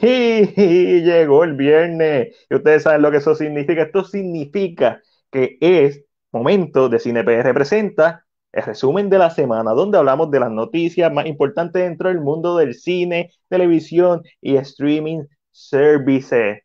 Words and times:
Y 0.56 1.02
llegó 1.02 1.44
el 1.44 1.54
viernes. 1.54 2.34
Y 2.48 2.54
ustedes 2.54 2.84
saben 2.84 3.02
lo 3.02 3.10
que 3.10 3.18
eso 3.18 3.34
significa. 3.34 3.82
Esto 3.82 4.04
significa 4.04 5.02
que 5.30 5.58
es 5.60 6.04
momento 6.32 6.88
de 6.88 6.98
CinePR 6.98 7.42
representa 7.42 8.24
el 8.52 8.62
resumen 8.64 9.10
de 9.10 9.18
la 9.18 9.30
semana, 9.30 9.72
donde 9.72 9.98
hablamos 9.98 10.30
de 10.30 10.40
las 10.40 10.50
noticias 10.50 11.12
más 11.12 11.26
importantes 11.26 11.82
dentro 11.82 12.08
del 12.08 12.20
mundo 12.20 12.56
del 12.56 12.74
cine, 12.74 13.32
televisión 13.48 14.22
y 14.40 14.56
streaming 14.56 15.24
services. 15.52 16.62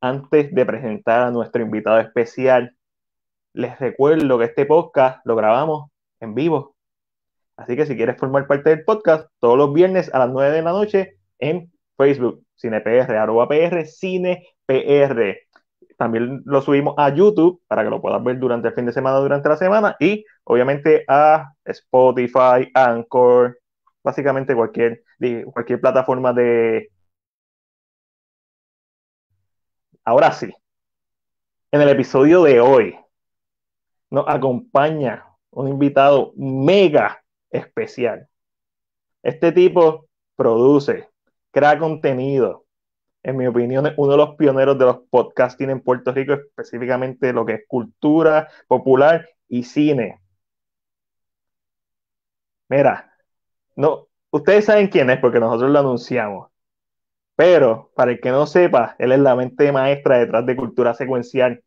Antes 0.00 0.52
de 0.54 0.66
presentar 0.66 1.22
a 1.28 1.30
nuestro 1.30 1.62
invitado 1.62 2.00
especial, 2.00 2.74
les 3.52 3.78
recuerdo 3.78 4.38
que 4.38 4.46
este 4.46 4.66
podcast 4.66 5.24
lo 5.26 5.36
grabamos 5.36 5.90
en 6.20 6.34
vivo. 6.34 6.76
Así 7.56 7.76
que 7.76 7.86
si 7.86 7.96
quieres 7.96 8.16
formar 8.18 8.46
parte 8.46 8.70
del 8.70 8.84
podcast, 8.84 9.28
todos 9.38 9.58
los 9.58 9.72
viernes 9.74 10.12
a 10.14 10.20
las 10.20 10.30
9 10.30 10.50
de 10.56 10.62
la 10.62 10.72
noche 10.72 11.18
en 11.38 11.70
Facebook, 12.00 12.42
CinePR, 12.56 13.14
arroba 13.14 13.46
PR, 13.46 13.84
CinePR. 13.84 15.36
También 15.98 16.40
lo 16.46 16.62
subimos 16.62 16.94
a 16.96 17.14
YouTube 17.14 17.60
para 17.66 17.84
que 17.84 17.90
lo 17.90 18.00
puedas 18.00 18.24
ver 18.24 18.38
durante 18.38 18.68
el 18.68 18.74
fin 18.74 18.86
de 18.86 18.92
semana, 18.92 19.18
durante 19.18 19.50
la 19.50 19.56
semana, 19.58 19.96
y 20.00 20.24
obviamente 20.44 21.04
a 21.06 21.52
Spotify, 21.62 22.70
Anchor, 22.72 23.58
básicamente 24.02 24.54
cualquier, 24.54 25.04
cualquier 25.52 25.78
plataforma 25.78 26.32
de... 26.32 26.90
Ahora 30.02 30.32
sí, 30.32 30.50
en 31.70 31.82
el 31.82 31.90
episodio 31.90 32.42
de 32.44 32.60
hoy 32.60 32.98
nos 34.08 34.26
acompaña 34.26 35.26
un 35.50 35.68
invitado 35.68 36.32
mega 36.34 37.22
especial. 37.50 38.26
Este 39.22 39.52
tipo 39.52 40.06
produce, 40.34 41.09
crea 41.50 41.78
contenido, 41.78 42.66
en 43.22 43.36
mi 43.36 43.46
opinión, 43.46 43.86
es 43.86 43.94
uno 43.96 44.12
de 44.12 44.18
los 44.18 44.36
pioneros 44.36 44.78
de 44.78 44.86
los 44.86 44.98
podcasting 45.10 45.70
en 45.70 45.80
Puerto 45.80 46.12
Rico, 46.12 46.34
específicamente 46.34 47.32
lo 47.32 47.44
que 47.44 47.54
es 47.54 47.62
cultura 47.68 48.48
popular 48.66 49.28
y 49.48 49.64
cine. 49.64 50.20
Mira, 52.68 53.12
no, 53.76 54.08
ustedes 54.30 54.64
saben 54.66 54.88
quién 54.88 55.10
es 55.10 55.18
porque 55.18 55.40
nosotros 55.40 55.70
lo 55.70 55.80
anunciamos. 55.80 56.50
Pero 57.36 57.90
para 57.94 58.12
el 58.12 58.20
que 58.20 58.30
no 58.30 58.46
sepa, 58.46 58.96
él 58.98 59.12
es 59.12 59.18
la 59.20 59.34
mente 59.34 59.72
maestra 59.72 60.18
detrás 60.18 60.46
de 60.46 60.56
cultura 60.56 60.94
secuencial, 60.94 61.62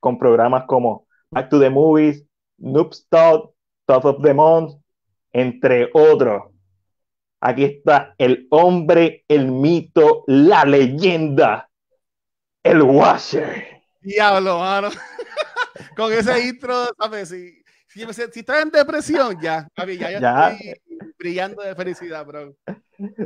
con 0.00 0.18
programas 0.18 0.64
como 0.66 1.06
Back 1.30 1.48
to 1.50 1.60
the 1.60 1.70
Movies, 1.70 2.24
Noobs 2.58 3.06
Talk, 3.08 3.52
Top 3.86 4.04
of 4.04 4.22
the 4.22 4.34
Month, 4.34 4.74
entre 5.32 5.90
otros. 5.94 6.44
Aquí 7.40 7.64
está 7.64 8.14
el 8.18 8.46
hombre, 8.50 9.24
el 9.28 9.50
mito, 9.50 10.24
la 10.26 10.64
leyenda, 10.64 11.68
el 12.62 12.82
Washer. 12.82 13.82
Diablo, 14.00 14.58
mano. 14.58 14.88
Con 15.96 16.12
ese 16.12 16.48
intro, 16.48 16.86
¿sabes? 16.98 17.28
Si, 17.28 17.62
si, 17.88 18.04
si 18.12 18.40
estás 18.40 18.62
en 18.62 18.70
depresión, 18.70 19.38
ya, 19.40 19.68
ya, 19.76 20.20
ya, 20.20 20.50
estoy 20.50 20.80
brillando 21.18 21.62
de 21.62 21.74
felicidad, 21.74 22.24
bro. 22.24 22.54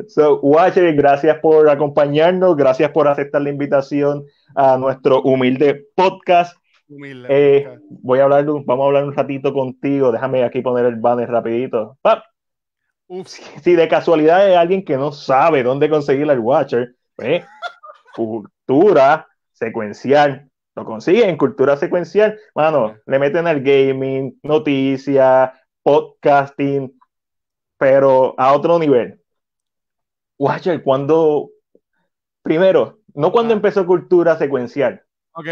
So, 0.08 0.40
Washer, 0.40 0.94
gracias 0.94 1.38
por 1.38 1.68
acompañarnos, 1.68 2.56
gracias 2.56 2.90
por 2.90 3.06
aceptar 3.06 3.42
la 3.42 3.50
invitación 3.50 4.24
a 4.56 4.76
nuestro 4.76 5.22
humilde 5.22 5.86
podcast. 5.94 6.56
Humilde, 6.88 7.28
eh, 7.30 7.78
voy 7.88 8.18
a 8.18 8.24
hablar, 8.24 8.44
vamos 8.44 8.84
a 8.84 8.86
hablar 8.86 9.04
un 9.04 9.14
ratito 9.14 9.52
contigo. 9.52 10.10
Déjame 10.10 10.42
aquí 10.42 10.60
poner 10.60 10.86
el 10.86 10.96
banner 10.96 11.30
rapidito. 11.30 11.96
¡Pap! 12.02 12.24
Si 13.60 13.74
de 13.74 13.88
casualidad 13.88 14.48
es 14.48 14.56
alguien 14.56 14.84
que 14.84 14.96
no 14.96 15.10
sabe 15.10 15.64
dónde 15.64 15.90
conseguir 15.90 16.30
el 16.30 16.38
Watcher, 16.38 16.94
pues, 17.16 17.44
cultura 18.14 19.26
secuencial. 19.52 20.48
Lo 20.76 20.84
consigue 20.84 21.28
en 21.28 21.36
cultura 21.36 21.76
secuencial. 21.76 22.38
Mano, 22.54 22.96
le 23.06 23.18
meten 23.18 23.48
al 23.48 23.62
gaming, 23.62 24.38
noticias, 24.44 25.50
podcasting, 25.82 26.96
pero 27.76 28.34
a 28.38 28.52
otro 28.52 28.78
nivel. 28.78 29.20
Watcher, 30.38 30.82
cuando. 30.82 31.50
Primero, 32.42 33.00
no 33.14 33.32
cuando 33.32 33.52
ah. 33.52 33.56
empezó 33.56 33.84
cultura 33.86 34.38
secuencial. 34.38 35.02
Ok. 35.32 35.48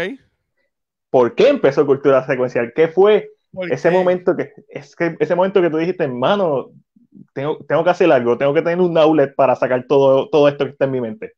¿Por 1.09 1.35
qué 1.35 1.49
empezó 1.49 1.85
cultura 1.85 2.25
secuencial? 2.25 2.71
¿Qué 2.73 2.87
fue 2.87 3.29
ese 3.69 3.91
momento 3.91 4.35
que 4.35 4.53
ese 4.69 5.35
momento 5.35 5.61
que 5.61 5.69
tú 5.69 5.77
dijiste, 5.77 6.03
hermano, 6.03 6.71
tengo, 7.33 7.63
tengo 7.67 7.83
que 7.83 7.89
hacer 7.89 8.11
algo, 8.11 8.37
tengo 8.37 8.53
que 8.53 8.61
tener 8.61 8.79
un 8.79 8.97
outlet 8.97 9.33
para 9.35 9.55
sacar 9.55 9.85
todo, 9.87 10.29
todo 10.29 10.47
esto 10.47 10.65
que 10.65 10.71
está 10.71 10.85
en 10.85 10.91
mi 10.91 11.01
mente. 11.01 11.33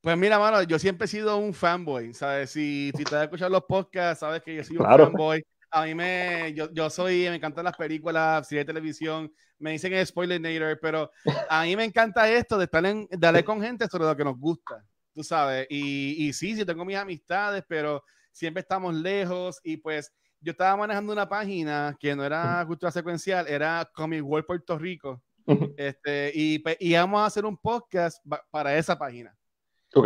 Pues 0.00 0.16
mira, 0.16 0.38
mano, 0.38 0.62
yo 0.62 0.78
siempre 0.78 1.06
he 1.06 1.08
sido 1.08 1.36
un 1.36 1.52
fanboy, 1.52 2.14
¿sabes? 2.14 2.50
Si, 2.50 2.92
si 2.96 3.04
te 3.04 3.16
has 3.16 3.24
escuchado 3.24 3.50
los 3.50 3.64
podcasts, 3.64 4.20
sabes 4.20 4.42
que 4.42 4.54
yo 4.54 4.62
soy 4.62 4.76
un 4.76 4.84
fanboy. 4.84 5.42
A 5.70 5.84
mí 5.84 5.94
me, 5.94 6.52
yo, 6.54 6.72
yo 6.72 6.88
soy, 6.88 7.28
me 7.28 7.34
encantan 7.34 7.64
las 7.64 7.76
películas, 7.76 8.46
series 8.46 8.66
de 8.66 8.72
televisión, 8.72 9.32
me 9.58 9.72
dicen 9.72 9.92
el 9.92 10.06
spoiler 10.06 10.40
nader, 10.40 10.78
pero 10.80 11.10
a 11.48 11.64
mí 11.64 11.74
me 11.74 11.84
encanta 11.84 12.30
esto 12.30 12.56
de 12.56 12.64
estar 12.64 12.86
en, 12.86 13.08
de 13.10 13.44
con 13.44 13.60
gente 13.60 13.88
sobre 13.88 14.04
lo 14.04 14.16
que 14.16 14.24
nos 14.24 14.38
gusta, 14.38 14.84
tú 15.12 15.24
sabes. 15.24 15.66
Y, 15.68 16.28
y 16.28 16.32
sí, 16.32 16.54
sí 16.54 16.64
tengo 16.64 16.84
mis 16.84 16.96
amistades, 16.96 17.64
pero 17.66 18.04
siempre 18.30 18.60
estamos 18.60 18.94
lejos 18.94 19.60
y 19.64 19.78
pues 19.78 20.12
yo 20.46 20.52
estaba 20.52 20.76
manejando 20.76 21.12
una 21.12 21.28
página 21.28 21.96
que 21.98 22.14
no 22.14 22.24
era 22.24 22.62
cultura 22.68 22.92
secuencial, 22.92 23.48
era 23.48 23.90
Comic 23.92 24.24
World 24.24 24.46
Puerto 24.46 24.78
Rico. 24.78 25.20
este, 25.76 26.30
y 26.32 26.62
íbamos 26.78 27.20
a 27.20 27.26
hacer 27.26 27.44
un 27.44 27.56
podcast 27.56 28.24
para 28.52 28.78
esa 28.78 28.96
página. 28.96 29.36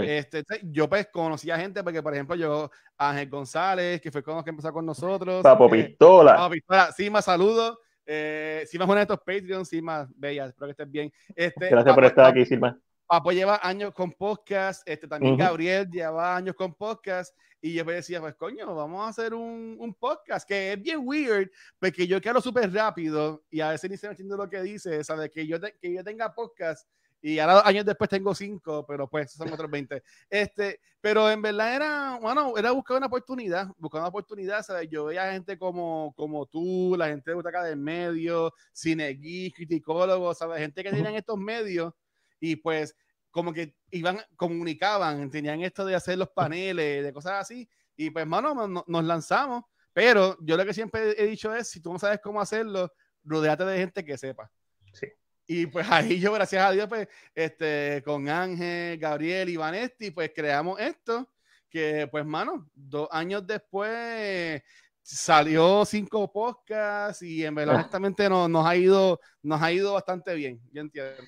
Este, 0.02 0.42
yo 0.62 0.88
pues 0.88 1.08
conocí 1.12 1.50
a 1.50 1.58
gente 1.58 1.82
porque, 1.82 2.02
por 2.02 2.14
ejemplo, 2.14 2.36
yo, 2.36 2.70
Ángel 2.96 3.28
González, 3.28 4.00
que 4.00 4.10
fue 4.10 4.22
con 4.22 4.36
los 4.36 4.44
que 4.44 4.50
empezó 4.50 4.72
con 4.72 4.86
nosotros. 4.86 5.42
Papo 5.42 5.66
eh, 5.74 5.88
Pistola. 5.88 6.36
Papo 6.36 6.52
Pistola. 6.52 6.90
Sí, 6.92 7.10
más 7.10 7.26
saludos. 7.26 7.76
Eh, 8.06 8.64
sí, 8.66 8.78
más 8.78 8.86
uno 8.86 8.96
de 8.96 9.02
estos 9.02 9.18
Patreons, 9.18 9.70
más 9.82 10.08
bella. 10.16 10.46
Espero 10.46 10.68
que 10.68 10.70
estés 10.70 10.90
bien. 10.90 11.12
Este, 11.36 11.68
Gracias 11.68 11.94
por 11.94 12.04
estar 12.06 12.24
aquí, 12.24 12.46
Silma. 12.46 12.80
Papo 13.10 13.32
lleva 13.32 13.58
años 13.64 13.92
con 13.92 14.12
podcast. 14.12 14.88
Este, 14.88 15.08
también 15.08 15.36
Gabriel 15.36 15.90
lleva 15.90 16.36
años 16.36 16.54
con 16.54 16.72
podcast. 16.72 17.36
Y 17.60 17.74
yo 17.74 17.82
decía, 17.82 18.20
pues 18.20 18.36
coño, 18.36 18.72
vamos 18.72 19.04
a 19.04 19.08
hacer 19.08 19.34
un, 19.34 19.76
un 19.80 19.92
podcast 19.94 20.46
que 20.46 20.74
es 20.74 20.80
bien 20.80 21.00
weird, 21.02 21.50
porque 21.80 22.06
yo 22.06 22.20
quiero 22.20 22.40
súper 22.40 22.72
rápido 22.72 23.42
y 23.50 23.62
a 23.62 23.70
veces 23.70 23.90
ni 23.90 23.96
se 23.96 24.06
me 24.06 24.12
entiende 24.12 24.36
lo 24.36 24.48
que 24.48 24.62
dice, 24.62 25.02
¿sabes? 25.02 25.28
Que 25.32 25.44
yo, 25.44 25.58
que 25.60 25.92
yo 25.92 26.04
tenga 26.04 26.32
podcast 26.32 26.88
y 27.20 27.40
ahora 27.40 27.66
años 27.66 27.84
después 27.84 28.08
tengo 28.08 28.32
cinco, 28.32 28.86
pero 28.86 29.08
pues 29.08 29.32
son 29.32 29.52
otros 29.52 29.68
20. 29.68 30.04
Este, 30.28 30.78
pero 31.00 31.28
en 31.28 31.42
verdad 31.42 31.74
era, 31.74 32.18
bueno, 32.22 32.56
era 32.56 32.70
buscar 32.70 32.96
una 32.96 33.08
oportunidad, 33.08 33.66
buscar 33.76 34.02
una 34.02 34.08
oportunidad, 34.10 34.62
¿sabes? 34.62 34.88
Yo 34.88 35.06
veía 35.06 35.32
gente 35.32 35.58
como, 35.58 36.14
como 36.16 36.46
tú, 36.46 36.94
la 36.96 37.08
gente 37.08 37.32
de 37.32 37.34
Butaca 37.34 37.64
del 37.64 37.76
Medio, 37.76 38.54
cine 38.72 39.18
criticólogos, 39.52 40.38
¿sabes? 40.38 40.60
Gente 40.60 40.84
que 40.84 40.90
tenían 40.90 41.16
estos 41.16 41.36
medios 41.36 41.92
y 42.40 42.56
pues 42.56 42.96
como 43.30 43.52
que 43.52 43.76
iban, 43.90 44.20
comunicaban, 44.36 45.30
tenían 45.30 45.60
esto 45.62 45.84
de 45.84 45.94
hacer 45.94 46.18
los 46.18 46.30
paneles, 46.30 47.04
de 47.04 47.12
cosas 47.12 47.34
así, 47.34 47.68
y 47.96 48.10
pues, 48.10 48.26
mano, 48.26 48.66
nos 48.86 49.04
lanzamos, 49.04 49.64
pero 49.92 50.36
yo 50.40 50.56
lo 50.56 50.64
que 50.64 50.74
siempre 50.74 51.14
he 51.22 51.26
dicho 51.26 51.54
es, 51.54 51.68
si 51.68 51.80
tú 51.80 51.92
no 51.92 51.98
sabes 51.98 52.20
cómo 52.22 52.40
hacerlo, 52.40 52.92
rodeate 53.24 53.64
de 53.64 53.78
gente 53.78 54.04
que 54.04 54.16
sepa. 54.16 54.50
Sí. 54.92 55.06
Y 55.46 55.66
pues 55.66 55.86
ahí 55.90 56.18
yo, 56.18 56.32
gracias 56.32 56.64
a 56.64 56.70
Dios, 56.70 56.88
pues, 56.88 57.08
este, 57.34 58.02
con 58.04 58.28
Ángel, 58.28 58.98
Gabriel 58.98 59.48
y 59.48 59.56
Vanetti, 59.56 60.10
pues 60.12 60.32
creamos 60.34 60.80
esto, 60.80 61.28
que 61.68 62.08
pues, 62.10 62.24
mano, 62.24 62.70
dos 62.74 63.08
años 63.10 63.46
después 63.46 64.62
salió 65.02 65.84
cinco 65.84 66.32
podcasts 66.32 67.22
y 67.22 67.44
en 67.44 67.54
verdad, 67.54 67.74
ah. 67.74 67.78
honestamente, 67.80 68.28
nos, 68.28 68.66
ha 68.66 68.76
ido, 68.76 69.20
nos 69.42 69.60
ha 69.60 69.72
ido 69.72 69.92
bastante 69.92 70.34
bien, 70.34 70.60
yo 70.72 70.82
entiendo 70.82 71.22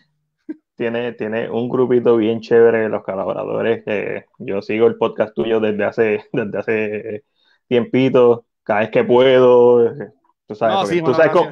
tiene, 0.82 1.12
tiene 1.12 1.48
un 1.48 1.68
grupito 1.68 2.16
bien 2.16 2.40
chévere 2.40 2.80
de 2.80 2.88
los 2.88 3.04
colaboradores. 3.04 3.84
que 3.84 4.24
yo 4.38 4.60
sigo 4.62 4.88
el 4.88 4.96
podcast 4.96 5.32
tuyo 5.32 5.60
desde 5.60 5.84
hace, 5.84 6.24
desde 6.32 6.58
hace 6.58 7.24
tiempito, 7.68 8.46
cada 8.64 8.80
vez 8.80 8.90
que 8.90 9.04
puedo. 9.04 9.94
Tú 10.48 10.56
sabes, 10.56 11.04
tú, 11.04 11.14
sabes 11.14 11.30
cómo, 11.30 11.50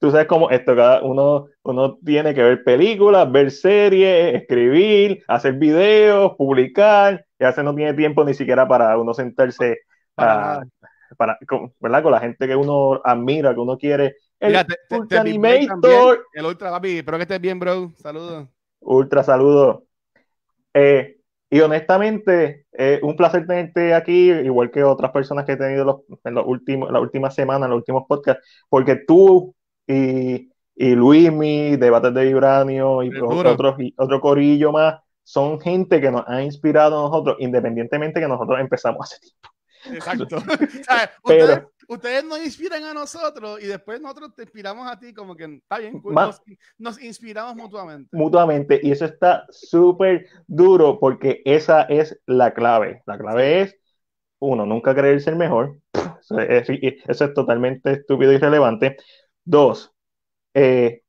tú 0.00 0.10
sabes 0.10 0.26
cómo 0.26 0.50
esto, 0.50 0.74
cada 0.74 1.00
uno, 1.02 1.46
uno 1.62 1.96
tiene 2.04 2.34
que 2.34 2.42
ver 2.42 2.64
películas, 2.64 3.30
ver 3.30 3.52
series, 3.52 4.34
escribir, 4.34 5.22
hacer 5.28 5.54
videos, 5.54 6.32
publicar, 6.36 7.24
y 7.38 7.44
a 7.44 7.48
veces 7.48 7.62
no 7.62 7.76
tiene 7.76 7.94
tiempo 7.94 8.24
ni 8.24 8.34
siquiera 8.34 8.66
para 8.66 8.98
uno 8.98 9.14
sentarse 9.14 9.78
para, 10.16 10.66
para 11.16 11.38
con, 11.46 11.72
¿verdad? 11.78 12.02
con 12.02 12.12
la 12.12 12.20
gente 12.20 12.48
que 12.48 12.56
uno 12.56 13.00
admira, 13.04 13.54
que 13.54 13.60
uno 13.60 13.78
quiere. 13.78 14.16
El 14.40 14.56
Ultra 14.90 15.20
Animator. 15.20 16.26
El 16.34 16.46
Ultra, 16.46 16.70
papi, 16.72 16.98
espero 16.98 17.16
que 17.16 17.22
estés 17.22 17.40
bien, 17.40 17.60
bro. 17.60 17.92
Saludos. 17.96 18.48
Ultra 18.82 19.22
saludo. 19.22 19.84
Eh, 20.74 21.16
y 21.50 21.60
honestamente, 21.60 22.66
es 22.72 23.02
un 23.02 23.16
placer 23.16 23.46
tenerte 23.46 23.94
aquí, 23.94 24.30
igual 24.30 24.70
que 24.70 24.82
otras 24.82 25.10
personas 25.10 25.44
que 25.44 25.52
he 25.52 25.56
tenido 25.56 26.04
en 26.24 26.34
los 26.34 26.46
últimos, 26.46 26.90
las 26.90 27.02
últimas 27.02 27.34
semanas, 27.34 27.66
en 27.66 27.70
los 27.70 27.78
últimos 27.78 28.04
podcasts, 28.08 28.42
porque 28.68 28.96
tú 29.06 29.54
y, 29.86 30.50
y 30.74 30.94
Luismi, 30.94 31.76
Debates 31.76 32.14
de 32.14 32.24
Vibranio 32.24 33.02
y 33.02 33.10
otros, 33.20 33.76
y 33.80 33.92
otro 33.98 34.20
corillo 34.20 34.72
más, 34.72 35.00
son 35.24 35.60
gente 35.60 36.00
que 36.00 36.10
nos 36.10 36.24
ha 36.26 36.42
inspirado 36.42 36.98
a 36.98 37.08
nosotros, 37.08 37.36
independientemente 37.38 38.20
que 38.20 38.28
nosotros 38.28 38.58
empezamos 38.58 39.12
hace 39.12 39.20
tiempo. 39.20 39.50
Exacto. 39.90 40.36
ustedes, 41.24 41.62
ustedes, 41.94 42.24
nos 42.24 42.38
inspiran 42.38 42.84
a 42.84 42.94
nosotros 42.94 43.62
y 43.62 43.66
después 43.66 44.00
nosotros 44.00 44.34
te 44.34 44.42
inspiramos 44.42 44.90
a 44.90 44.98
ti, 44.98 45.12
como 45.12 45.34
que 45.36 45.44
está 45.44 45.78
bien, 45.78 46.02
nos, 46.78 47.02
inspiramos 47.02 47.56
mutuamente. 47.56 48.16
Mutuamente, 48.16 48.80
y 48.82 48.92
eso 48.92 49.04
está 49.04 49.46
súper 49.50 50.26
duro 50.46 50.98
porque 50.98 51.42
esa 51.44 51.82
es 51.82 52.20
la 52.26 52.54
clave. 52.54 53.02
La 53.06 53.18
clave 53.18 53.62
es, 53.62 53.76
uno, 54.38 54.66
nunca 54.66 54.94
creer 54.94 55.20
ser 55.20 55.36
mejor. 55.36 55.78
Eso 55.92 56.38
es, 56.40 57.34
totalmente 57.34 57.92
estúpido 57.92 58.32
y 58.32 58.36
irrelevante. 58.36 58.96
Dos, 59.44 59.92
eh, 60.54 61.02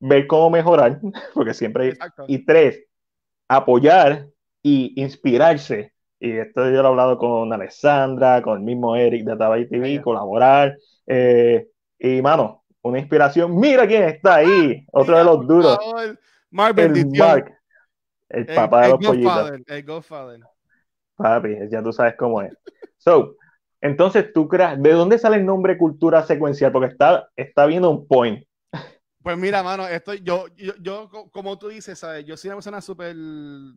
ver 0.00 0.26
cómo 0.26 0.50
mejorar, 0.50 1.00
porque 1.34 1.54
siempre 1.54 1.84
hay. 1.84 1.98
Y 2.26 2.44
tres, 2.44 2.84
apoyar 3.48 4.28
y 4.62 5.00
inspirarse 5.00 5.92
y 6.20 6.32
esto 6.32 6.64
yo 6.64 6.82
lo 6.82 6.88
he 6.88 6.90
hablado 6.90 7.18
con 7.18 7.52
Alessandra, 7.52 8.42
con 8.42 8.58
el 8.58 8.64
mismo 8.64 8.96
Eric 8.96 9.24
de 9.24 9.36
Tabay 9.36 9.68
TV, 9.68 10.02
colaborar. 10.02 10.76
Eh, 11.06 11.68
y 11.98 12.20
mano, 12.22 12.64
una 12.82 12.98
inspiración. 12.98 13.56
Mira 13.56 13.86
quién 13.86 14.04
está 14.04 14.36
ahí, 14.36 14.84
otro 14.92 15.16
de 15.16 15.24
los 15.24 15.46
duros. 15.46 15.78
Mark 16.50 16.78
el 16.78 17.06
Mark, 17.16 17.52
el, 18.28 18.46
papá 18.46 18.82
de 18.82 18.88
los 18.90 19.06
pollitos. 19.06 19.52
El 19.66 19.84
Godfather. 19.84 20.40
Papi, 21.16 21.56
ya 21.70 21.82
tú 21.82 21.92
sabes 21.92 22.14
cómo 22.16 22.42
es. 22.42 22.52
So, 22.96 23.36
entonces 23.80 24.32
tú 24.32 24.48
creas, 24.48 24.80
¿de 24.80 24.92
dónde 24.92 25.18
sale 25.18 25.36
el 25.36 25.46
nombre 25.46 25.78
cultura 25.78 26.24
secuencial? 26.24 26.72
Porque 26.72 26.92
está, 26.92 27.28
está 27.36 27.66
viendo 27.66 27.90
un 27.90 28.06
point. 28.06 28.44
Pues 29.28 29.36
mira, 29.36 29.62
mano, 29.62 29.86
esto, 29.86 30.14
yo, 30.14 30.46
yo, 30.56 30.72
yo, 30.80 31.10
como 31.30 31.58
tú 31.58 31.68
dices, 31.68 31.98
¿sabes? 31.98 32.24
Yo 32.24 32.34
soy 32.34 32.48
una 32.48 32.56
persona 32.56 32.80
súper 32.80 33.14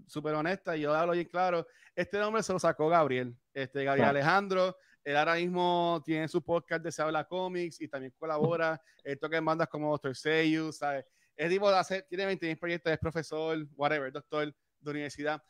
super 0.07 0.33
honesta 0.33 0.77
y 0.77 0.79
yo 0.79 0.93
hablo 0.93 1.11
bien 1.11 1.27
claro. 1.27 1.67
Este 1.93 2.17
nombre 2.19 2.41
se 2.41 2.53
lo 2.53 2.59
sacó 2.59 2.87
Gabriel, 2.87 3.35
este, 3.53 3.83
Gabriel 3.83 4.07
Alejandro. 4.07 4.77
Él 5.03 5.17
ahora 5.17 5.35
mismo 5.35 6.01
tiene 6.05 6.29
su 6.29 6.41
podcast 6.41 6.81
de 6.81 6.89
Se 6.93 7.01
Habla 7.01 7.27
Comics 7.27 7.81
y 7.81 7.89
también 7.89 8.13
colabora. 8.17 8.81
Él 9.03 9.19
toca 9.19 9.35
en 9.35 9.43
bandas 9.43 9.67
como 9.67 9.91
Doctor 9.91 10.15
Seyus, 10.15 10.77
¿sabes? 10.77 11.03
Es 11.35 11.49
tipo 11.49 11.69
de 11.69 11.77
hacer, 11.77 12.05
tiene 12.07 12.27
20 12.27 12.55
proyectos, 12.55 12.93
es 12.93 12.99
profesor, 12.99 13.67
whatever, 13.75 14.09
doctor 14.09 14.55
de 14.79 14.89
universidad. 14.89 15.43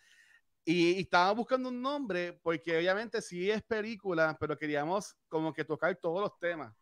Y, 0.66 0.94
y 0.94 1.02
estábamos 1.02 1.38
buscando 1.38 1.70
un 1.70 1.80
nombre 1.80 2.40
porque 2.42 2.76
obviamente 2.76 3.22
sí 3.22 3.52
es 3.52 3.62
película, 3.62 4.36
pero 4.40 4.58
queríamos 4.58 5.16
como 5.28 5.54
que 5.54 5.64
tocar 5.64 5.96
todos 5.98 6.22
los 6.22 6.40
temas. 6.40 6.74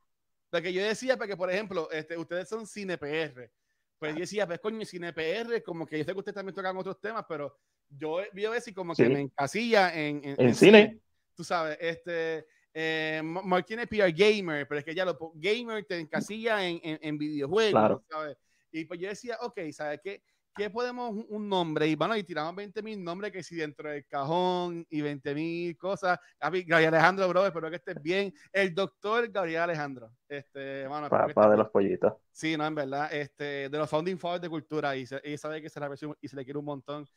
Porque 0.50 0.74
yo 0.74 0.84
decía, 0.84 1.18
porque 1.18 1.38
por 1.38 1.52
ejemplo, 1.52 1.90
este, 1.92 2.18
ustedes 2.18 2.50
son 2.50 2.66
cine 2.66 2.98
PR. 2.98 3.52
Pues 4.00 4.14
yo 4.14 4.22
decía, 4.22 4.48
pues 4.48 4.60
coño, 4.60 4.86
cine 4.86 5.14
PR, 5.14 5.62
como 5.64 5.86
que 5.86 5.98
yo 5.98 6.04
sé 6.04 6.14
que 6.14 6.20
ustedes 6.20 6.36
también 6.36 6.56
tocan 6.56 6.76
otros 6.78 7.00
temas, 7.00 7.26
pero 7.28 7.56
yo 7.90 8.20
vi 8.34 8.46
a 8.46 8.50
veces 8.50 8.74
como 8.74 8.96
que 8.96 9.10
me 9.10 9.22
encasilla 9.22 9.94
en, 9.94 10.22
en, 10.24 10.56
cine. 10.56 11.02
Tú 11.36 11.44
sabes, 11.44 11.78
este, 11.82 12.46
eh, 12.74 13.22
Mark 13.24 13.66
tiene 13.66 13.88
PR 13.88 14.12
Gamer, 14.12 14.68
pero 14.68 14.80
es 14.80 14.86
que 14.86 14.96
ya 14.96 15.06
lo 15.06 15.18
gamer 15.36 15.86
te 15.86 16.00
encasilla 16.00 16.66
en, 16.66 16.80
en, 16.84 17.18
videojuegos, 17.18 18.02
¿sabes? 18.10 18.38
Y 18.72 18.86
pues 18.86 19.00
yo 19.00 19.10
decía, 19.10 19.38
ok, 19.42 19.60
¿sabes 19.72 20.00
qué? 20.04 20.24
¿Qué 20.60 20.70
podemos 20.70 21.26
un 21.30 21.48
nombre? 21.48 21.88
Y 21.88 21.96
bueno, 21.96 22.18
y 22.18 22.24
tiramos 22.24 22.54
20 22.54 22.84
mil 22.84 23.02
nombres 23.02 23.32
que 23.32 23.42
si 23.42 23.56
dentro 23.56 23.90
del 23.90 24.06
cajón 24.06 24.86
y 24.90 25.00
20 25.00 25.34
mil 25.34 25.78
cosas. 25.78 26.20
Gabriel 26.38 26.94
Alejandro, 26.94 27.30
bro, 27.30 27.46
espero 27.46 27.70
que 27.70 27.78
estés 27.78 28.02
bien. 28.02 28.34
El 28.52 28.76
doctor 28.76 29.30
Gabriel 29.30 29.62
Alejandro. 29.62 30.12
Este, 30.28 30.86
bueno, 30.86 31.08
Papá 31.08 31.50
de 31.50 31.58
los 31.58 31.70
pollitos. 31.70 32.14
Sí, 32.30 32.58
no, 32.58 32.66
en 32.66 32.76
verdad. 32.76 33.12
Este, 33.14 33.70
de 33.70 33.78
los 33.78 33.90
founding 33.90 34.18
fathers 34.18 34.42
de 34.42 34.50
cultura. 34.50 34.98
Y, 34.98 35.06
se, 35.06 35.22
y 35.24 35.38
sabe 35.38 35.62
que 35.62 35.70
se 35.70 35.80
la 35.80 35.90
y 36.20 36.28
se 36.28 36.36
le 36.36 36.44
quiere 36.44 36.60
un 36.60 36.66
montón. 36.66 37.08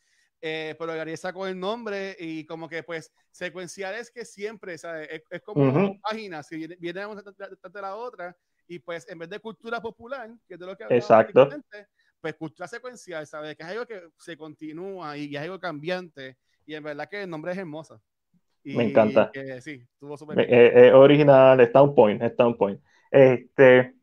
Eh, 0.41 0.77
pero 0.79 0.95
Gabriel 0.95 1.19
sacó 1.19 1.47
el 1.49 1.59
nombre 1.59 2.17
y 2.19 2.45
como 2.47 2.69
que 2.69 2.83
pues 2.85 3.13
secuencial 3.31 3.95
es 3.97 4.11
que 4.11 4.25
siempre, 4.25 4.79
¿sabes? 4.79 5.09
Es, 5.31 5.43
como 5.43 5.63
una 5.63 5.93
página, 6.01 6.43
si 6.43 6.57
viene, 6.57 6.77
viene 6.81 7.07
una 7.07 7.23
de 7.23 7.81
la 7.81 7.95
otra 7.95 8.37
y 8.67 8.81
pues 8.81 9.09
en 9.09 9.19
vez 9.19 9.29
de 9.29 9.39
cultura 9.39 9.81
popular, 9.81 10.31
que 10.49 10.55
es 10.55 10.61
de 10.61 10.67
lo 10.67 10.77
que 10.77 10.85
Exacto 10.91 11.49
pues 12.23 12.35
cultura 12.37 12.67
secuencial, 12.67 13.27
¿sabes? 13.27 13.57
Que 13.57 13.65
es 13.65 13.69
algo 13.69 13.85
que 13.85 14.01
se 14.17 14.37
continúa 14.37 15.19
y 15.19 15.35
es 15.35 15.43
algo 15.43 15.61
cambiante. 15.61 16.39
Y 16.65 16.75
en 16.75 16.85
verdad 16.85 17.09
que 17.09 17.25
el 17.25 17.29
nombre 17.29 17.53
es 17.53 17.59
hermoso. 17.59 18.01
Me 18.65 18.85
encanta. 18.85 19.31
sí, 19.61 19.85
estuvo 19.93 20.17
súper 20.17 20.47
bien. 20.47 20.95
original, 20.95 21.61
está 21.61 21.83
un 21.83 21.95
point, 21.95 22.23
está 22.23 22.47
un 22.47 22.57
point. 22.57 22.81
Este, 23.11 23.95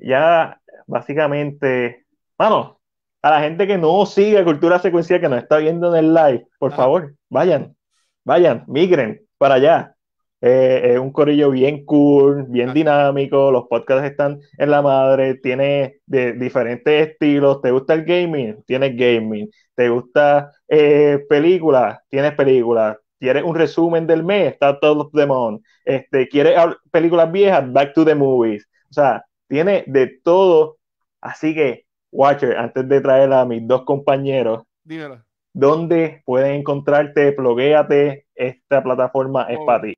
ya 0.00 0.60
básicamente, 0.86 2.04
vamos, 2.36 2.76
a 3.22 3.30
la 3.30 3.40
gente 3.40 3.66
que 3.66 3.78
no 3.78 4.04
sigue 4.06 4.44
cultura 4.44 4.78
secuencial, 4.78 5.20
que 5.20 5.28
nos 5.28 5.42
está 5.42 5.58
viendo 5.58 5.94
en 5.94 6.04
el 6.04 6.12
live, 6.12 6.46
por 6.58 6.74
favor, 6.74 7.14
vayan, 7.30 7.76
vayan, 8.24 8.64
migren 8.66 9.24
para 9.38 9.54
allá. 9.54 9.93
Eh, 10.40 10.92
es 10.92 10.98
un 10.98 11.10
corillo 11.10 11.50
bien 11.50 11.86
cool, 11.86 12.44
bien 12.48 12.74
dinámico, 12.74 13.50
los 13.50 13.66
podcasts 13.66 14.10
están 14.10 14.40
en 14.58 14.70
la 14.70 14.82
madre, 14.82 15.36
tiene 15.36 16.00
de 16.04 16.34
diferentes 16.34 17.08
estilos, 17.08 17.62
¿te 17.62 17.70
gusta 17.70 17.94
el 17.94 18.04
gaming? 18.04 18.62
Tienes 18.66 18.94
gaming, 18.94 19.48
¿te 19.74 19.88
gusta 19.88 20.52
eh, 20.68 21.24
películas? 21.30 21.98
Tienes 22.10 22.34
películas, 22.34 22.98
¿quieres 23.18 23.42
un 23.42 23.54
resumen 23.54 24.06
del 24.06 24.22
mes? 24.22 24.52
Está 24.52 24.78
todo 24.78 25.08
Demon, 25.14 25.62
este, 25.82 26.28
¿quieres 26.28 26.58
películas 26.90 27.32
viejas? 27.32 27.72
Back 27.72 27.94
to 27.94 28.04
the 28.04 28.14
Movies, 28.14 28.68
o 28.90 28.92
sea, 28.92 29.24
tiene 29.48 29.84
de 29.86 30.18
todo, 30.22 30.76
así 31.22 31.54
que, 31.54 31.86
Watcher, 32.12 32.58
antes 32.58 32.86
de 32.86 33.00
traer 33.00 33.32
a 33.32 33.46
mis 33.46 33.66
dos 33.66 33.84
compañeros, 33.84 34.64
Dímelo. 34.84 35.24
¿dónde 35.54 36.22
pueden 36.26 36.56
encontrarte? 36.56 37.32
Ploguéate, 37.32 38.26
esta 38.34 38.82
plataforma 38.82 39.44
es 39.44 39.58
oh. 39.58 39.64
para 39.64 39.82
ti. 39.84 39.94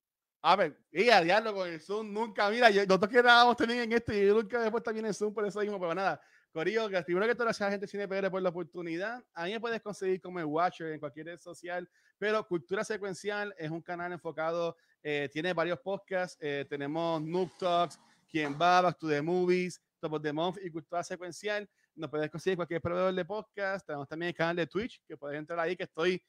A 0.49 0.55
ver, 0.55 0.79
y 0.93 1.11
a 1.11 1.21
diablo 1.23 1.53
con 1.53 1.69
el 1.69 1.81
Zoom, 1.81 2.13
nunca, 2.13 2.49
mira, 2.51 2.71
nosotros 2.71 3.11
que 3.11 3.17
grabamos 3.17 3.57
también 3.57 3.81
en 3.81 3.93
esto 3.93 4.13
y 4.13 4.29
yo 4.29 4.33
nunca 4.33 4.61
después 4.61 4.81
también 4.81 5.07
en 5.07 5.13
Zoom 5.13 5.35
por 5.35 5.45
eso 5.45 5.59
mismo, 5.59 5.77
pero 5.81 5.93
nada. 5.93 6.21
Corillo, 6.53 6.89
primero 7.05 7.27
que 7.27 7.35
todo, 7.35 7.47
gracias 7.47 7.67
a 7.67 7.71
gente 7.73 7.89
Cine 7.89 8.07
PR 8.07 8.31
por 8.31 8.41
la 8.41 8.51
oportunidad. 8.51 9.25
A 9.35 9.47
mí 9.47 9.51
me 9.51 9.61
puedes 9.61 9.83
conseguir 9.83 10.21
como 10.21 10.39
el 10.39 10.45
Watcher 10.45 10.93
en 10.93 11.01
cualquier 11.01 11.27
red 11.27 11.39
social, 11.39 11.91
pero 12.17 12.47
Cultura 12.47 12.85
Secuencial 12.85 13.57
es 13.59 13.73
un 13.73 13.83
canal 13.83 14.13
enfocado, 14.13 14.77
eh, 15.03 15.29
tiene 15.33 15.53
varios 15.53 15.81
podcasts, 15.81 16.39
eh, 16.41 16.65
tenemos 16.71 17.21
Noob 17.23 17.51
Talks, 17.59 17.99
Quien 18.31 18.53
va, 18.53 18.83
Back 18.83 18.99
to 18.99 19.09
the 19.09 19.21
Movies, 19.21 19.83
Top 19.99 20.13
of 20.13 20.23
the 20.23 20.33
Month 20.33 20.59
y 20.63 20.71
Cultura 20.71 21.03
Secuencial. 21.03 21.69
Nos 21.97 22.09
puedes 22.09 22.31
conseguir 22.31 22.55
cualquier 22.55 22.81
proveedor 22.81 23.13
de 23.13 23.25
podcast. 23.25 23.85
Tenemos 23.85 24.07
también 24.07 24.29
el 24.29 24.37
canal 24.37 24.55
de 24.55 24.69
Twitch, 24.69 25.03
que 25.09 25.17
puedes 25.17 25.37
entrar 25.37 25.59
ahí, 25.59 25.75
que 25.75 25.83
estoy 25.83 26.23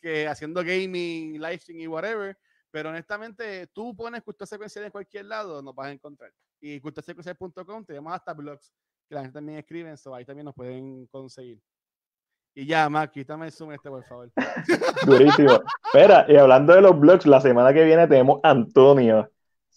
que 0.00 0.26
haciendo 0.26 0.64
gaming, 0.64 1.34
live 1.34 1.58
stream 1.58 1.80
y 1.80 1.86
whatever. 1.86 2.34
Pero 2.70 2.90
honestamente, 2.90 3.66
tú 3.68 3.94
pones 3.96 4.22
cultura 4.22 4.46
secuencial 4.46 4.84
en 4.84 4.90
cualquier 4.90 5.24
lado, 5.24 5.62
nos 5.62 5.74
vas 5.74 5.88
a 5.88 5.92
encontrar. 5.92 6.32
Y 6.60 6.80
culturasecuencial.com 6.80 7.84
tenemos 7.84 8.12
hasta 8.12 8.34
blogs 8.34 8.72
que 9.08 9.14
la 9.14 9.22
gente 9.22 9.34
también 9.34 9.58
escribe, 9.58 9.96
so 9.96 10.14
ahí 10.14 10.24
también 10.24 10.44
nos 10.44 10.54
pueden 10.54 11.06
conseguir. 11.06 11.60
Y 12.54 12.66
ya, 12.66 12.88
Mac, 12.88 13.12
quítame 13.12 13.46
el 13.46 13.52
zoom 13.52 13.72
este, 13.72 13.88
por 13.88 14.04
favor. 14.04 14.30
Durísimo. 15.06 15.62
Espera, 15.86 16.26
y 16.28 16.36
hablando 16.36 16.74
de 16.74 16.82
los 16.82 16.98
blogs, 16.98 17.24
la 17.26 17.40
semana 17.40 17.72
que 17.72 17.84
viene 17.84 18.06
tenemos 18.06 18.40
Antonio. 18.42 19.30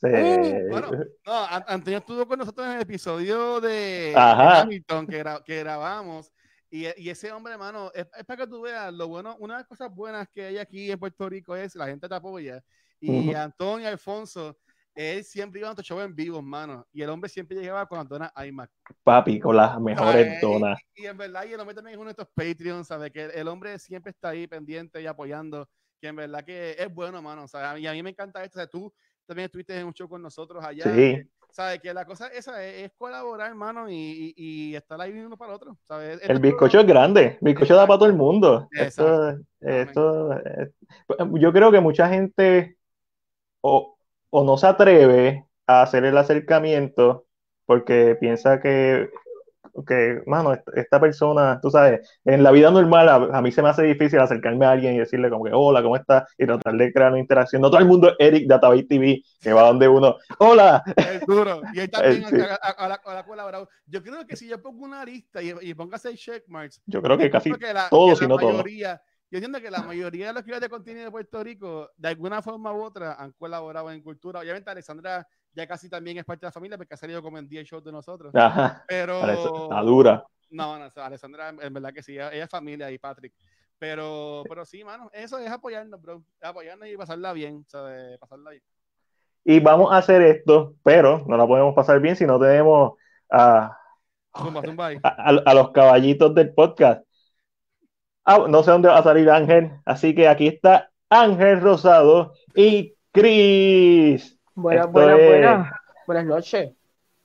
Uh, 0.04 0.68
bueno, 0.72 0.90
no, 1.28 1.46
Antonio 1.68 2.00
estuvo 2.00 2.28
con 2.28 2.40
nosotros 2.40 2.66
en 2.66 2.74
el 2.74 2.82
episodio 2.82 3.62
de 3.62 4.14
Hamilton 4.18 5.06
que, 5.06 5.24
que 5.46 5.60
grabamos. 5.60 6.32
Y, 6.74 6.86
y, 7.02 7.10
ese 7.10 7.32
hombre, 7.32 7.54
hermano, 7.54 7.92
es, 7.94 8.08
es, 8.18 8.24
para 8.24 8.46
que 8.46 8.50
tú 8.50 8.62
veas 8.62 8.94
lo 8.94 9.08
bueno. 9.10 9.36
Una 9.40 9.56
de 9.56 9.60
las 9.60 9.68
cosas 9.68 9.94
buenas 9.94 10.28
que 10.30 10.46
hay 10.46 10.58
aquí 10.58 10.90
en 10.90 10.98
Puerto 10.98 11.28
Rico 11.28 11.56
es 11.56 11.76
la 11.76 11.86
gente 11.86 12.08
te 12.08 12.16
apoya 12.16 12.64
y 13.02 13.34
Antonio 13.34 13.88
Alfonso, 13.88 14.58
él 14.94 15.24
siempre 15.24 15.60
iba 15.60 15.70
a 15.70 15.74
nuestro 15.74 15.84
show 15.84 16.06
en 16.06 16.16
vivo, 16.16 16.38
hermano. 16.38 16.86
Y 16.92 17.02
el 17.02 17.10
hombre 17.10 17.30
siempre 17.30 17.58
llegaba 17.58 17.86
con 17.88 17.98
las 17.98 18.08
donas 18.08 18.32
iMac. 18.46 18.70
Papi, 19.04 19.40
con 19.40 19.56
las 19.56 19.80
mejores 19.80 20.40
donas. 20.42 20.80
Y, 20.96 21.06
en 21.06 21.18
verdad, 21.18 21.46
y 21.50 21.54
el 21.54 21.60
hombre 21.60 21.76
también 21.76 21.96
es 21.96 22.00
uno 22.00 22.08
de 22.08 22.12
estos 22.12 22.28
Patreons, 22.34 22.88
¿sabes? 22.88 23.12
Que 23.12 23.26
el, 23.26 23.48
hombre 23.48 23.80
siempre 23.80 24.12
está 24.12 24.30
ahí 24.30 24.48
pendiente 24.48 25.02
y 25.02 25.08
apoyando. 25.08 25.68
Que 26.00 26.08
en 26.08 26.16
verdad 26.16 26.44
que 26.44 26.76
es 26.78 26.94
bueno, 26.94 27.18
hermano. 27.18 27.46
O 27.46 27.78
y 27.78 27.88
a 27.88 27.94
mí 27.94 28.04
me 28.04 28.12
encanta 28.12 28.44
esto. 28.44 28.62
O 28.62 28.68
tú 28.68 28.94
también 29.26 29.46
estuviste 29.46 29.78
en 29.78 29.88
un 29.88 29.94
show 29.94 30.08
con 30.08 30.22
nosotros 30.22 30.64
allá. 30.64 30.84
Sí. 30.94 31.24
¿Sabes? 31.52 31.80
Que 31.82 31.94
la 31.94 32.06
cosa 32.06 32.28
esa 32.28 32.64
es, 32.64 32.92
colaborar, 32.98 33.50
hermano, 33.50 33.90
y, 33.90 34.34
y, 34.36 34.76
estar 34.76 35.00
ahí 35.02 35.12
uno 35.12 35.38
para 35.38 35.52
el 35.52 35.56
otro. 35.56 35.78
¿sabes? 35.84 36.20
El 36.24 36.40
bizcocho 36.40 36.80
es 36.80 36.88
grande. 36.88 37.38
El 37.42 37.54
bizcocho 37.54 37.76
da 37.76 37.86
para 37.86 38.00
todo 38.00 38.10
el 38.10 38.16
mundo. 38.16 38.68
Esto, 38.72 39.38
esto, 39.60 40.42
yo 41.34 41.54
creo 41.54 41.72
que 41.72 41.80
mucha 41.80 42.08
gente 42.10 42.78
o, 43.62 43.98
no 44.32 44.58
se 44.58 44.68
atreve 44.68 45.46
a 45.68 45.82
hacer 45.84 46.06
el 46.06 46.18
acercamiento 46.18 47.26
porque 47.66 48.18
piensa 48.20 48.60
que 48.60 49.10
que, 49.88 50.22
mano, 50.26 50.54
esta 50.76 51.00
persona, 51.00 51.60
tú 51.62 51.70
sabes, 51.70 52.08
en 52.26 52.44
la 52.44 52.52
vida 52.52 52.72
normal 52.72 53.32
a, 53.34 53.42
mí 53.42 53.52
se 53.52 53.62
me 53.62 53.70
hace 53.70 53.84
difícil 53.84 54.20
acercarme 54.20 54.66
a 54.66 54.72
alguien 54.72 54.96
y 54.96 55.00
decirle 55.00 55.30
como 55.30 55.46
que, 55.46 55.52
hola, 55.54 55.82
¿cómo 55.82 55.96
estás? 55.96 56.24
Y 56.38 56.46
tratar 56.46 56.76
de 56.76 56.92
crear 56.92 57.12
una 57.12 57.20
interacción. 57.20 57.62
No 57.62 57.70
todo 57.70 57.80
el 57.80 57.88
mundo 57.88 58.10
es 58.10 58.16
Eric 58.20 58.48
Database 58.48 58.84
TV, 58.84 59.24
que 59.40 59.54
va 59.54 59.64
donde 59.64 59.88
uno, 59.88 60.18
hola. 60.40 60.84
Es 60.96 61.26
duro. 61.26 61.62
Y 61.74 61.80
él 61.80 61.90
también 61.92 62.26
a, 62.62 62.88
la, 62.88 63.68
Yo 63.86 64.04
creo 64.04 64.26
que 64.26 64.36
si 64.36 64.48
yo 64.48 64.62
pongo 64.62 64.86
una 64.86 65.04
lista 65.06 65.42
y, 65.42 65.54
y 65.62 65.74
pongo 65.74 65.98
seis 65.98 66.20
checkmarks, 66.20 66.82
yo 66.86 67.02
creo 67.02 67.18
que 67.18 67.30
casi 67.30 67.52
todos, 67.90 68.20
si 68.20 68.28
no 68.28 68.38
todos. 68.38 68.64
Yo 69.32 69.38
entiendo 69.38 69.62
que 69.62 69.72
la 69.72 69.82
mayoría 69.82 70.28
de 70.28 70.34
los 70.34 70.44
creadores 70.44 70.68
de 70.68 70.70
contenido 70.70 71.06
de 71.06 71.12
Puerto 71.12 71.42
Rico, 71.42 71.90
de 71.96 72.10
alguna 72.10 72.42
forma 72.42 72.74
u 72.74 72.84
otra, 72.84 73.14
han 73.14 73.32
colaborado 73.32 73.90
en 73.90 74.02
cultura. 74.02 74.42
Obviamente, 74.42 74.70
Alessandra 74.70 75.26
ya 75.54 75.68
casi 75.68 75.90
también 75.90 76.18
es 76.18 76.26
parte 76.26 76.46
de 76.46 76.48
la 76.48 76.52
familia 76.52 76.78
porque 76.78 76.94
ha 76.94 76.98
salido 76.98 77.22
como 77.22 77.38
en 77.38 77.48
10 77.48 77.68
shows 77.68 77.84
de 77.84 77.92
nosotros. 77.92 78.34
Ajá. 78.36 78.84
Pero. 78.88 79.20
Está 79.26 79.82
dura. 79.82 80.26
No, 80.50 80.78
no, 80.78 80.92
Alessandra, 80.96 81.50
en 81.50 81.74
verdad 81.74 81.94
que 81.94 82.04
sí, 82.04 82.14
ella, 82.14 82.32
es 82.32 82.50
familia 82.50 82.92
y 82.92 82.98
Patrick. 82.98 83.34
Pero, 83.80 84.44
pero 84.48 84.66
sí, 84.66 84.84
mano, 84.84 85.10
eso 85.14 85.40
es 85.40 85.50
apoyarnos, 85.50 86.02
bro. 86.02 86.24
Apoyarnos 86.42 86.88
y 86.88 86.98
pasarla 86.98 87.34
bien, 87.34 87.66
¿sabes? 87.68 88.20
Pasarla 88.20 88.52
bien. 88.52 88.64
Y 89.44 89.60
vamos 89.60 89.92
a 89.92 89.98
hacer 89.98 90.22
esto, 90.22 90.76
pero 90.84 91.24
no 91.26 91.36
la 91.36 91.48
podemos 91.48 91.74
pasar 91.74 92.00
bien 92.00 92.16
si 92.16 92.26
no 92.26 92.40
tenemos 92.40 92.94
a, 93.30 93.76
a 94.34 95.54
los 95.54 95.72
caballitos 95.72 96.36
del 96.36 96.54
podcast. 96.54 97.04
Ah, 98.24 98.46
no 98.48 98.62
sé 98.62 98.72
dónde 98.72 98.90
va 98.90 99.00
a 99.00 99.04
salir 99.04 99.30
Ángel, 99.30 99.72
así 99.84 100.14
que 100.14 100.28
aquí 100.28 100.48
está 100.48 100.92
Ángel 101.10 101.60
Rosado 101.60 102.34
y 102.56 102.96
Cris. 103.12 104.40
Buenas, 104.62 104.92
buenas, 104.92 105.18
buenas. 105.18 105.74
Buenas 106.06 106.26
noches. 106.26 106.72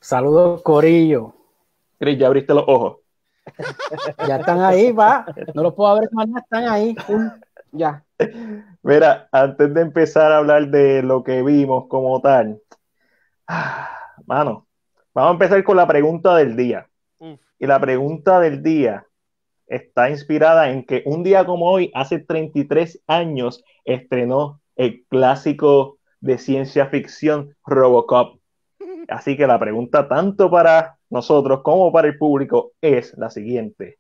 Saludos, 0.00 0.62
Corillo. 0.62 1.34
Cris, 1.98 2.18
ya 2.18 2.28
abriste 2.28 2.54
los 2.54 2.64
ojos. 2.66 2.98
ya 4.26 4.36
están 4.36 4.62
ahí, 4.62 4.90
va. 4.90 5.26
No 5.52 5.62
los 5.62 5.74
puedo 5.74 5.90
abrir 5.90 6.08
más, 6.12 6.26
están 6.34 6.66
ahí. 6.66 6.96
Ya. 7.72 8.02
Mira, 8.82 9.28
antes 9.30 9.74
de 9.74 9.82
empezar 9.82 10.32
a 10.32 10.38
hablar 10.38 10.68
de 10.68 11.02
lo 11.02 11.22
que 11.22 11.42
vimos 11.42 11.88
como 11.88 12.22
tal, 12.22 12.58
ah, 13.48 13.90
mano, 14.24 14.66
vamos 15.12 15.30
a 15.30 15.32
empezar 15.32 15.62
con 15.62 15.76
la 15.76 15.86
pregunta 15.86 16.34
del 16.36 16.56
día. 16.56 16.88
Y 17.58 17.66
la 17.66 17.78
pregunta 17.78 18.40
del 18.40 18.62
día 18.62 19.06
está 19.66 20.08
inspirada 20.08 20.70
en 20.70 20.86
que 20.86 21.02
un 21.04 21.22
día 21.22 21.44
como 21.44 21.70
hoy, 21.70 21.90
hace 21.94 22.18
33 22.18 23.02
años, 23.06 23.62
estrenó 23.84 24.62
el 24.74 25.04
clásico 25.10 25.98
de 26.26 26.38
ciencia 26.38 26.86
ficción 26.86 27.56
Robocop. 27.64 28.40
Así 29.08 29.36
que 29.36 29.46
la 29.46 29.58
pregunta 29.58 30.08
tanto 30.08 30.50
para 30.50 30.98
nosotros 31.08 31.60
como 31.62 31.92
para 31.92 32.08
el 32.08 32.18
público 32.18 32.72
es 32.80 33.16
la 33.16 33.30
siguiente. 33.30 33.98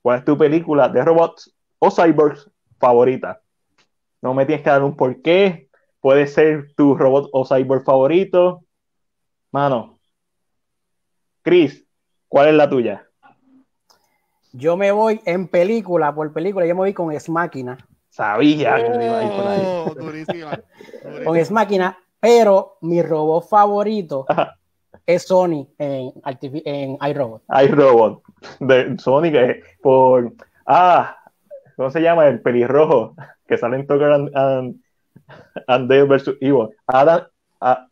¿Cuál 0.00 0.20
es 0.20 0.24
tu 0.24 0.38
película 0.38 0.88
de 0.88 1.04
robots 1.04 1.54
o 1.78 1.90
cyborgs 1.90 2.50
favorita? 2.78 3.42
No 4.22 4.32
me 4.32 4.46
tienes 4.46 4.64
que 4.64 4.70
dar 4.70 4.82
un 4.82 4.96
porqué. 4.96 5.68
Puede 6.00 6.26
ser 6.26 6.72
tu 6.76 6.96
robot 6.96 7.28
o 7.32 7.44
cyborg 7.44 7.84
favorito. 7.84 8.62
Mano. 9.52 9.98
Chris, 11.42 11.84
¿cuál 12.28 12.48
es 12.48 12.54
la 12.54 12.70
tuya? 12.70 13.06
Yo 14.52 14.76
me 14.76 14.90
voy 14.92 15.20
en 15.26 15.48
película 15.48 16.14
por 16.14 16.32
película, 16.32 16.64
yo 16.66 16.74
me 16.74 16.80
voy 16.80 16.94
con 16.94 17.12
Es 17.12 17.28
Máquina. 17.28 17.76
Sabía 18.16 18.76
que 18.76 19.04
iba 19.04 19.18
a 19.18 19.24
ir 19.24 19.30
por 19.30 19.46
ahí. 19.46 19.60
Oh, 19.62 19.94
con 21.22 21.36
Es 21.36 21.50
Máquina, 21.50 21.98
pero 22.18 22.78
mi 22.80 23.02
robot 23.02 23.46
favorito 23.46 24.24
es 25.06 25.24
Sony 25.24 25.68
en, 25.76 26.14
en 26.64 26.96
iRobot. 27.10 27.42
iRobot, 27.62 28.22
de 28.60 28.96
Sony, 28.98 29.30
que 29.30 29.60
por. 29.82 30.32
Ah, 30.64 31.14
¿cómo 31.76 31.90
se 31.90 32.00
llama? 32.00 32.26
El 32.26 32.40
pelirrojo 32.40 33.14
que 33.46 33.58
sale 33.58 33.76
en 33.76 33.86
Tucker 33.86 34.10
and, 34.10 34.34
and, 34.34 34.76
and 35.66 35.90
Dale 35.90 36.04
vs. 36.04 36.38
Evil. 36.40 36.70
Adam, 36.86 37.20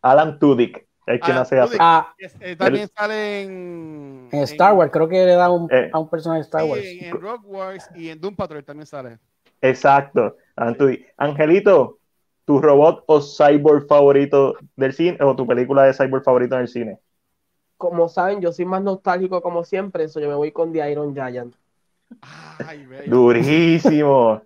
Alan 0.00 0.38
Tudyk. 0.38 0.86
Es 1.06 1.20
que 1.20 1.44
se 1.44 1.60
hace. 1.60 1.76
Ah, 1.78 2.14
eh, 2.40 2.56
también 2.56 2.88
sale 2.88 3.42
en, 3.42 4.28
en, 4.32 4.42
Star 4.44 4.72
Wars, 4.72 4.90
creo 4.90 5.06
que 5.06 5.26
le 5.26 5.34
da 5.34 5.50
un, 5.50 5.70
eh, 5.70 5.90
a 5.92 5.98
un 5.98 6.08
personaje 6.08 6.38
de 6.38 6.44
Star 6.44 6.64
Wars. 6.64 6.82
En, 6.82 7.04
en 7.04 7.20
Rock 7.20 7.42
Wars 7.44 7.90
y 7.94 8.08
en 8.08 8.18
Doom 8.18 8.34
Patrol 8.34 8.64
también 8.64 8.86
sale. 8.86 9.18
Exacto. 9.64 10.36
Angelito, 11.16 11.98
¿tu 12.44 12.60
robot 12.60 13.04
o 13.06 13.20
cyborg 13.20 13.86
favorito 13.88 14.56
del 14.76 14.92
cine 14.92 15.18
o 15.20 15.34
tu 15.34 15.46
película 15.46 15.84
de 15.84 15.94
cyborg 15.94 16.22
favorito 16.22 16.54
en 16.54 16.60
el 16.60 16.68
cine? 16.68 16.98
Como 17.78 18.08
saben, 18.08 18.40
yo 18.40 18.52
soy 18.52 18.66
más 18.66 18.82
nostálgico 18.82 19.40
como 19.40 19.64
siempre, 19.64 20.04
eso 20.04 20.20
yo 20.20 20.28
me 20.28 20.34
voy 20.34 20.52
con 20.52 20.72
The 20.72 20.90
Iron 20.90 21.14
Giant. 21.14 21.54
Ay, 22.64 22.86
Durísimo. 23.06 24.42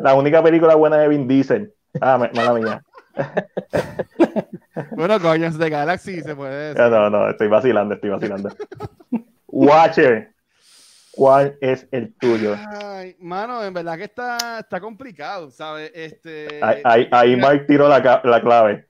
La 0.00 0.14
única 0.14 0.42
película 0.42 0.74
buena 0.74 0.98
de 0.98 1.08
Vin 1.08 1.28
Diesel. 1.28 1.72
Ah, 2.00 2.18
mala 2.18 2.52
mía. 2.52 2.84
bueno, 4.96 5.18
Guardians 5.18 5.56
de 5.58 5.70
Galaxy 5.70 6.20
se 6.20 6.34
puede 6.34 6.74
decir. 6.74 6.90
No, 6.90 7.08
no, 7.08 7.30
estoy 7.30 7.48
vacilando, 7.48 7.94
estoy 7.94 8.10
vacilando. 8.10 8.50
Watcher, 9.46 10.34
¿cuál 11.16 11.58
es 11.60 11.88
el 11.90 12.14
tuyo? 12.14 12.54
Ay, 12.82 13.16
mano, 13.18 13.64
en 13.64 13.72
verdad 13.74 13.96
que 13.96 14.04
está, 14.04 14.60
está 14.60 14.80
complicado, 14.80 15.50
¿sabes? 15.50 15.90
Este, 15.94 16.60
ahí, 16.62 17.08
ahí, 17.10 17.36
Mark 17.36 17.66
tiró 17.66 17.88
la, 17.88 18.20
la 18.22 18.40
clave. 18.40 18.86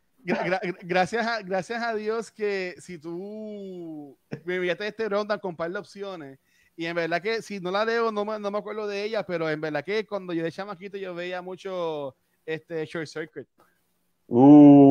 gracias, 0.82 1.26
a, 1.26 1.40
gracias 1.42 1.82
a 1.82 1.94
Dios 1.94 2.30
que 2.30 2.74
si 2.78 2.98
tú 2.98 4.18
me 4.44 4.56
enviaste 4.56 4.88
este 4.88 5.08
ronda 5.08 5.38
con 5.38 5.50
un 5.50 5.56
par 5.56 5.70
de 5.70 5.78
opciones, 5.78 6.38
y 6.76 6.84
en 6.84 6.96
verdad 6.96 7.22
que 7.22 7.40
si 7.40 7.60
no 7.60 7.70
la 7.70 7.84
leo, 7.84 8.12
no 8.12 8.24
me, 8.24 8.38
no 8.38 8.50
me 8.50 8.58
acuerdo 8.58 8.86
de 8.86 9.04
ella, 9.04 9.24
pero 9.24 9.48
en 9.48 9.60
verdad 9.60 9.84
que 9.84 10.04
cuando 10.06 10.34
yo 10.34 10.44
de 10.44 10.52
chamaquito 10.52 10.98
yo 10.98 11.14
veía 11.14 11.40
mucho 11.40 12.14
este 12.44 12.84
Short 12.84 13.06
Circuit. 13.06 13.46
Uh, 14.28 14.85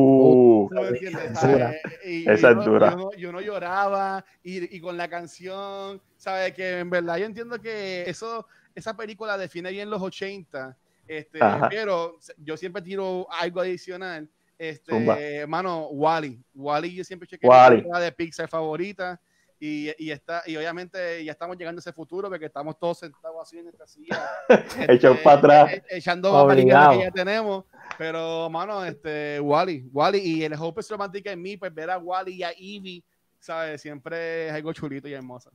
esa 2.26 2.50
es 2.50 2.64
dura. 2.64 2.96
Yo, 3.16 3.32
no, 3.32 3.40
lloraba 3.40 4.24
y, 4.42 4.80
con 4.80 4.96
la 4.96 5.08
canción, 5.08 6.00
¿sabes? 6.16 6.52
Que 6.54 6.80
en 6.80 6.90
verdad 6.90 7.16
yo 7.16 7.26
entiendo 7.26 7.60
que 7.60 8.08
eso, 8.08 8.46
esa 8.74 8.96
película 8.96 9.36
define 9.38 9.70
bien 9.70 9.90
los 9.90 10.02
80, 10.02 10.76
este, 11.08 11.38
pero 11.70 12.18
yo 12.38 12.56
siempre 12.56 12.82
tiro 12.82 13.26
algo 13.30 13.60
adicional. 13.60 14.28
Este, 14.58 15.36
hermano, 15.36 15.88
Wally. 15.88 16.42
Wally, 16.54 16.94
yo 16.94 17.04
siempre 17.04 17.28
chequeo 17.28 17.50
la 17.50 18.00
de 18.00 18.12
Pixar 18.12 18.48
favorita. 18.48 19.20
Y, 19.58 19.90
y, 19.98 20.10
está, 20.10 20.42
y 20.44 20.54
obviamente 20.56 21.24
ya 21.24 21.32
estamos 21.32 21.56
llegando 21.56 21.78
a 21.78 21.80
ese 21.80 21.92
futuro 21.92 22.28
porque 22.28 22.44
estamos 22.44 22.78
todos 22.78 22.98
sentados 22.98 23.36
así 23.40 23.56
en 23.56 23.64
nuestra 23.64 23.86
silla. 23.86 24.30
Echados 24.88 25.18
para 25.20 25.38
atrás. 25.38 25.72
E, 25.72 25.76
e, 25.88 25.96
echando 25.96 26.46
que 26.48 26.66
ya 26.66 27.10
tenemos. 27.14 27.64
Pero, 27.98 28.50
mano, 28.50 28.84
este, 28.84 29.40
Wally, 29.40 29.88
Wally 29.92 30.18
y 30.18 30.44
el 30.44 30.54
Hope 30.54 30.80
es 30.80 30.90
romántica 30.90 31.32
en 31.32 31.40
mí, 31.40 31.56
pues 31.56 31.72
ver 31.72 31.90
a 31.90 31.98
Wally 31.98 32.34
y 32.34 32.42
a 32.42 32.50
Evie, 32.50 33.04
¿sabes? 33.38 33.80
Siempre 33.80 34.48
es 34.48 34.52
algo 34.52 34.72
chulito 34.72 35.08
y 35.08 35.14
hermoso. 35.14 35.50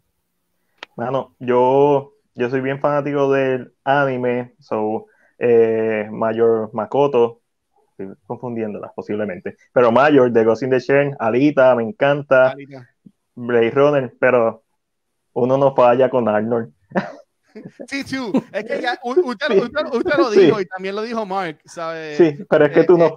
Mano, 0.96 1.36
yo, 1.40 2.14
yo 2.36 2.50
soy 2.50 2.62
bien 2.62 2.80
fanático 2.80 3.32
del 3.32 3.74
anime, 3.84 4.56
so, 4.60 5.06
eh, 5.38 6.08
Mayor 6.12 6.70
Makoto, 6.74 7.42
estoy 7.92 8.16
confundiéndolas 8.26 8.92
posiblemente, 8.96 9.58
pero 9.72 9.92
Mayor 9.92 10.32
de 10.32 10.44
Ghost 10.44 10.64
in 10.64 10.70
the 10.72 10.80
Shell, 10.80 11.16
Alita, 11.20 11.76
me 11.76 11.84
encanta. 11.84 12.52
Alita. 12.52 12.88
Blade 13.36 13.72
Runner, 13.72 14.14
pero 14.20 14.64
uno 15.34 15.58
no 15.58 15.74
falla 15.74 16.10
con 16.10 16.28
Arnold. 16.28 16.74
Sí, 17.88 18.04
tú. 18.04 18.32
Es 18.52 18.64
que 18.66 18.82
ya, 18.82 19.00
usted, 19.04 20.18
lo 20.18 20.30
dijo 20.30 20.62
y 20.62 20.66
también 20.66 20.96
lo 20.96 21.02
dijo 21.02 21.26
Mark, 21.26 21.58
¿sabes? 21.66 22.18
Sí, 22.18 22.46
pero 22.50 22.66
es 22.66 22.72
que 22.72 22.84
tú 22.84 22.98
no. 22.98 23.16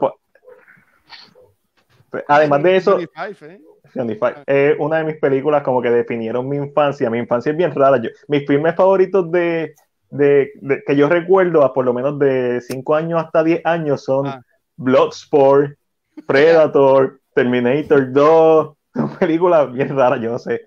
Eh, 2.12 2.24
además 2.28 2.62
de 2.62 2.76
eso, 2.76 2.98
¿eh? 3.00 3.60
es 4.46 4.76
una 4.78 4.98
de 4.98 5.04
mis 5.04 5.16
películas 5.16 5.62
como 5.62 5.80
que 5.82 5.90
definieron 5.90 6.48
mi 6.48 6.56
infancia. 6.56 7.10
Mi 7.10 7.18
infancia 7.18 7.52
es 7.52 7.58
bien 7.58 7.74
rara. 7.74 8.00
Yo, 8.00 8.10
mis 8.28 8.46
filmes 8.46 8.74
favoritos 8.74 9.30
de, 9.30 9.74
de, 10.10 10.52
que 10.86 10.96
yo 10.96 11.08
recuerdo, 11.08 11.62
a 11.62 11.72
por 11.72 11.84
lo 11.84 11.92
menos 11.92 12.18
de 12.18 12.60
5 12.60 12.94
años 12.94 13.22
hasta 13.22 13.42
10 13.42 13.64
años, 13.64 14.04
son 14.04 14.26
ah. 14.26 14.42
Bloodsport, 14.76 15.76
Predator, 16.26 17.20
Terminator 17.34 18.12
2, 18.12 18.76
una 18.94 19.18
película 19.18 19.64
bien 19.66 19.96
rara, 19.96 20.16
yo 20.16 20.30
no 20.30 20.38
sé 20.38 20.62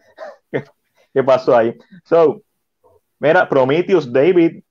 qué, 1.14 1.24
pasó 1.24 1.56
ahí. 1.56 1.78
So, 2.04 2.42
mira, 3.20 3.48
Prometheus 3.48 4.12
David 4.12 4.64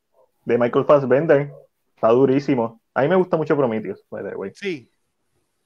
de 0.45 0.59
Michael 0.59 0.85
Fassbender 0.85 1.51
está 1.95 2.09
durísimo. 2.09 2.81
A 2.95 3.03
mí 3.03 3.09
me 3.09 3.17
gusta 3.17 3.37
mucho 3.37 3.57
Prometheus, 3.57 4.05
by 4.11 4.23
the 4.23 4.37
way. 4.37 4.51
Sí. 4.55 4.91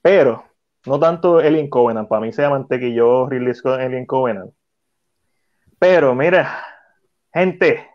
Pero, 0.02 0.44
no 0.86 0.98
tanto 0.98 1.38
Alien 1.38 1.68
Covenant. 1.68 2.08
Para 2.08 2.22
mí 2.22 2.32
se 2.32 2.42
llama 2.42 2.66
yo 2.70 3.28
Ridley 3.28 3.54
Scott 3.54 3.80
Alien 3.80 4.06
Covenant. 4.06 4.52
Pero, 5.78 6.14
mira, 6.14 6.64
gente. 7.32 7.86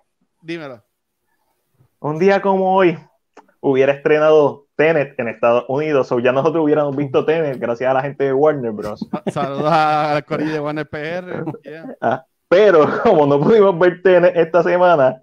Dímelo. 0.41 0.83
Un 1.99 2.19
día 2.19 2.41
como 2.41 2.75
hoy 2.75 2.97
hubiera 3.59 3.93
estrenado 3.93 4.67
Tenet 4.75 5.19
en 5.19 5.27
Estados 5.27 5.65
Unidos, 5.67 6.11
o 6.11 6.19
ya 6.19 6.31
nosotros 6.31 6.63
hubiéramos 6.63 6.95
visto 6.95 7.25
Tenet 7.25 7.57
gracias 7.59 7.89
a 7.89 7.93
la 7.93 8.01
gente 8.01 8.25
de 8.25 8.33
Warner 8.33 8.71
Bros. 8.71 9.07
Saludos 9.31 9.71
al 9.71 10.23
corrillo 10.25 10.53
de 10.53 10.59
Warner 10.59 10.87
PR. 10.87 11.43
Ah, 12.01 12.25
Pero 12.55 12.87
como 13.03 13.25
no 13.25 13.37
pudimos 13.37 13.77
verte 13.77 14.39
esta 14.39 14.63
semana, 14.63 15.21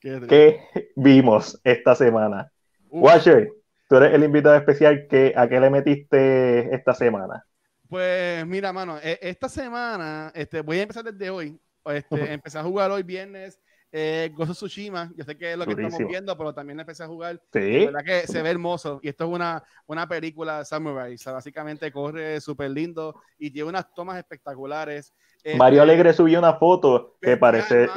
¿qué, 0.00 0.60
vimos 0.94 1.58
esta 1.64 1.94
semana? 1.94 2.52
Watcher, 2.90 3.48
tú 3.88 3.96
eres 3.96 4.12
el 4.12 4.24
invitado 4.24 4.54
especial. 4.56 5.06
que 5.08 5.32
¿A 5.34 5.48
qué 5.48 5.60
le 5.60 5.70
metiste 5.70 6.74
esta 6.74 6.92
semana? 6.92 7.46
Pues 7.88 8.46
mira, 8.46 8.70
mano, 8.74 8.98
e, 9.02 9.18
esta 9.22 9.48
semana 9.48 10.30
este, 10.34 10.60
voy 10.60 10.78
a 10.78 10.82
empezar 10.82 11.04
desde 11.04 11.30
hoy. 11.30 11.58
Este, 11.86 12.32
empecé 12.34 12.58
a 12.58 12.62
jugar 12.62 12.90
hoy 12.90 13.02
viernes 13.02 13.58
eh, 13.96 14.32
Gozo 14.34 14.54
Tsushima, 14.54 15.12
yo 15.16 15.22
sé 15.22 15.38
que 15.38 15.52
es 15.52 15.56
lo 15.56 15.64
que 15.64 15.70
estamos 15.70 16.00
viendo, 16.08 16.36
pero 16.36 16.52
también 16.52 16.80
empecé 16.80 17.04
a 17.04 17.06
jugar. 17.06 17.40
Sí. 17.52 17.86
verdad 17.86 18.04
que 18.04 18.26
se 18.26 18.42
ve 18.42 18.50
hermoso. 18.50 18.98
Y 19.04 19.08
esto 19.08 19.22
es 19.22 19.30
una, 19.30 19.62
una 19.86 20.08
película 20.08 20.58
de 20.58 20.64
Samurai. 20.64 21.14
O 21.14 21.18
sea, 21.18 21.34
básicamente 21.34 21.92
corre 21.92 22.40
súper 22.40 22.72
lindo 22.72 23.14
y 23.38 23.52
tiene 23.52 23.68
unas 23.68 23.94
tomas 23.94 24.18
espectaculares. 24.18 25.14
Mario 25.56 25.82
este, 25.82 25.92
Alegre 25.92 26.12
subió 26.12 26.40
una 26.40 26.54
foto 26.54 27.14
que 27.22 27.36
parece. 27.36 27.88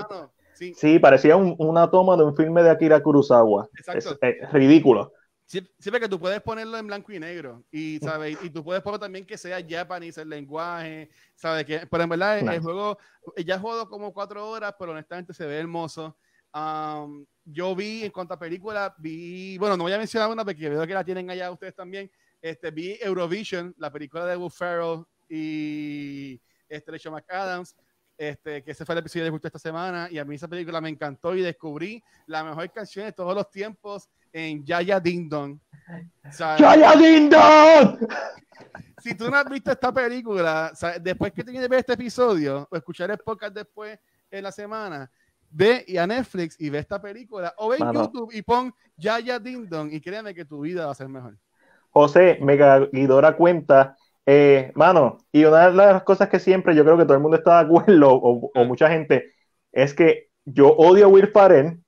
Sí. 0.53 0.75
sí. 0.75 0.99
parecía 0.99 1.35
una 1.35 1.89
toma 1.89 2.15
de 2.15 2.25
un 2.25 2.35
filme 2.35 2.61
de 2.61 2.69
Akira 2.69 3.01
Kurosawa. 3.01 3.67
Exacto. 3.75 4.19
Es, 4.21 4.53
ridículo. 4.53 5.13
Siempre 5.47 6.01
que 6.01 6.09
tú 6.09 6.19
puedes 6.19 6.41
ponerlo 6.41 6.77
en 6.77 6.87
blanco 6.87 7.09
y 7.13 7.19
negro 7.19 7.63
y, 7.71 7.99
¿sabes? 7.99 8.37
y 8.43 8.49
tú 8.49 8.65
puedes 8.65 8.83
poner 8.83 8.99
también 8.99 9.25
que 9.25 9.37
sea 9.37 9.65
japonés 9.65 10.17
el 10.17 10.27
lenguaje, 10.27 11.09
¿sabes? 11.35 11.63
Que, 11.63 11.87
pero 11.87 12.03
en 12.03 12.09
verdad 12.09 12.39
el, 12.39 12.59
juego, 12.59 12.97
ya 13.45 13.55
he 13.55 13.59
jugado 13.59 13.87
como 13.87 14.13
cuatro 14.13 14.45
horas, 14.45 14.75
pero 14.77 14.91
honestamente 14.91 15.33
se 15.33 15.45
ve 15.45 15.57
hermoso. 15.57 16.17
yo 17.45 17.75
vi 17.77 18.03
en 18.03 18.11
cuanto 18.11 18.33
a 18.33 18.39
película, 18.39 18.93
vi, 18.97 19.57
bueno, 19.57 19.77
no 19.77 19.85
voy 19.85 19.93
a 19.93 19.97
mencionar 19.97 20.29
una 20.29 20.43
porque 20.43 20.67
veo 20.67 20.85
que 20.85 20.93
la 20.93 21.05
tienen 21.05 21.29
allá 21.29 21.49
ustedes 21.49 21.73
también. 21.73 22.11
Este, 22.41 22.69
vi 22.69 22.97
Eurovision, 22.99 23.73
la 23.77 23.89
película 23.89 24.25
de 24.25 24.35
Will 24.35 24.51
Ferrell 24.51 25.05
y 25.29 26.41
este, 26.67 26.91
Rachel 26.91 27.13
McAdams. 27.13 27.73
Este, 28.17 28.63
que 28.63 28.71
ese 28.71 28.83
fue 28.83 28.95
el 28.95 28.99
episodio 28.99 29.25
de 29.25 29.29
justo 29.29 29.47
esta 29.47 29.59
semana 29.59 30.09
y 30.09 30.17
a 30.17 30.25
mí 30.25 30.33
esa 30.33 30.47
película 30.47 30.81
me 30.81 30.89
encantó 30.89 31.35
y 31.35 31.41
descubrí 31.41 32.03
la 32.25 32.43
mejor 32.43 32.71
canción 32.71 33.05
de 33.05 33.11
todos 33.11 33.35
los 33.35 33.51
tiempos 33.51 34.09
en 34.37 34.63
Yaya 34.63 34.99
Ding 34.99 35.27
Dong. 35.27 35.59
¡Yaya 36.59 36.95
Ding 36.95 37.29
Dong! 37.29 38.07
Si 38.99 39.15
tú 39.15 39.29
no 39.29 39.37
has 39.37 39.49
visto 39.49 39.71
esta 39.71 39.91
película, 39.91 40.71
después 41.01 41.31
que 41.31 41.43
tienes 41.43 41.61
que 41.61 41.67
ver 41.67 41.79
este 41.79 41.93
episodio 41.93 42.67
o 42.69 42.75
escuchar 42.75 43.09
el 43.11 43.17
podcast 43.17 43.53
después 43.53 43.97
en 44.29 44.43
la 44.43 44.51
semana, 44.51 45.09
ve 45.49 45.85
a 45.99 46.05
Netflix 46.05 46.59
y 46.59 46.69
ve 46.69 46.79
esta 46.79 47.01
película 47.01 47.53
o 47.57 47.69
ve 47.69 47.77
en 47.77 47.93
YouTube 47.93 48.31
y 48.33 48.41
pon 48.41 48.73
Yaya 48.97 49.39
Ding 49.39 49.67
Dong 49.67 49.91
y 49.93 50.01
créeme 50.01 50.33
que 50.33 50.45
tu 50.45 50.61
vida 50.61 50.85
va 50.85 50.91
a 50.91 50.95
ser 50.95 51.09
mejor. 51.09 51.37
José, 51.91 52.37
Mega 52.41 52.85
Guidora 52.91 53.35
cuenta 53.35 53.95
eh, 54.29 54.73
mano, 54.75 55.19
y 55.31 55.45
una 55.45 55.69
de 55.69 55.73
las 55.73 56.03
cosas 56.03 56.27
que 56.27 56.39
siempre 56.39 56.75
yo 56.75 56.83
creo 56.83 56.97
que 56.97 57.05
todo 57.05 57.13
el 57.13 57.21
mundo 57.21 57.37
está 57.37 57.63
de 57.63 57.65
acuerdo, 57.65 58.13
o, 58.13 58.51
o 58.53 58.65
mucha 58.65 58.89
gente, 58.89 59.33
es 59.71 59.93
que 59.93 60.27
yo 60.43 60.67
odio 60.67 61.05
a 61.05 61.07
Will 61.07 61.31
Ferrell, 61.31 61.81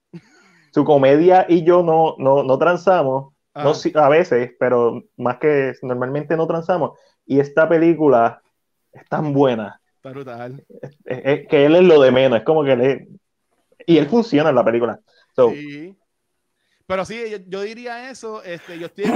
su 0.71 0.83
comedia 0.85 1.45
y 1.47 1.63
yo 1.63 1.83
no, 1.83 2.15
no, 2.17 2.43
no 2.43 2.57
transamos, 2.57 3.33
no, 3.55 3.73
a 3.95 4.09
veces, 4.09 4.51
pero 4.59 5.03
más 5.17 5.37
que 5.37 5.73
normalmente 5.81 6.37
no 6.37 6.47
transamos, 6.47 6.97
y 7.25 7.39
esta 7.39 7.67
película 7.67 8.41
es 8.91 9.07
tan 9.07 9.33
buena. 9.33 9.81
Está 9.95 10.11
brutal. 10.11 10.63
Es, 11.05 11.47
que 11.47 11.65
él 11.65 11.75
es 11.75 11.83
lo 11.83 12.01
de 12.01 12.11
menos, 12.11 12.39
es 12.39 12.45
como 12.45 12.63
que 12.63 12.73
él, 12.73 13.07
y 13.85 13.97
él 13.97 14.07
funciona 14.07 14.49
en 14.49 14.55
la 14.55 14.65
película. 14.65 14.99
sí. 15.35 15.95
Pero 16.87 17.05
sí, 17.05 17.21
yo, 17.47 17.61
diría 17.61 18.09
eso. 18.09 18.43
Este, 18.43 18.79
yo 18.79 18.87
estoy 18.87 19.03
en, 19.03 19.15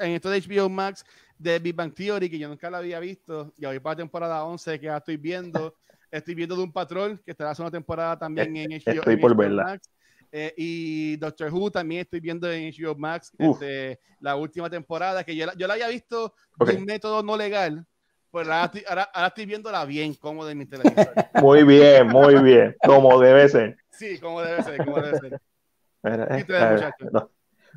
en 0.00 0.10
esto 0.12 0.28
de 0.28 0.38
HBO 0.42 0.68
Max 0.68 1.02
de 1.40 1.58
Big 1.58 1.74
Bang 1.74 1.94
Theory, 1.94 2.28
que 2.28 2.38
yo 2.38 2.48
nunca 2.48 2.70
la 2.70 2.78
había 2.78 3.00
visto, 3.00 3.52
y 3.56 3.64
hoy 3.64 3.80
para 3.80 3.94
la 3.94 3.96
temporada 3.96 4.44
11 4.44 4.78
que 4.78 4.86
ya 4.86 4.98
estoy 4.98 5.16
viendo. 5.16 5.74
Estoy 6.10 6.34
viendo 6.34 6.56
de 6.56 6.64
un 6.64 6.72
patrón 6.72 7.22
que 7.24 7.30
estará 7.30 7.52
haciendo 7.52 7.70
temporada 7.70 8.18
también 8.18 8.56
en 8.56 8.72
HBO, 8.72 8.94
estoy 8.94 9.16
por 9.16 9.36
verla. 9.36 9.62
Max. 9.62 9.88
Eh, 10.32 10.54
y 10.56 11.16
Doctor 11.16 11.52
Who 11.52 11.70
también 11.70 12.02
estoy 12.02 12.20
viendo 12.20 12.50
en 12.50 12.72
HBO 12.72 12.94
Max 12.94 13.32
este, 13.36 13.98
la 14.20 14.36
última 14.36 14.70
temporada, 14.70 15.24
que 15.24 15.34
yo 15.34 15.46
la, 15.46 15.54
yo 15.54 15.66
la 15.66 15.74
había 15.74 15.88
visto 15.88 16.34
de 16.64 16.76
un 16.76 16.84
método 16.84 17.22
no 17.22 17.36
legal, 17.36 17.84
pues 18.30 18.46
ahora 18.46 18.66
estoy, 18.66 18.84
ahora, 18.88 19.10
estoy 19.26 19.46
viéndola 19.46 19.84
bien, 19.84 20.14
como 20.14 20.46
de 20.46 20.54
mi 20.54 20.66
televisor. 20.66 21.12
Muy 21.42 21.64
bien, 21.64 22.06
muy 22.06 22.40
bien, 22.42 22.76
como 22.84 23.18
debe 23.18 23.48
ser. 23.48 23.76
Sí, 23.90 24.18
como 24.18 24.40
debe 24.40 24.62
ser, 24.62 24.84
como 24.84 25.00
debe 25.00 25.18
ser. 25.18 25.40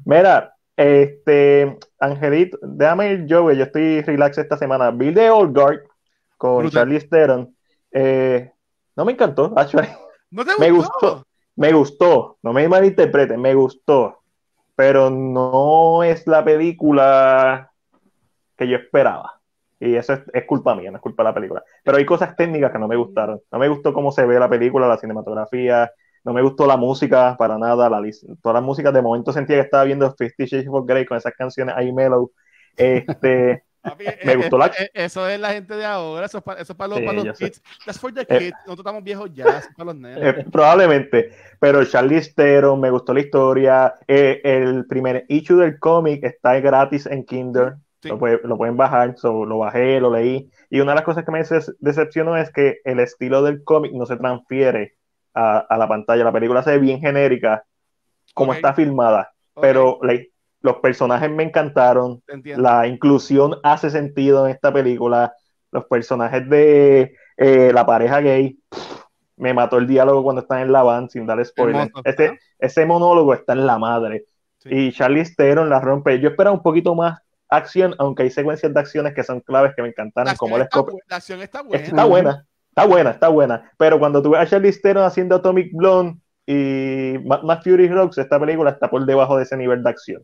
Mira, 0.05 0.55
este, 0.75 1.77
Angelito, 1.99 2.57
déjame 2.61 3.13
ir 3.13 3.25
yo, 3.25 3.51
yo 3.51 3.63
estoy 3.63 4.01
relax 4.01 4.37
esta 4.37 4.57
semana. 4.57 4.91
Vi 4.91 5.13
The 5.13 5.29
Old 5.29 5.55
Guard 5.55 5.81
con 6.37 6.69
Charlie 6.69 6.99
Theron. 6.99 7.55
Eh, 7.91 8.51
no 8.95 9.05
me 9.05 9.13
encantó, 9.13 9.53
actually. 9.55 9.89
¿No 10.29 10.45
te 10.45 10.51
gustó? 10.51 10.61
Me 10.61 10.71
gustó, 10.71 11.27
me 11.55 11.71
gustó, 11.71 12.37
no 12.41 12.53
me 12.53 12.67
malinterpreten, 12.67 13.39
me 13.39 13.53
gustó, 13.53 14.19
pero 14.75 15.09
no 15.09 16.03
es 16.03 16.25
la 16.27 16.43
película 16.43 17.71
que 18.57 18.67
yo 18.67 18.77
esperaba. 18.77 19.39
Y 19.79 19.95
eso 19.95 20.13
es, 20.13 20.45
culpa 20.45 20.75
mía, 20.75 20.91
no 20.91 20.97
es 20.97 21.01
culpa 21.01 21.23
de 21.23 21.29
la 21.29 21.33
película. 21.33 21.63
Pero 21.83 21.97
hay 21.97 22.05
cosas 22.05 22.35
técnicas 22.37 22.71
que 22.71 22.79
no 22.79 22.87
me 22.87 22.95
gustaron. 22.95 23.41
No 23.51 23.59
me 23.59 23.67
gustó 23.67 23.93
cómo 23.93 24.11
se 24.11 24.25
ve 24.25 24.39
la 24.39 24.49
película, 24.49 24.87
la 24.87 24.97
cinematografía, 24.97 25.91
no 26.23 26.33
me 26.33 26.41
gustó 26.41 26.65
la 26.65 26.77
música 26.77 27.35
para 27.37 27.57
nada, 27.57 27.89
la, 27.89 28.01
todas 28.41 28.55
las 28.55 28.63
músicas 28.63 28.93
de 28.93 29.01
momento 29.01 29.33
sentía 29.33 29.57
que 29.57 29.63
estaba 29.63 29.83
viendo 29.83 30.13
Fifty 30.15 30.45
Shades 30.45 30.69
of 30.71 30.85
Grey 30.85 31.05
con 31.05 31.17
esas 31.17 31.33
canciones 31.33 31.75
ahí 31.75 31.91
mellow. 31.91 32.31
Este, 32.77 33.63
me 33.97 34.31
eh, 34.31 34.35
gustó 34.35 34.57
la... 34.57 34.67
Eh, 34.67 34.89
eso 34.93 35.27
es 35.27 35.39
la 35.39 35.51
gente 35.51 35.75
de 35.75 35.85
ahora, 35.85 36.25
eso 36.25 36.37
es 36.37 36.43
para, 36.43 36.61
eso 36.61 36.75
para 36.75 36.87
los, 36.89 37.01
para 37.01 37.23
los 37.23 37.37
kids. 37.37 37.61
That's 37.85 37.99
for 37.99 38.13
the 38.13 38.21
eh, 38.21 38.25
kids. 38.25 38.57
Nosotros 38.65 38.79
estamos 38.79 39.03
viejos 39.03 39.33
ya, 39.33 39.45
eso 39.45 39.69
es 39.69 39.75
para 39.75 39.85
los 39.85 39.95
nenes. 39.95 40.45
probablemente, 40.51 41.31
pero 41.59 41.83
Charlie 41.85 42.21
Theron, 42.35 42.79
me 42.79 42.89
gustó 42.89 43.13
la 43.13 43.19
historia. 43.21 43.93
el 44.07 44.85
primer 44.87 45.25
issue 45.27 45.57
del 45.57 45.79
cómic 45.79 46.23
está 46.23 46.59
gratis 46.59 47.05
en 47.05 47.25
Kindle. 47.25 47.73
Lo, 48.03 48.17
lo, 48.17 48.57
pueden 48.57 48.75
bajar, 48.75 49.15
lo 49.23 49.57
bajé, 49.59 50.01
lo 50.01 50.11
leí. 50.11 50.49
Y 50.69 50.81
una 50.81 50.91
de 50.91 50.95
las 50.95 51.05
cosas 51.05 51.23
que 51.23 51.31
me 51.31 51.41
decepcionó 51.79 52.35
es 52.35 52.51
que 52.51 52.79
el 52.83 52.99
estilo 52.99 53.41
del 53.43 53.63
cómic 53.63 53.93
no 53.93 54.05
se 54.05 54.17
transfiere 54.17 54.95
a, 55.33 55.77
la 55.77 55.87
pantalla. 55.87 56.23
La 56.23 56.31
película 56.31 56.63
se 56.63 56.71
ve 56.71 56.79
bien 56.79 56.99
genérica, 56.99 57.63
como 58.33 58.53
está 58.53 58.73
filmada, 58.73 59.33
pero 59.59 59.99
los 60.63 60.77
personajes 60.77 61.29
me 61.29 61.43
encantaron. 61.43 62.23
La 62.57 62.87
inclusión 62.87 63.59
hace 63.63 63.89
sentido 63.89 64.47
en 64.47 64.53
esta 64.53 64.73
película. 64.73 65.33
Los 65.71 65.85
personajes 65.85 66.49
de 66.49 67.15
eh, 67.37 67.71
la 67.73 67.85
pareja 67.85 68.21
gay, 68.21 68.57
me 69.35 69.53
mató 69.53 69.77
el 69.77 69.87
diálogo 69.87 70.23
cuando 70.23 70.41
están 70.41 70.59
en 70.59 70.71
la 70.71 70.81
van, 70.83 71.09
sin 71.09 71.25
dar 71.25 71.43
spoiler. 71.45 71.91
Este, 72.05 72.39
ese 72.57 72.85
monólogo 72.85 73.33
está 73.33 73.53
en 73.53 73.65
la 73.65 73.77
madre. 73.77 74.25
Y 74.65 74.93
Charlie 74.93 75.25
Theron 75.35 75.69
la 75.69 75.81
rompe. 75.81 76.19
Yo 76.19 76.29
esperaba 76.29 76.55
un 76.55 76.63
poquito 76.63 76.95
más 76.95 77.19
acción, 77.49 77.93
aunque 77.97 78.23
hay 78.23 78.29
secuencias 78.29 78.73
de 78.73 78.79
acciones 78.79 79.13
que 79.13 79.23
son 79.23 79.41
claves 79.41 79.73
que 79.75 79.81
me 79.81 79.89
encantaron. 79.89 80.33
como 80.35 80.57
la, 80.57 80.69
acción 81.09 81.41
está 81.41 81.61
buena. 81.61 81.83
Está 81.83 82.05
buena. 82.05 82.45
Está 82.69 82.85
buena, 82.85 83.09
está 83.11 83.27
buena. 83.27 83.71
Pero 83.77 83.99
cuando 83.99 84.21
tú 84.21 84.31
ves 84.31 84.39
a 84.39 84.47
Charlize 84.47 84.79
Theron 84.81 85.03
haciendo 85.03 85.35
Atomic 85.35 85.71
Blonde 85.73 86.19
y 86.45 87.19
Mad 87.25 87.61
Fury 87.63 87.89
Rocks, 87.89 88.17
esta 88.17 88.39
película 88.39 88.71
está 88.71 88.89
por 88.89 89.05
debajo 89.05 89.35
de 89.37 89.43
ese 89.43 89.57
nivel 89.57 89.83
de 89.83 89.89
acción. 89.89 90.23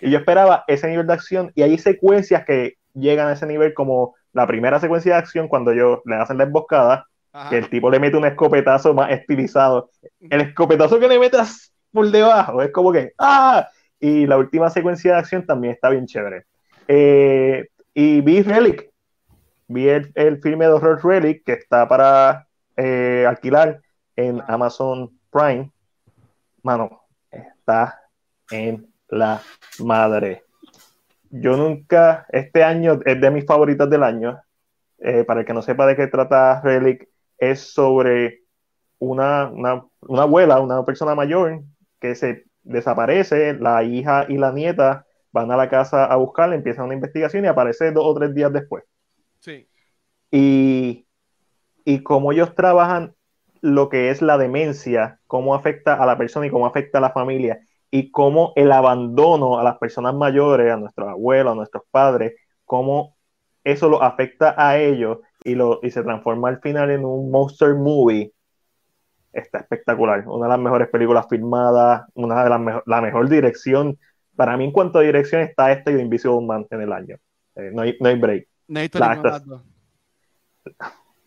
Y 0.00 0.10
yo 0.10 0.18
esperaba 0.18 0.64
ese 0.66 0.88
nivel 0.88 1.06
de 1.06 1.12
acción 1.12 1.52
y 1.54 1.62
hay 1.62 1.78
secuencias 1.78 2.44
que 2.44 2.74
llegan 2.94 3.28
a 3.28 3.32
ese 3.32 3.46
nivel 3.46 3.74
como 3.74 4.14
la 4.32 4.46
primera 4.46 4.80
secuencia 4.80 5.14
de 5.14 5.18
acción 5.18 5.48
cuando 5.48 5.72
ellos 5.72 6.00
le 6.04 6.16
hacen 6.16 6.38
la 6.38 6.44
emboscada, 6.44 7.06
que 7.48 7.58
el 7.58 7.70
tipo 7.70 7.90
le 7.90 8.00
mete 8.00 8.16
un 8.16 8.24
escopetazo 8.24 8.94
más 8.94 9.10
estilizado. 9.10 9.90
El 10.20 10.40
escopetazo 10.40 10.98
que 10.98 11.08
le 11.08 11.18
metas 11.18 11.72
por 11.92 12.10
debajo 12.10 12.62
es 12.62 12.72
como 12.72 12.92
que 12.92 13.12
¡ah! 13.18 13.68
Y 14.00 14.26
la 14.26 14.38
última 14.38 14.70
secuencia 14.70 15.12
de 15.12 15.18
acción 15.18 15.46
también 15.46 15.74
está 15.74 15.88
bien 15.90 16.06
chévere. 16.06 16.44
Eh, 16.86 17.68
y 17.94 18.20
vi 18.20 18.42
Relic, 18.42 18.90
vi 19.66 19.88
el, 19.88 20.40
filme 20.40 20.66
de 20.66 20.72
Horror 20.72 21.04
Relic 21.04 21.44
que 21.44 21.52
está 21.52 21.86
para 21.88 22.46
eh, 22.76 23.24
alquilar 23.28 23.80
en 24.16 24.42
Amazon 24.46 25.10
Prime. 25.30 25.70
Mano, 26.62 27.02
está 27.30 28.00
en 28.50 28.87
la 29.08 29.42
madre. 29.80 30.44
Yo 31.30 31.56
nunca, 31.56 32.26
este 32.30 32.64
año 32.64 33.00
es 33.04 33.20
de 33.20 33.30
mis 33.30 33.44
favoritas 33.44 33.88
del 33.90 34.02
año. 34.02 34.40
Eh, 34.98 35.24
para 35.24 35.40
el 35.40 35.46
que 35.46 35.54
no 35.54 35.62
sepa 35.62 35.86
de 35.86 35.94
qué 35.94 36.06
trata 36.08 36.60
Relic, 36.60 37.08
es 37.38 37.72
sobre 37.72 38.40
una, 38.98 39.48
una, 39.48 39.84
una 40.00 40.22
abuela, 40.22 40.60
una 40.60 40.84
persona 40.84 41.14
mayor 41.14 41.62
que 42.00 42.14
se 42.14 42.44
desaparece, 42.62 43.54
la 43.54 43.82
hija 43.84 44.26
y 44.28 44.36
la 44.38 44.52
nieta 44.52 45.06
van 45.30 45.52
a 45.52 45.56
la 45.56 45.68
casa 45.68 46.04
a 46.04 46.16
buscarla, 46.16 46.54
empiezan 46.54 46.86
una 46.86 46.94
investigación 46.94 47.44
y 47.44 47.48
aparece 47.48 47.92
dos 47.92 48.04
o 48.04 48.14
tres 48.14 48.34
días 48.34 48.52
después. 48.52 48.84
Sí. 49.38 49.68
Y, 50.30 51.06
y 51.84 52.02
cómo 52.02 52.32
ellos 52.32 52.54
trabajan 52.54 53.14
lo 53.60 53.88
que 53.88 54.10
es 54.10 54.22
la 54.22 54.38
demencia, 54.38 55.20
cómo 55.26 55.54
afecta 55.54 55.94
a 55.94 56.06
la 56.06 56.18
persona 56.18 56.46
y 56.46 56.50
cómo 56.50 56.66
afecta 56.66 56.98
a 56.98 57.00
la 57.00 57.10
familia, 57.10 57.60
y 57.90 58.10
cómo 58.10 58.52
el 58.56 58.72
abandono 58.72 59.58
a 59.58 59.64
las 59.64 59.78
personas 59.78 60.14
mayores, 60.14 60.72
a 60.72 60.76
nuestros 60.76 61.08
abuelos, 61.08 61.52
a 61.52 61.56
nuestros 61.56 61.84
padres, 61.90 62.34
cómo 62.64 63.16
eso 63.64 63.88
lo 63.88 64.02
afecta 64.02 64.54
a 64.56 64.78
ellos 64.78 65.18
y, 65.44 65.54
lo, 65.54 65.80
y 65.82 65.90
se 65.90 66.02
transforma 66.02 66.48
al 66.48 66.60
final 66.60 66.90
en 66.90 67.04
un 67.04 67.30
monster 67.30 67.74
movie, 67.74 68.32
está 69.32 69.58
espectacular. 69.58 70.26
Una 70.28 70.46
de 70.46 70.50
las 70.50 70.60
mejores 70.60 70.88
películas 70.88 71.26
filmadas, 71.28 72.02
una 72.14 72.42
de 72.44 72.50
las 72.50 72.60
mejor, 72.60 72.82
la 72.86 73.00
mejor 73.00 73.28
dirección. 73.28 73.98
Para 74.36 74.56
mí, 74.56 74.64
en 74.64 74.72
cuanto 74.72 74.98
a 74.98 75.02
dirección, 75.02 75.42
está 75.42 75.72
este 75.72 75.92
y 75.92 75.96
The 75.96 76.02
Invisible 76.02 76.46
Man 76.46 76.66
en 76.70 76.80
el 76.80 76.92
año. 76.92 77.16
Eh, 77.56 77.70
no, 77.72 77.82
hay, 77.82 77.96
no 78.00 78.08
hay 78.08 78.18
break. 78.18 78.48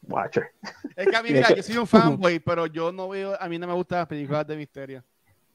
Watcher. 0.04 0.52
Es 0.96 1.08
que 1.08 1.16
a 1.16 1.24
mí, 1.24 1.30
mira, 1.34 1.54
yo 1.54 1.64
soy 1.64 1.78
un 1.78 1.88
fanboy, 1.88 2.40
pero 2.46 2.68
yo 2.68 2.92
no 2.92 3.10
veo, 3.10 3.36
a 3.40 3.48
mí 3.48 3.58
no 3.58 3.68
me 3.68 3.74
gustan 3.74 4.00
las 4.00 4.08
películas 4.08 4.48
de 4.48 4.56
misterio. 4.56 5.04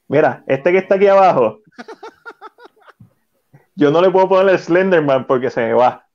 Mira, 0.09 0.45
este 0.47 0.73
que 0.73 0.79
está 0.79 0.95
aquí 0.95 1.07
abajo, 1.07 1.61
yo 3.75 3.90
no 3.90 4.01
le 4.01 4.11
puedo 4.11 4.29
poner 4.29 4.55
el 4.55 4.59
Slenderman 4.59 5.27
porque 5.27 5.51
se 5.51 5.61
me 5.61 5.73
va. 5.73 6.07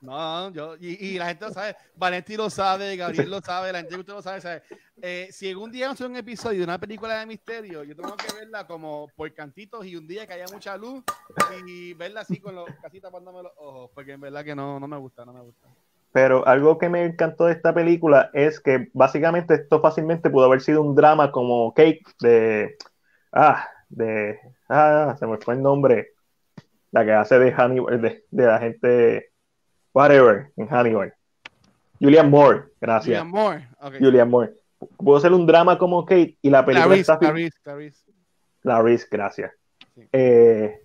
No, 0.00 0.50
yo, 0.52 0.76
y, 0.80 1.18
la 1.18 1.26
gente 1.26 1.44
lo 1.44 1.52
sabe, 1.52 1.76
Valenti 1.94 2.36
lo 2.36 2.48
sabe, 2.48 2.96
Gabriel 2.96 3.30
lo 3.30 3.40
sabe, 3.42 3.70
la 3.70 3.80
gente 3.80 3.94
que 3.94 4.00
usted 4.00 4.14
lo 4.14 4.22
sabe, 4.22 4.40
sabe. 4.40 4.62
Eh, 5.02 5.28
si 5.30 5.50
algún 5.50 5.70
día 5.70 5.90
hace 5.90 6.06
un 6.06 6.16
episodio 6.16 6.58
de 6.58 6.64
una 6.64 6.78
película 6.78 7.18
de 7.18 7.26
misterio, 7.26 7.84
yo 7.84 7.94
tengo 7.94 8.16
que 8.16 8.32
verla 8.34 8.66
como 8.66 9.08
por 9.14 9.32
cantitos 9.34 9.84
y 9.84 9.96
un 9.96 10.06
día 10.06 10.26
que 10.26 10.32
haya 10.32 10.46
mucha 10.50 10.76
luz 10.78 11.04
y 11.66 11.92
verla 11.94 12.22
así 12.22 12.40
con 12.40 12.54
los 12.54 12.66
casi 12.80 13.00
tapándome 13.00 13.42
los 13.42 13.52
ojos, 13.56 13.90
porque 13.94 14.12
en 14.12 14.20
verdad 14.20 14.42
que 14.42 14.54
no, 14.54 14.80
no 14.80 14.88
me 14.88 14.96
gusta, 14.96 15.26
no 15.26 15.34
me 15.34 15.40
gusta. 15.42 15.68
Pero 16.12 16.46
algo 16.46 16.78
que 16.78 16.88
me 16.88 17.04
encantó 17.04 17.46
de 17.46 17.52
esta 17.52 17.72
película 17.72 18.30
es 18.32 18.58
que 18.58 18.88
básicamente 18.94 19.54
esto 19.54 19.80
fácilmente 19.80 20.30
pudo 20.30 20.46
haber 20.46 20.60
sido 20.60 20.82
un 20.82 20.94
drama 20.94 21.30
como 21.30 21.72
Cake 21.74 22.02
de. 22.20 22.76
Ah, 23.32 23.68
de. 23.88 24.38
Ah, 24.68 25.16
se 25.18 25.26
me 25.26 25.38
fue 25.38 25.54
el 25.54 25.62
nombre. 25.62 26.08
La 26.92 27.04
que 27.04 27.12
hace 27.12 27.38
de 27.38 27.52
Hannibal, 27.52 28.00
de, 28.00 28.24
de 28.30 28.46
la 28.46 28.58
gente 28.58 29.30
whatever, 29.92 30.50
en 30.56 30.66
Hannibal. 30.68 31.14
Julian 32.00 32.30
Moore, 32.30 32.64
gracias. 32.80 33.20
Julian 33.20 33.28
Moore, 33.28 33.68
okay. 33.80 34.00
Julian 34.00 34.30
Moore. 34.30 34.52
Puedo 34.96 35.18
hacer 35.18 35.32
un 35.32 35.46
drama 35.46 35.78
como 35.78 36.04
Kate 36.04 36.38
y 36.40 36.50
la 36.50 36.64
película 36.64 36.96
está... 36.96 37.18
La 38.62 38.82
Riz, 38.82 39.08
gracias. 39.10 39.52
Eh, 40.12 40.80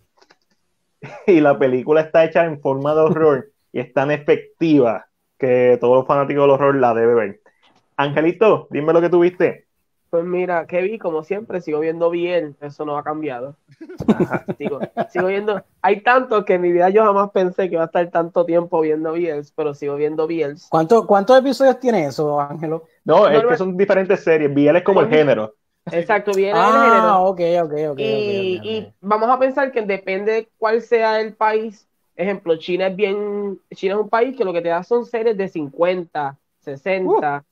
y 1.28 1.40
la 1.40 1.58
película 1.58 2.02
está 2.02 2.26
hecha 2.26 2.46
en 2.46 2.60
forma 2.60 2.94
de 2.94 3.02
horror 3.02 3.52
y 3.72 3.80
es 3.80 3.94
tan 3.94 4.12
efectiva 4.12 5.08
que 5.38 5.78
todos 5.80 5.98
los 5.98 6.08
fanáticos 6.08 6.44
del 6.44 6.52
horror 6.52 6.76
la 6.76 6.94
deben 6.94 7.16
ver. 7.16 7.42
Angelito, 7.98 8.68
dime 8.72 8.94
lo 8.94 9.02
que 9.02 9.10
tuviste. 9.10 9.65
Pues 10.16 10.24
mira, 10.24 10.66
Kevin, 10.66 10.98
como 10.98 11.26
siempre, 11.26 11.60
sigo 11.60 11.82
viendo 11.82 12.10
bien, 12.10 12.56
eso 12.62 12.86
no 12.86 12.98
ha 12.98 13.04
cambiado. 13.04 13.58
sigo, 14.58 14.80
viendo, 15.28 15.62
hay 15.82 16.00
tanto 16.04 16.46
que 16.46 16.54
en 16.54 16.62
mi 16.62 16.72
vida 16.72 16.90
yo 16.90 17.04
jamás 17.04 17.32
pensé 17.32 17.68
que 17.68 17.76
iba 17.76 17.84
a 17.84 17.88
estar 17.88 18.10
tanto 18.12 18.46
tiempo 18.46 18.80
viendo 18.80 19.12
Biels, 19.12 19.52
pero 19.52 19.74
sigo 19.74 19.98
viendo 19.98 20.26
Biels. 20.26 20.68
¿Cuánto, 20.70 21.06
¿Cuántos 21.06 21.38
episodios 21.38 21.82
tiene 21.82 22.06
eso, 22.06 22.40
Ángelo? 22.40 22.86
No, 23.04 23.28
es 23.28 23.44
que 23.44 23.58
son 23.58 23.76
diferentes 23.76 24.24
series, 24.24 24.54
Biel 24.54 24.78
es 24.78 24.84
como 24.84 25.02
el 25.02 25.10
género. 25.10 25.54
Exacto, 25.92 26.32
Biel 26.34 26.56
es 26.56 26.56
el 26.56 26.72
género. 26.72 26.88
Ah, 26.88 27.20
ok, 27.20 27.42
ok, 27.64 27.74
ok. 27.90 28.00
Y, 28.00 28.62
y 28.64 28.94
vamos 29.02 29.28
a 29.28 29.38
pensar 29.38 29.74
que 29.74 29.82
depende 29.82 30.32
de 30.32 30.50
cuál 30.58 30.82
sea 30.82 31.20
el 31.20 31.34
país. 31.34 31.90
Ejemplo, 32.16 32.56
China 32.56 32.88
es 32.88 32.96
bien, 32.96 33.60
China 33.74 33.96
es 33.96 34.00
un 34.00 34.10
país 34.10 34.38
que 34.38 34.46
lo 34.46 34.54
que 34.54 34.62
te 34.62 34.70
da 34.70 34.82
son 34.82 35.06
series 35.06 35.36
de 35.36 35.50
50, 35.50 36.38
60. 36.60 37.44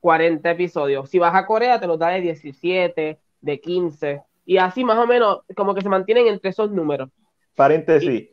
40 0.00 0.50
episodios. 0.50 1.08
Si 1.10 1.18
vas 1.18 1.34
a 1.34 1.46
Corea, 1.46 1.80
te 1.80 1.86
los 1.86 1.98
da 1.98 2.08
de 2.08 2.20
17, 2.20 3.18
de 3.40 3.60
15, 3.60 4.22
y 4.44 4.58
así 4.58 4.84
más 4.84 4.98
o 4.98 5.06
menos, 5.06 5.40
como 5.56 5.74
que 5.74 5.82
se 5.82 5.88
mantienen 5.88 6.26
entre 6.28 6.50
esos 6.50 6.70
números. 6.70 7.10
Paréntesis. 7.54 8.28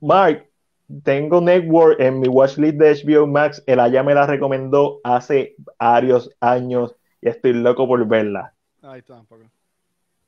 Mark, 0.00 0.48
tengo 1.02 1.40
Network 1.40 2.00
en 2.00 2.20
mi 2.20 2.28
watchlist 2.28 2.76
de 2.76 2.94
HBO 2.94 3.26
Max. 3.26 3.62
El 3.66 3.80
Aya 3.80 4.02
me 4.02 4.14
la 4.14 4.26
recomendó 4.26 5.00
hace 5.04 5.54
varios 5.78 6.30
años 6.40 6.96
y 7.20 7.28
estoy 7.28 7.52
loco 7.52 7.86
por 7.86 8.06
verla. 8.06 8.54
Ahí 8.82 9.00
está, 9.00 9.22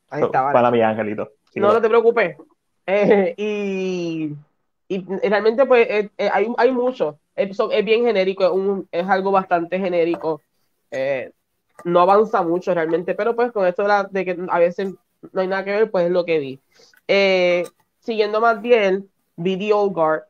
Ahí 0.09 0.23
está, 0.23 0.41
vale. 0.41 0.53
Para 0.53 0.71
mi 0.71 0.81
angelito. 0.81 1.31
no, 1.55 1.73
no 1.73 1.81
te 1.81 1.89
preocupes. 1.89 2.37
Eh, 2.85 3.33
y, 3.37 4.35
y, 4.87 5.05
realmente, 5.29 5.65
pues, 5.65 5.87
eh, 5.89 6.09
eh, 6.17 6.29
hay, 6.31 6.47
hay 6.57 6.71
mucho. 6.71 7.19
Es, 7.35 7.57
es 7.71 7.85
bien 7.85 8.05
genérico, 8.05 8.43
es, 8.43 8.51
un, 8.51 8.87
es 8.91 9.07
algo 9.07 9.31
bastante 9.31 9.79
genérico. 9.79 10.41
Eh, 10.91 11.31
no 11.83 12.01
avanza 12.01 12.43
mucho 12.43 12.73
realmente, 12.73 13.15
pero 13.15 13.35
pues 13.35 13.51
con 13.51 13.65
esto 13.65 13.85
de, 14.11 14.25
que 14.25 14.37
a 14.49 14.59
veces 14.59 14.93
no 15.31 15.41
hay 15.41 15.47
nada 15.47 15.63
que 15.63 15.71
ver, 15.71 15.91
pues 15.91 16.05
es 16.05 16.11
lo 16.11 16.25
que 16.25 16.39
vi. 16.39 16.59
Eh, 17.07 17.63
siguiendo 17.99 18.41
más 18.41 18.61
bien, 18.61 19.09
vi 19.35 19.57
The 19.57 19.73
Old 19.73 19.93
Guard. 19.93 20.23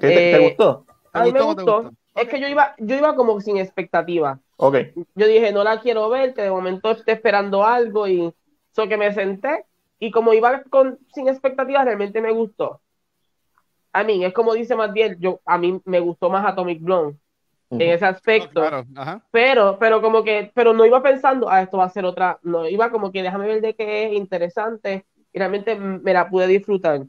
¿Qué 0.00 0.08
te, 0.08 0.36
eh, 0.36 0.48
gustó? 0.48 0.86
A 1.12 1.24
mí 1.24 1.32
me 1.32 1.42
gustó. 1.42 1.90
Es 2.14 2.28
que 2.28 2.40
yo 2.40 2.46
iba, 2.46 2.74
yo 2.78 2.96
iba 2.96 3.14
como 3.14 3.40
sin 3.40 3.56
expectativa. 3.56 4.38
Okay. 4.56 4.92
Yo 5.14 5.26
dije, 5.26 5.52
no 5.52 5.64
la 5.64 5.80
quiero 5.80 6.08
ver, 6.10 6.34
que 6.34 6.42
de 6.42 6.50
momento 6.50 6.90
estoy 6.90 7.14
esperando 7.14 7.64
algo 7.64 8.06
y 8.06 8.32
eso 8.72 8.88
que 8.88 8.96
me 8.96 9.12
senté 9.14 9.64
y 9.98 10.10
como 10.10 10.34
iba 10.34 10.62
con, 10.64 10.98
sin 11.14 11.28
expectativas, 11.28 11.84
realmente 11.84 12.20
me 12.20 12.32
gustó. 12.32 12.80
A 13.92 14.04
mí, 14.04 14.24
es 14.24 14.32
como 14.32 14.54
dice 14.54 14.74
más 14.74 14.92
bien, 14.92 15.16
yo, 15.20 15.40
a 15.44 15.58
mí 15.58 15.80
me 15.84 16.00
gustó 16.00 16.28
más 16.28 16.46
Atomic 16.46 16.82
Blonde 16.82 17.18
en 17.72 17.90
ese 17.90 18.04
aspecto. 18.04 18.62
Pero, 19.30 19.78
pero 19.78 20.02
como 20.02 20.22
que, 20.22 20.50
pero 20.54 20.72
no 20.72 20.84
iba 20.84 21.02
pensando, 21.02 21.48
ah, 21.48 21.62
esto 21.62 21.78
va 21.78 21.84
a 21.84 21.90
ser 21.90 22.04
otra, 22.04 22.38
no, 22.42 22.68
iba 22.68 22.90
como 22.90 23.10
que 23.10 23.22
déjame 23.22 23.46
ver 23.46 23.60
de 23.60 23.74
qué 23.74 24.06
es 24.06 24.12
interesante 24.12 25.06
y 25.32 25.38
realmente 25.38 25.74
me 25.76 26.12
la 26.12 26.28
pude 26.28 26.46
disfrutar. 26.46 27.02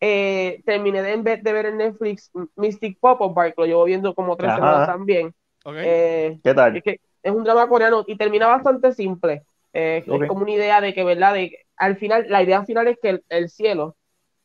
Eh, 0.00 0.62
terminé 0.66 1.02
de, 1.02 1.38
de, 1.38 1.52
ver 1.52 1.66
en 1.66 1.78
Netflix 1.78 2.30
Mystic 2.56 2.98
Pop 3.00 3.20
of 3.20 3.34
Bark, 3.34 3.54
lo 3.56 3.64
llevo 3.64 3.84
viendo 3.84 4.14
como 4.14 4.36
tres 4.36 4.54
semanas 4.54 4.86
también. 4.86 5.34
Eh, 5.74 6.38
¿Qué 6.42 6.54
tal? 6.54 6.76
Es, 6.76 6.82
que 6.82 7.00
es 7.22 7.32
un 7.32 7.44
drama 7.44 7.68
coreano 7.68 8.04
y 8.06 8.16
termina 8.16 8.46
bastante 8.46 8.92
simple. 8.92 9.42
Eh, 9.72 10.04
es 10.06 10.28
como 10.28 10.42
una 10.42 10.52
idea 10.52 10.80
de 10.80 10.94
que, 10.94 11.04
¿verdad? 11.04 11.34
De, 11.34 11.66
al 11.76 11.96
final, 11.96 12.26
la 12.28 12.42
idea 12.42 12.64
final 12.64 12.88
es 12.88 12.98
que 13.00 13.20
el, 13.28 13.48
cielo 13.50 13.96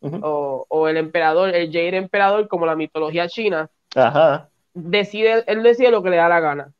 o, 0.01 0.65
o, 0.67 0.87
el 0.87 0.97
emperador, 0.97 1.53
el 1.53 1.67
Jade 1.67 1.97
emperador, 1.97 2.47
como 2.47 2.65
la 2.65 2.75
mitología 2.75 3.27
china, 3.27 3.69
Ajá 3.93 4.50
decide, 4.73 5.43
él 5.47 5.63
decide 5.63 5.91
lo 5.91 6.03
que 6.03 6.09
le 6.09 6.17
da 6.17 6.29
la 6.29 6.39
gana. 6.39 6.73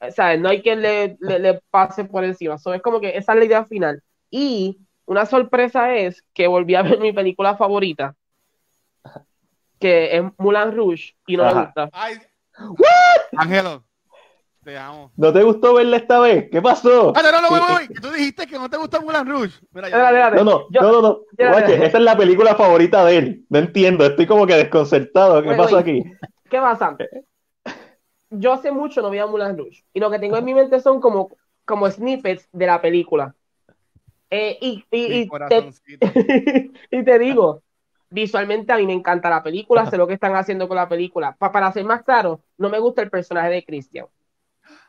O 0.00 0.10
sea, 0.10 0.36
no 0.36 0.48
hay 0.48 0.62
quien 0.62 0.82
le, 0.82 1.16
le, 1.20 1.60
pase 1.70 2.04
por 2.04 2.24
encima. 2.24 2.58
So, 2.58 2.74
es 2.74 2.82
como 2.82 3.00
que 3.00 3.16
esa 3.16 3.32
es 3.32 3.38
la 3.38 3.44
idea 3.44 3.64
final. 3.64 4.02
Y 4.30 4.78
una 5.06 5.26
sorpresa 5.26 5.94
es 5.94 6.24
que 6.34 6.46
volví 6.48 6.74
a 6.74 6.82
ver 6.82 6.98
mi 6.98 7.12
película 7.12 7.56
favorita, 7.56 8.14
que 9.78 10.16
es 10.16 10.22
Mulan 10.38 10.74
Rouge, 10.74 11.14
y 11.26 11.36
no 11.36 11.44
me 11.44 11.62
gusta. 11.62 11.88
Ay, 11.92 12.18
Ángelo, 13.36 13.84
te 14.64 14.76
amo. 14.76 15.12
¿No 15.16 15.32
te 15.32 15.42
gustó 15.42 15.74
verla 15.74 15.98
esta 15.98 16.18
vez? 16.18 16.48
¿Qué 16.50 16.60
pasó? 16.60 17.12
Ah, 17.14 17.22
no, 17.22 17.32
no, 17.32 17.42
no, 17.42 17.48
voy, 17.48 17.60
voy. 17.60 17.88
Tú 18.00 18.10
dijiste 18.10 18.46
que 18.46 18.58
no 18.58 18.68
te 18.68 18.76
gusta 18.76 19.00
Mulan 19.00 19.28
Rouge. 19.28 19.60
Mira, 19.72 19.88
ya, 19.88 20.30
no, 20.30 20.44
no, 20.44 20.66
no, 20.70 20.92
no, 20.92 21.02
no. 21.02 21.20
esta 21.36 21.98
es 21.98 22.04
la 22.04 22.16
película 22.16 22.56
favorita 22.56 23.04
de 23.04 23.18
él. 23.18 23.46
No 23.48 23.58
entiendo, 23.58 24.04
estoy 24.04 24.26
como 24.26 24.46
que 24.46 24.54
desconcertado. 24.54 25.42
¿Qué 25.42 25.54
pasó 25.54 25.78
aquí? 25.78 26.02
¿Qué 26.50 26.58
pasa? 26.58 26.96
Yo 28.32 28.52
hace 28.52 28.72
mucho 28.72 29.02
no 29.02 29.10
vi 29.10 29.18
a 29.18 29.26
Mulan 29.26 29.56
Rouge 29.56 29.84
y 29.92 30.00
lo 30.00 30.10
que 30.10 30.18
tengo 30.18 30.36
en 30.36 30.44
mi 30.44 30.54
mente 30.54 30.80
son 30.80 31.00
como, 31.00 31.30
como 31.64 31.90
snippets 31.90 32.48
de 32.52 32.66
la 32.66 32.80
película. 32.80 33.34
Eh, 34.30 34.56
y, 34.60 34.84
y, 34.90 35.28
te, 35.28 35.70
y, 36.90 37.04
te, 37.04 37.18
digo, 37.18 37.62
visualmente 38.08 38.72
a 38.72 38.78
mí 38.78 38.86
me 38.86 38.94
encanta 38.94 39.28
la 39.28 39.42
película, 39.42 39.84
sé 39.84 39.98
lo 39.98 40.06
que 40.06 40.14
están 40.14 40.34
haciendo 40.34 40.68
con 40.68 40.78
la 40.78 40.88
película. 40.88 41.36
para 41.36 41.70
ser 41.72 41.84
más 41.84 42.02
claro, 42.02 42.40
no 42.56 42.70
me 42.70 42.78
gusta 42.78 43.02
el 43.02 43.10
personaje 43.10 43.50
de 43.50 43.64
Christian, 43.64 44.06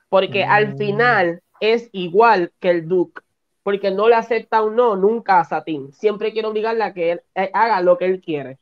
porque 0.07 0.45
al 0.45 0.75
mm. 0.75 0.77
final 0.77 1.41
es 1.59 1.89
igual 1.91 2.53
que 2.61 2.69
el 2.69 2.87
Duke, 2.87 3.21
porque 3.63 3.91
no 3.91 4.07
le 4.07 4.15
acepta 4.15 4.61
o 4.61 4.69
no 4.69 4.95
nunca 4.95 5.41
a 5.41 5.45
Satín. 5.45 5.91
Siempre 5.91 6.31
quiere 6.31 6.47
obligarle 6.47 6.83
a 6.83 6.93
que 6.93 7.11
él 7.11 7.21
eh, 7.35 7.51
haga 7.53 7.81
lo 7.81 7.97
que 7.97 8.05
él 8.05 8.21
quiere. 8.21 8.59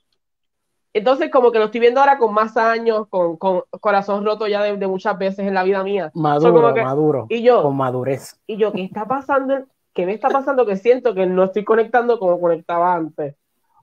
Entonces, 0.94 1.32
como 1.32 1.52
que 1.52 1.60
lo 1.60 1.66
estoy 1.66 1.80
viendo 1.80 2.02
ahora 2.02 2.18
con 2.18 2.34
más 2.34 2.58
años, 2.58 3.08
con, 3.08 3.38
con 3.38 3.64
corazón 3.80 4.26
roto 4.26 4.48
ya 4.48 4.62
de, 4.64 4.88
muchas 4.88 5.18
veces 5.18 5.48
en 5.48 5.54
la 5.54 5.64
vida 5.64 5.84
mía. 5.84 6.12
Maduro, 6.14 6.76
maduro. 6.76 7.28
Y 7.30 7.42
yo, 7.44 7.64
con 7.64 7.78
madurez. 7.78 8.40
Y 8.46 8.58
yo, 8.58 8.74
¿qué 8.74 8.84
está 8.84 9.06
pasando? 9.06 9.66
¿Qué 9.94 10.06
me 10.06 10.14
está 10.14 10.30
pasando? 10.30 10.66
Que 10.66 10.76
siento 10.76 11.14
que 11.14 11.26
no 11.26 11.46
estoy 11.46 11.64
conectando 11.64 12.20
como 12.20 12.40
conectaba 12.40 12.94
antes. 12.94 13.36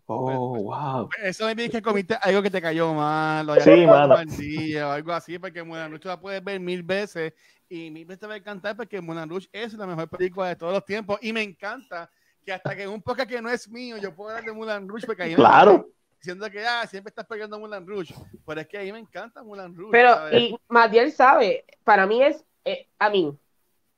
Oh, 0.05 0.57
wow. 0.57 1.09
Eso 1.23 1.47
me 1.47 1.55
dice 1.55 1.71
que 1.71 1.83
comiste 1.83 2.17
algo 2.21 2.43
que 2.43 2.51
te 2.51 2.63
cayó 2.63 2.95
mal, 2.95 3.49
o 3.49 3.61
sí, 3.61 3.87
mano. 3.87 4.15
o 4.15 4.91
algo 4.91 5.13
así, 5.13 5.39
porque 5.39 5.63
Mulan 5.63 5.91
Rouge 5.91 6.09
la 6.09 6.21
puedes 6.21 6.43
ver 6.43 6.61
mil 6.61 6.83
veces 6.83 7.35
y 7.69 7.91
mil 7.91 8.07
veces 8.07 8.21
te 8.21 8.27
va 8.27 8.35
a 8.35 8.39
encantar 8.39 8.75
porque 8.75 9.03
Mulan 9.03 9.29
Rouge 9.29 9.49
es 9.53 9.75
la 9.75 9.87
mejor 9.87 10.09
película 10.09 10.49
de 10.49 10.57
todos 10.57 10.73
los 10.73 10.85
tiempos 10.85 11.19
y 11.21 11.33
me 11.35 11.43
encanta 11.43 12.11
que 12.43 12.55
hasta 12.55 12.75
que 12.75 12.85
en 12.85 12.89
un 12.89 13.03
podcast 13.03 13.29
que 13.29 13.43
no 13.43 13.51
es 13.51 13.69
mío 13.69 13.99
yo 13.99 14.15
puedo 14.15 14.31
hablar 14.31 14.47
de 14.47 14.53
Mulan 14.53 14.89
Rouge 14.89 15.07
porque 15.07 15.25
ahí 15.25 15.35
Claro 15.35 15.87
diciendo 16.21 16.51
que 16.51 16.65
ah, 16.67 16.87
siempre 16.87 17.11
estás 17.11 17.27
pegando 17.27 17.57
a 17.57 17.59
Mulan 17.59 17.87
Rouge, 17.87 18.15
pero 18.47 18.61
es 18.61 18.67
que 18.67 18.79
a 18.79 18.83
mí 18.83 18.93
me 18.93 18.99
encanta 18.99 19.43
Mulan 19.43 19.77
Rouge. 19.77 19.93
Pero, 19.93 20.37
y 20.37 20.57
Matiel 20.69 21.13
sabe, 21.13 21.65
para 21.85 22.07
mí 22.07 22.23
es, 22.23 22.45
eh, 22.65 22.89
a 22.99 23.11
mí, 23.11 23.37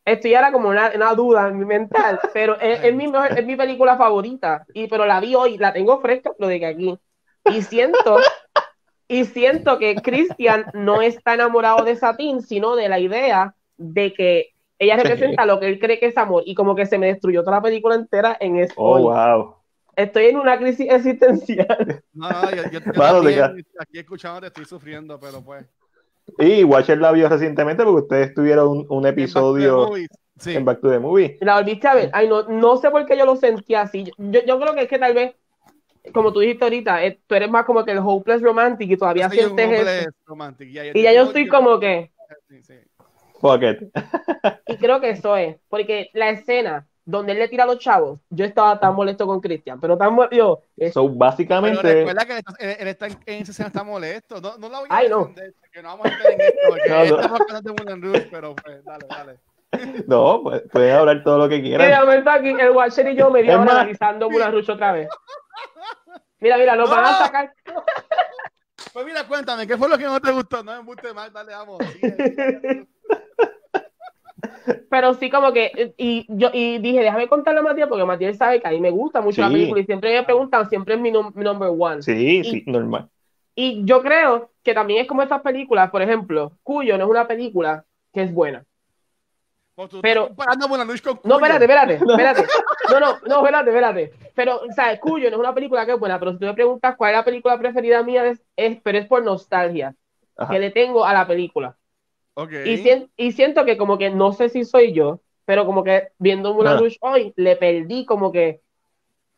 estoy 0.04 0.35
ahora 0.35 0.52
como 0.52 0.68
una, 0.68 0.92
una 0.94 1.14
duda 1.14 1.48
en 1.48 1.59
mi 1.59 1.64
mental, 1.64 2.20
pero 2.33 2.59
es, 2.61 2.85
es, 2.85 2.94
mi 2.94 3.09
mejor, 3.09 3.38
es 3.38 3.46
mi 3.46 3.56
película 3.56 3.96
favorita, 3.96 4.66
y 4.74 4.87
pero 4.88 5.06
la 5.06 5.20
vi 5.20 5.35
hoy, 5.35 5.59
la 5.59 5.72
tengo 5.72 6.00
fresca, 6.00 6.33
lo 6.38 6.48
de 6.48 6.61
que 6.61 6.66
aquí, 6.66 6.98
y 7.46 7.62
siento, 7.62 8.18
Y 9.11 9.24
siento 9.24 9.76
que 9.80 9.96
Christian 9.96 10.66
no 10.72 11.02
está 11.02 11.35
enamorado 11.35 11.83
de 11.83 11.96
Satín, 11.96 12.42
sino 12.42 12.76
de 12.76 12.88
la 12.88 13.00
idea 13.00 13.56
de 13.76 14.12
que 14.12 14.50
ella 14.78 14.96
representa 14.98 15.44
lo 15.46 15.59
que 15.59 15.66
él 15.66 15.80
cree 15.80 15.98
que 15.98 16.06
es 16.06 16.16
amor. 16.16 16.44
Y 16.46 16.54
como 16.54 16.76
que 16.76 16.87
se 16.87 16.96
me 16.96 17.09
destruyó 17.09 17.42
toda 17.42 17.56
la 17.56 17.62
película 17.62 17.96
entera 17.96 18.37
en 18.38 18.61
eso. 18.61 18.72
Oh, 18.76 19.02
wow. 19.02 19.56
Estoy 20.03 20.27
en 20.27 20.37
una 20.37 20.59
crisis 20.59 20.87
existencial. 20.91 22.03
No, 22.13 22.29
no, 22.31 22.51
yo, 22.51 22.63
yo, 22.71 22.81
también, 22.93 23.65
aquí 23.79 23.99
escuchando 23.99 24.41
te 24.41 24.49
estoy 24.49 24.65
sufriendo, 24.65 25.19
pero 25.19 25.43
pues. 25.43 25.67
Y 26.39 26.65
Watcher 26.65 26.99
la 26.99 27.13
vio 27.13 27.29
recientemente 27.29 27.83
porque 27.83 28.03
ustedes 28.03 28.35
tuvieron 28.35 28.87
un, 28.89 29.07
episodio 29.07 29.91
en 30.47 30.65
Back 30.65 30.81
to 30.81 30.91
the 30.91 30.99
Movie. 30.99 31.39
La 31.41 31.57
volviste 31.57 31.89
a 31.89 31.95
ver. 31.95 32.11
Ay, 32.13 32.29
no, 32.29 32.45
no 32.45 32.77
sé 32.77 32.91
por 32.91 33.05
qué 33.05 33.17
yo 33.17 33.27
lo 33.27 33.37
sentí 33.37 33.75
así. 33.75 34.05
Yo, 34.17 34.41
yo 34.47 34.61
creo 34.61 34.75
que 34.75 34.83
es 34.83 34.89
que 34.89 34.99
tal 34.99 35.15
vez 35.15 35.35
como 36.13 36.33
tú 36.33 36.41
dijiste 36.41 36.65
ahorita, 36.65 37.05
eh, 37.05 37.21
tú 37.27 37.35
eres 37.35 37.51
más 37.51 37.65
como 37.65 37.85
que 37.85 37.93
el 37.93 37.99
hopeless 37.99 38.43
romantic 38.43 38.91
y 38.91 38.97
todavía 38.97 39.29
sientes 39.29 39.71
eso. 39.71 40.11
y 40.61 41.03
ya 41.03 41.13
yo 41.13 41.25
estoy 41.25 41.47
como 41.47 41.79
que. 41.79 42.11
Fuck 43.41 43.63
it. 43.63 43.79
y 44.67 44.77
creo 44.77 45.01
que 45.01 45.11
eso 45.11 45.37
es, 45.37 45.57
porque 45.69 46.11
la 46.13 46.31
escena 46.31 46.87
donde 47.05 47.33
él 47.33 47.39
le 47.39 47.49
tira 47.49 47.65
a 47.65 47.67
los 47.67 47.79
chavos, 47.79 48.21
yo 48.31 48.45
estaba 48.45 48.79
tan 48.79 48.95
molesto 48.95 49.27
con 49.27 49.41
Cristian, 49.41 49.81
pero 49.81 49.97
tan 49.97 50.15
molesto. 50.15 50.63
So, 50.93 51.09
básicamente. 51.09 51.81
Pero 51.83 51.99
recuerda 51.99 52.27
que 52.27 52.39
él, 52.83 52.89
está 52.89 53.07
en, 53.07 53.19
esa 53.27 53.51
escena 53.51 53.69
está 53.69 53.85
molesto. 53.85 54.41
No, 54.41 54.57
no 54.59 54.69
la 54.69 54.81
voy 54.81 54.89
a 54.91 54.97
Ay, 54.97 55.09
no. 55.09 55.35
que 55.73 55.83
no 55.83 55.89
vamos 55.89 56.07
a 56.07 56.09
estar 56.09 56.33
en 56.33 56.41
esto, 56.41 56.59
porque 56.69 56.89
no, 56.89 56.97
no. 56.97 57.21
estamos 57.21 57.41
hablando 57.41 57.73
de 57.73 57.83
Moulin 57.85 58.03
Rouge, 58.03 58.29
pero 58.31 58.55
pues, 58.55 58.85
dale, 58.85 59.07
dale. 59.09 59.39
No, 60.07 60.43
pues, 60.43 60.63
pueden 60.71 60.97
hablar 60.97 61.23
todo 61.23 61.39
lo 61.39 61.49
que 61.49 61.63
quieran. 61.63 61.87
Mira, 61.87 62.35
aquí, 62.35 62.49
el 62.49 62.71
Watcher 62.71 63.09
y 63.09 63.17
yo 63.17 63.31
me 63.33 63.43
dio 63.43 63.61
analizando 63.61 64.31
Moulin 64.31 64.53
Rouge 64.53 64.73
otra 64.73 64.93
vez. 64.93 65.09
Mira, 66.41 66.57
mira, 66.57 66.77
lo 66.77 66.89
van 66.89 67.05
a 67.05 67.19
sacar. 67.19 67.55
Pues 68.93 69.07
mira, 69.07 69.27
cuéntame, 69.27 69.67
¿qué 69.67 69.77
fue 69.77 69.89
lo 69.89 69.97
que 69.97 70.05
no 70.05 70.21
te 70.21 70.33
gustó? 70.33 70.63
No 70.65 70.77
me 70.77 70.85
guste 70.85 71.15
más, 71.15 71.33
dale, 71.33 71.53
vamos. 71.53 71.79
Pero 74.90 75.14
sí, 75.14 75.31
como 75.31 75.53
que, 75.53 75.94
y 75.96 76.26
yo 76.29 76.50
y 76.53 76.79
dije, 76.79 77.00
déjame 77.00 77.29
contarle 77.29 77.61
a 77.61 77.62
Matías, 77.62 77.88
porque 77.88 78.05
Matías 78.05 78.37
sabe 78.37 78.61
que 78.61 78.68
a 78.68 78.70
mí 78.70 78.81
me 78.81 78.90
gusta 78.90 79.20
mucho 79.20 79.40
la 79.40 79.48
película 79.48 79.81
y 79.81 79.85
siempre 79.85 80.12
me 80.12 80.24
preguntan, 80.24 80.68
siempre 80.68 80.94
es 80.94 81.00
mi, 81.00 81.11
number 81.11 81.70
one. 81.79 82.03
Sí, 82.03 82.42
sí, 82.44 82.64
normal. 82.66 83.09
Y 83.55 83.85
yo 83.85 84.03
creo 84.03 84.50
que 84.62 84.74
también 84.74 85.03
es 85.03 85.09
como 85.09 85.22
estas 85.22 85.42
películas, 85.42 85.90
por 85.90 86.03
ejemplo, 86.03 86.53
Cuyo 86.62 86.96
no 86.96 87.05
es 87.05 87.11
una 87.11 87.26
película 87.26 87.85
que 88.12 88.22
es 88.22 88.33
buena. 88.33 88.64
Pero, 90.03 90.31
no, 91.24 91.37
espérate, 91.37 91.64
espérate, 91.64 91.94
espérate. 92.09 92.44
No, 92.90 93.00
no, 93.00 93.18
no, 93.26 93.37
espérate, 93.38 93.70
espérate. 93.70 94.12
Pero, 94.35 94.61
o 94.61 94.72
sea, 94.72 94.98
Cuyo 95.00 95.31
no 95.31 95.37
es 95.37 95.40
una 95.40 95.55
película 95.55 95.87
que 95.87 95.92
es 95.92 95.98
buena, 95.98 96.18
pero 96.18 96.33
si 96.33 96.38
tú 96.38 96.46
me 96.46 96.55
preguntas 96.55 96.96
cuál 96.96 97.12
es 97.12 97.18
la 97.18 97.24
película 97.24 97.59
preferida 97.59 98.03
mía, 98.03 98.26
es, 98.26 98.79
pero 98.83 98.98
es 98.98 99.07
por 99.07 99.22
nostalgia 99.22 99.94
que 100.50 100.59
le 100.59 100.70
tengo 100.70 101.05
a 101.05 101.12
la 101.12 101.26
película. 101.26 101.76
Okay. 102.35 103.05
Y, 103.16 103.33
siento 103.33 103.64
que 103.64 103.77
como 103.77 103.99
que 103.99 104.11
no 104.11 104.33
sé 104.33 104.49
si 104.49 104.64
soy 104.64 104.93
yo, 104.93 105.21
pero 105.45 105.66
como 105.66 105.85
que 105.85 106.09
viendo 106.19 106.55
Moulin 106.55 106.79
Rouge 106.79 106.97
hoy, 107.01 107.33
le 107.37 107.57
perdí 107.57 108.07
como 108.07 108.33
que 108.33 108.61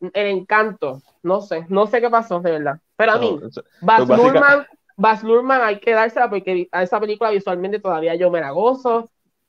el 0.00 0.26
encanto. 0.26 1.00
No 1.22 1.40
sé, 1.40 1.66
no 1.68 1.86
sé 1.86 2.00
qué 2.00 2.10
pasó, 2.10 2.40
de 2.40 2.52
verdad. 2.52 2.80
Pero 2.96 3.12
a 3.12 3.18
mí, 3.18 3.40
Bas, 3.80 4.08
Lurman, 4.08 4.66
Bas 4.96 5.22
Lurman 5.22 5.62
hay 5.62 5.78
que 5.78 5.92
dársela 5.92 6.28
porque 6.28 6.68
a 6.70 6.82
esa 6.82 7.00
película 7.00 7.30
visualmente 7.30 7.80
todavía 7.80 8.14
yo 8.14 8.30
me 8.30 8.40
la 8.40 8.50
gozo 8.50 9.08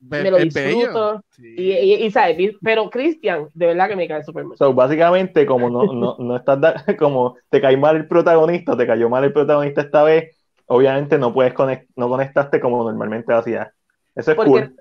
me 0.09 0.31
lo 0.31 0.37
disfruto. 0.37 1.23
Y, 1.37 1.71
y, 1.71 2.11
¿sabes? 2.11 2.55
Pero 2.61 2.89
Christian, 2.89 3.47
de 3.53 3.67
verdad 3.67 3.87
que 3.87 3.95
me 3.95 4.07
cae 4.07 4.23
súper 4.23 4.45
mal. 4.45 4.57
So, 4.57 4.73
básicamente, 4.73 5.45
como 5.45 5.69
no, 5.69 5.85
no, 5.93 6.15
no 6.19 6.35
estás 6.35 6.59
como 6.99 7.35
te 7.49 7.61
cae 7.61 7.77
mal 7.77 7.95
el 7.95 8.07
protagonista, 8.07 8.77
te 8.77 8.87
cayó 8.87 9.09
mal 9.09 9.23
el 9.23 9.33
protagonista 9.33 9.81
esta 9.81 10.03
vez, 10.03 10.35
obviamente 10.67 11.17
no 11.17 11.33
puedes 11.33 11.53
conect, 11.53 11.89
no 11.95 12.09
conectaste 12.09 12.59
como 12.59 12.83
normalmente 12.83 13.33
hacías. 13.33 13.69
Eso 14.15 14.31
es 14.31 14.37
cool. 14.37 14.75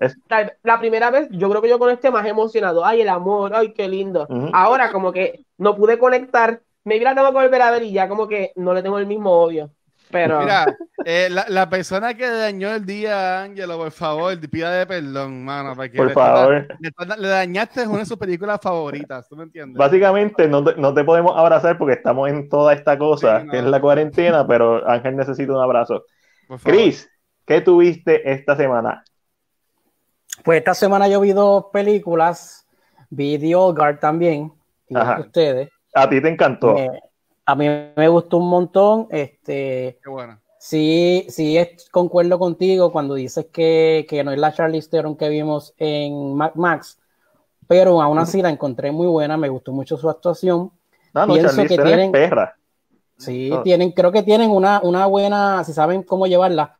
La, 0.63 0.79
primera 0.79 1.09
vez, 1.09 1.27
yo 1.31 1.49
creo 1.49 1.61
que 1.61 1.69
yo 1.69 1.79
conecté 1.79 2.11
más 2.11 2.25
emocionado. 2.27 2.85
Ay, 2.85 3.01
el 3.01 3.09
amor, 3.09 3.53
ay, 3.55 3.73
qué 3.73 3.87
lindo. 3.87 4.27
Ahora, 4.53 4.91
como 4.91 5.11
que 5.11 5.45
no 5.57 5.75
pude 5.75 5.97
conectar, 5.97 6.61
me 6.83 6.99
la 6.99 7.15
tengo 7.15 7.29
que 7.29 7.33
volver 7.33 7.61
a 7.61 7.71
ver 7.71 7.83
y 7.83 7.91
ya 7.91 8.07
como 8.07 8.27
que 8.27 8.51
no 8.55 8.73
le 8.73 8.83
tengo 8.83 8.99
el 8.99 9.07
mismo 9.07 9.31
odio. 9.31 9.71
Pero... 10.13 10.41
Mira, 10.41 10.77
eh, 11.05 11.27
la, 11.31 11.45
la, 11.49 11.67
persona 11.67 12.13
que 12.13 12.29
dañó 12.29 12.75
el 12.75 12.85
día 12.85 13.39
a 13.39 13.43
Angelo, 13.45 13.79
por 13.79 13.91
favor, 13.91 14.39
pida 14.47 14.71
de 14.71 14.85
perdón, 14.85 15.43
mano. 15.43 15.75
Porque 15.75 15.97
por 15.97 16.11
favor. 16.11 16.67
Le, 17.17 17.27
dañaste 17.27 17.87
una 17.87 17.99
de 17.99 18.05
sus 18.05 18.17
películas 18.17 18.59
favoritas, 18.61 19.27
¿tú 19.27 19.35
me 19.35 19.43
entiendes? 19.43 19.75
Básicamente, 19.75 20.47
no 20.47 20.63
te, 20.63 20.75
no 20.75 20.93
te 20.93 21.03
podemos 21.03 21.35
abrazar 21.35 21.79
porque 21.79 21.95
estamos 21.95 22.29
en 22.29 22.47
toda 22.47 22.73
esta 22.73 22.95
cosa, 22.95 23.43
que 23.49 23.57
es 23.57 23.63
la 23.63 23.81
cuarentena, 23.81 24.45
pero 24.45 24.87
Ángel 24.87 25.17
necesita 25.17 25.51
un 25.51 25.63
abrazo. 25.63 26.05
Chris, 26.63 27.09
¿qué 27.43 27.61
tuviste 27.61 28.31
esta 28.31 28.55
semana? 28.55 29.03
Pues 30.43 30.59
esta 30.59 30.75
semana 30.75 31.07
yo 31.07 31.21
vi 31.21 31.31
dos 31.31 31.65
películas, 31.73 32.67
vi 33.09 33.39
The 33.39 33.55
Old 33.55 33.77
Guard 33.77 33.99
también, 33.99 34.53
y 34.87 34.95
ustedes. 34.95 35.69
A 35.95 36.07
ti 36.07 36.21
te 36.21 36.29
encantó. 36.29 36.75
A 37.45 37.55
mí 37.55 37.67
me 37.95 38.07
gustó 38.07 38.37
un 38.37 38.49
montón. 38.49 39.07
Este, 39.09 39.99
Qué 40.03 40.09
bueno. 40.09 40.39
Sí, 40.63 41.25
sí, 41.27 41.57
es, 41.57 41.89
concuerdo 41.89 42.39
contigo 42.39 42.93
cuando 42.93 43.15
dices 43.15 43.47
que, 43.51 44.05
que 44.07 44.23
no 44.23 44.31
es 44.31 44.39
la 44.39 44.53
Charlize 44.53 44.89
Theron 44.89 45.17
que 45.17 45.27
vimos 45.27 45.73
en 45.77 46.35
Mad 46.35 46.55
Max, 46.55 47.01
pero 47.67 48.01
aún 48.01 48.17
así 48.17 48.41
la 48.41 48.49
encontré 48.49 48.93
muy 48.93 49.07
buena, 49.07 49.35
me 49.35 49.49
gustó 49.49 49.73
mucho 49.73 49.97
su 49.97 50.09
actuación. 50.09 50.71
No, 51.13 51.25
no, 51.25 51.33
Pienso 51.33 51.63
que 51.63 51.77
tienen, 51.77 52.13
perra. 52.13 52.55
Sí, 53.17 53.51
tienen, 53.65 53.91
creo 53.91 54.13
que 54.13 54.23
tienen 54.23 54.51
una, 54.51 54.79
una 54.83 55.05
buena, 55.05 55.65
si 55.65 55.73
saben 55.73 56.01
cómo 56.01 56.27
llevarla, 56.27 56.79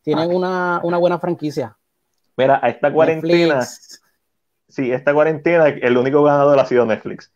tienen 0.00 0.30
ah. 0.30 0.34
una, 0.34 0.80
una 0.82 0.96
buena 0.96 1.18
franquicia. 1.18 1.76
Mira, 2.38 2.60
a 2.62 2.70
esta 2.70 2.90
cuarentena, 2.90 3.60
sí, 4.68 4.90
esta 4.90 5.12
cuarentena, 5.12 5.68
el 5.68 5.98
único 5.98 6.22
ganador 6.22 6.58
ha 6.58 6.64
sido 6.64 6.86
Netflix. 6.86 7.30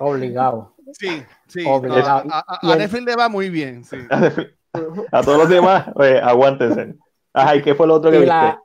Obligado. 0.00 0.74
Sí, 0.92 1.24
sí. 1.54 1.64
a, 1.66 2.76
Netflix 2.76 3.04
le 3.04 3.16
va 3.16 3.28
muy 3.28 3.50
bien. 3.50 3.84
Sí. 3.84 3.96
A 5.12 5.22
todos 5.22 5.38
los 5.38 5.48
demás, 5.48 5.86
pues, 5.94 6.20
aguántense. 6.20 6.96
Ajá, 7.32 7.54
¿y 7.56 7.62
qué 7.62 7.76
fue 7.76 7.86
lo 7.86 7.94
otro 7.94 8.10
que 8.10 8.18
viste? 8.18 8.56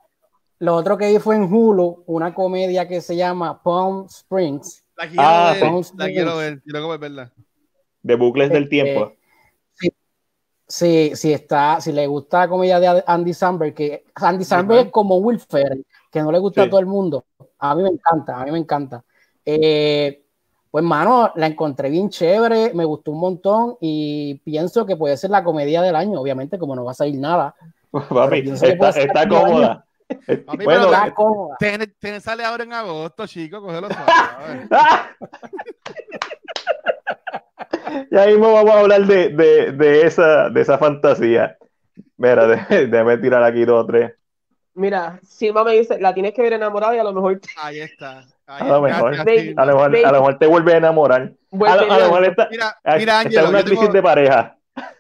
lo 0.60 0.75
otro 0.75 0.97
que 0.97 1.12
vi 1.12 1.19
fue 1.19 1.36
en 1.36 1.43
Hulu, 1.43 2.04
una 2.08 2.34
comedia 2.34 2.88
que 2.88 2.99
se 2.99 3.15
llama 3.15 3.62
Palm 3.62 4.06
Springs. 4.08 4.84
La 4.97 5.08
quiero 5.08 5.23
ah, 5.23 5.54
ver, 5.54 5.71
la 5.95 6.06
quiero 6.08 6.38
ver, 6.38 6.62
quiero 6.62 6.99
verla. 6.99 7.32
De 8.02 8.15
bucles 8.15 8.49
del 8.49 8.63
este, 8.63 8.69
tiempo. 8.69 9.13
Sí, 10.67 11.13
sí, 11.15 11.34
está, 11.34 11.82
si 11.82 11.91
le 11.91 12.06
gusta 12.06 12.39
la 12.39 12.47
comedia 12.47 12.80
de 12.80 13.04
Andy 13.08 13.34
Samberg, 13.34 13.73
que 13.73 14.04
Andy 14.13 14.43
Samberg 14.43 14.88
es 14.88 14.91
como 14.91 15.17
Will 15.17 15.39
Ferrell, 15.39 15.84
que 16.12 16.21
no 16.21 16.32
le 16.32 16.38
gusta 16.38 16.63
a 16.63 16.69
todo 16.69 16.80
el 16.80 16.86
mundo. 16.86 17.25
A 17.58 17.73
mí 17.73 17.82
me 17.82 17.89
encanta, 17.89 18.39
a 18.39 18.45
mí 18.45 18.52
me 18.52 18.60
encanta. 18.60 19.04
Eh, 19.43 20.25
pues, 20.71 20.84
mano, 20.84 21.32
la 21.36 21.47
encontré 21.47 21.89
bien 21.89 22.10
chévere, 22.10 22.73
me 22.73 22.86
gustó 22.86 23.12
un 23.12 23.19
montón 23.19 23.77
y 23.82 24.36
pienso 24.43 24.86
que 24.86 24.95
puede 24.95 25.17
ser 25.17 25.32
la 25.32 25.43
comedia 25.43 25.82
del 25.82 25.95
año, 25.95 26.21
obviamente, 26.21 26.60
como 26.60 26.75
no 26.75 26.86
va 26.86 26.91
a 26.91 26.95
salir 26.95 27.19
nada. 27.19 27.55
Papi, 27.91 28.47
está, 28.49 28.89
está 28.89 29.27
cómoda. 29.27 29.84
Papi, 30.45 30.63
bueno, 30.63 30.86
está 30.86 31.12
cómoda. 31.13 31.58
Te, 31.60 32.19
sale 32.19 32.43
ahora 32.43 32.63
en 32.63 32.73
agosto, 32.73 33.25
chico, 33.25 33.62
cógelo 33.62 33.89
ya 38.12 38.25
mismo 38.27 38.53
vamos 38.53 38.71
a 38.71 38.79
hablar 38.79 39.05
de, 39.08 39.29
de, 39.29 39.71
de, 39.71 40.05
esa, 40.05 40.49
de 40.49 40.62
esa 40.62 40.77
fantasía. 40.77 41.58
Mira, 42.17 42.47
déjame 42.47 43.17
tirar 43.17 43.43
aquí 43.43 43.65
dos 43.65 43.84
o 43.84 43.88
tres. 43.88 44.13
Mira, 44.75 45.19
Silva 45.23 45.63
me 45.63 45.73
dice, 45.73 45.99
la 45.99 46.13
tienes 46.13 46.34
que 46.34 46.41
ver 46.41 46.53
enamorada 46.53 46.95
y 46.95 46.99
a 46.99 47.03
lo 47.03 47.13
mejor. 47.13 47.41
Ahí 47.58 47.79
está. 47.79 48.25
A, 48.49 48.67
lo 48.67 48.81
mejor, 48.81 49.13
a, 49.13 49.65
lo 49.65 49.73
mejor, 49.73 49.95
a 49.95 50.12
lo 50.12 50.19
mejor 50.19 50.39
te 50.39 50.47
vuelve 50.47 50.73
a 50.73 50.77
enamorar. 50.77 51.31
a, 51.51 51.75
lo, 51.75 51.88
mejor 51.88 52.25
está, 52.25 52.47
mira, 52.49 52.75
mira 52.97 53.19
Ángelo, 53.19 53.49
una 53.49 53.63
crisis 53.63 53.93
de 53.93 54.01
pareja. 54.01 54.57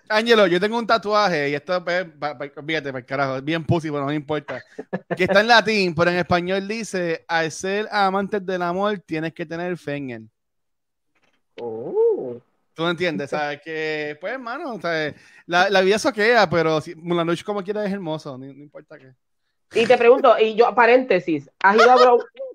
Ángelo, 0.07 0.45
yo 0.45 0.59
tengo 0.59 0.77
un 0.77 0.85
tatuaje 0.85 1.49
y 1.49 1.55
esto, 1.55 1.83
pues, 1.83 2.05
fíjate, 2.65 2.91
para 2.91 3.05
carajo, 3.05 3.41
bien 3.41 3.63
pussy, 3.63 3.89
pero 3.89 4.01
no 4.01 4.07
me 4.07 4.15
importa. 4.15 4.61
Que 5.15 5.23
está 5.23 5.41
en 5.41 5.47
latín, 5.47 5.95
pero 5.95 6.11
en 6.11 6.17
español 6.17 6.67
dice: 6.67 7.25
al 7.27 7.51
ser 7.51 7.87
amantes 7.91 8.45
del 8.45 8.61
amor 8.61 8.99
tienes 8.99 9.33
que 9.33 9.45
tener 9.45 9.77
fe 9.77 9.95
en 9.95 10.09
él. 10.11 10.29
Oh. 11.59 12.39
¿Tú 12.73 12.87
entiendes? 12.87 13.31
¿Sabes? 13.31 13.61
Que, 13.63 14.17
pues, 14.21 14.33
hermano, 14.33 14.79
la, 15.47 15.69
la 15.69 15.81
vida 15.81 15.97
soquea, 15.97 16.47
pero 16.49 16.81
si, 16.81 16.93
Mulan 16.95 17.35
como 17.43 17.63
quiera 17.63 17.83
es 17.83 17.91
hermoso, 17.91 18.37
no, 18.37 18.45
no 18.45 18.63
importa 18.63 18.97
qué. 18.97 19.11
Y 19.73 19.85
te 19.85 19.97
pregunto, 19.97 20.35
y 20.39 20.55
yo, 20.55 20.73
paréntesis, 20.73 21.47
¿has 21.61 21.75
ido 21.75 21.91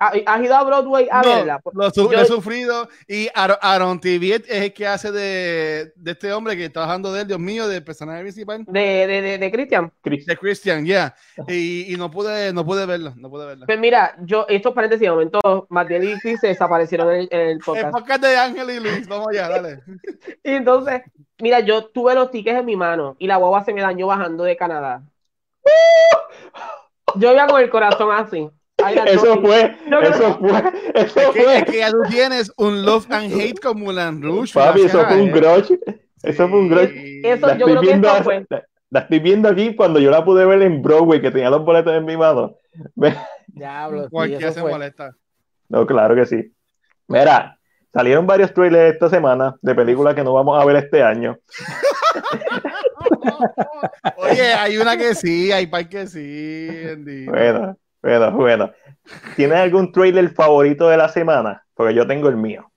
a, 0.01 0.43
ido 0.43 0.57
a 0.57 0.65
Broadway 0.65 1.09
a 1.11 1.23
verla? 1.23 1.61
Lo, 1.73 1.87
he 1.87 2.27
sufrido 2.27 2.89
y 3.07 3.29
Aaron 3.35 4.01
TV 4.01 4.35
es 4.35 4.43
el 4.49 4.73
que 4.73 4.87
hace 4.87 5.13
de, 5.13 5.93
de, 5.95 6.11
este 6.11 6.33
hombre 6.33 6.57
que 6.57 6.65
está 6.65 6.81
trabajando 6.81 7.13
de 7.13 7.21
él, 7.21 7.29
Dios 7.29 7.39
mío, 7.39 7.69
de 7.69 7.81
personaje 7.81 8.23
principal. 8.23 8.65
De, 8.67 9.07
de, 9.07 9.23
de, 9.23 9.39
de 9.39 9.53
Christian. 9.53 9.93
De 10.03 10.37
Christian, 10.37 10.85
ya. 10.85 11.15
Y, 11.47 11.95
y, 11.95 11.97
no 11.97 12.11
pude 12.11 12.53
no 12.53 12.67
pude 12.67 12.85
verlo, 12.85 13.13
no 13.17 13.31
pude 13.31 13.47
verlo. 13.47 13.67
Pues 13.67 13.79
mira, 13.79 14.17
yo, 14.23 14.47
estos 14.49 14.75
paréntesis, 14.75 15.03
de 15.03 15.11
momento, 15.11 15.67
Matías 15.71 16.05
y 16.05 16.19
Chris 16.19 16.41
se 16.41 16.49
desaparecieron 16.49 17.15
en, 17.15 17.29
el 17.31 17.59
podcast. 17.61 17.87
El 17.87 17.93
podcast 17.93 18.23
de 18.23 18.37
Ángel 18.37 18.71
y 18.71 18.81
Luis, 18.81 19.07
vamos 19.07 19.29
allá, 19.29 19.49
dale. 19.49 19.81
y 20.43 20.51
entonces, 20.51 21.03
mira, 21.39 21.61
yo 21.61 21.85
tuve 21.87 22.17
los 22.17 22.33
tickets 22.33 22.59
en 22.59 22.67
mi 22.67 22.75
mano 22.75 23.15
y 23.21 23.29
la 23.29 23.37
guagua 23.37 23.65
se 23.65 23.73
me 23.73 23.83
dañó 23.83 24.09
bajando 24.09 24.43
de 24.43 24.57
Canadá. 24.57 25.05
Yo 27.17 27.33
iba 27.33 27.47
con 27.47 27.61
el 27.61 27.71
corazón 27.71 28.11
así. 28.13 28.49
eso 29.07 29.41
fue, 29.41 29.77
eso 30.03 30.39
fue, 30.39 30.63
eso 30.95 31.21
es 31.21 31.27
que, 31.33 31.43
fue. 31.43 31.59
Es 31.59 31.65
que 31.65 31.79
ya 31.79 31.91
tú 31.91 32.03
tienes 32.09 32.53
un 32.57 32.85
love 32.85 33.07
and 33.11 33.33
hate 33.33 33.61
con 33.63 33.81
Mulan 33.81 34.23
Rouge. 34.23 34.53
Papi, 34.55 34.83
eso 34.83 35.05
fue 35.05 35.23
un 35.23 35.31
grudge. 35.31 35.79
Eso 36.23 36.49
fue 36.49 36.59
un 36.59 36.69
grudge. 36.69 37.21
Eso, 37.23 37.57
yo 37.57 37.67
creo 37.67 37.81
que 37.81 37.91
eso 37.93 38.25
fue. 38.25 38.47
La, 38.91 39.01
estoy 39.01 39.19
viendo 39.19 39.49
aquí 39.49 39.75
cuando 39.75 39.99
yo 39.99 40.11
la 40.11 40.25
pude 40.25 40.45
ver 40.45 40.63
en 40.63 40.81
Broadway, 40.81 41.21
que 41.21 41.31
tenía 41.31 41.51
los 41.51 41.65
boletos 41.65 41.95
en 41.95 42.05
mi 42.05 42.17
mano. 42.17 42.55
Diablo. 43.49 44.09
Cualquiera 44.11 44.53
se 44.53 44.63
molesta. 44.63 45.17
No, 45.69 45.87
claro 45.87 46.15
que 46.15 46.27
sí. 46.27 46.53
Mira, 47.09 47.59
salieron 47.93 48.27
varios 48.27 48.55
trailers 48.55 48.95
esta 48.95 49.09
semana 49.09 49.57
de 49.61 49.75
películas 49.75 50.15
que 50.15 50.25
no 50.25 50.33
vamos 50.33 50.61
a 50.61 50.65
ver 50.65 50.77
este 50.77 51.03
año. 51.03 51.37
Oye, 54.17 54.55
hay 54.55 54.77
una 54.77 54.97
que 54.97 55.15
sí, 55.15 55.53
hay 55.53 55.67
par 55.67 55.89
que 55.89 56.07
sí. 56.07 56.69
Bueno, 57.27 57.77
bueno, 58.03 58.31
bueno. 58.33 58.73
¿Tienes 59.37 59.59
algún 59.59 59.93
trailer 59.93 60.31
favorito 60.31 60.89
de 60.89 60.97
la 60.97 61.09
semana? 61.09 61.65
Porque 61.75 61.95
yo 61.95 62.07
tengo 62.07 62.29
el 62.29 62.37
mío. 62.37 62.71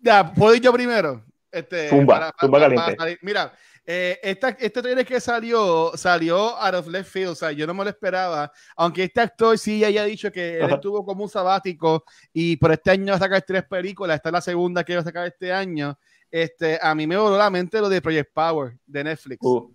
Ya, 0.00 0.32
¿puedo 0.32 0.54
ir 0.54 0.62
yo 0.62 0.72
primero? 0.72 1.24
Este, 1.50 1.88
tumba, 1.88 2.32
tumba 2.38 2.60
caliente. 2.60 3.18
Mira, 3.22 3.52
eh, 3.90 4.20
este 4.22 4.82
trailer 4.82 5.06
que 5.06 5.18
salió, 5.18 5.92
salió 5.94 6.54
out 6.58 6.74
of 6.74 6.88
left 6.88 7.10
field, 7.10 7.30
o 7.30 7.34
sea, 7.34 7.52
yo 7.52 7.66
no 7.66 7.72
me 7.72 7.84
lo 7.84 7.88
esperaba, 7.88 8.52
aunque 8.76 9.04
este 9.04 9.22
actor 9.22 9.56
sí 9.56 9.82
haya 9.82 10.04
dicho 10.04 10.30
que 10.30 10.58
él 10.58 10.70
estuvo 10.70 11.02
como 11.06 11.24
un 11.24 11.30
sabático 11.30 12.04
y 12.34 12.56
por 12.58 12.70
este 12.72 12.90
año 12.90 13.12
va 13.12 13.16
a 13.16 13.20
sacar 13.20 13.40
tres 13.40 13.64
películas, 13.64 14.16
esta 14.16 14.28
es 14.28 14.32
la 14.34 14.40
segunda 14.42 14.84
que 14.84 14.94
va 14.94 15.00
a 15.00 15.04
sacar 15.04 15.26
este 15.26 15.50
año, 15.54 15.98
este, 16.30 16.78
a 16.80 16.94
mí 16.94 17.06
me 17.06 17.16
voló 17.16 17.36
la 17.36 17.50
mente 17.50 17.80
lo 17.80 17.88
de 17.88 18.02
Project 18.02 18.32
Power 18.32 18.78
de 18.86 19.04
Netflix. 19.04 19.38
Uh. 19.42 19.74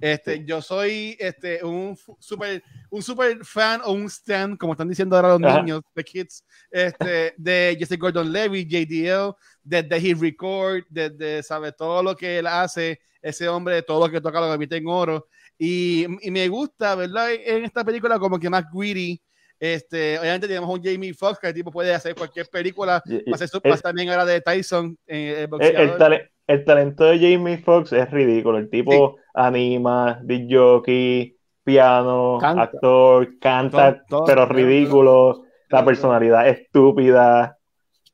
Este, 0.00 0.44
yo 0.44 0.62
soy 0.62 1.16
este, 1.18 1.64
un 1.64 1.96
super, 2.20 2.62
un 2.90 3.02
super 3.02 3.44
fan 3.44 3.80
o 3.84 3.92
un 3.92 4.06
stan, 4.06 4.56
como 4.56 4.72
están 4.72 4.88
diciendo 4.88 5.16
ahora 5.16 5.36
los 5.36 5.40
niños, 5.40 5.82
the 5.94 6.04
kids, 6.04 6.44
este, 6.70 7.34
de 7.36 7.76
Jesse 7.78 7.98
Gordon 7.98 8.30
Levy, 8.30 8.64
JDL, 8.64 9.34
desde 9.62 9.96
He 9.96 10.14
Record, 10.14 10.84
desde, 10.88 11.42
sabe, 11.42 11.72
todo 11.72 12.02
lo 12.02 12.14
que 12.14 12.38
él 12.38 12.46
hace, 12.46 13.00
ese 13.20 13.48
hombre, 13.48 13.82
todo 13.82 14.06
lo 14.06 14.12
que 14.12 14.20
toca 14.20 14.40
lo 14.40 14.56
que 14.56 14.76
en 14.76 14.86
oro. 14.86 15.26
Y, 15.58 16.06
y, 16.24 16.30
me 16.30 16.46
gusta, 16.46 16.94
¿verdad? 16.94 17.32
En 17.32 17.64
esta 17.64 17.84
película, 17.84 18.20
como 18.20 18.38
que 18.38 18.48
más 18.48 18.64
greedy, 18.72 19.20
este, 19.60 20.18
obviamente 20.18 20.46
tenemos 20.46 20.70
un 20.70 20.82
Jamie 20.82 21.12
Foxx 21.12 21.40
que 21.40 21.48
el 21.48 21.54
tipo 21.54 21.72
puede 21.72 21.92
hacer 21.92 22.14
cualquier 22.14 22.46
película. 22.46 23.02
hacer 23.32 23.48
su, 23.48 23.60
también 23.60 24.08
ahora 24.10 24.24
de 24.24 24.40
Tyson. 24.40 24.96
Eh, 25.06 25.48
el, 25.50 26.28
el, 26.46 26.64
talento 26.64 27.04
de 27.04 27.18
Jamie 27.18 27.58
Foxx 27.58 27.92
es 27.92 28.10
ridículo. 28.10 28.58
El 28.58 28.70
tipo 28.70 29.16
anima, 29.34 30.20
beat 30.22 30.46
jockey, 30.48 31.36
piano, 31.64 32.38
actor, 32.40 33.38
canta, 33.40 34.04
pero 34.26 34.46
ridículo. 34.46 35.44
La 35.70 35.84
personalidad 35.84 36.48
estúpida. 36.48 37.56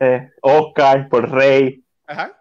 Eh, 0.00 0.28
Oscar 0.40 1.08
por 1.08 1.30
Rey. 1.30 1.84
Ajá. 2.06 2.32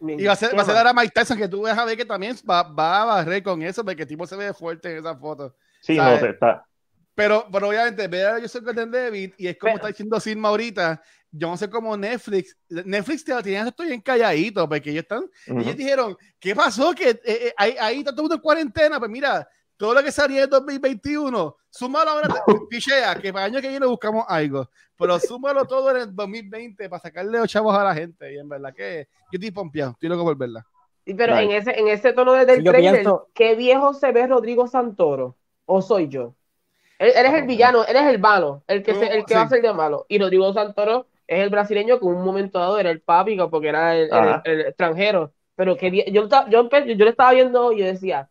Y 0.00 0.24
va 0.24 0.32
a 0.32 0.36
ser, 0.36 0.56
va 0.56 0.62
a 0.62 0.64
ser 0.64 0.76
ahora 0.76 0.92
Mike 0.92 1.12
Tyson 1.14 1.38
que 1.38 1.48
tú 1.48 1.62
vas 1.62 1.78
a 1.78 1.84
ver 1.84 1.96
que 1.96 2.04
también 2.04 2.36
va, 2.48 2.62
va 2.64 3.02
a 3.02 3.04
barrer 3.04 3.42
con 3.42 3.62
eso 3.62 3.84
porque 3.84 4.02
el 4.02 4.08
tipo 4.08 4.26
se 4.26 4.36
ve 4.36 4.52
fuerte 4.52 4.90
en 4.90 4.98
esa 4.98 5.16
foto. 5.16 5.54
Sí, 5.80 5.96
no 5.96 6.18
sé, 6.18 6.30
está 6.30 6.66
pero, 7.16 7.46
pero 7.50 7.68
obviamente, 7.68 8.06
ver 8.08 8.26
a 8.26 8.40
Joseph 8.40 8.62
Gordon-Levitt 8.62 9.34
y 9.38 9.48
es 9.48 9.56
como 9.56 9.74
está 9.74 9.88
diciendo 9.88 10.20
Silma 10.20 10.50
ahorita, 10.50 11.02
yo 11.30 11.48
no 11.48 11.56
sé 11.56 11.70
cómo 11.70 11.96
Netflix, 11.96 12.54
Netflix 12.68 13.24
te 13.24 13.34
lo 13.34 13.42
tiene 13.42 13.66
esto 13.66 13.84
bien 13.84 14.02
calladito, 14.02 14.68
porque 14.68 14.90
ellos 14.90 15.02
están, 15.02 15.24
ellos 15.46 15.76
dijeron, 15.76 16.14
¿qué 16.38 16.54
pasó? 16.54 16.94
Que 16.94 17.08
eh, 17.08 17.20
eh, 17.24 17.54
ahí, 17.56 17.74
ahí 17.80 17.98
está 18.00 18.10
todo 18.12 18.24
mundo 18.24 18.34
en 18.34 18.40
cuarentena, 18.42 18.98
pues 18.98 19.10
mira, 19.10 19.48
todo 19.78 19.94
lo 19.94 20.02
que 20.02 20.12
salía 20.12 20.44
en 20.44 20.50
2021, 20.50 21.56
súmalo 21.70 22.10
ahora, 22.10 22.28
pichea, 22.70 23.14
que 23.14 23.32
para 23.32 23.46
el 23.46 23.52
año 23.54 23.62
que 23.62 23.68
viene 23.70 23.86
buscamos 23.86 24.26
algo, 24.28 24.68
pero 24.94 25.18
súmalo 25.18 25.64
todo 25.64 25.90
en 25.92 25.96
el 25.96 26.14
2020 26.14 26.86
para 26.90 27.00
sacarle 27.00 27.38
los 27.38 27.48
chavos 27.48 27.74
a 27.74 27.82
la 27.82 27.94
gente, 27.94 28.30
y 28.30 28.36
en 28.36 28.48
verdad 28.50 28.74
que 28.74 29.08
yo 29.32 29.38
estoy 29.38 29.52
pompeado, 29.52 29.92
estoy 29.92 30.10
loco 30.10 30.24
por 30.24 30.36
verla. 30.36 30.66
Pero 31.06 31.38
en 31.38 31.52
ese, 31.52 31.78
en 31.78 31.88
ese 31.88 32.12
tono 32.12 32.34
del 32.34 32.62
trailer, 32.62 33.06
¿qué 33.32 33.54
viejo 33.54 33.94
se 33.94 34.12
ve 34.12 34.26
Rodrigo 34.26 34.66
Santoro? 34.66 35.38
¿O 35.64 35.80
soy 35.80 36.08
yo? 36.08 36.34
Él, 36.98 37.12
es 37.14 37.34
el 37.34 37.46
villano, 37.46 37.84
él 37.84 37.96
es 37.96 38.06
el 38.06 38.18
malo, 38.18 38.62
el 38.66 38.82
que, 38.82 38.92
el 38.92 39.24
que 39.24 39.34
va 39.34 39.42
a 39.42 39.48
ser 39.48 39.62
de 39.62 39.72
malo. 39.72 40.06
Y 40.08 40.18
Rodrigo 40.18 40.52
Santoro 40.52 41.06
es 41.26 41.40
el 41.40 41.50
brasileño 41.50 41.98
que 41.98 42.06
en 42.06 42.14
un 42.14 42.24
momento 42.24 42.58
dado 42.58 42.78
era 42.78 42.90
el 42.90 43.00
papi, 43.00 43.36
porque 43.50 43.68
era 43.68 43.96
el, 43.96 44.60
extranjero. 44.62 45.32
Pero 45.54 45.76
que 45.76 45.90
yo, 45.90 46.26
yo, 46.26 46.28
yo, 46.48 46.68
yo 46.70 47.04
le 47.04 47.10
estaba 47.10 47.32
viendo 47.32 47.72
y 47.72 47.80
yo 47.80 47.86
decía, 47.86 48.28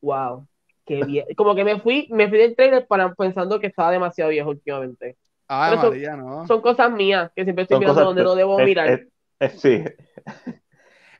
wow, 0.00 0.46
qué 0.84 1.04
bien. 1.04 1.26
Como 1.36 1.54
que 1.54 1.64
me 1.64 1.80
fui, 1.80 2.08
me 2.10 2.28
fui 2.28 2.38
del 2.38 2.56
trailer 2.56 2.86
para, 2.86 3.14
pensando 3.14 3.58
que 3.58 3.68
estaba 3.68 3.90
demasiado 3.90 4.30
viejo 4.30 4.50
últimamente. 4.50 5.16
Ah, 5.48 5.76
son, 5.80 6.00
no. 6.18 6.46
son 6.46 6.60
cosas 6.60 6.90
mías 6.90 7.30
que 7.34 7.44
siempre 7.44 7.62
estoy 7.62 7.78
mirando 7.78 8.04
donde 8.04 8.22
no 8.22 8.34
debo 8.34 8.58
mirar. 8.60 9.02
sí. 9.56 9.84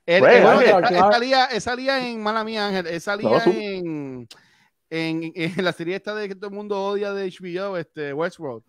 bueno, 0.07 0.61
esa, 0.61 1.61
salía, 1.61 2.09
en 2.09 2.23
Mala 2.23 2.43
Mía 2.43 2.67
Ángel, 2.67 2.87
esa 2.87 3.17
salía 3.17 3.43
en 3.45 4.27
en, 4.94 5.33
en, 5.35 5.64
la 5.64 5.72
serie 5.72 5.96
esta 5.96 6.14
de 6.14 6.28
que 6.28 6.35
todo 6.35 6.48
el 6.48 6.54
mundo 6.54 6.80
odia 6.80 7.12
de 7.12 7.28
HBO, 7.28 7.76
este, 7.76 8.12
Westworld. 8.12 8.62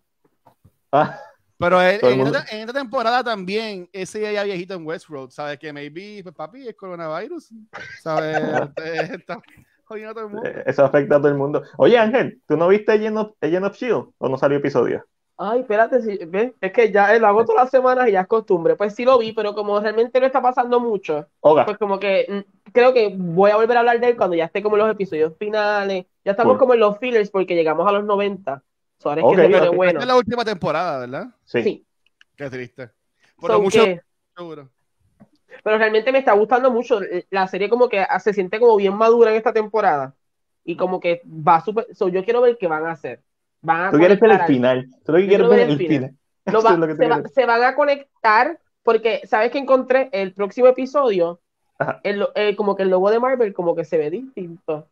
Ah, 0.90 1.18
Pero 1.58 1.80
en, 1.80 2.20
esta, 2.20 2.72
temporada 2.72 3.22
también, 3.22 3.88
ese 3.92 4.32
ya 4.32 4.42
viejito 4.42 4.74
en 4.74 4.84
Westworld, 4.84 5.30
¿sabes? 5.30 5.58
Que 5.58 5.72
maybe, 5.72 6.22
pues 6.22 6.34
papi, 6.34 6.66
es 6.66 6.74
coronavirus, 6.74 7.50
¿sabes? 8.02 8.36
Este, 8.76 9.14
está 9.14 9.40
jodiendo 9.84 10.10
a 10.10 10.14
todo 10.14 10.24
el 10.26 10.32
mundo. 10.32 10.48
Eh, 10.48 10.64
eso 10.66 10.84
afecta 10.84 11.16
a 11.16 11.18
todo 11.18 11.28
el 11.28 11.36
mundo. 11.36 11.62
Oye, 11.76 11.96
Ángel, 11.96 12.42
¿tú 12.46 12.56
no 12.56 12.68
viste 12.68 12.92
Agent 12.92 13.16
of, 13.16 13.32
of 13.40 13.76
Shield 13.76 14.08
o 14.18 14.28
no 14.28 14.36
salió 14.36 14.58
episodio? 14.58 15.04
Ay, 15.38 15.60
espérate, 15.60 16.00
si, 16.00 16.18
es 16.60 16.72
que 16.72 16.90
ya 16.90 17.16
lo 17.18 17.26
hago 17.26 17.44
todas 17.44 17.64
las 17.64 17.70
semanas 17.70 18.08
y 18.08 18.12
ya 18.12 18.22
es 18.22 18.26
costumbre. 18.26 18.74
Pues 18.74 18.94
sí 18.94 19.04
lo 19.04 19.18
vi, 19.18 19.32
pero 19.32 19.54
como 19.54 19.78
realmente 19.78 20.18
no 20.18 20.26
está 20.26 20.40
pasando 20.40 20.80
mucho, 20.80 21.26
pues 21.40 21.76
como 21.78 21.98
que 21.98 22.26
mm, 22.28 22.70
creo 22.72 22.94
que 22.94 23.14
voy 23.14 23.50
a 23.50 23.56
volver 23.56 23.76
a 23.76 23.80
hablar 23.80 24.00
de 24.00 24.08
él 24.08 24.16
cuando 24.16 24.34
ya 24.34 24.46
esté 24.46 24.62
como 24.62 24.76
en 24.76 24.82
los 24.82 24.90
episodios 24.90 25.34
finales. 25.38 26.06
Ya 26.26 26.32
estamos 26.32 26.58
como 26.58 26.74
en 26.74 26.80
los 26.80 26.98
fillers 26.98 27.30
porque 27.30 27.54
llegamos 27.54 27.86
a 27.86 27.92
los 27.92 28.04
90. 28.04 28.60
es 28.98 29.04
que 29.04 29.68
bueno. 29.68 30.00
es 30.00 30.06
la 30.06 30.16
última 30.16 30.44
temporada, 30.44 30.98
¿verdad? 30.98 31.28
Sí. 31.44 31.86
Qué 32.34 32.50
triste. 32.50 32.90
Por 33.36 33.62
mucho, 33.62 33.84
seguro. 34.36 34.68
Pero 35.62 35.78
realmente 35.78 36.10
me 36.10 36.18
está 36.18 36.32
gustando 36.32 36.72
mucho. 36.72 36.98
La 37.30 37.46
serie 37.46 37.68
como 37.68 37.88
que 37.88 38.04
se 38.18 38.32
siente 38.32 38.58
como 38.58 38.74
bien 38.74 38.96
madura 38.96 39.30
en 39.30 39.36
esta 39.36 39.52
temporada. 39.52 40.16
Y 40.64 40.76
como 40.76 40.98
que 40.98 41.22
va 41.24 41.60
súper... 41.60 41.86
yo 41.94 42.24
quiero 42.24 42.40
ver 42.40 42.58
qué 42.58 42.66
van 42.66 42.86
a 42.86 42.90
hacer. 42.90 43.22
Tú 43.92 43.96
quieres 43.96 44.18
ver 44.18 44.32
el 44.32 44.46
final. 44.48 44.90
Tú 45.04 45.12
lo 45.12 45.18
que 45.18 45.28
quieres 45.28 45.48
ver 45.48 45.60
el 45.60 45.78
final. 45.78 46.16
se, 47.32 47.46
van 47.46 47.62
a 47.62 47.76
conectar 47.76 48.58
porque, 48.82 49.20
¿sabes 49.26 49.52
que 49.52 49.58
encontré? 49.58 50.08
El 50.10 50.32
próximo 50.32 50.66
episodio, 50.66 51.40
el, 52.02 52.56
como 52.56 52.74
que 52.74 52.82
el 52.82 52.90
logo 52.90 53.12
de 53.12 53.20
Marvel 53.20 53.54
como 53.54 53.76
que 53.76 53.84
se 53.84 53.96
ve 53.96 54.10
distinto. 54.10 54.88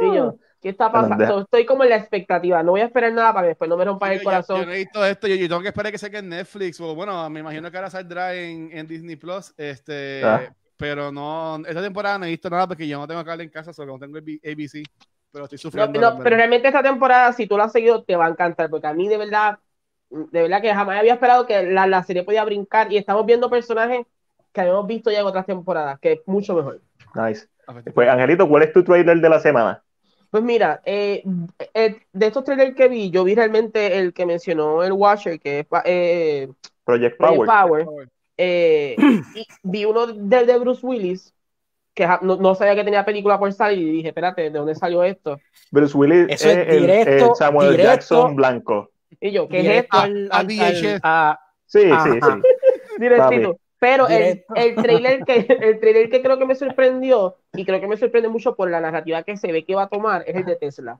Y 0.00 0.14
yo, 0.14 0.36
¿qué 0.60 0.68
está 0.70 0.90
pasando? 0.90 1.40
Estoy 1.40 1.66
como 1.66 1.84
en 1.84 1.90
la 1.90 1.96
expectativa. 1.96 2.62
No 2.62 2.72
voy 2.72 2.80
a 2.80 2.86
esperar 2.86 3.12
nada 3.12 3.32
para 3.32 3.44
que 3.44 3.48
después 3.48 3.68
no 3.68 3.76
me 3.76 3.84
rompa 3.84 4.12
el 4.12 4.22
corazón. 4.22 4.60
Yo, 4.60 4.66
no 4.66 4.72
he 4.72 4.78
visto 4.78 5.04
esto. 5.04 5.26
Yo, 5.28 5.36
tengo 5.48 5.60
que 5.60 5.68
esperar 5.68 5.92
que 5.92 5.98
se 5.98 6.10
quede 6.10 6.20
en 6.20 6.28
Netflix. 6.28 6.80
O 6.80 6.94
bueno, 6.94 7.28
me 7.30 7.40
imagino 7.40 7.70
que 7.70 7.76
ahora 7.76 7.90
saldrá 7.90 8.34
en, 8.34 8.70
en 8.72 8.86
Disney 8.86 9.16
Plus. 9.16 9.52
Este, 9.56 10.22
ah. 10.24 10.52
Pero 10.76 11.10
no, 11.10 11.56
esta 11.66 11.82
temporada 11.82 12.18
no 12.18 12.26
he 12.26 12.28
visto 12.30 12.48
nada 12.48 12.68
porque 12.68 12.86
yo 12.86 12.98
no 12.98 13.08
tengo 13.08 13.24
cable 13.24 13.42
en 13.42 13.50
casa, 13.50 13.72
solo 13.72 13.98
tengo 13.98 14.18
ABC 14.18 14.84
pero 15.30 15.44
estoy 15.44 15.58
sufriendo. 15.58 16.00
No, 16.00 16.18
pero 16.18 16.36
realmente 16.36 16.68
esta 16.68 16.82
temporada, 16.82 17.32
si 17.32 17.46
tú 17.46 17.56
la 17.56 17.64
has 17.64 17.72
seguido, 17.72 18.02
te 18.02 18.16
va 18.16 18.26
a 18.26 18.30
encantar, 18.30 18.70
porque 18.70 18.86
a 18.86 18.94
mí 18.94 19.08
de 19.08 19.18
verdad, 19.18 19.58
de 20.10 20.42
verdad 20.42 20.60
que 20.62 20.72
jamás 20.72 20.98
había 20.98 21.14
esperado 21.14 21.46
que 21.46 21.64
la, 21.64 21.86
la 21.86 22.02
serie 22.02 22.22
podía 22.22 22.44
brincar 22.44 22.92
y 22.92 22.96
estamos 22.96 23.26
viendo 23.26 23.50
personajes 23.50 24.06
que 24.52 24.60
habíamos 24.60 24.86
visto 24.86 25.10
ya 25.10 25.20
en 25.20 25.26
otras 25.26 25.46
temporadas, 25.46 25.98
que 26.00 26.12
es 26.12 26.20
mucho 26.26 26.54
mejor. 26.54 26.80
Nice. 27.14 27.46
Pues, 27.94 28.08
Angelito, 28.08 28.48
¿cuál 28.48 28.62
es 28.62 28.72
tu 28.72 28.82
trailer 28.82 29.20
de 29.20 29.28
la 29.28 29.40
semana? 29.40 29.82
Pues 30.30 30.42
mira, 30.42 30.82
eh, 30.84 31.24
eh, 31.72 31.96
de 32.12 32.26
estos 32.26 32.44
trailers 32.44 32.74
que 32.74 32.88
vi, 32.88 33.10
yo 33.10 33.24
vi 33.24 33.34
realmente 33.34 33.98
el 33.98 34.12
que 34.12 34.26
mencionó 34.26 34.82
el 34.82 34.92
Watcher, 34.92 35.40
que 35.40 35.60
es 35.60 35.66
eh, 35.84 36.48
Project 36.84 37.18
Power. 37.18 38.08
y 38.38 39.46
vi 39.62 39.84
uno 39.84 40.06
del 40.06 40.46
de 40.46 40.58
Bruce 40.58 40.86
Willis, 40.86 41.34
que 41.94 42.06
no, 42.22 42.54
sabía 42.54 42.76
que 42.76 42.84
tenía 42.84 43.04
película 43.04 43.38
por 43.38 43.52
salir 43.52 43.88
y 43.88 43.92
dije, 43.92 44.08
espérate, 44.08 44.42
¿de 44.42 44.50
dónde 44.50 44.74
salió 44.74 45.02
esto? 45.02 45.40
Bruce 45.72 45.96
Willis 45.96 46.26
es, 46.28 46.44
el, 46.44 47.34
Samuel 47.34 47.76
Jackson 47.76 48.36
blanco. 48.36 48.90
Y 49.20 49.32
yo, 49.32 49.48
¿qué 49.48 49.60
es 49.60 49.84
esto? 49.84 49.98
sí, 51.66 51.80
sí, 51.80 52.20
sí. 52.20 52.42
Directito. 52.98 53.58
Pero 53.78 54.08
el, 54.08 54.44
el, 54.54 54.74
trailer 54.74 55.24
que, 55.24 55.46
el 55.60 55.78
trailer 55.80 56.10
que 56.10 56.22
creo 56.22 56.38
que 56.38 56.46
me 56.46 56.54
sorprendió, 56.54 57.36
y 57.54 57.64
creo 57.64 57.80
que 57.80 57.86
me 57.86 57.96
sorprende 57.96 58.28
mucho 58.28 58.56
por 58.56 58.70
la 58.70 58.80
narrativa 58.80 59.22
que 59.22 59.36
se 59.36 59.52
ve 59.52 59.64
que 59.64 59.74
va 59.74 59.84
a 59.84 59.88
tomar, 59.88 60.24
es 60.26 60.34
el 60.36 60.44
de 60.44 60.56
Tesla. 60.56 60.98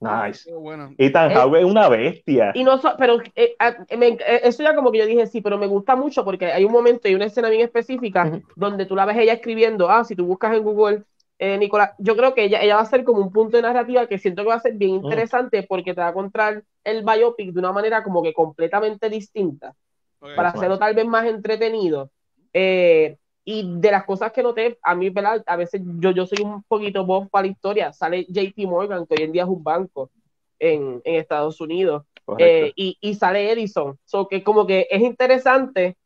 Nice. 0.00 0.50
Bueno. 0.50 0.94
Ethan 0.96 1.30
Hawke 1.34 1.58
es 1.58 1.64
una 1.64 1.88
bestia. 1.90 2.52
Y 2.54 2.64
no 2.64 2.80
pero 2.96 3.20
eh, 3.34 3.54
eh, 3.58 4.40
eso 4.44 4.62
ya 4.62 4.74
como 4.74 4.90
que 4.90 4.98
yo 4.98 5.06
dije 5.06 5.26
sí, 5.26 5.42
pero 5.42 5.58
me 5.58 5.66
gusta 5.66 5.94
mucho 5.94 6.24
porque 6.24 6.46
hay 6.46 6.64
un 6.64 6.72
momento 6.72 7.06
y 7.06 7.14
una 7.14 7.26
escena 7.26 7.50
bien 7.50 7.62
específica 7.62 8.40
donde 8.56 8.86
tú 8.86 8.96
la 8.96 9.04
ves 9.04 9.18
ella 9.18 9.34
escribiendo, 9.34 9.90
ah, 9.90 10.04
si 10.04 10.16
tú 10.16 10.24
buscas 10.24 10.56
en 10.56 10.62
Google, 10.62 11.02
eh, 11.38 11.58
Nicolás, 11.58 11.90
yo 11.98 12.16
creo 12.16 12.34
que 12.34 12.44
ella, 12.44 12.62
ella 12.62 12.76
va 12.76 12.82
a 12.82 12.86
ser 12.86 13.04
como 13.04 13.20
un 13.20 13.30
punto 13.30 13.58
de 13.58 13.62
narrativa 13.62 14.06
que 14.06 14.18
siento 14.18 14.42
que 14.42 14.48
va 14.48 14.54
a 14.54 14.60
ser 14.60 14.74
bien 14.74 14.94
interesante 14.94 15.62
porque 15.64 15.92
te 15.94 16.00
va 16.00 16.08
a 16.08 16.14
contar 16.14 16.62
el 16.82 17.04
biopic 17.04 17.52
de 17.52 17.58
una 17.58 17.72
manera 17.72 18.02
como 18.02 18.22
que 18.22 18.32
completamente 18.32 19.10
distinta 19.10 19.74
para 20.20 20.50
hacerlo 20.50 20.78
tal 20.78 20.94
vez 20.94 21.06
más 21.06 21.26
entretenido. 21.26 22.10
Eh, 22.52 23.16
y 23.44 23.80
de 23.80 23.90
las 23.90 24.04
cosas 24.04 24.32
que 24.32 24.42
noté, 24.42 24.78
a 24.82 24.94
mí, 24.94 25.10
¿verdad? 25.10 25.42
A 25.46 25.56
veces 25.56 25.80
yo, 25.98 26.10
yo 26.12 26.26
soy 26.26 26.44
un 26.44 26.62
poquito 26.62 27.04
voz 27.04 27.28
para 27.30 27.46
la 27.46 27.52
historia. 27.52 27.92
Sale 27.92 28.26
JP 28.28 28.58
Morgan, 28.66 29.06
que 29.06 29.14
hoy 29.14 29.24
en 29.24 29.32
día 29.32 29.42
es 29.42 29.48
un 29.48 29.64
banco 29.64 30.10
en, 30.58 31.00
en 31.04 31.14
Estados 31.16 31.60
Unidos. 31.60 32.04
Eh, 32.38 32.72
y, 32.76 32.96
y, 33.00 33.14
sale 33.14 33.50
Edison. 33.50 33.98
So 34.04 34.28
que 34.28 34.44
como 34.44 34.66
que 34.66 34.86
es 34.88 35.00
interesante 35.00 35.96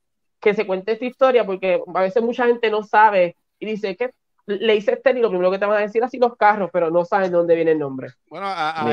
que 0.41 0.55
se 0.55 0.67
cuente 0.67 0.93
esta 0.93 1.05
historia 1.05 1.45
porque 1.45 1.83
a 1.95 2.01
veces 2.01 2.23
mucha 2.23 2.47
gente 2.47 2.71
no 2.71 2.83
sabe 2.83 3.37
y 3.59 3.67
dice 3.67 3.97
que 3.97 4.11
le 4.47 4.77
hice 4.77 4.93
este 4.93 5.11
y 5.11 5.21
lo 5.21 5.31
primero 5.31 5.51
que 5.51 5.59
te 5.59 5.65
van 5.65 5.79
a 5.79 5.81
decir 5.81 6.05
así 6.05 6.19
los 6.19 6.37
carros, 6.37 6.71
pero 6.73 6.91
no 6.91 7.05
saben 7.05 7.31
de 7.31 7.37
dónde 7.37 7.55
viene 7.55 7.73
el 7.73 7.79
nombre. 7.79 8.09
Bueno, 8.29 8.47
a, 8.49 8.85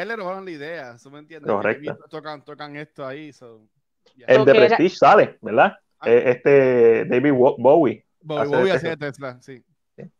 él, 0.00 0.08
le 0.08 0.16
robaron 0.16 0.44
la 0.44 0.50
idea, 0.50 0.94
¿eso 0.94 1.10
me 1.10 1.18
entiendes? 1.18 1.50
Correcto. 1.50 1.98
Tocan, 2.08 2.44
tocan 2.44 2.76
esto 2.76 3.04
ahí. 3.06 3.32
El 4.26 4.44
de 4.44 4.54
Prestige 4.54 4.96
sale, 4.96 5.38
¿verdad? 5.40 5.76
Ah. 5.98 6.10
Eh, 6.10 6.22
este 6.26 7.04
David 7.06 7.32
Bowie. 7.32 8.04
Bowie, 8.22 8.46
Bowie 8.48 8.72
hacía 8.72 8.96
Tesla, 8.96 9.40
sí. 9.40 9.62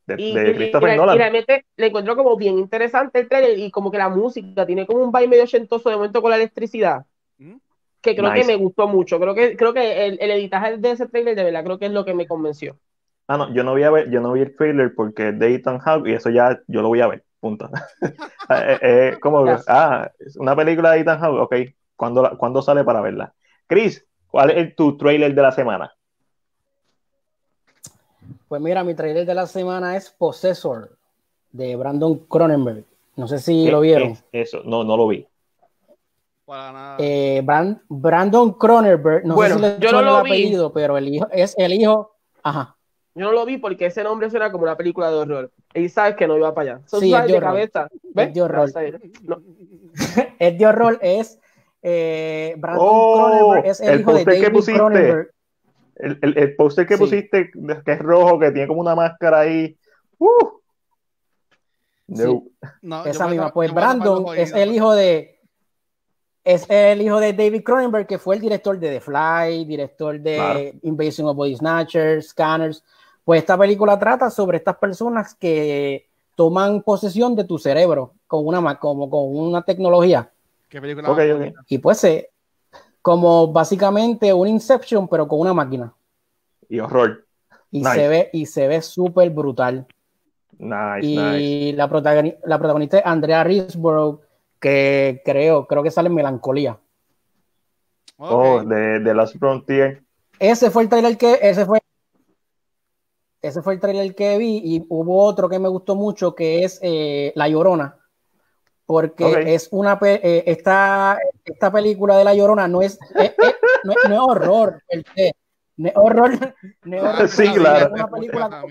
De, 0.07 0.15
y, 0.19 0.55
Christopher 0.55 0.97
Nolan. 0.97 1.17
Y 1.17 1.19
realmente 1.19 1.65
le 1.77 1.87
encontró 1.87 2.17
como 2.17 2.37
bien 2.37 2.59
interesante 2.59 3.21
el 3.21 3.29
trailer 3.29 3.59
y 3.59 3.71
como 3.71 3.91
que 3.91 3.99
la 3.99 4.09
música 4.09 4.67
tiene 4.67 4.87
como 4.87 5.03
un 5.03 5.13
baile 5.13 5.29
medio 5.29 5.45
ochentoso 5.45 5.89
de 5.89 5.97
momento 5.97 6.21
con 6.21 6.31
la 6.31 6.37
electricidad. 6.37 7.07
Mm. 7.39 7.57
Que 8.03 8.17
creo 8.17 8.33
que 8.33 8.45
me 8.45 8.57
gustó 8.57 8.89
mucho. 8.89 9.21
Creo 9.21 9.35
que, 9.35 9.57
creo 9.57 9.75
que 9.75 10.07
el, 10.07 10.19
el, 10.21 10.31
editaje 10.31 10.79
de 10.79 10.91
ese 10.91 11.07
trailer 11.07 11.37
de 11.37 11.45
verdad 11.45 11.65
creo 11.65 11.79
que 11.79 11.87
es 11.87 11.93
lo 11.93 12.05
que 12.05 12.15
me 12.15 12.27
convenció. 12.27 12.79
Ah, 13.31 13.37
no, 13.37 13.55
yo 13.55 13.63
no 13.63 13.73
voy 13.73 13.85
a 13.85 13.91
ver, 13.91 14.11
yo 14.11 14.21
no 14.21 14.33
vi 14.33 14.41
el 14.41 14.57
trailer 14.57 14.93
porque 14.95 15.29
es 15.29 15.39
de 15.39 15.55
Ethan 15.55 15.79
Hawke 15.79 16.09
y 16.09 16.15
eso 16.15 16.31
ya 16.31 16.61
yo 16.67 16.83
lo 16.83 16.89
voy 16.89 17.01
a 17.01 17.07
ver, 17.07 17.25
punto. 17.39 17.71
eh, 18.51 18.79
eh, 18.83 19.17
como, 19.21 19.45
ah, 19.69 20.11
una 20.37 20.57
película 20.57 20.91
de 20.91 21.01
Ethan 21.01 21.21
Hawke, 21.21 21.41
ok, 21.41 21.55
¿cuándo, 21.95 22.37
¿cuándo 22.39 22.61
sale 22.61 22.83
para 22.83 23.01
verla? 23.01 23.33
Chris, 23.71 24.05
¿Cuál 24.31 24.51
es 24.51 24.75
tu 24.75 24.97
trailer 24.97 25.33
de 25.33 25.43
la 25.43 25.53
semana? 25.53 25.95
Pues 28.49 28.61
mira, 28.61 28.83
mi 28.83 28.95
trailer 28.95 29.25
de 29.25 29.35
la 29.35 29.47
semana 29.47 29.97
es 29.97 30.11
Possessor 30.11 30.97
de 31.53 31.77
Brandon 31.77 32.17
Cronenberg. 32.29 32.85
No 33.15 33.29
sé 33.29 33.39
si 33.39 33.71
lo 33.71 33.81
vieron. 33.81 34.17
eso, 34.33 34.63
no, 34.65 34.83
no 34.83 34.97
lo 34.97 35.07
vi. 35.09 35.27
Para 36.45 36.73
nada. 36.73 36.97
Eh, 36.99 37.45
Brandon 37.89 38.53
Cronenberg, 38.55 39.25
no 39.25 39.41
sé 39.41 39.55
si 39.55 39.61
le 39.61 39.79
yo 39.79 39.93
no 39.93 40.03
lo 40.03 40.21
el 40.21 40.27
apellido, 40.27 40.73
pero 40.73 40.99
el 40.99 41.09
hijo 41.09 41.29
es 41.31 41.55
el 41.57 41.73
hijo. 41.73 42.17
Ajá. 42.43 42.77
Yo 43.15 43.27
no 43.27 43.33
lo 43.33 43.45
vi 43.45 43.59
porque 43.59 43.87
ese 43.87 44.03
nombre 44.03 44.31
suena 44.31 44.51
como 44.51 44.65
una 44.65 44.77
película 44.77 45.11
de 45.11 45.17
horror. 45.17 45.53
Y 45.75 45.89
sabes 45.89 46.17
que 46.17 46.27
no 46.27 46.37
iba 46.37 46.55
para 46.55 46.75
allá. 46.75 46.83
sí, 46.87 47.13
es 47.13 47.27
de, 47.27 47.37
horror. 47.37 47.41
cabeza. 47.41 47.89
Es 48.17 48.35
de 48.35 48.43
horror. 48.43 48.71
es 50.39 50.59
de 50.59 50.67
horror, 50.67 50.99
es 51.03 51.41
eh, 51.83 52.55
Brandon 52.59 52.87
oh, 52.87 53.15
Cronenberg 53.15 53.67
es 53.67 53.81
el, 53.81 54.01
hijo 54.01 54.15
de 54.15 54.25
David 54.25 54.41
que 54.41 54.51
pusiste, 54.51 54.79
Cronenberg. 54.79 55.31
El, 55.97 56.19
el, 56.23 56.39
el 56.39 56.57
póster 56.57 56.87
que 56.87 56.99
pusiste, 56.99 57.51
que 57.85 57.93
es 57.93 57.99
rojo, 57.99 58.39
que 58.39 58.51
tiene 58.51 58.69
como 58.69 58.81
una 58.81 58.95
máscara 58.95 59.41
ahí. 59.41 59.77
Uh. 60.19 60.61
No, 62.83 63.05
Esa 63.05 63.29
misma. 63.29 63.53
Pues 63.53 63.73
Brandon 63.73 64.37
es 64.37 64.53
el 64.53 64.75
hijo 64.75 64.95
de. 64.95 65.39
Es 66.43 66.69
el 66.71 67.03
hijo 67.03 67.21
de 67.21 67.35
David 67.35 67.63
Cronenberg, 67.63 68.07
que 68.07 68.19
fue 68.19 68.35
el 68.35 68.41
director 68.41 68.79
de 68.79 68.89
The 68.89 69.01
Fly, 69.01 69.65
director 69.67 70.19
de 70.19 70.79
Invasion 70.83 71.29
of 71.29 71.37
Body 71.37 71.55
Snatchers, 71.55 72.29
Scanners. 72.29 72.83
Pues 73.25 73.41
esta 73.41 73.59
película 73.59 73.99
trata 73.99 74.31
sobre 74.31 74.57
estas 74.57 74.77
personas 74.79 75.35
que 75.35 76.09
toman 76.35 76.83
posesión 76.83 77.37
de 77.37 77.45
tu 77.45 77.59
cerebro 77.59 78.15
con 78.27 78.47
una, 78.47 78.79
como, 78.79 79.11
con 79.11 79.37
una 79.37 79.63
tecnología 79.63 80.31
y 81.67 81.79
pues 81.79 82.05
eh, 82.05 82.31
como 83.03 83.53
básicamente 83.53 84.33
un 84.33 84.49
Inception, 84.49 85.09
pero 85.09 85.27
con 85.27 85.41
una 85.41 85.55
máquina. 85.55 85.93
Y 86.69 86.79
horror. 86.79 87.27
Y 87.71 87.85
se 87.85 88.09
ve, 88.09 88.31
y 88.33 88.47
se 88.47 88.69
ve 88.69 88.83
súper 88.83 89.31
brutal. 89.31 89.87
Nice, 90.59 91.07
y 91.07 91.73
La, 91.73 91.89
protagonista, 91.89 92.39
la 92.45 92.59
protagonista 92.59 92.99
es 92.99 93.07
Andrea 93.07 93.43
Risborough, 93.45 94.21
que 94.61 95.23
creo, 95.25 95.67
creo 95.67 95.83
que 95.83 95.91
sale 95.91 96.09
en 96.09 96.15
Melancolía. 96.15 96.79
Oh, 98.19 98.63
de, 98.63 99.01
de 99.01 99.15
Last 99.15 99.37
Frontier. 99.39 100.03
Ese 100.39 100.71
fue 100.71 100.83
el 100.83 100.89
trailer 100.89 101.17
que, 101.17 101.39
ese 101.41 101.65
fue, 101.65 101.81
ese 103.41 103.63
fue 103.63 103.75
el 103.75 103.81
trailer 103.81 104.15
que 104.15 104.37
vi, 104.37 104.61
y 104.63 104.87
hubo 104.89 105.25
otro 105.25 105.49
que 105.49 105.59
me 105.59 105.69
gustó 105.69 105.95
mucho, 105.95 106.35
que 106.35 106.65
es 106.65 106.79
eh, 106.83 107.33
La 107.35 107.49
Llorona 107.49 108.00
porque 108.91 109.55
es 109.55 109.69
una 109.71 109.97
eh, 110.03 110.43
esta, 110.47 111.17
esta 111.45 111.71
película 111.71 112.19
de 112.19 112.25
la 112.25 112.35
llorona 112.35 112.67
no 112.67 112.83
es, 112.83 112.99
eh, 113.15 113.33
eh, 113.39 113.55
no, 113.85 113.93
es 113.93 114.19
horror 114.19 114.83
no 115.77 115.89
es 115.89 115.93
horror, 115.95 116.55
no 116.83 116.97
es 116.97 117.03
horror. 117.05 117.29
Sí, 117.29 117.53
claro. 117.55 117.87
es 117.87 117.93
una 117.93 118.09
película 118.09 118.65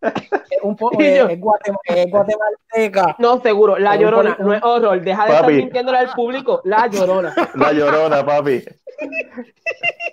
es 0.02 0.60
un 0.64 0.74
poco 0.74 1.00
es, 1.00 1.38
guatemalteca. 1.38 3.14
No 3.20 3.40
seguro 3.40 3.78
la 3.78 3.94
llorona 3.94 4.36
no 4.40 4.52
es 4.52 4.62
horror 4.64 5.00
deja 5.00 5.24
de 5.24 5.32
estar 5.34 5.52
mintiéndole 5.52 5.98
al 5.98 6.10
público 6.14 6.60
la 6.64 6.88
llorona. 6.88 7.32
La 7.54 7.72
llorona 7.72 8.26
papi. 8.26 8.64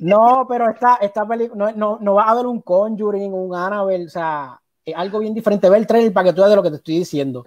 No 0.02 0.46
pero 0.48 0.70
esta, 0.70 1.00
esta 1.02 1.28
película 1.28 1.72
no, 1.72 1.76
no, 1.76 1.98
no 2.00 2.14
va 2.14 2.26
a 2.26 2.30
haber 2.30 2.46
un 2.46 2.62
Conjuring 2.62 3.34
un 3.34 3.56
Annabelle 3.56 4.06
o 4.06 4.10
sea 4.10 4.62
es 4.86 4.96
algo 4.96 5.18
bien 5.18 5.34
diferente 5.34 5.68
ve 5.68 5.78
el 5.78 5.88
trailer 5.88 6.14
para 6.14 6.26
que 6.26 6.34
tú 6.34 6.42
veas 6.42 6.52
de 6.52 6.56
lo 6.58 6.64
que 6.64 6.70
te 6.70 6.76
estoy 6.76 7.00
diciendo 7.00 7.44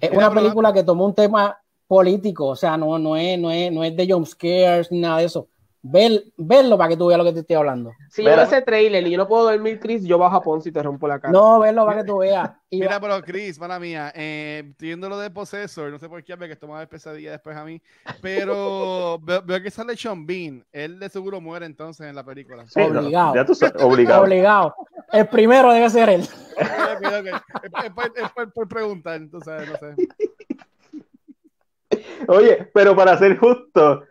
es 0.00 0.10
una 0.10 0.32
película 0.32 0.72
que 0.72 0.82
tomó 0.82 1.06
un 1.06 1.14
tema 1.14 1.58
político, 1.86 2.46
o 2.46 2.56
sea, 2.56 2.76
no, 2.76 2.98
no, 2.98 3.16
es, 3.16 3.38
no, 3.38 3.50
es, 3.50 3.72
no 3.72 3.84
es 3.84 3.96
de 3.96 4.10
jump 4.10 4.26
scares 4.26 4.90
ni 4.90 5.00
nada 5.00 5.18
de 5.18 5.24
eso. 5.24 5.48
Ver, 5.88 6.24
verlo 6.36 6.76
para 6.76 6.88
que 6.88 6.96
tú 6.96 7.06
veas 7.06 7.18
lo 7.18 7.24
que 7.24 7.32
te 7.32 7.38
estoy 7.40 7.54
hablando. 7.54 7.92
Si 8.10 8.24
yo 8.24 8.30
veo 8.30 8.42
ese 8.42 8.60
trailer 8.62 9.06
y 9.06 9.10
yo 9.10 9.18
no 9.18 9.28
puedo 9.28 9.44
dormir, 9.44 9.78
Chris, 9.78 10.02
yo 10.04 10.18
bajo 10.18 10.36
a 10.36 10.42
Ponce 10.42 10.70
y 10.70 10.72
te 10.72 10.82
rompo 10.82 11.06
la 11.06 11.20
cara. 11.20 11.32
No, 11.32 11.60
verlo 11.60 11.86
para 11.86 12.02
que 12.02 12.08
tú 12.08 12.18
veas. 12.18 12.50
Mira, 12.72 12.98
pero 13.00 13.22
Chris, 13.22 13.56
para 13.56 13.78
mía, 13.78 14.12
eh, 14.16 14.74
viendo 14.80 15.08
lo 15.08 15.16
de 15.16 15.30
Possessor, 15.30 15.92
no 15.92 16.00
sé 16.00 16.08
por 16.08 16.24
qué, 16.24 16.36
que 16.36 16.52
esto 16.52 16.66
me 16.66 16.72
va 16.72 16.80
a 16.80 16.86
pesadilla 16.86 17.30
después 17.30 17.56
a 17.56 17.64
mí, 17.64 17.80
pero 18.20 19.20
veo, 19.22 19.62
que 19.62 19.70
sale 19.70 19.96
Sean 19.96 20.26
Bean. 20.26 20.66
Él 20.72 20.98
de 20.98 21.08
seguro 21.08 21.40
muere 21.40 21.66
entonces 21.66 22.08
en 22.08 22.16
la 22.16 22.24
película. 22.24 22.64
obligado. 22.74 23.36
Ya 23.36 23.44
tú 23.44 23.52
obligado. 23.84 24.24
obligado. 24.24 24.74
El 25.12 25.28
primero 25.28 25.72
debe 25.72 25.88
ser 25.88 26.08
él. 26.08 26.22
Es, 26.22 26.30
por, 28.52 28.66
preguntar, 28.66 29.14
entonces, 29.16 29.68
no 29.68 29.76
sé. 29.76 29.94
Oye, 32.26 32.68
pero 32.74 32.96
para 32.96 33.16
ser 33.16 33.38
justo, 33.38 34.02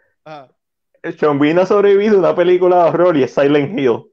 Sean 1.13 1.39
Bean 1.39 1.59
ha 1.59 1.65
sobrevivido 1.65 2.17
a 2.17 2.19
una 2.19 2.35
película 2.35 2.83
de 2.83 2.89
horror 2.89 3.17
y 3.17 3.23
es 3.23 3.33
Silent 3.33 3.77
Hill. 3.77 4.03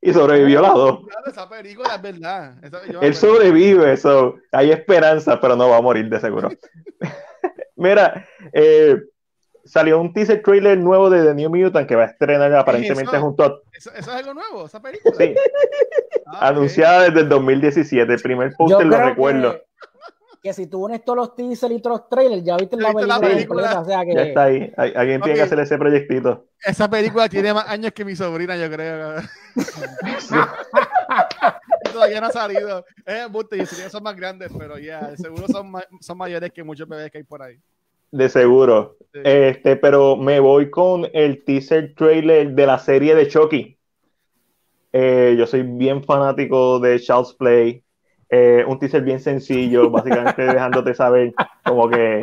Y 0.00 0.12
sobrevivió 0.12 0.60
las 0.60 0.74
dos. 0.74 1.00
esa 1.26 1.48
película 1.48 1.96
es 1.96 2.02
verdad. 2.02 2.54
Él 3.00 3.14
sobrevive, 3.14 3.92
eso. 3.92 4.36
Hay 4.52 4.70
esperanza, 4.70 5.40
pero 5.40 5.56
no 5.56 5.68
va 5.68 5.78
a 5.78 5.82
morir 5.82 6.08
de 6.08 6.20
seguro. 6.20 6.50
Mira, 7.76 8.24
eh, 8.52 8.98
salió 9.64 10.00
un 10.00 10.12
teaser 10.12 10.42
trailer 10.42 10.78
nuevo 10.78 11.10
de 11.10 11.24
The 11.24 11.34
New 11.34 11.50
Mutant 11.50 11.88
que 11.88 11.96
va 11.96 12.04
a 12.04 12.06
estrenar 12.06 12.54
aparentemente 12.54 13.18
junto 13.18 13.44
a. 13.44 13.60
¿Eso, 13.72 13.90
es 13.94 14.06
algo 14.06 14.34
nuevo, 14.34 14.66
esa 14.66 14.80
película? 14.80 15.14
Sí. 15.18 15.34
Ah, 16.26 16.48
Anunciada 16.48 17.04
desde 17.04 17.20
el 17.20 17.28
2017. 17.28 18.12
El 18.12 18.20
primer 18.20 18.52
póster 18.56 18.86
lo 18.86 18.98
recuerdo. 18.98 19.60
Que, 20.42 20.52
si 20.52 20.66
tú 20.66 20.84
unes 20.84 21.04
todos 21.04 21.16
los 21.16 21.34
teasers 21.34 21.74
y 21.74 21.80
todos 21.80 21.98
los 21.98 22.08
trailers, 22.08 22.44
ya 22.44 22.56
viste 22.56 22.76
la 22.76 22.92
película, 22.92 23.46
completa, 23.46 23.80
o 23.80 23.84
sea 23.84 24.04
que... 24.04 24.14
Ya 24.14 24.22
está 24.22 24.44
ahí. 24.44 24.72
Alguien 24.76 25.20
tiene 25.20 25.34
que 25.34 25.42
hacer 25.42 25.58
ese 25.60 25.78
proyectito. 25.78 26.46
Esa 26.62 26.88
película 26.88 27.28
tiene 27.28 27.52
más 27.52 27.68
años 27.68 27.92
que 27.92 28.04
mi 28.04 28.14
sobrina, 28.14 28.56
yo 28.56 28.70
creo. 28.70 29.16
todavía 31.92 32.20
no 32.20 32.26
ha 32.26 32.32
salido. 32.32 32.84
Es 33.04 33.30
buste, 33.30 33.58
y 33.58 33.66
son 33.66 34.02
más 34.02 34.16
grandes, 34.16 34.50
pero 34.56 34.78
ya, 34.78 35.16
seguro 35.16 35.46
son, 35.48 35.72
son 36.00 36.18
mayores 36.18 36.52
que 36.52 36.62
muchos 36.62 36.88
bebés 36.88 37.10
que 37.10 37.18
hay 37.18 37.24
por 37.24 37.42
ahí. 37.42 37.58
De 38.12 38.28
seguro. 38.28 38.96
Este, 39.12 39.76
pero 39.76 40.16
me 40.16 40.40
voy 40.40 40.70
con 40.70 41.08
el 41.12 41.44
teaser 41.44 41.94
trailer 41.94 42.52
de 42.52 42.66
la 42.66 42.78
serie 42.78 43.14
de 43.14 43.28
Chucky. 43.28 43.78
Eh, 44.92 45.34
yo 45.36 45.46
soy 45.46 45.62
bien 45.62 46.02
fanático 46.04 46.78
de 46.78 47.00
Child's 47.00 47.34
Play. 47.34 47.82
Eh, 48.28 48.64
un 48.66 48.78
teaser 48.78 49.02
bien 49.02 49.20
sencillo, 49.20 49.90
básicamente 49.90 50.42
dejándote 50.42 50.94
saber 50.94 51.32
como 51.64 51.88
que, 51.88 52.20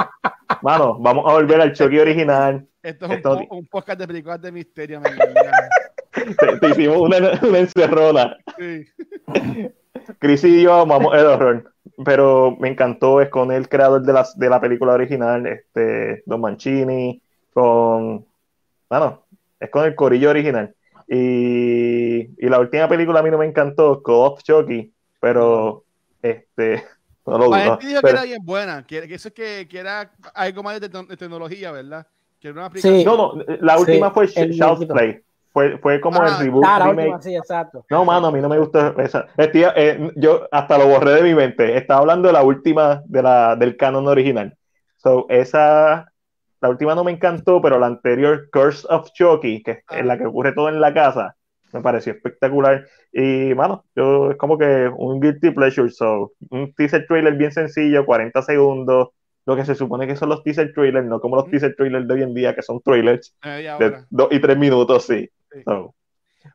mano, 0.62 0.97
vamos 0.99 1.30
a 1.30 1.34
volver 1.34 1.62
al 1.62 1.74
Chucky 1.74 1.99
original. 1.99 2.68
Esto 2.82 3.06
es 3.06 3.24
un, 3.49 3.66
podcast 3.68 3.99
de 3.99 4.08
películas 4.08 4.41
de 4.41 4.51
misterio, 4.51 5.01
te, 6.62 6.70
hicimos 6.70 6.97
una, 6.97 7.18
encerrona. 7.58 8.38
Sí. 8.58 8.86
Chris 10.20 10.43
y 10.43 10.64
yo 10.64 10.74
amamos 10.74 11.16
el 11.16 11.26
horror, 11.26 11.74
pero 12.04 12.58
me 12.60 12.68
encantó, 12.68 13.22
es 13.22 13.30
con 13.30 13.54
el 13.54 13.70
creador 13.70 14.01
de 14.01 14.12
la, 14.12 14.28
de 14.36 14.49
la 14.49 14.60
película 14.60 14.93
original, 14.93 15.47
este, 15.47 16.24
Don 16.26 16.41
Mancini, 16.41 17.22
con, 17.54 18.26
bueno, 18.89 19.24
es 19.62 19.70
con 19.70 19.86
el 19.86 19.95
corillo 19.95 20.30
original. 20.30 20.76
Y, 21.08 22.45
y 22.45 22.49
la 22.49 22.60
última 22.60 22.89
película 22.89 23.22
a 23.22 23.24
mí 23.24 23.32
no 23.32 23.38
me 23.38 23.45
encantó, 23.45 24.04
Call 24.04 24.16
of 24.16 24.43
Chucky, 24.43 24.93
pero 25.22 25.82
este, 26.24 26.84
no 27.28 27.38
lo 27.38 27.45
dudo. 27.45 27.78
dijo 27.78 28.01
que 28.01 28.09
era 28.09 28.24
bien 28.24 28.43
buena, 28.43 28.84
que, 28.88 28.99
eso 29.13 29.28
es 29.28 29.34
que, 29.34 29.67
que, 29.69 29.78
era 29.78 30.11
algo 30.34 30.63
más 30.63 30.80
de, 30.80 30.89
tecnología, 30.89 31.71
¿verdad? 31.71 32.07
Que 32.39 32.47
era 32.47 32.65
una 32.65 32.82
sí. 32.82 33.03
No, 33.05 33.15
no, 33.15 33.43
la 33.59 33.78
última 33.78 34.09
fue 34.11 34.28
Child's 34.28 34.86
Play. 34.88 35.21
Fue, 35.51 35.78
fue 35.78 36.01
como 36.01 36.19
el 36.24 36.30
ah, 36.30 36.38
reboot. 36.39 36.65
Ah, 36.65 36.80
remake. 36.88 37.21
sí, 37.21 37.36
exacto. 37.36 37.86
No, 37.88 38.03
mano, 38.03 38.28
a 38.28 38.32
mí 38.32 38.41
no 38.41 38.49
me 38.49 38.57
gusta 38.57 38.95
esa. 38.97 39.28
Eh, 39.38 40.11
yo 40.15 40.47
hasta 40.51 40.80
lo 40.80 40.88
borré 40.88 41.11
de 41.11 41.21
mi 41.21 41.36
mente. 41.36 41.78
Estaba 41.78 41.99
hablando 41.99 42.28
de 42.28 42.34
la 42.34 42.41
última 42.41 43.03
de 43.05 43.21
la, 43.21 43.55
del 43.55 43.78
canon 43.78 44.07
original. 44.07 44.57
So, 44.97 45.28
esa, 45.30 46.11
la 46.59 46.69
última 46.69 46.95
no 46.95 47.03
me 47.03 47.11
encantó, 47.11 47.61
pero 47.61 47.78
la 47.78 47.86
anterior, 47.86 48.49
Curse 48.51 48.88
of 48.89 49.11
Chucky, 49.11 49.61
que 49.61 49.71
es 49.71 49.84
ah. 49.89 50.01
la 50.01 50.17
que 50.17 50.26
ocurre 50.26 50.53
todo 50.53 50.69
en 50.69 50.82
la 50.82 50.91
casa, 50.91 51.36
me 51.74 51.82
pareció 51.82 52.13
espectacular. 52.13 52.88
Y, 53.11 53.53
mano, 53.55 53.84
yo 53.95 54.32
es 54.32 54.38
como 54.38 54.57
que 54.57 54.89
un 54.95 55.19
guilty 55.19 55.51
pleasure. 55.51 55.89
So, 55.89 56.34
un 56.49 56.74
teaser 56.74 57.05
trailer 57.07 57.36
bien 57.36 57.51
sencillo, 57.51 58.05
40 58.05 58.41
segundos 58.41 59.09
lo 59.45 59.55
que 59.55 59.65
se 59.65 59.76
supone 59.76 60.07
que 60.07 60.15
son 60.15 60.30
los 60.30 60.43
teaser 60.43 60.74
trailers, 60.74 61.05
no 61.05 61.19
como 61.19 61.36
los 61.36 61.49
teaser 61.49 61.76
trailers 61.76 62.07
de 62.07 62.13
hoy 62.13 62.24
en 62.24 62.34
día, 62.34 62.55
que 62.55 62.61
son 62.61 62.82
trailers 62.82 63.36
de 63.43 64.05
dos 64.09 64.30
y 64.32 64.39
tres 64.39 64.57
minutos, 64.57 65.05
sí. 65.05 65.30
tengo 65.49 65.93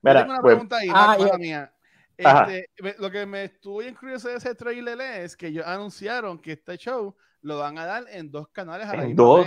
una 0.03 0.25
pues, 0.41 0.55
pregunta 0.55 0.77
ahí, 0.79 0.89
ah, 0.93 1.37
mía. 1.39 1.73
Este, 2.17 2.69
lo 2.99 3.11
que 3.11 3.27
me 3.27 3.45
estuvo 3.45 3.79
bien 3.79 3.95
curioso 3.95 4.29
de 4.29 4.37
ese 4.37 4.55
trailer 4.55 5.01
es 5.01 5.37
que 5.37 5.49
ellos 5.49 5.65
anunciaron 5.67 6.39
que 6.39 6.53
este 6.53 6.77
show 6.77 7.15
lo 7.43 7.59
van 7.59 7.79
a 7.79 7.87
dar 7.87 8.05
en 8.11 8.31
dos 8.31 8.49
canales 8.49 8.89
a 8.89 8.97
la 8.97 9.05
en 9.05 9.15
dos, 9.15 9.47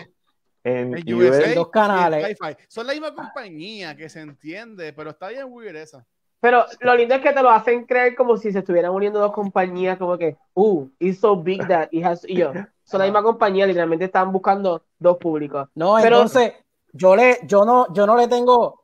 En, 0.64 0.94
USA, 1.14 1.54
dos 1.56 1.70
canales. 1.70 2.38
Son 2.68 2.86
la 2.86 2.94
misma 2.94 3.14
compañía 3.14 3.96
que 3.96 4.10
se 4.10 4.22
entiende, 4.22 4.94
pero 4.94 5.10
está 5.12 5.30
bien 5.30 5.48
weird 5.50 5.76
eso. 5.76 6.06
Pero 6.42 6.66
lo 6.80 6.96
lindo 6.96 7.14
es 7.14 7.22
que 7.22 7.34
te 7.34 7.42
lo 7.44 7.52
hacen 7.52 7.86
creer 7.86 8.16
como 8.16 8.36
si 8.36 8.52
se 8.52 8.60
estuvieran 8.60 8.92
uniendo 8.92 9.20
dos 9.20 9.32
compañías, 9.32 9.98
como 10.00 10.18
que, 10.18 10.38
uh, 10.56 10.88
it's 10.98 11.20
so 11.20 11.36
big 11.36 11.66
that 11.68 11.88
it 11.92 12.04
has, 12.04 12.28
y 12.28 12.36
yo, 12.36 12.52
son 12.84 13.00
la 13.00 13.06
misma 13.06 13.22
compañía, 13.22 13.68
literalmente 13.68 14.06
están 14.06 14.32
buscando 14.32 14.84
dos 14.98 15.18
públicos. 15.18 15.70
No, 15.76 16.00
entonces, 16.00 16.54
yo 16.94 17.16
le, 17.16 17.40
yo 17.44 17.64
no, 17.64 17.94
yo 17.94 18.08
no 18.08 18.18
le 18.18 18.28
tengo, 18.28 18.84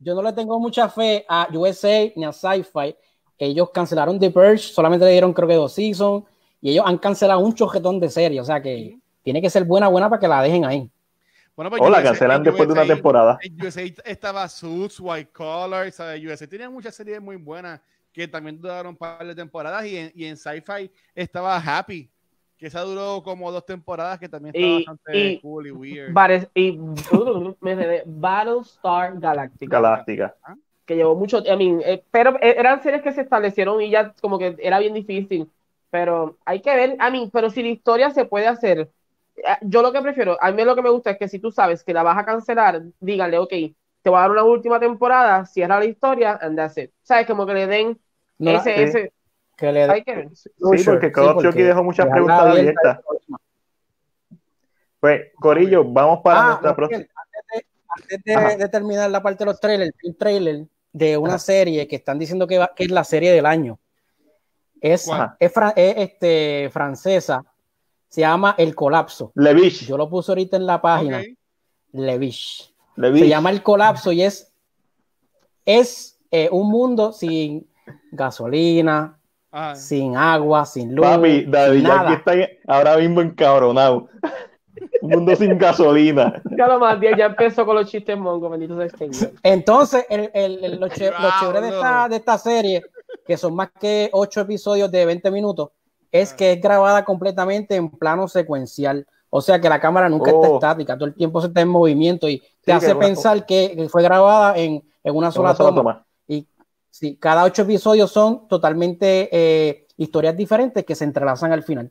yo 0.00 0.14
no 0.14 0.22
le 0.22 0.32
tengo 0.32 0.58
mucha 0.58 0.88
fe 0.88 1.24
a 1.28 1.46
USA 1.52 2.12
ni 2.16 2.24
a 2.24 2.32
Sci-Fi. 2.32 2.96
Ellos 3.38 3.70
cancelaron 3.70 4.18
The 4.18 4.30
Purge, 4.30 4.58
solamente 4.58 5.04
le 5.06 5.12
dieron 5.12 5.32
creo 5.32 5.46
que 5.46 5.54
dos 5.54 5.72
seasons, 5.72 6.24
y 6.60 6.72
ellos 6.72 6.84
han 6.86 6.98
cancelado 6.98 7.38
un 7.38 7.54
chojetón 7.54 8.00
de 8.00 8.10
serie, 8.10 8.40
o 8.40 8.44
sea 8.44 8.60
que 8.60 8.98
tiene 9.22 9.40
que 9.40 9.50
ser 9.50 9.64
buena, 9.64 9.88
buena 9.88 10.08
para 10.08 10.20
que 10.20 10.28
la 10.28 10.42
dejen 10.42 10.64
ahí. 10.64 10.90
Bueno, 11.56 11.70
pues 11.70 11.82
o 11.82 11.90
la 11.90 12.02
cancelan 12.02 12.42
después 12.42 12.66
de 12.66 12.72
una 12.72 12.86
temporada. 12.86 13.38
En 13.42 13.60
USA 13.60 13.82
estaba 14.04 14.48
Suits, 14.48 14.98
White 14.98 15.30
Collar, 15.32 15.92
¿sabes? 15.92 16.24
USA 16.24 16.46
tenía 16.46 16.70
muchas 16.70 16.94
series 16.94 17.20
muy 17.20 17.36
buenas 17.36 17.80
que 18.12 18.26
también 18.26 18.60
duraron 18.60 18.90
un 18.90 18.96
par 18.96 19.26
de 19.26 19.34
temporadas 19.34 19.84
y 19.86 19.96
en, 19.96 20.12
y 20.14 20.24
en 20.24 20.36
Sci-Fi 20.36 20.90
estaba 21.14 21.56
Happy, 21.58 22.08
que 22.56 22.66
esa 22.66 22.80
duró 22.82 23.22
como 23.22 23.50
dos 23.52 23.64
temporadas 23.64 24.18
que 24.18 24.28
también 24.28 24.54
estaba 24.54 24.74
bastante 24.76 25.40
cool 25.40 25.66
y 25.66 25.70
weird. 25.70 26.48
y 26.54 26.78
Battlestar 28.06 29.18
Galactica. 29.18 29.80
Galactica. 29.80 30.34
¿Ah? 30.42 30.54
Que 30.84 30.96
llevó 30.96 31.14
mucho, 31.14 31.38
I 31.38 31.56
mean, 31.56 31.82
eh, 31.84 32.02
pero 32.10 32.36
eh, 32.40 32.56
eran 32.58 32.82
series 32.82 33.02
que 33.02 33.12
se 33.12 33.20
establecieron 33.20 33.80
y 33.80 33.90
ya 33.90 34.12
como 34.20 34.38
que 34.38 34.56
era 34.60 34.78
bien 34.78 34.94
difícil. 34.94 35.48
Pero 35.90 36.36
hay 36.44 36.60
que 36.60 36.74
ver, 36.74 36.90
I 36.94 37.12
mean, 37.12 37.30
pero 37.30 37.50
si 37.50 37.62
la 37.62 37.68
historia 37.68 38.10
se 38.10 38.24
puede 38.24 38.46
hacer 38.46 38.88
yo 39.62 39.82
lo 39.82 39.92
que 39.92 40.00
prefiero, 40.00 40.36
a 40.40 40.50
mí 40.50 40.64
lo 40.64 40.74
que 40.74 40.82
me 40.82 40.90
gusta 40.90 41.10
es 41.10 41.18
que 41.18 41.28
si 41.28 41.38
tú 41.38 41.50
sabes 41.50 41.82
que 41.84 41.94
la 41.94 42.02
vas 42.02 42.18
a 42.18 42.24
cancelar, 42.24 42.82
díganle, 43.00 43.38
ok, 43.38 43.50
te 44.02 44.10
voy 44.10 44.18
a 44.18 44.22
dar 44.22 44.30
una 44.30 44.44
última 44.44 44.80
temporada, 44.80 45.44
cierra 45.46 45.78
la 45.78 45.84
historia, 45.84 46.38
and 46.40 46.56
that's 46.56 46.76
it. 46.78 46.90
¿Sabes? 47.02 47.26
Como 47.26 47.46
que 47.46 47.54
le 47.54 47.66
den 47.66 48.00
ese, 48.38 48.82
ese... 48.82 49.12
Que 49.56 49.72
le 49.72 49.82
Hay 49.84 50.02
que 50.02 50.28
Sí, 50.32 50.84
porque 50.84 51.12
Call 51.12 51.36
of 51.36 51.54
dejó 51.54 51.84
muchas 51.84 52.06
preguntas 52.06 52.40
abiertas. 52.40 53.00
Pues, 54.98 55.32
Corillo, 55.38 55.84
vamos 55.84 56.20
para 56.22 56.40
ah, 56.40 56.46
nuestra 56.48 56.76
próxima. 56.76 57.04
Antes, 58.12 58.58
de, 58.58 58.68
terminar 58.68 59.10
la 59.10 59.22
parte 59.22 59.44
de 59.44 59.50
los 59.50 59.60
trailers, 59.60 59.92
un 60.04 60.16
trailer 60.16 60.66
de 60.92 61.16
una 61.18 61.38
serie 61.38 61.86
que 61.86 61.96
están 61.96 62.18
diciendo 62.18 62.46
que, 62.46 62.64
que 62.76 62.84
es 62.84 62.90
la 62.90 63.04
serie 63.04 63.32
del 63.32 63.46
año. 63.46 63.78
Es, 64.80 65.08
es, 65.38 65.52
es, 65.76 65.96
este, 65.96 66.70
francesa 66.72 67.44
se 68.10 68.22
llama 68.22 68.56
El 68.58 68.74
Colapso. 68.74 69.32
Levish. 69.36 69.86
Yo 69.86 69.96
lo 69.96 70.10
puse 70.10 70.32
ahorita 70.32 70.56
en 70.56 70.66
la 70.66 70.82
página. 70.82 71.22
Levish. 71.92 72.74
Se 72.96 73.28
llama 73.28 73.50
El 73.50 73.62
Colapso 73.62 74.10
y 74.12 74.22
es, 74.22 74.52
es 75.64 76.18
eh, 76.30 76.48
un 76.50 76.68
mundo 76.68 77.12
sin 77.12 77.66
gasolina, 78.10 79.16
ah. 79.52 79.76
sin 79.76 80.16
agua, 80.16 80.66
sin 80.66 80.94
luz. 80.94 81.06
Papi, 81.06 81.44
David, 81.44 81.86
ya 81.86 82.14
está 82.14 82.32
ahora 82.66 82.96
mismo 82.96 83.20
encabronado. 83.22 84.08
un 85.02 85.10
mundo 85.10 85.36
sin 85.36 85.56
gasolina. 85.56 86.42
Ya 86.58 86.78
más, 86.78 86.98
ya 87.00 87.26
empezó 87.26 87.64
con 87.64 87.76
los 87.76 87.88
chistes 87.88 88.18
mongos, 88.18 88.50
bendito 88.50 88.76
sea 88.76 89.30
Entonces, 89.44 90.04
el, 90.10 90.30
el, 90.34 90.80
lo, 90.80 90.88
chévere 90.88 91.60
de 91.60 91.68
esta, 91.68 92.08
de 92.08 92.16
esta 92.16 92.38
serie, 92.38 92.82
que 93.24 93.36
son 93.36 93.54
más 93.54 93.70
que 93.70 94.10
ocho 94.12 94.40
episodios 94.40 94.90
de 94.90 95.06
20 95.06 95.30
minutos, 95.30 95.70
es 96.12 96.32
que 96.34 96.52
es 96.52 96.60
grabada 96.60 97.04
completamente 97.04 97.76
en 97.76 97.90
plano 97.90 98.28
secuencial. 98.28 99.06
O 99.30 99.40
sea 99.40 99.60
que 99.60 99.68
la 99.68 99.80
cámara 99.80 100.08
nunca 100.08 100.30
está 100.30 100.48
oh. 100.48 100.54
estática, 100.54 100.96
todo 100.96 101.06
el 101.06 101.14
tiempo 101.14 101.40
se 101.40 101.46
está 101.48 101.60
en 101.60 101.68
movimiento 101.68 102.28
y 102.28 102.42
te 102.64 102.72
hace 102.72 102.94
pensar 102.96 103.46
que 103.46 103.86
fue 103.88 104.02
grabada 104.02 104.56
en, 104.58 104.82
una 105.04 105.30
sola, 105.30 105.54
toma. 105.54 106.04
Y 106.26 106.46
sí, 106.90 107.16
cada 107.16 107.44
ocho 107.44 107.62
episodios 107.62 108.10
son 108.10 108.48
totalmente 108.48 109.28
eh, 109.30 109.86
historias 109.96 110.36
diferentes 110.36 110.84
que 110.84 110.96
se 110.96 111.04
entrelazan 111.04 111.52
al 111.52 111.62
final. 111.62 111.90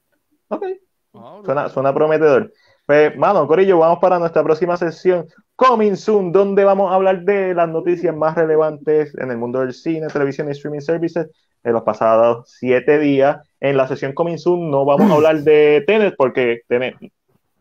Ok. 0.50 0.66
Ah, 1.14 1.40
suena, 1.46 1.70
suena 1.70 1.94
prometedor. 1.94 2.52
Pues, 2.86 3.16
mano, 3.16 3.48
Corillo, 3.48 3.78
vamos 3.78 4.00
para 4.00 4.20
nuestra 4.20 4.44
próxima 4.44 4.76
sesión, 4.76 5.28
Coming 5.56 5.96
Soon, 5.96 6.32
donde 6.32 6.64
vamos 6.64 6.92
a 6.92 6.96
hablar 6.96 7.22
de 7.24 7.54
las 7.54 7.70
noticias 7.70 8.16
más 8.16 8.36
relevantes 8.36 9.16
en 9.18 9.30
el 9.30 9.38
mundo 9.38 9.60
del 9.60 9.74
cine, 9.74 10.08
televisión 10.08 10.48
y 10.50 10.52
streaming 10.52 10.82
services 10.82 11.30
en 11.64 11.74
los 11.74 11.84
pasados 11.84 12.50
siete 12.50 13.00
días. 13.00 13.38
En 13.60 13.78
la 13.78 13.88
sesión 13.88 14.14
Coming 14.14 14.38
Soon 14.38 14.72
no 14.72 14.86
vamos 14.86 15.12
a 15.12 15.16
hablar 15.16 15.40
de 15.40 15.84
Tenet 15.86 16.16
porque 16.18 16.62
Tenet 16.68 16.96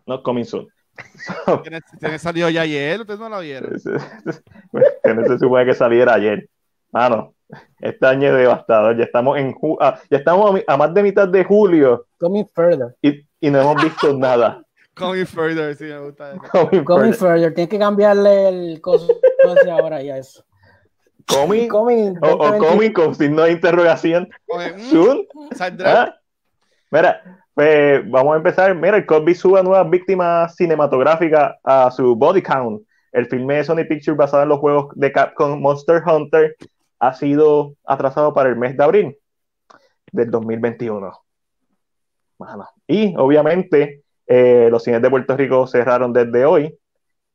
no 0.06 0.22
Coming 0.22 0.44
Soon. 0.44 0.68
Tenet 2.00 2.20
salió 2.20 2.48
ya 2.48 2.62
ayer, 2.62 3.00
ustedes 3.00 3.20
no 3.20 3.28
lo 3.28 3.40
vieron. 3.40 3.70
Tenet 5.02 5.26
se 5.26 5.38
supone 5.38 5.66
que 5.66 5.74
saliera 5.74 6.14
ayer. 6.14 6.48
Mano, 6.90 7.34
este 7.80 8.06
año 8.06 8.28
es 8.28 8.34
devastador. 8.34 8.96
Ya 8.96 9.04
estamos 9.04 9.38
en 9.38 9.54
ah, 9.80 9.98
ya 10.10 10.18
estamos 10.18 10.60
a, 10.66 10.76
más 10.76 10.94
de 10.94 11.02
mitad 11.02 11.28
de 11.28 11.44
julio. 11.44 12.06
Coming 12.18 12.46
further. 12.54 12.96
Y, 13.02 13.24
y 13.40 13.50
no 13.50 13.60
hemos 13.60 13.82
visto 13.82 14.12
nada. 14.18 14.62
Coming 14.94 15.26
further, 15.26 15.76
sí, 15.76 15.84
me 15.84 15.98
gusta. 16.00 16.34
Coming, 16.84 17.12
further. 17.12 17.54
Tienes 17.54 17.70
que 17.70 17.78
cambiarle 17.78 18.48
el 18.48 18.80
coso 18.80 19.08
ahora 19.70 20.02
y 20.02 20.10
a 20.10 20.18
eso. 20.18 20.44
Coming, 21.28 21.68
coming 21.70 22.14
o, 22.22 22.32
o 22.32 22.58
coming 22.58 22.92
con 22.92 23.14
signo 23.14 23.42
de 23.42 23.52
interrogación. 23.52 24.28
Soon. 24.90 25.26
¿Ah? 25.84 26.14
Mira, 26.90 27.44
pues 27.54 28.08
vamos 28.10 28.34
a 28.34 28.36
empezar. 28.36 28.74
Mira, 28.74 28.96
el 28.96 29.06
Cosby 29.06 29.34
sube 29.34 29.60
a 29.60 29.62
nuevas 29.62 29.88
víctimas 29.90 30.56
cinematográficas 30.56 31.56
a 31.62 31.90
su 31.90 32.16
body 32.16 32.42
count. 32.42 32.82
El 33.12 33.26
filme 33.26 33.56
de 33.56 33.64
Sony 33.64 33.84
Pictures 33.88 34.16
basado 34.16 34.42
en 34.42 34.48
los 34.48 34.58
juegos 34.58 34.88
de 34.94 35.12
Capcom 35.12 35.60
Monster 35.60 36.02
Hunter 36.06 36.56
ha 36.98 37.14
sido 37.14 37.74
atrasado 37.84 38.34
para 38.34 38.48
el 38.48 38.56
mes 38.56 38.76
de 38.76 38.84
abril 38.84 39.18
del 40.12 40.30
2021. 40.30 41.12
Y 42.86 43.14
obviamente 43.16 44.02
eh, 44.26 44.68
los 44.70 44.84
cines 44.84 45.02
de 45.02 45.10
Puerto 45.10 45.36
Rico 45.36 45.66
cerraron 45.66 46.12
desde 46.12 46.44
hoy 46.44 46.78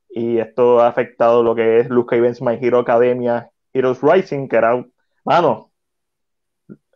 y 0.10 0.38
esto 0.38 0.80
ha 0.80 0.88
afectado 0.88 1.44
lo 1.44 1.56
que 1.56 1.80
es 1.80 1.90
Luca 1.90 2.16
Events 2.16 2.42
My 2.42 2.58
Hero 2.62 2.80
Academia 2.80 3.50
Heroes 3.74 4.00
Rising, 4.02 4.48
que 4.48 4.56
era, 4.56 4.86
mano, 5.24 5.72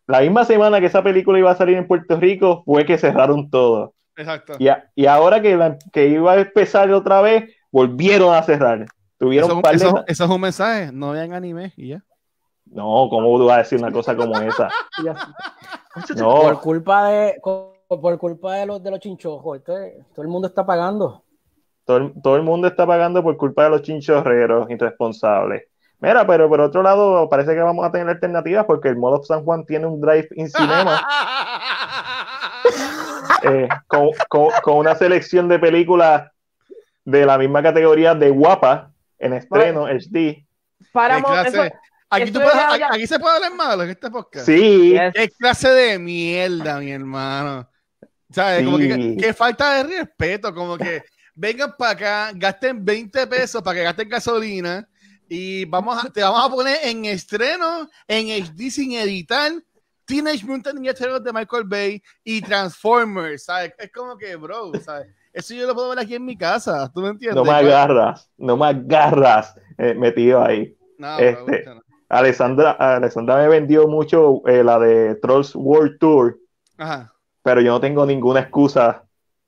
la 0.05 0.21
misma 0.21 0.45
semana 0.45 0.79
que 0.79 0.85
esa 0.85 1.03
película 1.03 1.39
iba 1.39 1.51
a 1.51 1.55
salir 1.55 1.77
en 1.77 1.87
Puerto 1.87 2.17
Rico 2.17 2.63
fue 2.65 2.85
que 2.85 2.97
cerraron 2.97 3.49
todo. 3.49 3.93
Exacto. 4.15 4.53
Y, 4.57 4.67
y 4.95 5.05
ahora 5.05 5.41
que, 5.41 5.77
que 5.91 6.07
iba 6.07 6.33
a 6.33 6.39
empezar 6.39 6.91
otra 6.91 7.21
vez, 7.21 7.53
volvieron 7.71 8.33
a 8.33 8.41
cerrar. 8.43 8.85
Tuvieron 9.17 9.61
eso, 9.73 10.03
eso, 10.05 10.23
es 10.25 10.29
un 10.29 10.41
mensaje, 10.41 10.91
no 10.91 11.11
vean 11.11 11.33
anime 11.33 11.73
y 11.75 11.89
ya. 11.89 12.03
No, 12.65 13.07
¿cómo 13.09 13.37
tú 13.37 13.45
vas 13.45 13.55
a 13.55 13.59
decir 13.59 13.79
una 13.79 13.91
cosa 13.91 14.15
como 14.15 14.37
esa? 14.39 14.69
no. 16.15 16.41
Por 16.41 16.61
culpa 16.61 17.09
de, 17.09 17.41
por 17.41 18.17
culpa 18.19 18.55
de 18.55 18.65
los 18.67 18.83
de 18.83 18.91
los 18.91 18.99
chinchojos, 18.99 19.63
todo 19.63 20.21
el 20.21 20.27
mundo 20.27 20.49
está 20.49 20.65
pagando. 20.65 21.23
Todo 21.85 22.35
el, 22.35 22.43
mundo 22.43 22.67
está 22.67 22.85
pagando 22.85 23.23
por 23.23 23.37
culpa 23.37 23.63
de 23.63 23.69
los 23.69 23.81
chinchorreros 23.81 24.69
irresponsables. 24.69 25.63
Mira, 25.99 26.27
pero 26.27 26.47
por 26.47 26.61
otro 26.61 26.83
lado, 26.83 27.27
parece 27.27 27.55
que 27.55 27.59
vamos 27.59 27.85
a 27.85 27.91
tener 27.91 28.07
alternativas 28.07 28.65
porque 28.65 28.89
el 28.89 28.97
modo 28.97 29.23
San 29.23 29.43
Juan 29.43 29.65
tiene 29.65 29.87
un 29.87 29.99
drive 29.99 30.27
in 30.35 30.47
cinema 30.47 31.03
eh, 33.43 33.67
con, 33.87 34.77
una 34.77 34.93
selección 34.93 35.47
de 35.47 35.57
películas 35.57 36.29
de 37.03 37.25
la 37.25 37.39
misma 37.39 37.63
categoría 37.63 38.13
de 38.13 38.29
guapa 38.29 38.91
en 39.17 39.33
estreno 39.33 39.87
HD. 39.87 40.45
Para 40.91 41.17
aquí, 42.09 43.07
se 43.07 43.19
puede 43.19 43.35
hablar 43.35 43.55
malo 43.55 43.83
en 43.83 43.89
este 43.89 44.11
podcast. 44.11 44.45
Sí. 44.45 44.95
Qué 45.15 45.29
clase 45.39 45.69
de 45.69 45.97
mierda, 45.97 46.79
mi 46.79 46.91
hermano. 46.91 47.67
¿Sabes? 48.29 48.65
Como 48.65 48.77
que, 48.77 49.17
que, 49.19 49.33
falta 49.33 49.75
de 49.75 49.97
respeto, 49.97 50.53
como 50.53 50.77
que 50.77 51.01
vengan 51.33 51.73
para 51.75 51.91
acá, 51.91 52.31
gasten 52.35 52.85
20 52.85 53.25
pesos 53.25 53.63
para 53.63 53.77
que 53.77 53.83
gasten 53.83 54.09
gasolina 54.09 54.87
y 55.29 55.65
vamos 55.65 56.03
a, 56.03 56.09
te 56.09 56.21
vamos 56.21 56.45
a 56.45 56.49
poner 56.49 56.77
en 56.83 57.05
estreno, 57.05 57.89
en 58.07 58.27
HD 58.43 58.69
sin 58.69 58.93
editar, 58.93 59.51
Teenage 60.05 60.45
Mutant 60.45 60.79
Ninja 60.79 60.93
Turtles 60.93 61.23
de 61.23 61.33
Michael 61.33 61.65
Bay 61.65 62.01
y 62.23 62.41
Transformers, 62.41 63.43
¿sabes? 63.43 63.73
Es 63.77 63.91
como 63.91 64.17
que, 64.17 64.35
bro, 64.35 64.71
¿sabes? 64.81 65.07
Eso 65.33 65.53
yo 65.53 65.67
lo 65.67 65.75
puedo 65.75 65.89
ver 65.89 65.99
aquí 65.99 66.15
en 66.15 66.25
mi 66.25 66.37
casa, 66.37 66.89
¿tú 66.93 67.01
me 67.01 67.09
entiendes? 67.09 67.35
No 67.35 67.43
me 67.43 67.51
agarras, 67.51 68.31
no 68.37 68.57
me 68.57 68.67
agarras 68.67 69.55
eh, 69.77 69.93
metido 69.93 70.43
ahí. 70.43 70.75
No, 70.97 71.19
este, 71.19 71.65
Alessandra, 72.09 72.71
Alessandra 72.71 73.37
me 73.37 73.47
vendió 73.49 73.87
mucho 73.87 74.41
eh, 74.47 74.63
la 74.63 74.79
de 74.79 75.15
Trolls 75.15 75.53
World 75.55 75.99
Tour, 75.99 76.39
Ajá. 76.77 77.13
pero 77.43 77.61
yo 77.61 77.73
no 77.73 77.81
tengo 77.81 78.05
ninguna 78.05 78.39
excusa 78.39 79.03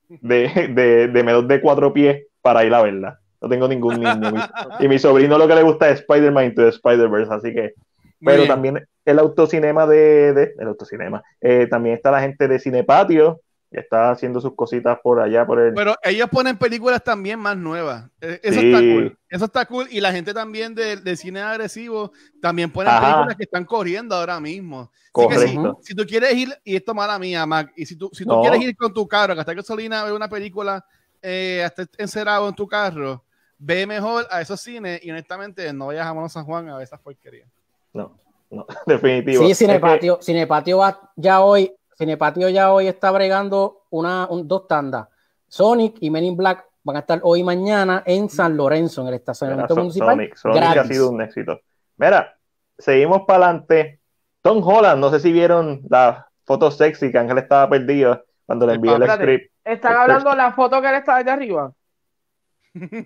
de, 0.10 0.72
de, 0.76 1.08
de 1.08 1.24
menos 1.24 1.48
de 1.48 1.62
cuatro 1.62 1.94
pies 1.94 2.26
para 2.42 2.66
ir 2.66 2.74
a 2.74 2.84
verla. 2.84 3.20
No 3.42 3.50
tengo 3.50 3.68
ningún 3.68 4.00
niño. 4.00 4.34
y 4.80 4.88
mi 4.88 5.00
sobrino 5.00 5.38
lo 5.38 5.48
que 5.48 5.56
le 5.56 5.64
gusta 5.64 5.90
es 5.90 6.00
Spider-Man 6.02 6.46
Into 6.46 6.64
the 6.64 6.70
Spider-Verse, 6.70 7.34
así 7.34 7.54
que. 7.54 7.74
Pero 8.22 8.46
también 8.48 8.86
el 9.06 9.20
autocinema 9.20 9.88
de. 9.88 10.34
de 10.34 10.54
el 10.58 10.68
autocinema. 10.68 11.24
Eh, 11.40 11.68
también 11.70 11.96
está 11.96 12.12
la 12.12 12.20
gente 12.20 12.50
de 12.50 12.60
Cinepatio, 12.60 13.40
que 13.72 13.80
está 13.80 14.12
haciendo 14.12 14.42
sus 14.42 14.56
cositas 14.56 15.00
por 15.02 15.22
allá, 15.22 15.46
por 15.46 15.60
el. 15.60 15.74
Pero 15.74 15.96
ellos 16.04 16.28
ponen 16.30 16.58
películas 16.58 17.02
también 17.02 17.40
más 17.40 17.56
nuevas. 17.56 18.10
Eh, 18.20 18.40
eso 18.44 18.60
está 18.60 18.80
cool. 18.80 19.18
Eso 19.30 19.46
está 19.46 19.66
cool. 19.66 19.88
Y 19.90 20.02
la 20.02 20.12
gente 20.12 20.34
también 20.34 20.76
de, 20.76 21.16
cine 21.16 21.40
agresivo 21.42 22.12
también 22.42 22.72
pone 22.72 22.90
películas 22.90 23.36
que 23.38 23.44
están 23.44 23.64
corriendo 23.64 24.16
ahora 24.16 24.40
mismo. 24.42 24.92
Correcto. 25.12 25.80
Si, 25.82 25.96
tú 25.96 26.06
quieres 26.06 26.34
ir, 26.36 26.50
y 26.66 26.76
esto 26.76 26.94
mala 26.94 27.18
mía, 27.18 27.46
Mac, 27.46 27.72
y 27.76 27.86
si 27.86 27.96
tú, 27.96 28.10
si 28.12 28.26
tú 28.26 28.42
quieres 28.42 28.62
ir 28.62 28.76
con 28.76 28.94
tu 28.94 29.08
carro, 29.08 29.36
gastar 29.36 29.56
gasolina 29.56 30.04
ver 30.04 30.14
una 30.14 30.30
película 30.30 30.84
eh, 31.22 31.64
hasta 31.66 31.86
encerrado 31.98 32.48
en 32.50 32.56
tu 32.56 32.68
carro, 32.68 33.24
ve 33.60 33.86
mejor 33.86 34.26
a 34.32 34.42
esos 34.42 34.60
cines 34.60 35.04
y 35.04 35.12
honestamente 35.12 35.72
no 35.74 35.88
vayas 35.88 36.08
a 36.08 36.14
Mono 36.14 36.30
San 36.30 36.46
Juan 36.46 36.70
a 36.70 36.78
ver 36.78 36.84
esas 36.84 37.00
porquerías. 37.00 37.48
No, 37.94 38.18
no, 38.50 38.66
definitivo. 38.88 39.46
Sí, 39.46 39.54
Cinepatio, 39.54 40.20
Cinepatio 40.22 40.78
va 40.80 41.12
ya 41.16 41.42
hoy, 41.42 41.72
Cinepatio 41.96 42.50
ya 42.50 42.74
hoy 42.74 42.88
está 42.88 43.12
bregando 43.12 43.84
una, 43.92 44.28
dos 44.44 44.68
tandas. 44.68 45.08
Sonic 45.48 45.98
y 46.00 46.10
Men 46.10 46.24
in 46.24 46.38
Black 46.38 46.66
van 46.84 46.96
a 46.96 47.00
estar 47.00 47.20
hoy 47.24 47.42
y 47.42 47.44
mañana 47.44 48.02
en 48.06 48.30
San 48.30 48.56
Lorenzo, 48.56 49.02
en 49.02 49.10
el 49.10 49.14
estacionamiento 49.16 49.76
municipal. 49.76 50.16
Sonic, 50.16 50.36
Sonic 50.36 50.64
ha 50.64 50.84
sido 50.86 51.10
un 51.10 51.22
éxito. 51.22 51.60
Mira, 51.98 52.38
seguimos 52.78 53.24
para 53.28 53.46
adelante. 53.46 54.00
Tom 54.42 54.66
Holland, 54.66 55.02
no 55.02 55.10
sé 55.10 55.20
si 55.20 55.34
vieron 55.34 55.82
la 55.90 56.30
foto 56.46 56.72
sexy 56.72 57.12
que 57.12 57.18
Ángel 57.18 57.40
estaba 57.40 57.70
perdido 57.70 58.24
cuando 58.46 58.66
le 58.66 58.76
envié 58.76 58.96
el 58.96 59.10
script. 59.10 59.52
¿Están 59.66 59.96
hablando 59.98 60.30
de 60.30 60.38
la 60.38 60.54
foto 60.54 60.82
que 60.82 60.88
él 60.88 60.96
está 60.96 61.18
allá 61.18 61.34
arriba? 61.34 61.74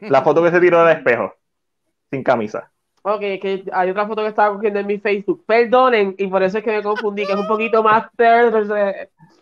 La 0.01 0.21
foto 0.21 0.43
que 0.43 0.51
se 0.51 0.59
tiró 0.59 0.83
del 0.83 0.97
espejo, 0.97 1.33
sin 2.09 2.23
camisa. 2.23 2.71
Ok, 3.05 3.19
que 3.19 3.65
hay 3.73 3.89
otra 3.89 4.07
foto 4.07 4.21
que 4.21 4.29
estaba 4.29 4.55
cogiendo 4.55 4.79
en 4.79 4.87
mi 4.87 4.97
Facebook. 4.97 5.43
Perdonen, 5.45 6.15
y 6.17 6.27
por 6.27 6.41
eso 6.41 6.57
es 6.57 6.63
que 6.63 6.71
me 6.71 6.81
confundí, 6.81 7.25
que 7.25 7.33
es 7.33 7.39
un 7.39 7.47
poquito 7.47 7.83
más 7.83 8.05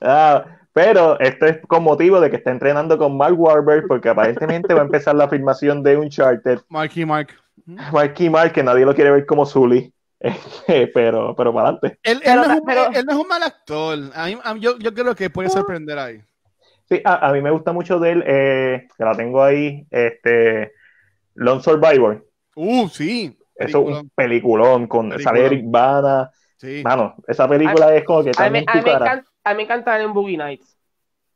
Ah, 0.02 0.46
pero 0.74 1.20
esto 1.20 1.46
es 1.46 1.60
con 1.68 1.84
motivo 1.84 2.20
de 2.20 2.32
que 2.32 2.38
está 2.38 2.50
entrenando 2.50 2.98
con 2.98 3.16
Mark 3.16 3.40
Warburg, 3.40 3.86
porque 3.88 4.10
aparentemente 4.10 4.74
va 4.74 4.82
a 4.82 4.86
empezar 4.86 5.16
la 5.16 5.30
filmación 5.30 5.84
de 5.84 5.98
Uncharted. 5.98 6.60
Marky 6.70 7.06
Mark. 7.06 7.30
Marky 7.66 8.30
Mark, 8.30 8.54
que 8.54 8.64
nadie 8.64 8.86
lo 8.86 8.96
quiere 8.96 9.12
ver 9.12 9.26
como 9.28 9.46
Zully. 9.46 9.94
pero, 10.94 11.36
pero 11.36 11.54
para 11.54 11.70
adelante. 11.70 12.00
Él, 12.04 12.22
no 12.26 12.44
es 12.44 13.16
un, 13.16 13.28
mal 13.28 13.44
actor. 13.44 13.98
yo, 14.60 14.78
yo, 14.78 14.94
creo 14.94 15.16
que 15.16 15.30
puede 15.30 15.50
sorprender 15.50 15.98
ahí. 15.98 16.22
Sí, 16.92 17.02
a, 17.06 17.32
mí 17.32 17.40
me 17.40 17.52
gusta 17.52 17.72
mucho 17.72 18.00
de 18.00 18.12
él, 18.12 18.24
eh, 18.28 18.90
que 18.98 19.06
la 19.06 19.16
tengo 19.16 19.42
ahí, 19.42 19.88
este, 19.90 20.74
Lone 21.36 21.64
Survivor. 21.64 22.28
Uh, 22.54 22.90
sí. 22.90 23.40
Eso 23.56 23.90
es 23.90 23.98
un 24.02 24.10
peliculón 24.10 24.88
con 24.88 25.18
sale 25.18 25.46
Eric 25.46 25.64
Bana. 25.68 26.30
Sí. 26.58 26.82
Mano, 26.84 27.16
esa 27.30 27.48
película 27.48 27.96
es 27.96 28.04
como 28.04 28.26
que 28.26 28.32
a, 28.36 28.50
mí, 28.50 28.66
a, 28.68 28.74
mí 28.74 28.80
encanta, 28.82 29.24
a 29.42 29.52
mí 29.52 29.58
me 29.58 29.64
encanta 29.64 30.02
en 30.02 30.12
Boogie 30.12 30.36
Nights. 30.36 30.78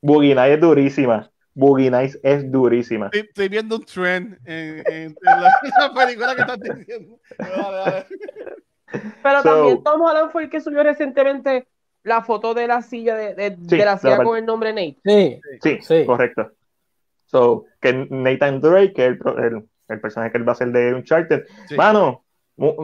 Boogie 0.02 0.36
Nights 0.36 0.56
es 0.56 0.60
durísima. 0.60 1.32
Boogie 1.54 1.90
Nights 1.90 2.20
es 2.22 2.52
durísima. 2.52 3.10
Estoy, 3.14 3.48
viendo 3.48 3.78
un 3.78 3.86
trend 3.86 4.38
en, 4.44 4.84
en, 4.92 5.16
la, 5.22 5.94
película 5.94 6.36
que 6.36 6.42
estás 6.42 6.60
diciendo. 6.60 7.18
Pero 9.24 9.42
también 9.42 9.84
Tom 9.86 10.02
Holland 10.02 10.32
fue 10.34 10.44
el 10.44 10.50
que 10.50 10.60
subió 10.60 10.84
recientemente 10.84 11.66
la 12.06 12.22
foto 12.22 12.54
de 12.54 12.68
la 12.68 12.82
silla 12.82 13.16
de, 13.16 13.34
de, 13.58 13.78
la 13.78 13.98
silla 13.98 14.24
con 14.24 14.38
el 14.38 14.46
nombre 14.46 14.72
Nate. 14.72 15.42
Sí, 15.62 15.80
sí, 15.82 16.06
correcto. 16.06 16.52
So, 17.26 17.66
que 17.82 18.08
Nathan 18.10 18.62
Drake, 18.62 18.94
que 18.94 19.06
es 19.08 19.18
el, 19.38 19.68
el, 19.90 20.00
personaje 20.00 20.32
que 20.32 20.38
él 20.38 20.48
va 20.48 20.54
a 20.54 20.56
ser 20.56 20.72
de 20.72 20.94
Uncharted. 20.94 21.46
Mano, 21.76 22.24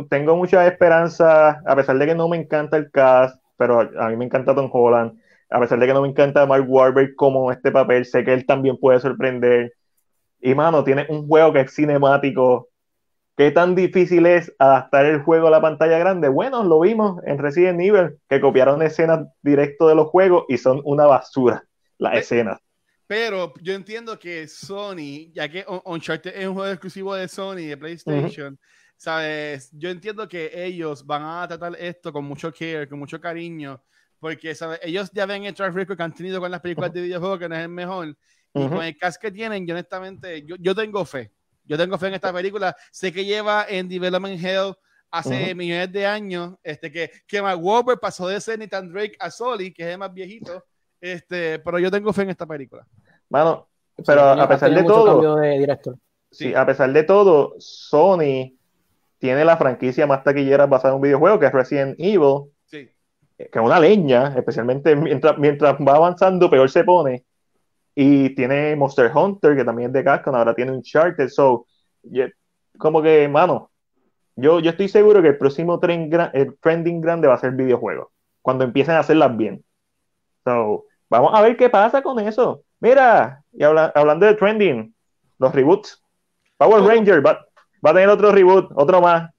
tengo 0.09 0.35
mucha 0.35 0.65
esperanza, 0.65 1.61
a 1.65 1.75
pesar 1.75 1.99
de 1.99 2.07
que 2.07 2.15
no 2.15 2.27
me 2.27 2.37
encanta 2.37 2.77
el 2.77 2.89
cast, 2.89 3.39
pero 3.57 3.79
a 3.79 4.09
mí 4.09 4.17
me 4.17 4.25
encanta 4.25 4.55
Tom 4.55 4.69
Holland, 4.73 5.19
a 5.51 5.59
pesar 5.59 5.79
de 5.79 5.85
que 5.85 5.93
no 5.93 6.01
me 6.01 6.09
encanta 6.09 6.47
Mark 6.47 6.65
Wahlberg 6.67 7.15
como 7.15 7.51
este 7.51 7.71
papel, 7.71 8.05
sé 8.05 8.23
que 8.23 8.33
él 8.33 8.47
también 8.47 8.77
puede 8.77 8.99
sorprender. 8.99 9.75
Y 10.41 10.55
mano, 10.55 10.83
tiene 10.83 11.05
un 11.09 11.27
juego 11.27 11.53
que 11.53 11.61
es 11.61 11.75
cinemático, 11.75 12.69
¿Qué 13.37 13.49
tan 13.51 13.75
difícil 13.75 14.25
es 14.25 14.53
adaptar 14.59 15.05
el 15.05 15.21
juego 15.21 15.47
a 15.47 15.51
la 15.51 15.61
pantalla 15.61 15.97
grande? 15.97 16.27
Bueno, 16.27 16.63
lo 16.63 16.81
vimos 16.81 17.21
en 17.25 17.37
Resident 17.37 17.79
Evil, 17.79 18.17
que 18.29 18.41
copiaron 18.41 18.81
escenas 18.81 19.27
directo 19.41 19.87
de 19.87 19.95
los 19.95 20.07
juegos 20.07 20.43
y 20.49 20.57
son 20.57 20.81
una 20.83 21.05
basura 21.05 21.63
las 21.97 22.17
escenas. 22.17 22.59
Pero 23.07 23.53
yo 23.61 23.73
entiendo 23.73 24.19
que 24.19 24.47
Sony, 24.47 25.31
ya 25.33 25.47
que 25.49 25.65
Uncharted 25.85 26.35
es 26.35 26.47
un 26.47 26.55
juego 26.55 26.71
exclusivo 26.71 27.15
de 27.15 27.27
Sony, 27.27 27.67
de 27.67 27.77
PlayStation, 27.77 28.59
¿sabes? 28.97 29.69
Yo 29.73 29.89
entiendo 29.89 30.27
que 30.27 30.51
ellos 30.53 31.05
van 31.05 31.23
a 31.23 31.47
tratar 31.47 31.75
esto 31.79 32.11
con 32.11 32.25
mucho 32.25 32.51
care, 32.51 32.87
con 32.87 32.99
mucho 32.99 33.19
cariño, 33.19 33.81
porque 34.19 34.53
¿sabes? 34.55 34.79
ellos 34.83 35.09
ya 35.13 35.25
ven 35.25 35.45
el 35.45 35.53
track 35.53 35.73
record 35.73 35.97
que 35.97 36.03
han 36.03 36.13
tenido 36.13 36.39
con 36.39 36.51
las 36.51 36.61
películas 36.61 36.93
de 36.93 37.01
videojuegos, 37.01 37.39
que 37.39 37.49
no 37.49 37.55
es 37.55 37.61
el 37.61 37.69
mejor, 37.69 38.15
y 38.53 38.67
con 38.67 38.83
el 38.83 38.97
cast 38.97 39.21
que 39.21 39.31
tienen, 39.31 39.65
yo 39.65 39.73
honestamente, 39.73 40.43
yo, 40.45 40.57
yo 40.59 40.75
tengo 40.75 41.05
fe 41.05 41.31
yo 41.71 41.77
tengo 41.77 41.97
fe 41.97 42.07
en 42.07 42.15
esta 42.15 42.33
película. 42.33 42.75
Sé 42.91 43.13
que 43.13 43.23
lleva 43.23 43.65
en 43.69 43.87
Development 43.87 44.43
Hell 44.43 44.73
hace 45.09 45.55
millones 45.55 45.89
de 45.89 46.05
años, 46.05 46.55
este, 46.63 46.91
que, 46.91 47.09
que 47.25 47.41
Mark 47.41 47.63
Wahlberg 47.63 47.97
pasó 47.97 48.27
de 48.27 48.41
ser 48.41 48.59
Nathan 48.59 48.91
Drake 48.91 49.15
a 49.17 49.31
Soli, 49.31 49.73
que 49.73 49.83
es 49.83 49.89
el 49.89 49.97
más 49.97 50.13
viejito, 50.13 50.65
este, 50.99 51.59
pero 51.59 51.79
yo 51.79 51.89
tengo 51.89 52.11
fe 52.11 52.23
en 52.23 52.31
esta 52.31 52.45
película. 52.45 52.85
Bueno, 53.29 53.69
pero 54.05 54.21
a 54.21 54.47
pesar 54.49 54.73
de 54.73 54.83
todo, 54.83 55.39
Sí, 56.29 56.53
a 56.53 56.65
pesar 56.65 56.91
de 56.91 57.03
todo, 57.03 57.55
Sony 57.57 58.53
tiene 59.17 59.45
la 59.45 59.55
franquicia 59.55 60.07
más 60.07 60.23
taquillera 60.23 60.65
basada 60.65 60.89
en 60.89 60.95
un 60.95 61.01
videojuego, 61.01 61.39
que 61.39 61.45
es 61.45 61.53
Resident 61.53 61.95
Evil, 61.99 62.51
sí. 62.65 62.89
que 63.37 63.49
es 63.53 63.61
una 63.61 63.79
leña, 63.79 64.33
especialmente 64.37 64.95
mientras, 64.95 65.37
mientras 65.37 65.75
va 65.75 65.95
avanzando, 65.95 66.49
peor 66.49 66.69
se 66.69 66.83
pone. 66.83 67.25
Y 67.95 68.33
tiene 68.35 68.75
Monster 68.75 69.11
Hunter, 69.13 69.55
que 69.55 69.65
también 69.65 69.87
es 69.89 69.93
de 69.93 70.03
Capcom, 70.03 70.35
ahora 70.35 70.55
tiene 70.55 70.71
un 70.71 70.81
Charter. 70.81 71.29
So, 71.29 71.65
como 72.77 73.01
que, 73.01 73.27
mano, 73.27 73.71
yo, 74.35 74.59
yo 74.59 74.71
estoy 74.71 74.87
seguro 74.87 75.21
que 75.21 75.29
el 75.29 75.37
próximo 75.37 75.79
trend, 75.79 76.13
el 76.33 76.57
trending 76.59 77.01
grande 77.01 77.27
va 77.27 77.35
a 77.35 77.39
ser 77.39 77.51
videojuego, 77.51 78.11
cuando 78.41 78.63
empiecen 78.63 78.95
a 78.95 78.99
hacerlas 78.99 79.35
bien. 79.35 79.63
So, 80.45 80.85
vamos 81.09 81.31
a 81.33 81.41
ver 81.41 81.57
qué 81.57 81.69
pasa 81.69 82.01
con 82.01 82.19
eso. 82.19 82.63
Mira, 82.79 83.43
y 83.51 83.63
hablando 83.63 84.25
de 84.25 84.35
trending, 84.35 84.95
los 85.37 85.53
reboots. 85.53 86.01
Power 86.57 86.83
Ranger 86.83 87.25
va, 87.25 87.45
va, 87.85 87.89
a 87.89 87.93
tener 87.93 88.09
otro 88.09 88.31
reboot, 88.31 88.71
otro 88.75 89.01
más. 89.01 89.31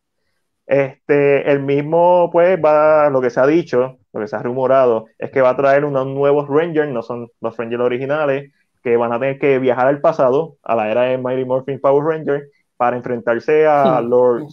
Este, 0.67 1.51
el 1.51 1.61
mismo, 1.61 2.31
pues, 2.33 2.59
va, 2.63 3.11
lo 3.11 3.21
que 3.21 3.31
se 3.31 3.41
ha 3.41 3.47
dicho, 3.47 3.99
lo 4.13 4.21
que 4.21 4.29
se 4.29 4.37
ha 4.37 4.43
rumorado 4.43 5.07
es 5.19 5.31
que 5.31 5.41
va 5.41 5.51
a 5.51 5.57
traer 5.57 5.85
unos 5.85 6.07
nuevos 6.07 6.49
Rangers, 6.49 6.91
no 6.91 7.03
son 7.03 7.29
los 7.41 7.57
Rangers 7.57 7.83
originales, 7.83 8.53
que 8.83 8.97
van 8.97 9.13
a 9.13 9.21
tener 9.21 9.39
que 9.39 9.59
viajar 9.59 9.89
al 9.89 10.01
pasado, 10.01 10.57
a 10.63 10.75
la 10.75 10.91
era 10.91 11.03
de 11.03 11.19
Mighty 11.19 11.45
Morphin 11.45 11.81
Power 11.81 12.05
Ranger, 12.05 12.49
para 12.77 12.97
enfrentarse 12.97 13.67
a 13.67 14.01
Lord, 14.01 14.47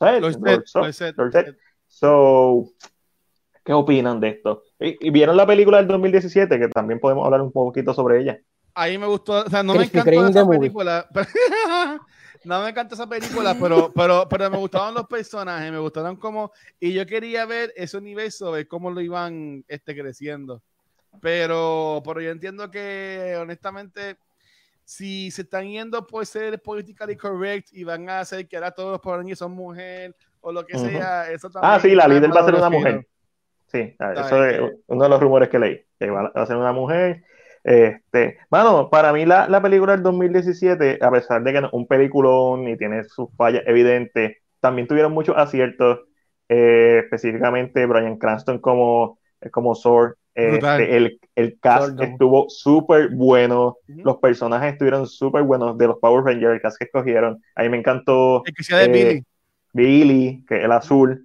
Lord, 0.00 0.34
So, 1.86 2.72
¿qué 3.64 3.72
opinan 3.72 4.20
de 4.20 4.28
esto? 4.28 4.62
¿Y, 4.78 5.10
vieron 5.10 5.36
la 5.36 5.46
película 5.46 5.78
del 5.78 5.88
2017? 5.88 6.58
Que 6.58 6.68
también 6.68 7.00
podemos 7.00 7.24
hablar 7.24 7.42
un 7.42 7.52
poquito 7.52 7.92
sobre 7.92 8.20
ella. 8.20 8.38
Ahí 8.74 8.96
me 8.96 9.06
gustó, 9.06 9.44
o 9.44 9.50
sea, 9.50 9.62
no 9.62 9.74
me 9.74 9.84
encantó 9.84 10.28
esa 10.28 10.48
película. 10.48 11.08
no 12.44 12.62
me 12.62 12.70
encanta 12.70 12.94
esa 12.94 13.08
película, 13.08 13.54
pero, 13.60 13.92
pero, 13.92 14.28
pero 14.28 14.50
me 14.50 14.56
gustaban 14.58 14.94
los 14.94 15.06
personajes, 15.06 15.70
me 15.70 15.78
gustaron 15.78 16.16
como, 16.16 16.52
y 16.78 16.92
yo 16.92 17.06
quería 17.06 17.44
ver 17.44 17.72
ese 17.76 17.96
universo, 17.96 18.52
ver 18.52 18.66
cómo 18.66 18.90
lo 18.90 19.00
iban 19.00 19.64
este, 19.68 19.94
creciendo. 19.94 20.62
Pero, 21.20 22.02
pero 22.04 22.20
yo 22.20 22.30
entiendo 22.30 22.70
que, 22.70 23.36
honestamente, 23.40 24.16
si 24.84 25.30
se 25.30 25.42
están 25.42 25.68
yendo 25.68 26.06
por 26.06 26.24
ser 26.24 26.60
politically 26.62 27.16
correct 27.16 27.68
y 27.72 27.84
van 27.84 28.08
a 28.08 28.20
hacer 28.20 28.48
que 28.48 28.56
ahora 28.56 28.70
todos 28.70 28.92
los 28.92 29.00
poderes 29.00 29.38
son 29.38 29.52
mujer 29.52 30.14
o 30.40 30.50
lo 30.50 30.64
que 30.64 30.78
sea, 30.78 31.30
eso 31.30 31.50
también. 31.50 31.72
Ah, 31.72 31.80
sí, 31.80 31.94
la 31.94 32.08
líder 32.08 32.34
va 32.34 32.40
a 32.40 32.44
ser 32.44 32.54
una 32.54 32.70
mujer. 32.70 33.06
Sí, 33.66 33.96
eso 34.16 34.44
es 34.44 34.60
uno 34.86 35.04
de 35.04 35.08
los 35.08 35.20
rumores 35.20 35.48
que 35.48 35.58
leí, 35.58 35.84
que 35.98 36.10
va 36.10 36.32
a 36.34 36.46
ser 36.46 36.56
una 36.56 36.72
mujer. 36.72 37.22
Este, 37.62 38.38
mano, 38.50 38.88
para 38.90 39.12
mí 39.12 39.26
la, 39.26 39.48
la 39.48 39.60
película 39.60 39.92
del 39.92 40.02
2017, 40.02 40.98
a 41.00 41.10
pesar 41.10 41.42
de 41.42 41.52
que 41.52 41.60
no 41.60 41.66
es 41.68 41.72
un 41.72 41.86
peliculón 41.86 42.68
y 42.68 42.76
tiene 42.76 43.04
sus 43.04 43.28
fallas 43.36 43.62
evidentes, 43.66 44.38
también 44.60 44.88
tuvieron 44.88 45.12
muchos 45.12 45.36
aciertos, 45.36 46.00
eh, 46.48 47.02
específicamente 47.04 47.86
Brian 47.86 48.16
Cranston 48.16 48.58
como, 48.58 49.18
como 49.50 49.74
Sword, 49.74 50.14
este, 50.34 50.96
el, 50.96 51.20
el, 51.34 51.58
cast 51.60 52.00
estuvo 52.00 52.48
súper 52.48 53.08
bueno, 53.10 53.76
los 53.88 54.18
personajes 54.18 54.72
estuvieron 54.72 55.06
súper 55.06 55.42
buenos 55.42 55.76
de 55.76 55.88
los 55.88 55.98
Power 55.98 56.24
Rangers, 56.24 56.54
el 56.54 56.60
cast 56.60 56.78
que 56.78 56.84
escogieron, 56.84 57.42
a 57.56 57.62
mí 57.62 57.68
me 57.68 57.78
encantó 57.78 58.42
el 58.46 58.54
que 58.54 58.62
sea 58.62 58.78
de 58.78 58.84
eh, 58.84 58.88
Billy. 58.88 59.24
Billy, 59.72 60.44
que 60.48 60.58
es 60.58 60.64
el 60.64 60.72
azul, 60.72 61.24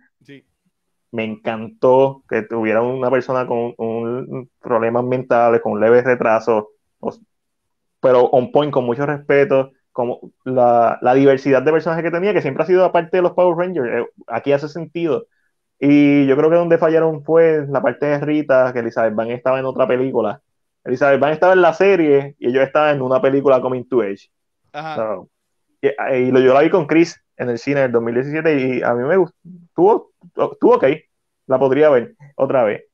me 1.16 1.24
encantó 1.24 2.24
que 2.30 2.42
tuviera 2.44 2.82
una 2.82 3.10
persona 3.10 3.48
con 3.48 3.74
un, 3.78 4.50
problemas 4.62 5.04
mentales, 5.06 5.62
con 5.62 5.74
un 5.74 5.80
leve 5.80 6.02
retraso, 6.02 6.72
pero 8.02 8.26
on 8.26 8.52
point, 8.52 8.72
con 8.72 8.86
mucho 8.86 9.06
respeto, 9.06 9.72
como 9.92 10.20
la, 10.44 11.00
la, 11.02 11.14
diversidad 11.14 11.64
de 11.64 11.72
personajes 11.72 12.04
que 12.04 12.12
tenía, 12.12 12.34
que 12.34 12.42
siempre 12.42 12.64
ha 12.64 12.68
sido 12.68 12.84
aparte 12.84 13.18
de 13.18 13.24
los 13.24 13.32
Power 13.32 13.58
Rangers, 13.58 13.90
eh, 13.90 14.06
aquí 14.28 14.52
hace 14.52 14.68
sentido. 14.68 15.28
Y 15.80 16.26
yo 16.28 16.36
creo 16.36 16.50
que 16.50 16.58
donde 16.58 16.78
fallaron 16.78 17.24
fue 17.24 17.66
la 17.70 17.82
parte 17.82 18.06
de 18.06 18.20
Rita, 18.20 18.74
que 18.74 18.80
Elizabeth 18.80 19.16
Van 19.16 19.32
estaba 19.32 19.60
en 19.60 19.66
otra 19.66 19.88
película. 19.88 20.42
Elizabeth 20.84 21.20
Van 21.20 21.32
estaba 21.32 21.54
en 21.54 21.62
la 21.62 21.74
serie 21.74 22.36
y 22.40 22.50
ellos 22.50 22.64
estaban 22.64 22.98
en 22.98 23.02
una 23.02 23.22
película 23.22 23.62
Coming 23.62 23.88
to 23.88 24.02
Age. 24.02 24.30
y, 25.82 25.88
y, 25.88 26.44
yo 26.44 26.54
la 26.54 26.62
vi 26.62 26.70
con 26.70 26.88
Chris 26.88 27.20
en 27.38 27.50
el 27.50 27.58
cine 27.58 27.80
en 27.80 27.86
el 27.88 27.92
2017 27.94 28.60
y 28.60 28.84
a 28.84 28.94
mí 28.94 29.04
me 29.04 29.18
gustó. 29.18 30.12
Estuvo, 30.28 30.76
ok. 30.76 30.86
La 31.48 31.60
podría 31.60 31.90
ver 31.90 32.16
otra 32.36 32.64
vez. 32.64 32.86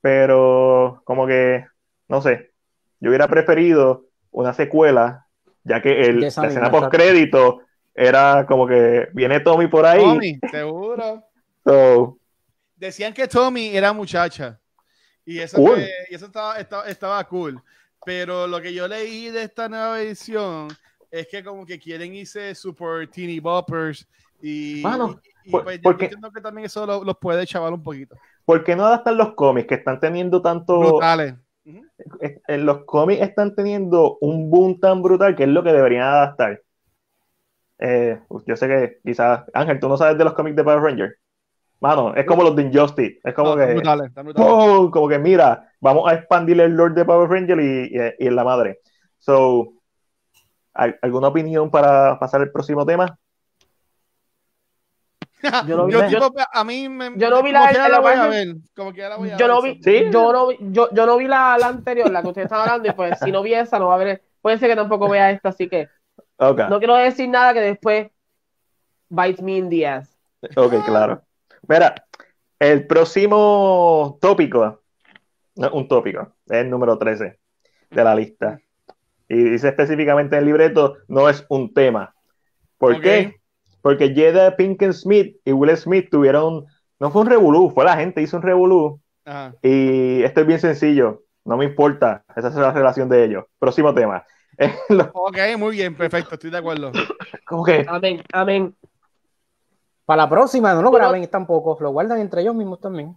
Pero 0.00 1.02
como 1.04 1.26
que, 1.26 1.64
no 2.08 2.20
sé, 2.20 2.52
yo 3.00 3.10
hubiera 3.10 3.28
preferido 3.28 4.06
una 4.30 4.52
secuela, 4.52 5.26
ya 5.62 5.80
que 5.80 6.02
el, 6.02 6.20
la 6.20 6.26
escena 6.26 6.70
post 6.70 6.90
crédito 6.90 7.62
era 7.94 8.44
como 8.46 8.66
que 8.66 9.08
viene 9.12 9.40
Tommy 9.40 9.68
por 9.68 9.86
ahí. 9.86 10.02
Tommy, 10.02 10.38
seguro. 10.50 11.22
Decían 12.76 13.14
que 13.14 13.28
Tommy 13.28 13.74
era 13.74 13.92
muchacha. 13.92 14.60
Y 15.24 15.38
eso, 15.38 15.56
eso 16.10 16.26
estaba, 16.26 16.58
estaba, 16.58 17.24
cool. 17.24 17.62
Pero 18.04 18.46
lo 18.46 18.60
que 18.60 18.74
yo 18.74 18.86
leí 18.86 19.30
de 19.30 19.44
esta 19.44 19.68
nueva 19.68 20.02
edición 20.02 20.68
es 21.10 21.26
que 21.28 21.42
como 21.42 21.64
que 21.64 21.78
quieren 21.78 22.14
irse 22.14 22.54
super 22.54 23.08
teeny 23.08 23.40
boppers 23.40 24.06
y, 24.46 24.82
y, 25.44 25.50
pues 25.50 25.80
yo 25.80 25.90
entiendo 25.90 26.30
que 26.30 26.40
también 26.42 26.66
eso 26.66 26.86
los 27.02 27.16
puede 27.18 27.46
chaval 27.46 27.72
un 27.72 27.82
poquito. 27.82 28.14
¿Por 28.44 28.62
qué 28.62 28.76
no 28.76 28.84
adaptan 28.84 29.16
los 29.16 29.34
cómics 29.34 29.66
que 29.66 29.76
están 29.76 29.98
teniendo 30.00 30.42
tanto... 30.42 30.78
Brutales. 30.78 31.36
En 32.46 32.66
los 32.66 32.84
cómics 32.84 33.22
están 33.22 33.54
teniendo 33.54 34.18
un 34.20 34.50
boom 34.50 34.78
tan 34.80 35.00
brutal 35.00 35.34
que 35.34 35.44
es 35.44 35.48
lo 35.48 35.62
que 35.62 35.72
deberían 35.72 36.02
adaptar. 36.02 36.60
Eh, 37.78 38.20
yo 38.46 38.54
sé 38.54 38.68
que 38.68 38.98
quizás, 39.02 39.44
Ángel, 39.54 39.80
tú 39.80 39.88
no 39.88 39.96
sabes 39.96 40.18
de 40.18 40.24
los 40.24 40.34
cómics 40.34 40.56
de 40.56 40.64
Power 40.64 40.82
Rangers. 40.82 41.14
Mano, 41.80 42.14
es 42.14 42.26
como 42.26 42.42
los 42.42 42.54
de 42.54 42.64
Injustice. 42.64 43.18
Es 43.24 43.32
como 43.32 43.56
que. 43.56 43.82
como 44.92 45.08
que, 45.08 45.18
mira, 45.18 45.72
vamos 45.80 46.10
a 46.10 46.14
expandir 46.14 46.60
el 46.60 46.72
Lord 46.72 46.94
de 46.94 47.04
Power 47.06 47.30
Ranger 47.30 47.58
y, 47.60 47.96
y, 48.18 48.26
en 48.26 48.36
la 48.36 48.44
madre. 48.44 48.80
So, 49.18 49.72
¿alguna 50.74 51.28
opinión 51.28 51.70
para 51.70 52.18
pasar 52.18 52.42
al 52.42 52.52
próximo 52.52 52.84
tema? 52.84 53.18
yo 55.66 55.76
no 55.76 55.86
vi, 55.86 55.92
yo, 55.92 56.32
a 56.52 56.64
mí 56.64 56.88
me, 56.88 57.12
yo 57.16 57.30
no 57.30 57.42
vi 57.42 57.52
la, 57.52 57.70
la, 57.72 58.00
voy 58.00 58.12
a 58.12 58.26
ver, 58.26 58.56
como 58.76 58.92
que 58.92 59.02
la 59.02 59.16
voy 59.16 59.30
a 59.30 59.36
yo 59.36 59.48
no 59.48 59.62
vi, 59.62 59.80
yo 59.80 60.32
no 60.32 60.48
vi, 60.48 60.56
yo, 60.60 60.88
yo 60.92 61.06
no 61.06 61.16
vi 61.16 61.26
la, 61.26 61.56
la, 61.58 61.68
anterior, 61.68 62.10
la 62.10 62.22
que 62.22 62.28
ustedes 62.28 62.46
están 62.46 62.60
hablando, 62.60 62.88
y 62.88 62.92
pues 62.92 63.18
si 63.22 63.30
no 63.30 63.42
vi 63.42 63.54
esa, 63.54 63.78
no 63.78 63.88
va 63.88 63.94
a 63.94 63.98
ver, 63.98 64.22
puede 64.40 64.58
ser 64.58 64.70
que 64.70 64.76
tampoco 64.76 65.08
vea 65.08 65.30
esta, 65.30 65.50
así 65.50 65.68
que 65.68 65.88
no 66.38 66.78
quiero 66.78 66.96
decir 66.96 67.28
nada 67.28 67.52
que 67.54 67.60
después 67.60 68.08
bites 69.08 69.42
me 69.42 69.56
in 69.56 69.70
the 69.70 69.86
ass. 69.86 70.16
Ok, 70.56 70.84
claro. 70.84 71.22
Mira, 71.66 71.94
el 72.58 72.86
próximo 72.86 74.18
tópico, 74.20 74.82
un 75.54 75.88
tópico, 75.88 76.34
es 76.46 76.58
el 76.58 76.70
número 76.70 76.98
13 76.98 77.38
de 77.90 78.04
la 78.04 78.14
lista. 78.14 78.60
Y 79.28 79.36
dice 79.36 79.68
específicamente 79.68 80.36
en 80.36 80.40
el 80.40 80.46
libreto, 80.46 80.98
no 81.08 81.28
es 81.28 81.44
un 81.48 81.72
tema. 81.72 82.14
¿Por 82.76 83.00
qué? 83.00 83.40
Porque 83.84 84.14
Jada 84.16 84.56
Pinkett 84.56 84.94
Smith 84.94 85.36
y 85.44 85.52
Will 85.52 85.76
Smith 85.76 86.08
tuvieron, 86.10 86.64
no 86.98 87.10
fue 87.10 87.20
un 87.20 87.28
revolú, 87.28 87.68
fue 87.68 87.84
la 87.84 87.98
gente, 87.98 88.22
hizo 88.22 88.38
un 88.38 88.42
revolú. 88.42 88.98
Y 89.60 90.22
esto 90.22 90.40
es 90.40 90.46
bien 90.46 90.58
sencillo, 90.58 91.24
no 91.44 91.58
me 91.58 91.66
importa, 91.66 92.24
esa 92.34 92.48
es 92.48 92.54
la 92.54 92.72
relación 92.72 93.10
de 93.10 93.26
ellos. 93.26 93.44
Próximo 93.58 93.92
tema. 93.92 94.24
ok, 95.12 95.36
muy 95.58 95.76
bien, 95.76 95.94
perfecto, 95.94 96.36
estoy 96.36 96.48
de 96.48 96.56
acuerdo. 96.56 96.92
¿Cómo 97.46 97.62
que? 97.62 97.84
Amén, 97.86 98.22
amén. 98.32 98.74
Para 100.06 100.22
la 100.22 100.30
próxima, 100.30 100.72
no 100.72 100.80
lo 100.80 100.90
graben 100.90 101.28
tampoco, 101.28 101.76
lo 101.78 101.90
guardan 101.90 102.20
entre 102.20 102.40
ellos 102.40 102.54
mismos 102.54 102.80
también. 102.80 103.14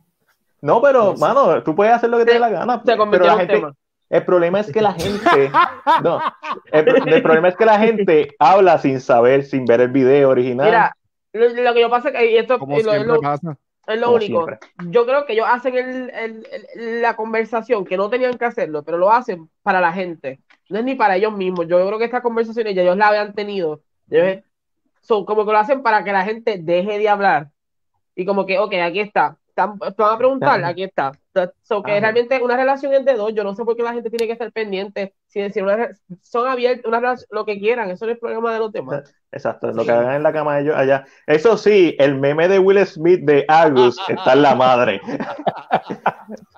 No, 0.60 0.82
pero, 0.82 1.16
mano, 1.16 1.64
tú 1.64 1.78
puedes 1.78 1.94
hacer 1.94 2.10
lo 2.10 2.18
que 2.18 2.26
te 2.26 2.34
dé 2.34 2.40
la 2.40 2.50
gana. 2.50 2.84
pero 2.84 3.26
la 3.26 3.38
gente, 3.38 3.64
el 4.10 4.24
problema 4.24 4.60
es 4.60 4.72
que 4.72 4.82
la 4.82 4.94
gente, 4.94 5.52
no, 6.04 6.22
el, 6.72 7.22
problema 7.22 7.50
es 7.50 7.56
que 7.56 7.66
la 7.66 7.80
gente 7.80 8.36
habla 8.40 8.78
sin 8.78 9.02
saber, 9.02 9.44
sin 9.44 9.66
ver 9.66 9.82
el 9.82 9.90
video 9.90 10.30
original. 10.30 10.66
Mira, 10.66 10.98
lo, 11.34 11.74
que 11.74 11.82
yo 11.82 11.90
pasa 11.90 12.10
es 12.10 12.16
que 12.16 12.32
y 12.32 12.38
esto 12.38 12.56
es 12.56 12.86
lo, 12.86 13.22
es 13.88 14.02
lo 14.02 14.12
único. 14.12 14.48
Yo 14.90 15.06
creo 15.06 15.26
que 15.26 15.34
ellos 15.34 15.48
hacen 15.50 15.76
el, 15.76 17.02
la 17.02 17.16
conversación 17.16 17.86
que 17.86 17.98
no 17.98 18.10
tenían 18.10 18.38
que 18.38 18.46
hacerlo, 18.46 18.84
pero 18.84 18.98
lo 18.98 19.12
hacen 19.12 19.50
para 19.64 19.80
la 19.80 19.94
gente. 19.94 20.42
No 20.70 20.80
es 20.80 20.86
ni 20.86 20.96
para 20.96 21.16
ellos 21.16 21.34
mismos. 21.34 21.68
Yo 21.68 21.86
creo 21.86 21.98
que 21.98 22.06
esta 22.06 22.22
conversación 22.22 22.68
ya 22.68 22.82
ellos 22.82 22.98
la 22.98 23.08
habían 23.08 23.34
tenido. 23.34 23.82
Son 25.02 25.24
como 25.24 25.46
que 25.46 25.54
lo 25.54 25.58
hacen 25.58 25.82
para 25.84 26.04
que 26.04 26.12
la 26.12 26.24
gente 26.24 26.58
deje 26.60 27.00
de 27.00 27.08
hablar. 27.08 27.50
Y 28.14 28.26
como 28.26 28.46
que, 28.46 28.60
ok, 28.60 28.74
aquí 28.84 29.00
está. 29.00 29.38
Te 29.56 29.62
van 29.62 30.14
a 30.14 30.18
preguntar, 30.18 30.64
aquí 30.66 30.84
está. 30.84 31.14
So, 31.62 31.84
que 31.84 32.00
realmente 32.00 32.42
una 32.42 32.56
relación 32.56 32.94
es 32.94 33.06
de 33.06 33.14
dos. 33.14 33.34
Yo 33.34 33.44
no 33.44 33.56
sé 33.56 33.64
por 33.66 33.76
qué 33.76 33.84
la 33.84 33.94
gente 33.94 34.10
tiene 34.10 34.26
que 34.26 34.34
estar 34.34 34.52
pendiente. 34.52 35.14
Si 35.28 35.42
decir 35.42 35.64
una, 35.64 35.90
son 36.22 36.48
abiertos, 36.48 36.88
una 36.88 37.16
lo 37.32 37.46
que 37.46 37.60
quieran. 37.60 37.90
Eso 37.90 38.06
no 38.06 38.12
es 38.12 38.16
el 38.16 38.20
problema 38.20 38.54
de 38.54 38.60
los 38.60 38.72
demás. 38.72 39.14
Exacto, 39.32 39.72
lo 39.72 39.84
que 39.84 39.92
hagan 39.92 40.16
en 40.16 40.24
la 40.24 40.34
cama 40.34 40.56
de 40.56 40.64
ellos 40.64 40.76
allá. 40.76 41.06
Eso 41.26 41.58
sí, 41.58 41.96
el 42.00 42.16
meme 42.16 42.48
de 42.48 42.60
Will 42.60 42.86
Smith 42.86 43.22
de 43.24 43.46
Argus 43.48 43.98
está 44.08 44.34
en 44.34 44.42
la 44.42 44.56
madre. 44.56 45.02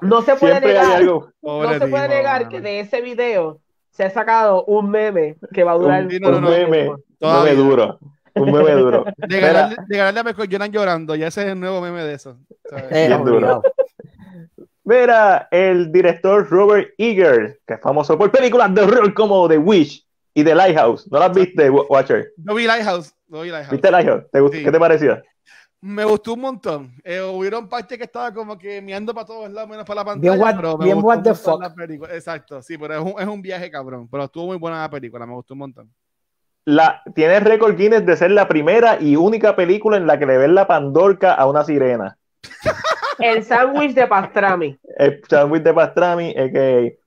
No 0.01 0.21
se 0.21 0.35
puede 0.35 0.61
negar. 0.61 1.03
No 1.03 1.73
se 1.79 1.87
puede 1.87 2.07
negar 2.07 2.49
que 2.49 2.61
de 2.61 2.79
ese 2.79 3.01
video 3.01 3.59
se 3.89 4.03
ha 4.03 4.09
sacado 4.09 4.63
un 4.65 4.89
meme 4.89 5.35
que 5.53 5.63
va 5.63 5.73
a 5.73 5.75
durar. 5.75 6.05
Un, 6.05 6.25
un 6.25 6.43
meme, 6.43 6.89
un 6.89 7.43
meme 7.43 7.55
duro. 7.55 7.99
Un 8.35 8.51
meme 8.51 8.71
duro. 8.71 9.05
De 9.27 9.39
ganarle, 9.39 10.31
a 10.31 10.45
Lloran 10.45 10.71
llorando, 10.71 11.15
ya 11.15 11.27
ese 11.27 11.41
es 11.41 11.47
el 11.49 11.59
nuevo 11.59 11.81
meme 11.81 12.03
de 12.03 12.13
eso. 12.13 12.37
Bien 12.91 13.23
duro. 13.23 13.61
Mira, 14.89 15.47
el 15.51 15.91
director 15.91 16.49
Robert 16.49 16.89
Eager, 16.97 17.59
que 17.67 17.75
es 17.75 17.79
famoso 17.79 18.17
por 18.17 18.31
películas 18.31 18.73
de 18.73 18.81
horror 18.81 19.13
como 19.13 19.47
The 19.47 19.59
Wish 19.59 20.03
y 20.33 20.43
The 20.43 20.55
Lighthouse. 20.55 21.07
¿No 21.11 21.19
las 21.19 21.31
viste, 21.31 21.69
Watcher? 21.69 22.31
No 22.37 22.55
vi 22.55 22.65
Lighthouse. 22.65 23.13
No 23.27 23.41
vi 23.41 23.51
Lighthouse. 23.51 23.71
¿Viste 23.71 23.91
Lighthouse? 23.91 24.23
¿Qué 24.51 24.71
te 24.71 24.79
pareció? 24.79 25.21
Me 25.79 26.03
gustó 26.05 26.33
un 26.33 26.39
montón. 26.41 26.95
Eh, 27.03 27.21
hubieron 27.21 27.69
partes 27.69 27.99
que 27.99 28.05
estaba 28.05 28.33
como 28.33 28.57
que 28.57 28.81
mirando 28.81 29.13
para 29.13 29.27
todos 29.27 29.51
lados, 29.51 29.69
menos 29.69 29.85
para 29.85 30.01
la 30.01 30.05
pantalla. 30.05 30.33
Bien, 30.33 30.43
what, 30.43 30.55
pero 30.55 30.77
bien 30.79 30.97
what 31.03 31.21
the 31.21 31.35
fuck. 31.35 31.61
Exacto, 32.11 32.59
sí, 32.63 32.75
pero 32.75 32.95
es 32.95 33.13
un, 33.13 33.21
es 33.21 33.27
un 33.27 33.43
viaje 33.43 33.69
cabrón. 33.69 34.07
Pero 34.09 34.23
estuvo 34.23 34.47
muy 34.47 34.57
buena 34.57 34.81
la 34.81 34.89
película, 34.89 35.23
me 35.27 35.35
gustó 35.35 35.53
un 35.53 35.59
montón 35.59 35.93
la, 36.65 37.01
tiene 37.15 37.39
récord 37.39 37.75
Guinness 37.75 38.05
de 38.05 38.15
ser 38.15 38.31
la 38.31 38.47
primera 38.47 39.01
y 39.01 39.15
única 39.15 39.55
película 39.55 39.97
en 39.97 40.05
la 40.05 40.19
que 40.19 40.25
le 40.27 40.37
ven 40.37 40.53
la 40.53 40.67
pandorca 40.67 41.33
a 41.33 41.47
una 41.47 41.63
sirena. 41.63 42.17
El 43.19 43.43
sándwich 43.43 43.93
de 43.93 44.07
pastrami. 44.07 44.79
El 44.97 45.21
sándwich 45.27 45.63
de 45.63 45.73
pastrami, 45.73 46.33
es 46.35 46.51
que 46.51 46.99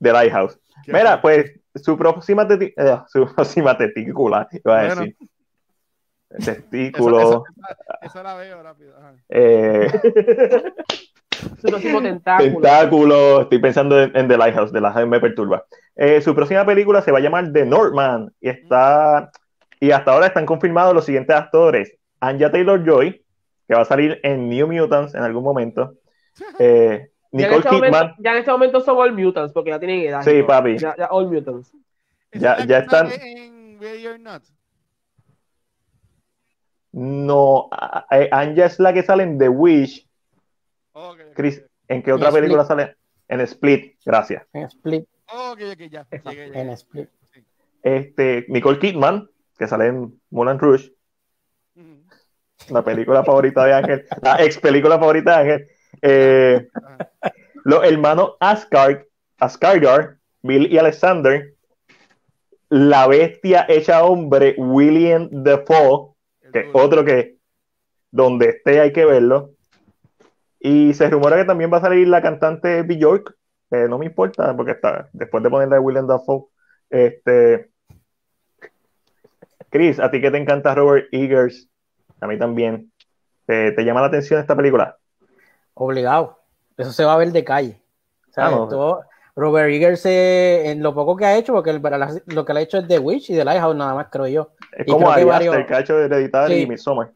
The 0.00 0.12
Lighthouse. 0.12 0.58
Mira, 0.86 1.20
pues 1.20 1.52
su 1.74 1.96
próxima, 1.96 2.46
eh, 2.50 2.74
su 3.08 3.26
próxima 3.34 3.76
testícula, 3.76 4.48
iba 4.52 4.78
a 4.78 4.82
decir. 4.82 5.16
testículo. 6.44 7.44
Esa, 8.02 8.22
la 8.22 8.34
veo 8.34 8.62
rápido. 8.62 8.94
Eh, 9.28 9.90
su 11.60 11.66
próximo 11.66 12.02
tentáculo. 12.02 12.52
Tentáculo. 12.52 13.40
Estoy 13.42 13.58
pensando 13.58 14.00
en, 14.00 14.28
The 14.28 14.36
Lighthouse, 14.36 14.72
de 14.72 14.80
la 14.80 15.06
me 15.06 15.20
perturba. 15.20 15.64
Eh, 15.96 16.20
su 16.20 16.34
próxima 16.34 16.64
película 16.64 17.02
se 17.02 17.10
va 17.12 17.18
a 17.18 17.22
llamar 17.22 17.52
The 17.52 17.66
Northman 17.66 18.32
y 18.40 18.48
está 18.48 19.30
y 19.80 19.90
hasta 19.90 20.12
ahora 20.12 20.26
están 20.26 20.46
confirmados 20.46 20.94
los 20.94 21.04
siguientes 21.04 21.34
actores: 21.34 21.96
Anja 22.20 22.50
Taylor 22.50 22.84
Joy, 22.84 23.24
que 23.70 23.76
va 23.76 23.82
a 23.82 23.84
salir 23.84 24.18
en 24.24 24.48
New 24.48 24.66
Mutants 24.66 25.14
en 25.14 25.22
algún 25.22 25.44
momento. 25.44 25.94
Eh, 26.58 27.10
Nicole 27.32 27.62
ya 27.62 27.70
Kidman. 27.70 27.90
Momento, 27.90 28.14
ya 28.18 28.32
en 28.32 28.38
este 28.38 28.50
momento 28.50 28.80
son 28.80 28.96
All 28.96 29.12
Mutants, 29.12 29.52
porque 29.52 29.70
ya 29.70 29.78
tienen 29.78 30.00
edad. 30.00 30.22
Sí, 30.22 30.42
papi. 30.42 30.78
Ya, 30.78 30.96
ya 30.96 31.06
All 31.06 31.28
Mutants. 31.28 31.72
Ya, 32.32 32.64
ya 32.64 32.78
están. 32.78 33.08
No, 36.92 37.68
Anja 37.70 38.66
es 38.66 38.80
la 38.80 38.92
que 38.92 39.02
sale 39.02 39.24
en 39.24 39.38
The 39.38 39.48
Wish. 39.48 40.08
Chris, 41.34 41.62
¿en 41.88 42.02
qué 42.02 42.12
otra 42.12 42.32
película 42.32 42.64
sale? 42.64 42.96
En 43.28 43.40
Split, 43.40 43.96
gracias. 44.04 44.46
En 44.52 44.62
Split. 44.64 45.04
ya. 45.90 46.06
En 46.10 46.70
Split. 46.70 47.08
Este, 47.82 48.46
Nicole 48.48 48.78
Kidman, 48.78 49.28
que 49.58 49.66
sale 49.66 49.86
en 49.86 50.20
Moulin 50.30 50.58
Rouge. 50.58 50.92
La 52.68 52.84
película 52.84 53.24
favorita 53.24 53.64
de 53.64 53.72
Ángel. 53.72 54.06
La 54.22 54.42
ex 54.44 54.58
película 54.58 54.98
favorita 54.98 55.38
de 55.38 55.52
Ángel. 55.52 55.68
Eh, 56.02 56.68
los 57.64 57.84
hermanos 57.84 58.34
Asgard, 58.40 59.04
Bill 60.42 60.72
y 60.72 60.78
Alexander. 60.78 61.54
La 62.68 63.06
bestia 63.08 63.66
hecha 63.68 64.04
hombre, 64.04 64.54
William 64.56 65.28
Defoe, 65.30 66.14
que 66.52 66.70
otro 66.72 67.04
que 67.04 67.36
donde 68.12 68.50
esté 68.50 68.80
hay 68.80 68.92
que 68.92 69.04
verlo. 69.04 69.50
Y 70.60 70.94
se 70.94 71.08
rumora 71.08 71.36
que 71.36 71.44
también 71.44 71.72
va 71.72 71.78
a 71.78 71.82
salir 71.82 72.06
la 72.06 72.22
cantante 72.22 72.82
Bjork, 72.82 73.34
que 73.70 73.88
no 73.88 73.98
me 73.98 74.06
importa, 74.06 74.54
porque 74.56 74.72
está, 74.72 75.08
después 75.12 75.42
de 75.42 75.50
ponerle 75.50 75.76
a 75.76 75.80
William 75.80 76.06
Dafoe, 76.06 76.46
este. 76.90 77.70
Chris, 79.70 80.00
a 80.00 80.10
ti 80.10 80.20
que 80.20 80.30
te 80.30 80.36
encanta 80.36 80.74
Robert 80.74 81.06
Eggers, 81.12 81.68
a 82.20 82.26
mí 82.26 82.38
también. 82.38 82.92
¿Te, 83.46 83.74
llama 83.84 84.00
la 84.00 84.06
atención 84.06 84.40
esta 84.40 84.54
película? 84.54 84.96
Obligado. 85.74 86.38
Eso 86.76 86.92
se 86.92 87.04
va 87.04 87.14
a 87.14 87.18
ver 87.18 87.32
de 87.32 87.44
calle. 87.44 87.80
Ah, 88.36 88.66
Robert 89.34 89.70
Eggers, 89.70 90.06
en 90.06 90.82
lo 90.82 90.94
poco 90.94 91.16
que 91.16 91.24
ha 91.24 91.36
hecho, 91.36 91.52
porque 91.52 91.72
lo 91.72 92.44
que 92.44 92.52
le 92.52 92.60
ha 92.60 92.62
hecho 92.62 92.78
es 92.78 92.86
The 92.86 92.98
Witch 92.98 93.30
y 93.30 93.34
The 93.34 93.44
Lighthouse, 93.44 93.74
nada 93.74 93.94
más, 93.94 94.06
creo 94.10 94.26
yo. 94.28 94.50
Es 94.72 94.86
como 94.86 95.10
Ari 95.10 95.24
varios... 95.24 95.56
el 95.56 95.72
ha 95.72 95.80
hecho 95.80 95.98
Hereditary 95.98 96.54
sí. 96.54 96.60
y 96.62 96.66
Midsommar 96.66 97.10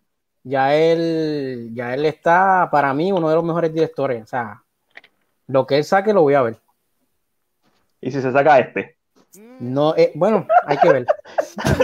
ya 0.44 0.74
él, 0.74 1.70
ya 1.72 1.94
él 1.94 2.04
está 2.04 2.68
para 2.70 2.92
mí 2.92 3.10
uno 3.10 3.28
de 3.28 3.34
los 3.34 3.44
mejores 3.44 3.72
directores. 3.72 4.22
O 4.22 4.26
sea, 4.26 4.62
lo 5.48 5.66
que 5.66 5.78
él 5.78 5.84
saque 5.84 6.12
lo 6.12 6.22
voy 6.22 6.34
a 6.34 6.42
ver. 6.42 6.58
¿Y 8.00 8.10
si 8.12 8.20
se 8.20 8.30
saca 8.30 8.58
este? 8.58 8.96
No, 9.60 9.94
eh, 9.96 10.12
bueno, 10.14 10.46
hay 10.66 10.78
que 10.78 10.92
ver. 10.92 11.06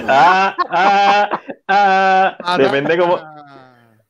ah, 0.08 0.56
ah, 0.70 1.40
ah, 1.68 2.36
ah 2.42 2.58
depende 2.58 2.98
cómo. 2.98 3.18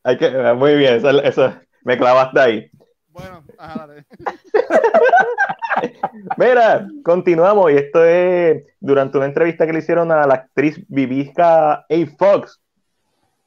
Hay 0.02 0.16
que, 0.16 0.30
muy 0.54 0.76
bien, 0.76 0.94
eso, 0.94 1.10
eso 1.22 1.52
me 1.84 1.96
clavaste 1.96 2.40
ahí. 2.40 2.70
Bueno, 3.08 3.44
ajá, 3.58 3.86
Mira, 6.36 6.86
continuamos 7.02 7.72
y 7.72 7.76
esto 7.76 8.04
es 8.04 8.62
durante 8.80 9.18
una 9.18 9.26
entrevista 9.26 9.66
que 9.66 9.72
le 9.72 9.80
hicieron 9.80 10.12
a 10.12 10.26
la 10.26 10.34
actriz 10.34 10.80
Vivisca 10.88 11.72
A. 11.72 11.86
Fox, 12.18 12.60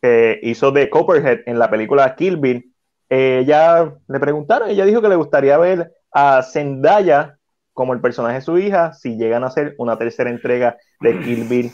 que 0.02 0.40
hizo 0.44 0.72
de 0.72 0.90
Copperhead 0.90 1.40
en 1.46 1.60
la 1.60 1.70
película 1.70 2.16
Kill 2.16 2.38
Bill, 2.38 2.74
ella 3.10 3.94
le 4.08 4.20
preguntaron, 4.20 4.70
ella 4.70 4.86
dijo 4.86 5.02
que 5.02 5.10
le 5.10 5.16
gustaría 5.16 5.58
ver 5.58 5.92
a 6.12 6.42
Zendaya 6.44 7.38
como 7.74 7.94
el 7.94 8.02
personaje 8.02 8.36
de 8.36 8.42
su 8.42 8.58
hija 8.58 8.94
si 8.94 9.18
llegan 9.18 9.44
a 9.44 9.48
hacer 9.48 9.76
una 9.78 9.98
tercera 9.98 10.30
entrega 10.30 10.78
de 11.02 11.20
Kill 11.20 11.48
Bill. 11.48 11.72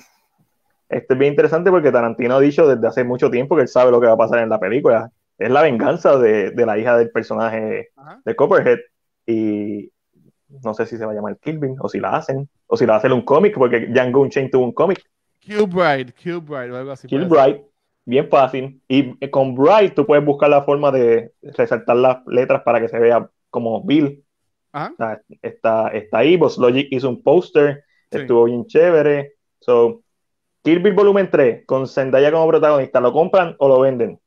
Esto 0.90 1.14
es 1.14 1.20
bien 1.20 1.34
interesante 1.34 1.70
porque 1.70 1.92
Tarantino 1.92 2.36
ha 2.36 2.40
dicho 2.40 2.68
desde 2.68 2.88
hace 2.88 3.04
mucho 3.04 3.30
tiempo 3.30 3.56
que 3.56 3.64
él 3.64 3.68
sabe 3.68 3.92
lo 3.92 4.02
que 4.02 4.08
va 4.08 4.14
a 4.14 4.18
pasar 4.18 4.40
en 4.40 4.50
la 4.50 4.60
película. 4.60 5.12
Es 5.38 5.52
la 5.52 5.62
venganza 5.62 6.18
de, 6.18 6.52
la 6.56 6.78
hija 6.78 6.98
del 6.98 7.12
personaje 7.12 7.90
de 8.26 8.36
Copperhead. 8.36 8.80
Y 9.26 9.92
no 10.64 10.74
sé 10.74 10.86
si 10.88 10.98
se 10.98 11.06
va 11.06 11.12
a 11.12 11.16
llamar 11.16 11.38
Kill 11.38 11.60
Bill 11.60 11.76
o 11.80 11.88
si 11.88 12.00
la 12.00 12.16
hacen, 12.16 12.50
o 12.66 12.76
si 12.76 12.86
la 12.86 12.96
hacer 12.96 13.14
un 13.14 13.22
cómic, 13.22 13.56
porque 13.56 13.88
Django 13.88 14.22
Unchained 14.22 14.52
tuvo 14.52 14.66
un 14.66 14.74
cómic. 14.74 15.04
Kilbride, 15.40 16.12
Kilbride 16.14 16.72
o 16.72 16.78
algo 16.78 16.92
así. 16.92 17.08
Kilbride 17.08 17.70
bien 18.10 18.28
fácil. 18.28 18.82
Y 18.88 19.16
con 19.30 19.56
Bright 19.56 19.94
tú 19.94 20.06
puedes 20.06 20.26
buscar 20.26 20.50
la 20.50 20.64
forma 20.64 20.92
de 20.92 21.32
resaltar 21.42 21.96
las 21.96 22.26
letras 22.26 22.64
para 22.64 22.82
que 22.82 22.90
se 22.90 23.00
vea 23.00 23.30
como 23.50 23.84
Bill. 23.84 24.24
Está, 25.42 25.92
está, 25.92 26.18
ahí. 26.20 26.38
Boss 26.38 26.58
Logic 26.58 26.88
hizo 26.92 27.10
un 27.10 27.22
póster, 27.24 27.84
estuvo 28.10 28.46
bien 28.46 28.66
chévere. 28.66 29.34
So, 29.60 30.04
Kill 30.64 30.80
Bill 30.80 30.94
Volumen 30.94 31.30
3 31.30 31.66
con 31.66 31.88
Zendaya 31.88 32.32
como 32.32 32.48
protagonista, 32.48 33.00
¿lo 33.00 33.14
compran 33.14 33.56
o 33.60 33.68
lo 33.68 33.80
venden? 33.80 34.20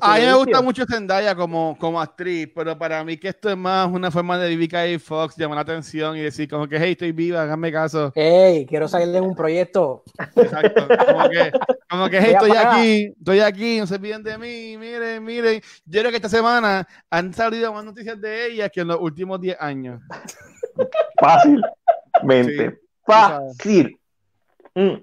A 0.00 0.18
mí 0.18 0.26
me 0.26 0.34
gusta 0.34 0.60
mucho 0.60 0.84
Zendaya 0.84 1.34
como, 1.34 1.76
como 1.78 2.00
actriz, 2.00 2.48
pero 2.54 2.76
para 2.76 3.04
mí 3.04 3.16
que 3.16 3.28
esto 3.28 3.48
es 3.48 3.56
más 3.56 3.88
una 3.88 4.10
forma 4.10 4.36
de 4.36 4.48
Vivica 4.48 4.86
y 4.86 4.98
Fox 4.98 5.36
llamar 5.36 5.56
la 5.56 5.62
atención 5.62 6.16
y 6.16 6.22
decir 6.22 6.48
como 6.48 6.66
que 6.66 6.76
hey, 6.78 6.92
estoy 6.92 7.12
viva, 7.12 7.42
háganme 7.42 7.70
caso. 7.70 8.12
Hey, 8.14 8.66
quiero 8.68 8.88
salir 8.88 9.08
de 9.08 9.20
un 9.20 9.34
proyecto. 9.34 10.02
Exacto. 10.36 10.88
Como 11.06 11.28
que, 11.28 11.52
como 11.88 12.08
que 12.08 12.20
hey, 12.20 12.32
estoy 12.32 12.50
aquí, 12.50 13.14
estoy 13.16 13.40
aquí, 13.40 13.78
no 13.78 13.86
se 13.86 14.00
piden 14.00 14.22
de 14.22 14.38
mí, 14.38 14.76
miren, 14.76 15.24
miren. 15.24 15.60
Yo 15.84 16.00
creo 16.00 16.10
que 16.10 16.16
esta 16.16 16.28
semana 16.28 16.86
han 17.08 17.32
salido 17.32 17.72
más 17.72 17.84
noticias 17.84 18.20
de 18.20 18.48
ella 18.48 18.68
que 18.68 18.80
en 18.80 18.88
los 18.88 19.00
últimos 19.00 19.40
10 19.40 19.56
años. 19.60 20.00
Fácilmente. 21.20 22.80
Fácil. 23.06 23.98
Mm. 24.74 24.94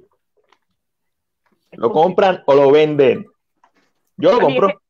¿Lo 1.74 1.92
compran 1.92 2.44
o 2.46 2.54
lo 2.54 2.72
venden? 2.72 3.31
Yo 4.22 4.32
lo 4.32 4.40
compro. 4.40 4.82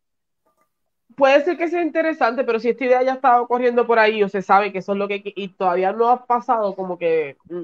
Puede 1.15 1.43
ser 1.43 1.57
que 1.57 1.67
sea 1.67 1.81
interesante, 1.81 2.43
pero 2.43 2.59
si 2.59 2.69
esta 2.69 2.85
idea 2.85 3.03
ya 3.03 3.13
estaba 3.13 3.45
corriendo 3.47 3.85
por 3.85 3.99
ahí 3.99 4.23
o 4.23 4.29
se 4.29 4.41
sabe 4.41 4.71
que 4.71 4.79
eso 4.79 4.93
es 4.93 4.97
lo 4.97 5.07
que 5.07 5.21
y 5.23 5.47
todavía 5.49 5.91
no 5.91 6.09
ha 6.09 6.25
pasado, 6.25 6.75
como 6.75 6.97
que 6.97 7.37
mm, 7.49 7.63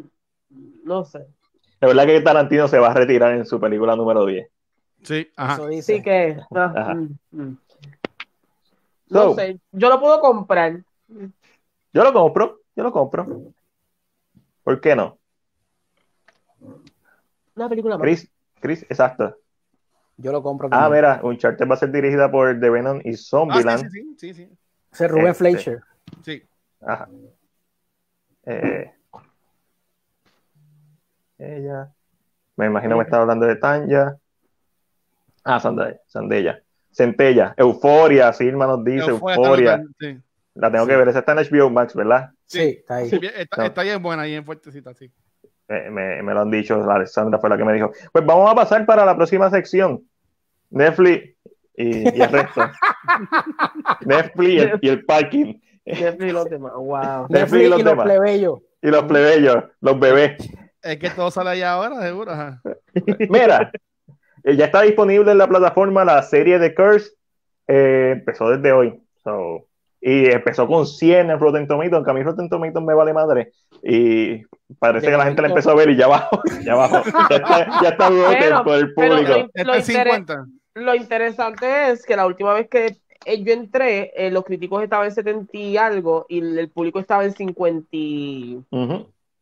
no 0.84 1.04
sé. 1.06 1.26
Es 1.80 1.88
verdad 1.88 2.06
que 2.06 2.22
Tarantino 2.22 2.68
se 2.68 2.80
va 2.80 2.90
a 2.90 2.94
retirar 2.94 3.34
en 3.34 3.46
su 3.46 3.60
película 3.60 3.96
número 3.96 4.26
10. 4.26 4.48
Sí, 5.04 5.28
ajá. 5.36 5.60
Sí 5.82 6.02
que. 6.02 6.38
Mm, 6.52 7.08
mm. 7.32 7.58
No 9.10 9.34
sé, 9.34 9.60
yo 9.72 9.90
lo 9.90 10.00
puedo 10.00 10.20
comprar. 10.20 10.84
Yo 11.94 12.04
lo 12.04 12.14
compro, 12.14 12.62
yo 12.76 12.84
lo 12.84 12.92
compro. 12.92 13.54
¿Por 14.64 14.82
qué 14.82 14.96
no? 14.96 15.18
Una 17.56 17.70
película 17.70 17.98
más. 17.98 18.04
Chris, 18.04 18.30
Chris, 18.60 18.84
exacto. 18.84 19.38
Yo 20.18 20.32
lo 20.32 20.42
compro. 20.42 20.68
Ah, 20.72 20.90
mira, 20.90 21.20
Uncharted 21.24 21.68
va 21.68 21.76
a 21.76 21.78
ser 21.78 21.92
dirigida 21.92 22.30
por 22.30 22.60
The 22.60 22.70
Venom 22.70 23.02
y 23.04 23.16
Zombieland. 23.16 23.86
Ah, 23.86 23.90
sí, 23.90 24.02
sí, 24.02 24.16
sí, 24.18 24.34
sí. 24.34 24.58
Ese 24.92 25.08
Ruben 25.08 25.28
este, 25.28 25.38
Fleischer. 25.38 25.82
Sí. 26.24 26.44
Ajá. 26.82 27.08
Eh, 28.46 28.92
ella. 31.38 31.94
Me 32.56 32.66
imagino 32.66 32.96
que 32.96 32.98
me 32.98 33.04
estaba 33.04 33.24
hablando 33.24 33.46
de 33.46 33.58
Tanya. 33.58 34.18
Ah, 35.44 35.60
Sandella. 35.60 36.00
Sandella. 36.08 36.64
Centella. 36.92 37.54
Euforia, 37.56 38.34
Silma 38.34 38.66
nos 38.66 38.84
dice. 38.84 39.12
Euforia. 39.12 39.84
La 40.56 40.72
tengo 40.72 40.88
que 40.88 40.96
ver. 40.96 41.08
Esa 41.10 41.20
está 41.20 41.34
en 41.34 41.48
HBO 41.48 41.70
Max, 41.70 41.94
¿verdad? 41.94 42.32
Sí, 42.48 42.80
está 42.80 42.96
ahí. 42.96 43.12
está, 43.12 43.84
bien 43.84 44.02
buena, 44.02 44.24
bien 44.24 44.44
fuertecita, 44.44 44.96
sí 44.96 45.12
me, 45.68 46.34
lo 46.34 46.42
han 46.42 46.52
dicho, 46.52 46.90
Alexandra 46.90 47.40
fue 47.40 47.50
la 47.50 47.58
que 47.58 47.66
me 47.66 47.74
dijo. 47.74 47.92
Pues 48.12 48.26
vamos 48.26 48.50
a 48.50 48.56
pasar 48.56 48.86
para 48.86 49.06
la 49.06 49.16
próxima 49.16 49.50
sección. 49.50 50.07
Netflix 50.70 51.36
y, 51.76 52.22
el 52.22 52.30
resto. 52.30 52.62
Netflix 54.06 54.80
y 54.82 54.90
el, 54.90 55.06
parking. 55.06 55.60
Netflix 55.86 56.30
y 56.30 56.32
los 56.32 56.50
demás, 56.50 56.74
wow. 56.76 57.28
Netflix, 57.30 57.66
y 57.66 57.70
los, 57.70 58.04
plebeyos. 58.04 58.60
Y 58.82 58.88
los 58.88 59.04
plebeyos, 59.04 59.64
los 59.82 60.00
bebés. 60.00 60.50
Es 60.82 60.98
que 60.98 61.10
todo 61.10 61.32
sale 61.32 61.52
allá 61.52 61.74
ahora, 61.74 62.02
seguro. 62.02 62.34
Mira, 63.30 63.72
eh, 64.44 64.56
ya 64.56 64.66
está 64.66 64.82
disponible 64.82 65.32
en 65.32 65.38
la 65.38 65.48
plataforma 65.48 66.06
la 66.06 66.22
serie 66.24 66.60
de 66.60 66.74
Curse. 66.74 67.12
Eh, 67.68 68.12
empezó 68.14 68.50
desde 68.50 68.72
hoy. 68.72 69.00
y 70.00 70.26
empezó 70.30 70.68
con 70.68 70.88
100 70.88 71.32
en 71.32 71.40
Rotten 71.40 71.68
Tomatoes, 71.68 71.94
aunque 71.94 72.12
a 72.12 72.14
mí 72.14 72.24
Rotten 72.24 72.50
Tomatoes 72.50 72.86
me 72.86 72.94
vale 72.94 73.14
madre. 73.14 73.52
Y 73.84 74.44
parece 74.80 75.08
que 75.08 75.18
la 75.18 75.26
gente 75.26 75.42
la 75.42 75.50
empezó 75.50 75.72
a 75.72 75.76
ver 75.76 75.90
y 75.90 75.98
ya 75.98 76.06
abajo, 76.06 76.42
ya 76.64 76.74
abajo, 76.74 77.04
ya 77.30 77.36
está, 77.90 78.48
ya 78.48 78.64
por 78.64 78.76
el 78.76 78.94
público. 78.94 79.50
Lo, 79.54 79.74
interesante 80.96 81.92
es 81.92 82.06
que 82.06 82.16
la 82.16 82.26
última 82.26 82.54
vez 82.54 82.70
que 82.70 82.98
yo 83.26 83.54
entré, 83.54 84.12
eh, 84.16 84.32
los 84.32 84.44
críticos 84.46 84.84
estaban 84.84 85.08
en 85.08 85.12
70 85.12 85.58
y 85.58 85.78
algo 85.78 86.26
y 86.30 86.40
el 86.40 86.70
público 86.70 87.00
estaba 87.00 87.26
en 87.26 87.34
50 87.34 87.88
y, 87.92 88.60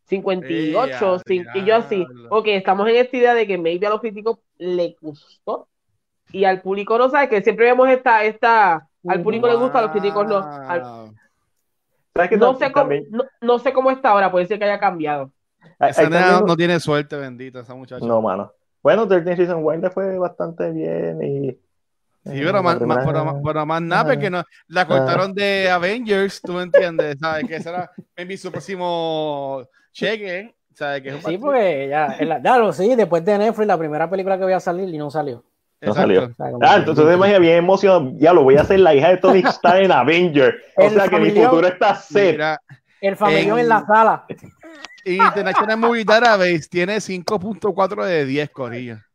58, 0.08 1.22
y 1.28 1.66
yo 1.66 1.76
así, 1.76 2.06
ok, 2.30 2.48
estamos 2.48 2.88
en 2.88 2.98
esta 2.98 3.18
idea 3.18 3.34
de 3.34 3.48
que 3.48 3.58
maybe 3.58 3.88
a 3.88 3.90
los 3.90 4.02
críticos 4.02 4.40
le 4.58 4.96
gustó 5.02 5.68
y 6.32 6.46
al 6.46 6.62
público 6.62 6.98
no 6.98 7.10
sabe 7.10 7.30
que 7.30 7.42
siempre 7.42 7.66
vemos 7.66 7.90
esta, 7.90 8.24
esta, 8.24 8.88
al 9.08 9.24
público 9.24 9.48
le 9.48 9.56
gusta, 9.56 9.80
a 9.80 9.82
los 9.84 9.92
críticos 9.92 10.28
no. 10.28 10.42
no, 12.38 12.56
sé 12.58 12.72
cómo, 12.72 12.92
no, 13.42 13.60
sé 13.60 13.74
cómo 13.74 13.92
está 13.92 14.10
ahora, 14.10 14.32
puede 14.32 14.46
ser 14.46 14.60
que 14.60 14.66
haya 14.66 14.80
cambiado. 14.80 15.32
Esa 15.80 16.42
no, 16.42 16.56
tiene 16.56 16.80
suerte, 16.80 17.16
bendita, 17.18 17.60
esa 17.60 17.74
muchacha. 17.74 18.06
No, 18.06 18.22
mano. 18.22 18.52
Bueno, 18.86 19.08
13 19.08 19.36
Reasons 19.36 19.64
Why 19.64 19.80
le 19.80 19.90
fue 19.90 20.16
bastante 20.20 20.70
bien 20.70 21.20
y 21.24 21.50
Sí, 22.24 22.42
pero 22.44 22.62
más, 22.62 22.80
más, 22.82 23.82
nada, 23.82 24.06
porque 24.06 24.30
no, 24.30 24.44
la 24.68 24.86
cortaron 24.86 25.34
de 25.34 25.70
Avengers, 25.72 26.40
tú 26.40 26.54
me 26.54 26.64
entiendes, 26.64 27.18
¿sabes? 27.20 27.48
Que 27.48 27.60
será 27.60 27.90
maybe 28.16 28.38
su 28.38 28.52
próximo 28.52 29.68
cheque, 29.92 30.54
¿sabes? 30.76 31.02
Que 31.02 31.20
sí, 31.20 31.38
porque 31.40 31.88
ya, 31.90 32.16
ya 32.44 32.58
lo 32.60 32.72
sí, 32.74 32.96
después 32.96 33.26
de 33.26 33.40
Netflix, 33.40 33.66
la 33.66 33.78
primera 33.78 34.08
película 34.08 34.38
que 34.38 34.44
voy 34.44 34.54
a 34.54 34.60
salir 34.60 34.88
y 34.94 35.00
no 35.00 35.10
salió. 35.10 35.44
No 35.82 35.94
salió. 35.96 36.32
ah, 36.62 36.76
entonces 36.78 37.06
me 37.06 37.14
imagino 37.16 37.40
bien 37.40 37.58
emocionado. 37.58 38.12
Ya 38.18 38.34
lo 38.34 38.44
voy 38.44 38.58
a 38.58 38.62
hacer 38.62 38.82
la 38.82 38.94
hija 38.94 39.10
de 39.10 39.18
Tony 39.18 39.40
Stark 39.40 39.84
en 39.84 39.92
Avengers. 39.92 40.58
O 40.78 40.90
sea 40.92 41.08
que 41.08 41.20
mi 41.20 41.32
futuro 41.32 41.68
está 41.68 41.96
set. 41.96 42.40
el 43.02 43.16
familión 43.16 43.58
en, 43.58 43.68
la 43.68 43.84
sala. 43.86 44.26
International 45.14 45.78
Movie 45.78 46.04
Database 46.04 46.68
tiene 46.70 46.98
5.4 46.98 48.06
de 48.06 48.26
10, 48.26 48.50
Corilla. 48.50 49.06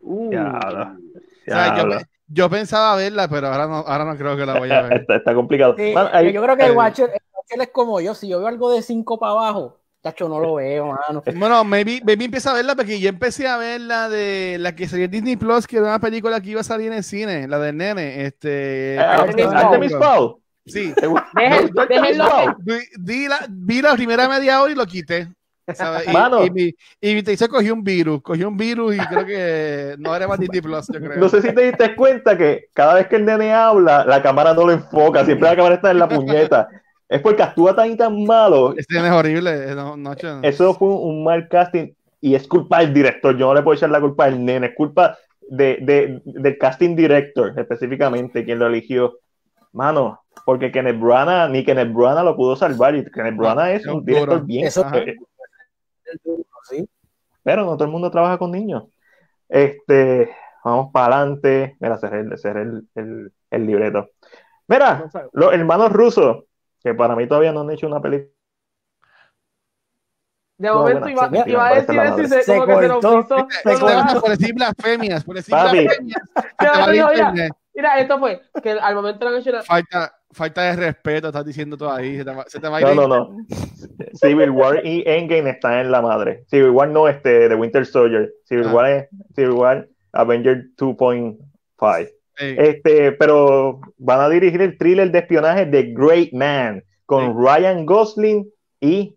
Uh, 0.00 0.32
ya, 0.32 0.58
o 0.58 1.50
sea, 1.50 1.76
yo, 1.76 1.98
yo 2.28 2.50
pensaba 2.50 2.96
verla, 2.96 3.28
pero 3.28 3.48
ahora 3.48 3.66
no, 3.66 3.76
ahora 3.78 4.04
no 4.04 4.16
creo 4.16 4.36
que 4.36 4.46
la 4.46 4.58
voy 4.58 4.70
a 4.70 4.82
ver. 4.82 5.06
Está, 5.08 5.34
complicado. 5.34 5.76
yo 5.76 6.42
creo 6.42 6.56
que 6.56 6.66
el, 6.66 6.76
Watcher, 6.76 7.10
es 7.48 7.68
como 7.68 8.00
yo. 8.00 8.14
Si 8.14 8.28
yo 8.28 8.38
veo 8.38 8.48
algo 8.48 8.72
de 8.72 8.82
5 8.82 9.18
para 9.18 9.32
abajo, 9.32 9.80
tacho, 10.00 10.28
no 10.28 10.38
lo 10.38 10.54
veo, 10.54 10.86
mano. 10.86 11.22
Bueno, 11.34 11.64
maybe, 11.64 12.00
maybe 12.04 12.24
empieza 12.26 12.52
a 12.52 12.54
verla 12.54 12.76
porque 12.76 13.00
yo 13.00 13.08
empecé 13.08 13.48
a 13.48 13.56
ver 13.56 13.80
la 13.80 14.08
de 14.08 14.58
la 14.60 14.74
que 14.74 14.88
salió 14.88 15.06
en 15.06 15.10
Disney 15.10 15.36
Plus, 15.36 15.66
que 15.66 15.78
era 15.78 15.86
una 15.86 15.98
película 15.98 16.40
que 16.40 16.50
iba 16.50 16.60
a 16.60 16.64
salir 16.64 16.88
en 16.88 16.98
el 16.98 17.04
cine, 17.04 17.48
la 17.48 17.58
del 17.58 17.76
nene. 17.76 18.24
Este. 18.24 18.98
Artemis 18.98 19.96
Fowl. 19.96 20.36
Sí. 20.66 20.92
Vi, 22.98 23.28
la, 23.28 23.46
vi 23.48 23.82
la 23.82 23.94
primera 23.94 24.28
media 24.28 24.62
hora 24.62 24.72
y 24.72 24.76
lo 24.76 24.86
quité. 24.86 25.28
Y, 26.46 26.50
mi, 26.50 26.74
y 27.00 27.22
te 27.22 27.30
dice 27.30 27.48
cogió 27.48 27.74
un 27.74 27.84
virus, 27.84 28.20
cogió 28.22 28.48
un 28.48 28.56
virus 28.56 28.96
y 28.96 28.98
creo 28.98 29.24
que 29.24 29.94
no 29.98 30.14
era 30.14 30.26
más 30.26 30.38
Disney 30.38 30.60
Plus, 30.60 30.88
yo 30.88 31.00
creo. 31.00 31.16
No 31.16 31.28
sé 31.28 31.42
si 31.42 31.54
te 31.54 31.62
diste 31.62 31.94
cuenta 31.94 32.36
que 32.36 32.66
cada 32.72 32.94
vez 32.94 33.06
que 33.06 33.16
el 33.16 33.24
nene 33.24 33.52
habla, 33.52 34.04
la 34.04 34.22
cámara 34.22 34.54
no 34.54 34.66
lo 34.66 34.72
enfoca, 34.72 35.24
siempre 35.24 35.48
la 35.48 35.56
cámara 35.56 35.76
está 35.76 35.90
en 35.90 35.98
la 35.98 36.08
puñeta. 36.08 36.68
Es 37.08 37.20
porque 37.20 37.42
actúa 37.42 37.74
tan 37.74 37.90
y 37.90 37.96
tan 37.96 38.24
malo. 38.24 38.74
Este 38.76 38.94
nene 38.94 39.08
es 39.08 39.14
horrible. 39.14 39.76
Eso 40.42 40.74
fue 40.74 40.88
un 40.88 41.24
mal 41.24 41.48
casting 41.48 41.92
y 42.20 42.34
es 42.34 42.46
culpa 42.46 42.80
del 42.80 42.92
director. 42.92 43.36
Yo 43.36 43.46
no 43.46 43.54
le 43.54 43.62
puedo 43.62 43.76
echar 43.76 43.90
la 43.90 44.00
culpa 44.00 44.24
al 44.24 44.44
nene, 44.44 44.68
es 44.68 44.74
culpa 44.74 45.18
de, 45.48 45.78
de, 45.82 46.20
del 46.24 46.58
casting 46.58 46.94
director 46.94 47.52
específicamente, 47.56 48.44
quien 48.44 48.58
lo 48.58 48.66
eligió. 48.66 49.18
Mano, 49.72 50.19
porque 50.44 50.72
Kenneth 50.72 50.98
Branagh, 50.98 51.50
ni 51.50 51.64
Kenneth 51.64 51.92
Branagh 51.92 52.24
lo 52.24 52.36
pudo 52.36 52.56
salvar 52.56 52.94
y 52.94 53.04
Kenneth 53.10 53.36
Branagh 53.36 53.70
es 53.70 53.86
un 53.86 54.04
director 54.04 54.44
bien. 54.44 54.66
Eso, 54.66 54.84
pero 57.42 57.64
no 57.64 57.74
todo 57.74 57.84
el 57.84 57.90
mundo 57.90 58.10
trabaja 58.10 58.38
con 58.38 58.52
niños. 58.52 58.84
Este, 59.48 60.30
vamos 60.64 60.90
para 60.92 61.16
adelante. 61.16 61.76
Mira, 61.80 61.98
cerré, 61.98 62.20
el, 62.20 63.32
el, 63.50 63.66
libreto. 63.66 64.10
Mira, 64.68 65.10
los 65.32 65.52
hermanos 65.52 65.92
rusos, 65.92 66.44
que 66.82 66.94
para 66.94 67.16
mí 67.16 67.26
todavía 67.26 67.52
no 67.52 67.62
han 67.62 67.70
hecho 67.70 67.86
una 67.86 68.00
película. 68.00 68.30
De 70.58 70.70
momento 70.70 71.08
iba, 71.08 71.24
a 71.24 71.74
decir 71.74 71.98
eso 71.98 72.20
y 72.20 72.26
se, 72.26 72.42
se 72.42 72.58
cortó. 72.58 73.00
Se 73.00 73.80
cortó. 73.80 74.20
Por 74.20 74.30
decir 74.30 74.54
blasfemias, 74.54 75.24
por 75.24 75.36
decir 75.36 75.54
blasfemias. 75.54 76.20
Mira, 77.72 77.98
esto 77.98 78.18
fue 78.18 78.42
que 78.62 78.72
al 78.72 78.94
momento 78.94 79.20
de 79.20 79.24
la 79.24 79.30
mencionar. 79.30 79.64
Falta, 79.64 80.19
falta 80.32 80.62
de 80.62 80.76
respeto, 80.76 81.28
estás 81.28 81.44
diciendo 81.44 81.76
todo 81.76 81.92
ahí. 81.92 82.16
Se 82.16 82.24
te, 82.24 82.32
se 82.46 82.60
te 82.60 82.68
va 82.68 82.80
no, 82.80 82.94
no, 82.94 83.08
no. 83.08 83.36
Civil 84.14 84.50
War 84.50 84.84
y 84.84 85.02
Endgame 85.06 85.50
están 85.50 85.78
en 85.78 85.90
la 85.90 86.00
madre. 86.00 86.44
Civil 86.48 86.70
War 86.70 86.88
no 86.88 87.08
este 87.08 87.48
de 87.48 87.54
Winter 87.54 87.84
Soldier. 87.86 88.32
Civil 88.44 88.66
ah. 88.68 88.72
War 88.72 88.90
es 88.90 89.08
Civil 89.34 89.52
War 89.52 89.88
Avenger 90.12 90.66
2.5. 90.76 92.12
Este, 92.38 93.12
pero 93.12 93.80
van 93.98 94.20
a 94.20 94.28
dirigir 94.28 94.62
el 94.62 94.78
thriller 94.78 95.10
de 95.10 95.18
espionaje 95.18 95.66
de 95.66 95.92
Great 95.92 96.32
Man 96.32 96.82
con 97.04 97.36
Ryan 97.36 97.84
Gosling 97.84 98.50
y 98.80 99.14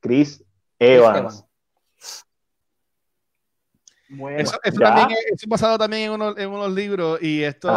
Chris 0.00 0.44
Evans. 0.78 1.44
Bueno, 4.08 4.38
eso, 4.38 4.58
eso, 4.62 4.78
también 4.78 5.18
es, 5.32 5.46
basado 5.46 5.78
también 5.78 6.02
en 6.02 6.10
unos, 6.12 6.38
en 6.38 6.48
unos 6.48 6.72
libros 6.72 7.20
y 7.22 7.42
esto 7.42 7.68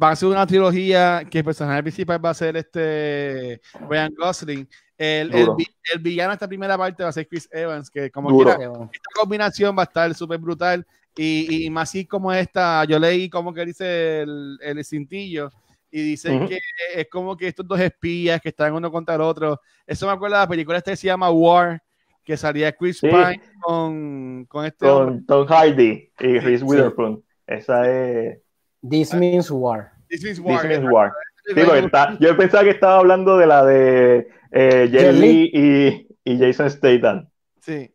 va 0.00 0.10
a 0.10 0.16
ser 0.16 0.28
una 0.28 0.46
trilogía 0.46 1.26
que 1.28 1.38
el 1.38 1.44
personaje 1.44 1.82
principal 1.82 2.24
va 2.24 2.30
a 2.30 2.34
ser 2.34 2.56
este 2.56 3.60
Ryan 3.88 4.14
Gosling. 4.16 4.68
El, 4.96 5.34
el, 5.34 5.48
el, 5.92 5.98
villano 6.00 6.30
de 6.30 6.34
esta 6.34 6.46
primera 6.46 6.78
parte 6.78 7.02
va 7.02 7.08
a 7.08 7.12
ser 7.12 7.26
Chris 7.26 7.48
Evans, 7.50 7.90
que 7.90 8.10
como 8.10 8.36
quiera, 8.36 8.52
esta 8.52 9.20
combinación 9.20 9.76
va 9.76 9.82
a 9.82 9.84
estar 9.84 10.14
súper 10.14 10.38
brutal. 10.38 10.86
Y, 11.16 11.66
y, 11.66 11.70
más 11.70 11.90
así 11.90 12.06
como 12.06 12.32
esta, 12.32 12.84
yo 12.84 12.98
leí 12.98 13.28
como 13.28 13.52
que 13.52 13.66
dice 13.66 14.22
el, 14.22 14.58
el 14.62 14.84
cintillo 14.84 15.50
y 15.90 16.02
dicen 16.02 16.48
que 16.48 16.58
es 16.94 17.06
como 17.08 17.36
que 17.36 17.48
estos 17.48 17.68
dos 17.68 17.78
espías 17.78 18.40
que 18.40 18.48
están 18.48 18.72
uno 18.72 18.90
contra 18.90 19.14
el 19.14 19.20
otro. 19.20 19.60
Eso 19.86 20.06
me 20.06 20.12
acuerda 20.12 20.38
de 20.38 20.44
la 20.44 20.48
película 20.48 20.78
esta 20.78 20.92
que 20.92 20.96
se 20.96 21.06
llama 21.06 21.30
War, 21.30 21.82
que 22.24 22.36
salía 22.36 22.72
Chris 22.72 23.00
Pine 23.00 23.42
con, 23.60 24.46
con 24.46 24.64
este. 24.64 24.86
Con 24.86 25.26
Tom 25.26 25.46
Hardy 25.46 26.10
y 26.18 26.38
Reese 26.38 26.64
Witherspoon. 26.64 27.22
Esa 27.46 27.90
es. 27.90 28.38
This 28.82 29.14
means 29.14 29.50
war. 29.50 29.92
This 30.08 30.22
means 30.22 30.40
war. 30.40 30.62
This 30.62 30.68
means 30.68 30.90
war. 30.90 31.12
está, 31.46 32.16
yo 32.18 32.36
pensaba 32.36 32.64
que 32.64 32.70
estaba 32.70 32.98
hablando 32.98 33.38
de 33.38 33.46
la 33.46 33.64
de 33.64 34.28
eh, 34.50 34.88
Jelly 34.90 35.50
y, 35.52 36.06
y, 36.24 36.38
Jason 36.38 36.70
Statham. 36.70 37.28
Sí. 37.60 37.90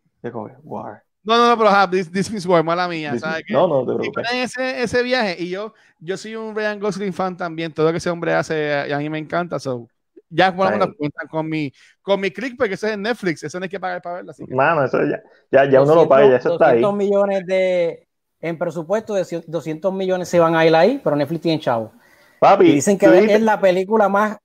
war. 0.63 1.03
No, 1.23 1.37
no, 1.37 1.49
no, 1.49 1.57
pero 1.57 1.89
this, 1.91 2.09
this, 2.09 2.31
means 2.31 2.45
war, 2.45 2.63
mala 2.63 2.87
mía. 2.87 3.19
¿sabes 3.19 3.43
no, 3.49 3.67
no, 3.67 3.85
te 3.85 4.41
ese, 4.41 4.81
ese 4.81 5.03
viaje 5.03 5.35
y 5.39 5.49
yo, 5.49 5.73
yo 5.99 6.15
soy 6.15 6.35
un 6.35 6.55
Ryan 6.55 6.79
Gosling 6.79 7.13
fan 7.13 7.35
también. 7.35 7.73
Todo 7.73 7.87
lo 7.87 7.91
que 7.91 7.97
ese 7.97 8.09
hombre 8.09 8.33
hace, 8.33 8.91
a 8.93 8.97
mí 8.97 9.09
me 9.09 9.17
encanta. 9.17 9.59
So, 9.59 9.87
ya 10.29 10.51
jugamos 10.51 10.79
la 10.79 10.93
cuenta 10.93 11.27
con 11.29 11.47
mi, 11.47 11.71
con 12.01 12.19
mi 12.19 12.31
click, 12.31 12.55
porque 12.57 12.73
eso 12.73 12.87
es 12.87 12.93
en 12.93 13.01
Netflix, 13.01 13.43
eso 13.43 13.59
no 13.59 13.63
hay 13.63 13.69
que 13.69 13.79
pagar 13.79 14.01
para 14.01 14.15
verlo. 14.17 14.31
Así 14.31 14.45
Mano, 14.47 14.85
eso 14.85 14.99
ya, 15.03 15.21
ya, 15.51 15.69
ya 15.69 15.81
uno 15.81 15.95
lo 15.95 16.07
paga, 16.07 16.29
ya 16.29 16.37
eso 16.37 16.53
está 16.53 16.69
ahí. 16.69 16.93
millones 16.93 17.45
de, 17.45 18.06
en 18.39 18.57
presupuesto 18.57 19.13
de 19.13 19.43
200 19.47 19.93
millones 19.93 20.29
se 20.29 20.39
van 20.39 20.55
a 20.55 20.65
ir 20.65 20.75
ahí, 20.75 21.01
pero 21.03 21.15
Netflix 21.15 21.41
tiene 21.41 21.59
chavo. 21.59 21.91
Papi, 22.39 22.73
dicen 22.73 22.97
que 22.97 23.33
es 23.33 23.41
la 23.41 23.59
película 23.59 24.09
más, 24.09 24.37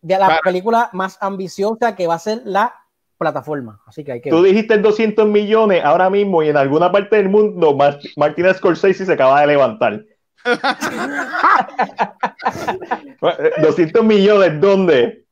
de 0.00 0.18
la 0.18 0.40
película 0.42 0.90
más 0.92 1.18
ambiciosa 1.20 1.96
que 1.96 2.06
va 2.06 2.14
a 2.14 2.18
ser 2.18 2.42
la 2.44 2.74
plataforma. 3.18 3.80
Así 3.86 4.04
que 4.04 4.12
hay 4.12 4.20
que. 4.20 4.30
Tú 4.30 4.42
dijiste 4.42 4.78
200 4.78 5.26
millones 5.26 5.84
ahora 5.84 6.10
mismo 6.10 6.42
y 6.42 6.48
en 6.48 6.56
alguna 6.56 6.92
parte 6.92 7.16
del 7.16 7.28
mundo 7.28 7.76
Martínez 8.16 8.58
Scorsese 8.58 9.04
se 9.04 9.12
acaba 9.12 9.40
de 9.40 9.46
levantar. 9.48 10.04
200 13.60 14.04
millones, 14.04 14.60
¿dónde? 14.60 15.24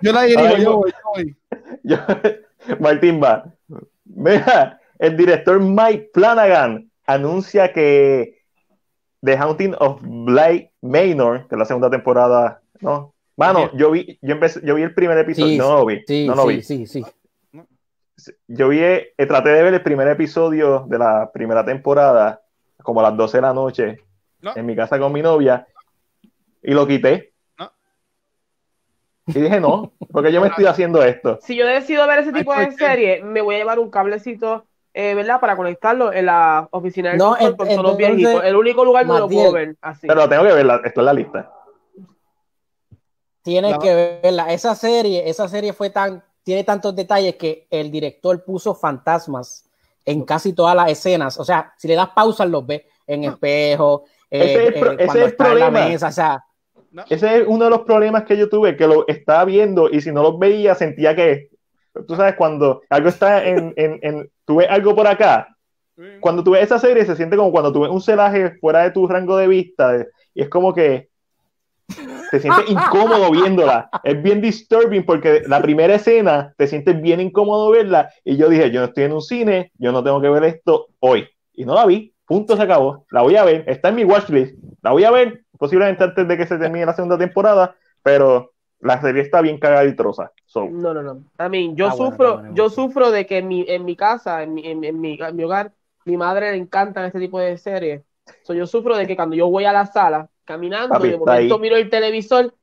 Yo 0.00 0.12
la 0.12 0.22
dirijo, 0.22 0.56
yo 0.58 0.76
voy, 0.76 0.92
yo 1.82 1.96
voy. 2.06 2.76
Martín 2.80 3.20
va. 3.22 3.44
Mira, 4.04 4.80
el 4.98 5.16
director 5.16 5.60
Mike 5.60 6.10
Flanagan 6.12 6.89
anuncia 7.12 7.72
que 7.72 8.40
The 9.22 9.36
Haunting 9.36 9.74
of 9.78 10.00
Blake 10.02 10.72
Manor, 10.80 11.46
que 11.48 11.54
es 11.54 11.58
la 11.58 11.64
segunda 11.64 11.90
temporada, 11.90 12.62
¿no? 12.80 13.14
Mano, 13.36 13.70
yo 13.74 13.90
vi, 13.90 14.18
yo 14.20 14.34
empecé, 14.34 14.60
yo 14.64 14.74
vi 14.74 14.82
el 14.82 14.94
primer 14.94 15.16
episodio, 15.18 15.62
no 15.62 15.78
lo 15.78 15.86
vi, 15.86 16.02
sí, 16.06 16.26
no 16.26 16.34
lo 16.34 16.42
sí, 16.42 16.48
vi. 16.48 16.62
Sí, 16.62 16.86
sí, 16.86 17.04
Yo 18.48 18.68
vi, 18.68 18.80
eh, 18.82 19.14
traté 19.16 19.50
de 19.50 19.62
ver 19.62 19.74
el 19.74 19.82
primer 19.82 20.08
episodio 20.08 20.84
de 20.88 20.98
la 20.98 21.30
primera 21.32 21.64
temporada, 21.64 22.42
como 22.82 23.00
a 23.00 23.04
las 23.04 23.16
12 23.16 23.38
de 23.38 23.42
la 23.42 23.54
noche, 23.54 23.98
en 24.54 24.66
mi 24.66 24.76
casa 24.76 24.98
con 24.98 25.12
mi 25.12 25.22
novia, 25.22 25.66
y 26.62 26.72
lo 26.72 26.86
quité. 26.86 27.32
Y 29.26 29.40
dije, 29.40 29.60
no, 29.60 29.92
porque 30.10 30.32
yo 30.32 30.40
me 30.40 30.48
estoy 30.48 30.66
haciendo 30.66 31.02
esto. 31.02 31.38
Si 31.40 31.56
yo 31.56 31.66
decido 31.66 32.06
ver 32.06 32.18
ese 32.18 32.32
tipo 32.32 32.54
de 32.54 32.72
serie, 32.72 33.22
me 33.22 33.40
voy 33.40 33.54
a 33.54 33.58
llevar 33.58 33.78
un 33.78 33.90
cablecito, 33.90 34.66
eh, 34.92 35.14
¿verdad? 35.14 35.40
Para 35.40 35.56
conectarlo 35.56 36.12
en 36.12 36.26
la 36.26 36.68
oficina 36.72 37.10
del 37.10 37.18
no, 37.18 37.36
con 37.36 37.68
todos 37.68 37.82
los 37.82 37.96
viejitos. 37.96 38.44
El 38.44 38.56
único 38.56 38.84
lugar 38.84 39.06
donde 39.06 39.20
lo 39.20 39.28
puedo 39.28 39.52
ver 39.52 39.76
así. 39.80 40.06
Pero 40.06 40.28
tengo 40.28 40.44
que 40.44 40.52
verla, 40.52 40.80
esto 40.84 41.00
en 41.00 41.06
la 41.06 41.12
lista. 41.12 41.52
Tienes 43.42 43.78
que 43.78 44.20
verla. 44.22 44.52
Esa 44.52 44.74
serie, 44.74 45.28
esa 45.28 45.48
serie 45.48 45.72
fue 45.72 45.90
tan, 45.90 46.22
tiene 46.42 46.64
tantos 46.64 46.94
detalles 46.94 47.36
que 47.36 47.66
el 47.70 47.90
director 47.90 48.44
puso 48.44 48.74
fantasmas 48.74 49.68
en 50.04 50.24
casi 50.24 50.52
todas 50.52 50.74
las 50.74 50.90
escenas. 50.90 51.38
O 51.38 51.44
sea, 51.44 51.72
si 51.76 51.88
le 51.88 51.94
das 51.94 52.10
pausa, 52.10 52.44
los 52.44 52.66
ves 52.66 52.82
en 53.06 53.24
espejo, 53.24 54.04
ese 54.28 54.68
es, 54.68 54.76
eh, 54.76 54.96
cuando 55.06 55.24
está 55.24 55.52
en 55.52 55.58
la 55.58 55.70
mesa, 55.70 56.08
o 56.08 56.12
sea, 56.12 56.44
ese 57.08 57.38
es 57.38 57.44
uno 57.46 57.64
de 57.64 57.70
los 57.70 57.80
problemas 57.80 58.24
que 58.24 58.36
yo 58.36 58.48
tuve, 58.48 58.76
que 58.76 58.86
lo 58.86 59.06
estaba 59.06 59.44
viendo 59.44 59.88
y 59.88 60.00
si 60.00 60.12
no 60.12 60.22
los 60.22 60.38
veía 60.38 60.74
sentía 60.74 61.14
que 61.14 61.49
tú 62.06 62.16
sabes, 62.16 62.34
cuando 62.36 62.82
algo 62.88 63.08
está 63.08 63.44
en, 63.44 63.72
en, 63.76 63.98
en 64.02 64.30
tú 64.44 64.56
ves 64.56 64.68
algo 64.70 64.94
por 64.94 65.06
acá, 65.06 65.56
cuando 66.20 66.42
tú 66.42 66.52
ves 66.52 66.62
esa 66.62 66.78
serie 66.78 67.04
se 67.04 67.16
siente 67.16 67.36
como 67.36 67.52
cuando 67.52 67.72
tú 67.72 67.80
ves 67.80 67.90
un 67.90 68.00
celaje 68.00 68.58
fuera 68.58 68.82
de 68.82 68.90
tu 68.90 69.06
rango 69.06 69.36
de 69.36 69.48
vista 69.48 70.06
y 70.34 70.42
es 70.42 70.48
como 70.48 70.72
que 70.72 71.10
te 72.30 72.38
sientes 72.38 72.70
incómodo 72.70 73.30
viéndola. 73.30 73.90
Es 74.04 74.22
bien 74.22 74.40
disturbing 74.40 75.04
porque 75.04 75.42
la 75.46 75.60
primera 75.60 75.96
escena 75.96 76.54
te 76.56 76.66
sientes 76.66 77.00
bien 77.00 77.20
incómodo 77.20 77.70
verla 77.70 78.10
y 78.24 78.36
yo 78.36 78.48
dije, 78.48 78.70
yo 78.70 78.80
no 78.80 78.86
estoy 78.86 79.04
en 79.04 79.12
un 79.12 79.22
cine, 79.22 79.72
yo 79.78 79.92
no 79.92 80.02
tengo 80.04 80.20
que 80.20 80.28
ver 80.28 80.44
esto 80.44 80.86
hoy. 81.00 81.28
Y 81.52 81.64
no 81.64 81.74
la 81.74 81.86
vi, 81.86 82.14
punto 82.24 82.56
se 82.56 82.62
acabó. 82.62 83.04
La 83.10 83.22
voy 83.22 83.36
a 83.36 83.44
ver, 83.44 83.64
está 83.66 83.88
en 83.88 83.96
mi 83.96 84.04
watchlist, 84.04 84.56
la 84.82 84.92
voy 84.92 85.04
a 85.04 85.10
ver 85.10 85.42
posiblemente 85.58 86.04
antes 86.04 86.26
de 86.26 86.36
que 86.36 86.46
se 86.46 86.58
termine 86.58 86.86
la 86.86 86.94
segunda 86.94 87.18
temporada, 87.18 87.74
pero 88.02 88.52
la 88.78 89.00
serie 89.00 89.22
está 89.22 89.42
bien 89.42 89.58
cagada 89.58 89.84
No, 90.56 90.94
no, 90.94 91.02
no. 91.02 91.24
A 91.38 91.48
mí, 91.48 91.72
yo 91.74 91.90
sufro, 91.92 92.42
yo 92.54 92.70
sufro 92.70 93.10
de 93.10 93.26
que 93.26 93.38
en 93.38 93.48
mi, 93.48 93.64
en 93.68 93.84
mi 93.84 93.96
casa, 93.96 94.42
en 94.42 94.54
mi, 94.54 94.66
en, 94.66 94.80
mi, 94.80 95.18
en 95.20 95.36
mi 95.36 95.44
hogar, 95.44 95.72
mi 96.04 96.16
madre 96.16 96.52
le 96.52 96.58
encantan 96.58 97.04
este 97.04 97.20
tipo 97.20 97.38
de 97.38 97.56
series. 97.56 98.02
yo 98.48 98.66
sufro 98.66 98.96
de 98.96 99.06
que 99.06 99.16
cuando 99.16 99.36
yo 99.36 99.48
voy 99.48 99.64
a 99.64 99.72
la 99.72 99.86
sala 99.86 100.28
caminando, 100.44 101.04
y 101.06 101.10
de 101.10 101.16
momento 101.16 101.58
miro 101.58 101.76
el 101.76 101.88
televisor 101.88 102.54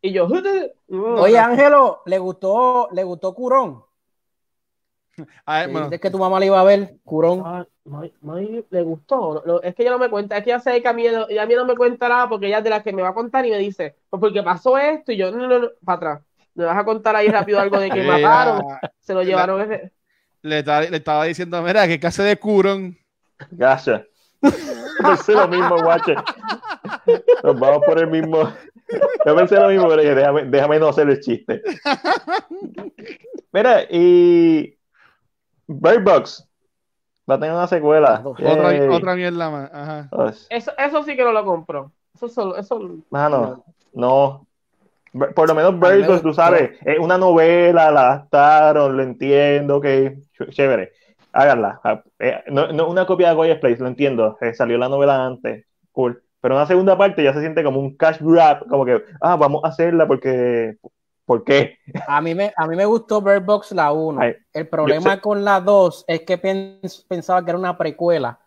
y 0.00 0.12
yo. 0.12 0.28
Oye, 1.20 1.38
Ángelo, 1.38 2.02
¿le 2.06 2.18
gustó, 2.18 2.88
le 2.92 3.04
gustó 3.04 3.34
Curón? 3.34 3.84
Es 5.92 6.00
que 6.00 6.10
tu 6.10 6.18
mamá 6.18 6.38
le 6.40 6.46
iba 6.46 6.60
a 6.60 6.64
ver, 6.64 6.98
Curón. 7.04 7.42
Ah, 7.44 7.66
le 8.70 8.82
gustó. 8.82 9.62
es 9.62 9.74
que 9.74 9.82
ella 9.82 9.92
no 9.92 9.98
me 9.98 10.10
cuenta, 10.10 10.36
es 10.36 10.44
que 10.44 10.50
ella 10.50 10.60
sabe 10.60 10.82
que 10.82 10.88
a 10.88 10.92
mí, 10.92 11.06
a 11.06 11.46
mí 11.46 11.54
no 11.54 11.64
me 11.64 11.76
cuenta 11.76 12.08
nada 12.08 12.28
porque 12.28 12.46
ella 12.46 12.58
es 12.58 12.64
de 12.64 12.70
las 12.70 12.82
que 12.82 12.92
me 12.92 13.02
va 13.02 13.08
a 13.08 13.14
contar 13.14 13.46
y 13.46 13.50
me 13.50 13.58
dice, 13.58 13.96
pues 14.10 14.20
porque 14.20 14.42
pasó 14.42 14.76
esto 14.78 15.12
y 15.12 15.16
yo, 15.16 15.30
no, 15.30 15.46
no, 15.46 15.58
no, 15.58 15.68
para 15.84 15.96
atrás. 15.96 16.27
Me 16.58 16.64
vas 16.64 16.76
a 16.76 16.84
contar 16.84 17.14
ahí 17.14 17.28
rápido 17.28 17.60
algo 17.60 17.78
de 17.78 17.88
que 17.88 18.02
mataron, 18.06 18.64
se 18.98 19.14
lo 19.14 19.22
llevaron. 19.22 19.60
ese... 19.60 19.92
le, 20.42 20.58
estaba 20.58 21.24
diciendo, 21.24 21.62
mira, 21.62 21.86
que 21.86 22.00
casi 22.00 22.20
de 22.24 22.36
Curón. 22.36 22.98
Gracias. 23.52 24.02
pensé 25.00 25.34
lo 25.34 25.46
mismo, 25.46 25.80
guache. 25.80 26.16
Nos 27.44 27.60
vamos 27.60 27.82
por 27.86 28.00
el 28.00 28.08
mismo. 28.08 28.52
Yo 29.24 29.36
pensé 29.36 29.54
lo 29.54 29.68
mismo, 29.68 29.88
pero 29.88 30.02
déjame, 30.02 30.42
déjame 30.46 30.80
no 30.80 30.88
hacer 30.88 31.08
el 31.08 31.20
chiste. 31.20 31.62
Mira, 33.52 33.84
y 33.88 34.76
Bird 35.68 36.02
Box 36.02 36.44
va 37.30 37.36
a 37.36 37.38
tener 37.38 37.54
una 37.54 37.68
secuela. 37.68 38.20
Otra, 38.24 38.90
otra 38.90 39.14
mierda 39.14 39.48
más. 39.48 39.70
Ajá. 39.72 40.08
Eso, 40.50 40.72
eso 40.76 41.04
sí 41.04 41.14
que 41.14 41.22
no 41.22 41.30
lo 41.30 41.44
compro. 41.44 41.92
Eso 42.16 42.28
solo, 42.28 42.56
eso. 42.56 42.80
Mano, 43.10 43.64
no. 43.92 44.47
Por 45.12 45.48
lo 45.48 45.54
menos 45.54 45.78
Bird 45.78 46.06
Box, 46.06 46.22
tú 46.22 46.34
sabes, 46.34 46.72
es 46.84 46.98
una 46.98 47.16
novela, 47.16 47.90
la 47.90 48.00
adaptaron, 48.00 48.96
lo 48.96 49.02
entiendo, 49.02 49.80
que 49.80 50.18
chévere 50.50 50.92
háganla. 51.32 51.80
Ah, 51.84 52.02
eh, 52.18 52.42
no, 52.48 52.72
no 52.72 52.88
una 52.88 53.06
copia 53.06 53.28
de 53.28 53.34
Goya's 53.34 53.58
Place, 53.58 53.80
lo 53.80 53.88
entiendo. 53.88 54.36
Eh, 54.40 54.54
salió 54.54 54.78
la 54.78 54.88
novela 54.88 55.24
antes, 55.24 55.66
cool. 55.92 56.22
Pero 56.40 56.54
una 56.54 56.66
segunda 56.66 56.96
parte 56.96 57.22
ya 57.22 57.32
se 57.32 57.40
siente 57.40 57.64
como 57.64 57.80
un 57.80 57.96
cash 57.96 58.18
grab, 58.20 58.66
como 58.68 58.84
que, 58.84 59.02
ah, 59.20 59.36
vamos 59.36 59.64
a 59.64 59.68
hacerla 59.68 60.06
porque. 60.06 60.76
¿Por 61.24 61.44
qué? 61.44 61.76
A 62.06 62.22
mí 62.22 62.34
me, 62.34 62.54
a 62.56 62.66
mí 62.66 62.74
me 62.74 62.86
gustó 62.86 63.20
Bird 63.20 63.44
Box 63.44 63.72
la 63.72 63.92
1. 63.92 64.18
El 64.50 64.66
problema 64.66 65.20
con 65.20 65.44
la 65.44 65.60
2 65.60 66.06
es 66.08 66.22
que 66.22 66.38
pensaba 67.06 67.44
que 67.44 67.50
era 67.50 67.58
una 67.58 67.76
precuela, 67.76 68.38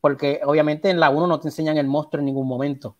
porque 0.00 0.40
obviamente 0.44 0.88
en 0.88 1.00
la 1.00 1.10
1 1.10 1.26
no 1.26 1.38
te 1.38 1.48
enseñan 1.48 1.76
el 1.76 1.86
monstruo 1.86 2.20
en 2.20 2.24
ningún 2.24 2.48
momento. 2.48 2.96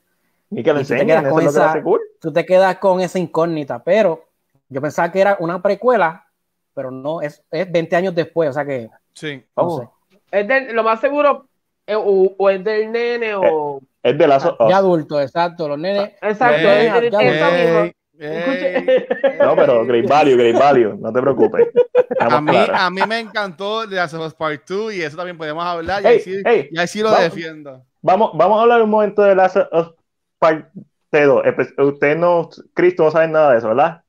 Ni 0.50 0.62
que 0.62 0.72
lo 0.72 0.80
enseñen, 0.80 1.26
eso 1.26 1.38
es 1.38 1.54
lo 1.54 1.72
que 1.72 1.82
cool. 1.82 2.00
Tú 2.20 2.32
te 2.32 2.44
quedas 2.44 2.76
con 2.78 3.00
esa 3.00 3.18
incógnita, 3.18 3.82
pero 3.82 4.24
yo 4.68 4.80
pensaba 4.80 5.10
que 5.10 5.20
era 5.20 5.36
una 5.40 5.62
precuela, 5.62 6.26
pero 6.74 6.90
no, 6.90 7.22
es, 7.22 7.42
es 7.50 7.70
20 7.70 7.96
años 7.96 8.14
después, 8.14 8.50
o 8.50 8.52
sea 8.52 8.64
que 8.64 8.90
Sí. 9.14 9.44
Es 10.30 10.48
de, 10.48 10.72
lo 10.72 10.82
más 10.82 11.00
seguro, 11.00 11.46
eh, 11.86 11.94
o, 11.96 12.50
es 12.50 12.64
del 12.64 12.90
nene 12.92 13.34
o. 13.34 13.80
Es, 14.02 14.16
de 14.16 14.26
la. 14.26 14.38
De 14.38 14.72
adulto, 14.72 15.20
exacto. 15.20 15.68
Los 15.68 15.78
nenes. 15.78 16.12
Exacto, 16.22 16.68
es, 16.68 17.02
mismo. 17.02 17.92
no, 19.44 19.56
pero 19.56 19.84
Great 19.84 20.08
Value, 20.08 20.36
Great 20.36 20.58
Value, 20.58 20.96
no 20.98 21.12
te 21.12 21.20
preocupes. 21.20 21.68
A 22.18 22.40
mí, 22.40 22.56
a 22.72 22.90
mí, 22.90 23.00
me 23.08 23.18
encantó 23.18 23.86
de 23.86 23.96
Last 23.96 24.14
of 24.14 24.34
Part 24.34 24.62
2 24.68 24.94
y 24.94 25.02
eso 25.02 25.16
también 25.16 25.38
podemos 25.38 25.64
hablar. 25.64 26.02
y, 26.02 26.06
ahí 26.06 26.20
sí, 26.20 26.42
y 26.70 26.78
ahí 26.78 26.86
sí 26.86 27.00
lo 27.00 27.10
defiendo. 27.12 27.82
Vamos, 28.02 28.30
vamos 28.34 28.58
a 28.58 28.62
hablar 28.62 28.82
un 28.82 28.90
momento 28.90 29.22
de 29.22 29.34
Last 29.34 29.56
of 29.72 29.92
Part 30.40 30.72
2. 31.12 31.42
Usted 31.78 32.16
no, 32.16 32.48
Cristo, 32.74 33.04
no 33.04 33.10
sabe 33.12 33.28
nada 33.28 33.52
de 33.52 33.58
eso, 33.58 33.68
¿verdad? 33.68 34.02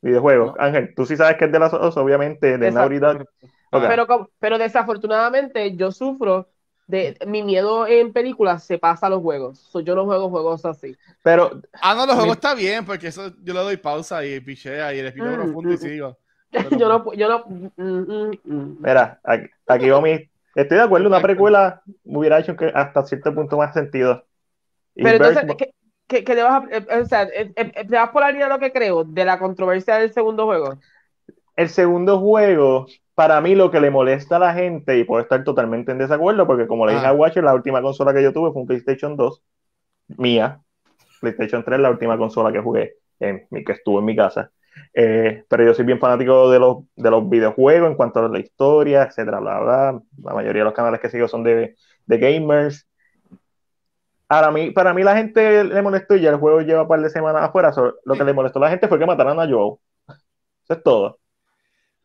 Videojuegos. 0.00 0.54
Ángel, 0.58 0.94
tú 0.94 1.04
sí 1.04 1.16
sabes 1.16 1.36
que 1.36 1.44
es 1.44 1.52
de 1.52 1.58
Last 1.58 1.74
of 1.74 1.88
Us, 1.88 1.96
obviamente, 1.98 2.56
de 2.56 2.70
Navidad. 2.70 3.26
Pero, 3.70 4.30
pero 4.38 4.56
desafortunadamente 4.56 5.76
yo 5.76 5.92
sufro 5.92 6.48
de 6.86 7.18
mi 7.26 7.42
miedo 7.42 7.86
en 7.86 8.12
películas 8.12 8.62
se 8.64 8.78
pasa 8.78 9.08
a 9.08 9.10
los 9.10 9.20
juegos. 9.20 9.68
yo 9.84 9.94
no 9.94 10.04
juego 10.04 10.30
juegos 10.30 10.64
así. 10.64 10.96
Pero 11.22 11.60
ah 11.82 11.94
no, 11.94 12.06
los 12.06 12.14
juegos 12.14 12.36
está 12.36 12.54
bien 12.54 12.84
porque 12.84 13.08
eso 13.08 13.32
yo 13.42 13.52
le 13.52 13.60
doy 13.60 13.76
pausa 13.76 14.24
y 14.24 14.38
pichea 14.40 14.94
y 14.94 15.02
respiro 15.02 15.32
mm, 15.32 15.34
profundo 15.34 15.72
y 15.72 15.74
mm, 15.74 15.78
sigo. 15.78 16.18
yo 16.78 16.88
no 16.88 17.12
yo 17.14 17.28
no 17.28 17.44
mm, 17.76 18.76
Mira, 18.80 19.20
aquí, 19.24 19.46
aquí 19.66 19.86
mi 20.02 20.30
estoy 20.54 20.78
de 20.78 20.84
acuerdo, 20.84 21.08
una 21.08 21.20
precuela 21.20 21.82
hubiera 22.04 22.38
hecho 22.38 22.56
que 22.56 22.70
hasta 22.72 23.04
cierto 23.04 23.34
punto 23.34 23.56
más 23.56 23.74
sentido. 23.74 24.24
Pero 24.96 25.24
entonces 25.24 25.72
¿qué, 26.08 26.24
qué, 26.24 26.42
vas 26.42 26.64
a, 26.64 26.66
eh, 26.70 27.00
o 27.02 27.04
sea, 27.06 27.22
eh, 27.24 27.52
eh, 27.54 27.84
te 27.86 27.96
vas 27.96 28.10
por 28.10 28.22
la 28.22 28.30
línea 28.30 28.46
de 28.46 28.52
lo 28.52 28.58
que 28.58 28.72
creo 28.72 29.04
de 29.04 29.24
la 29.24 29.38
controversia 29.38 29.96
del 29.96 30.12
segundo 30.12 30.46
juego. 30.46 30.78
El 31.56 31.68
segundo 31.68 32.18
juego 32.20 32.86
para 33.16 33.40
mí 33.40 33.54
lo 33.54 33.70
que 33.70 33.80
le 33.80 33.90
molesta 33.90 34.36
a 34.36 34.38
la 34.38 34.52
gente, 34.52 34.98
y 34.98 35.04
puedo 35.04 35.22
estar 35.22 35.42
totalmente 35.42 35.90
en 35.90 35.96
desacuerdo, 35.96 36.46
porque 36.46 36.66
como 36.66 36.86
le 36.86 36.92
dije 36.92 37.06
a 37.06 37.14
Watcher, 37.14 37.42
la 37.42 37.54
última 37.54 37.80
consola 37.80 38.12
que 38.12 38.22
yo 38.22 38.30
tuve 38.30 38.52
fue 38.52 38.60
un 38.60 38.68
PlayStation 38.68 39.16
2, 39.16 39.42
mía. 40.18 40.60
PlayStation 41.22 41.64
3, 41.64 41.80
la 41.80 41.90
última 41.90 42.18
consola 42.18 42.52
que 42.52 42.60
jugué, 42.60 42.96
en, 43.18 43.48
que 43.64 43.72
estuvo 43.72 44.00
en 44.00 44.04
mi 44.04 44.14
casa. 44.14 44.50
Eh, 44.92 45.44
pero 45.48 45.64
yo 45.64 45.72
soy 45.72 45.86
bien 45.86 45.98
fanático 45.98 46.50
de 46.50 46.58
los, 46.58 46.84
de 46.94 47.10
los 47.10 47.26
videojuegos 47.26 47.90
en 47.90 47.96
cuanto 47.96 48.20
a 48.20 48.28
la 48.28 48.38
historia, 48.38 49.04
etcétera, 49.04 49.40
bla, 49.40 49.60
bla. 49.60 50.02
La 50.22 50.34
mayoría 50.34 50.60
de 50.60 50.66
los 50.66 50.74
canales 50.74 51.00
que 51.00 51.08
sigo 51.08 51.26
son 51.26 51.42
de, 51.42 51.74
de 52.04 52.18
gamers. 52.18 52.86
Para 54.26 54.50
mí, 54.50 54.70
para 54.72 54.92
mí 54.92 55.02
la 55.02 55.16
gente 55.16 55.64
le 55.64 55.82
molestó 55.82 56.16
y 56.16 56.20
ya 56.20 56.30
el 56.30 56.36
juego 56.36 56.60
lleva 56.60 56.82
un 56.82 56.88
par 56.88 57.00
de 57.00 57.10
semanas 57.10 57.44
afuera. 57.44 57.72
lo 58.04 58.14
que 58.14 58.24
le 58.24 58.32
molestó 58.32 58.58
a 58.58 58.62
la 58.62 58.70
gente 58.70 58.88
fue 58.88 58.98
que 58.98 59.06
mataran 59.06 59.38
a 59.38 59.48
Joe. 59.48 59.76
Eso 60.08 60.74
es 60.74 60.82
todo 60.82 61.18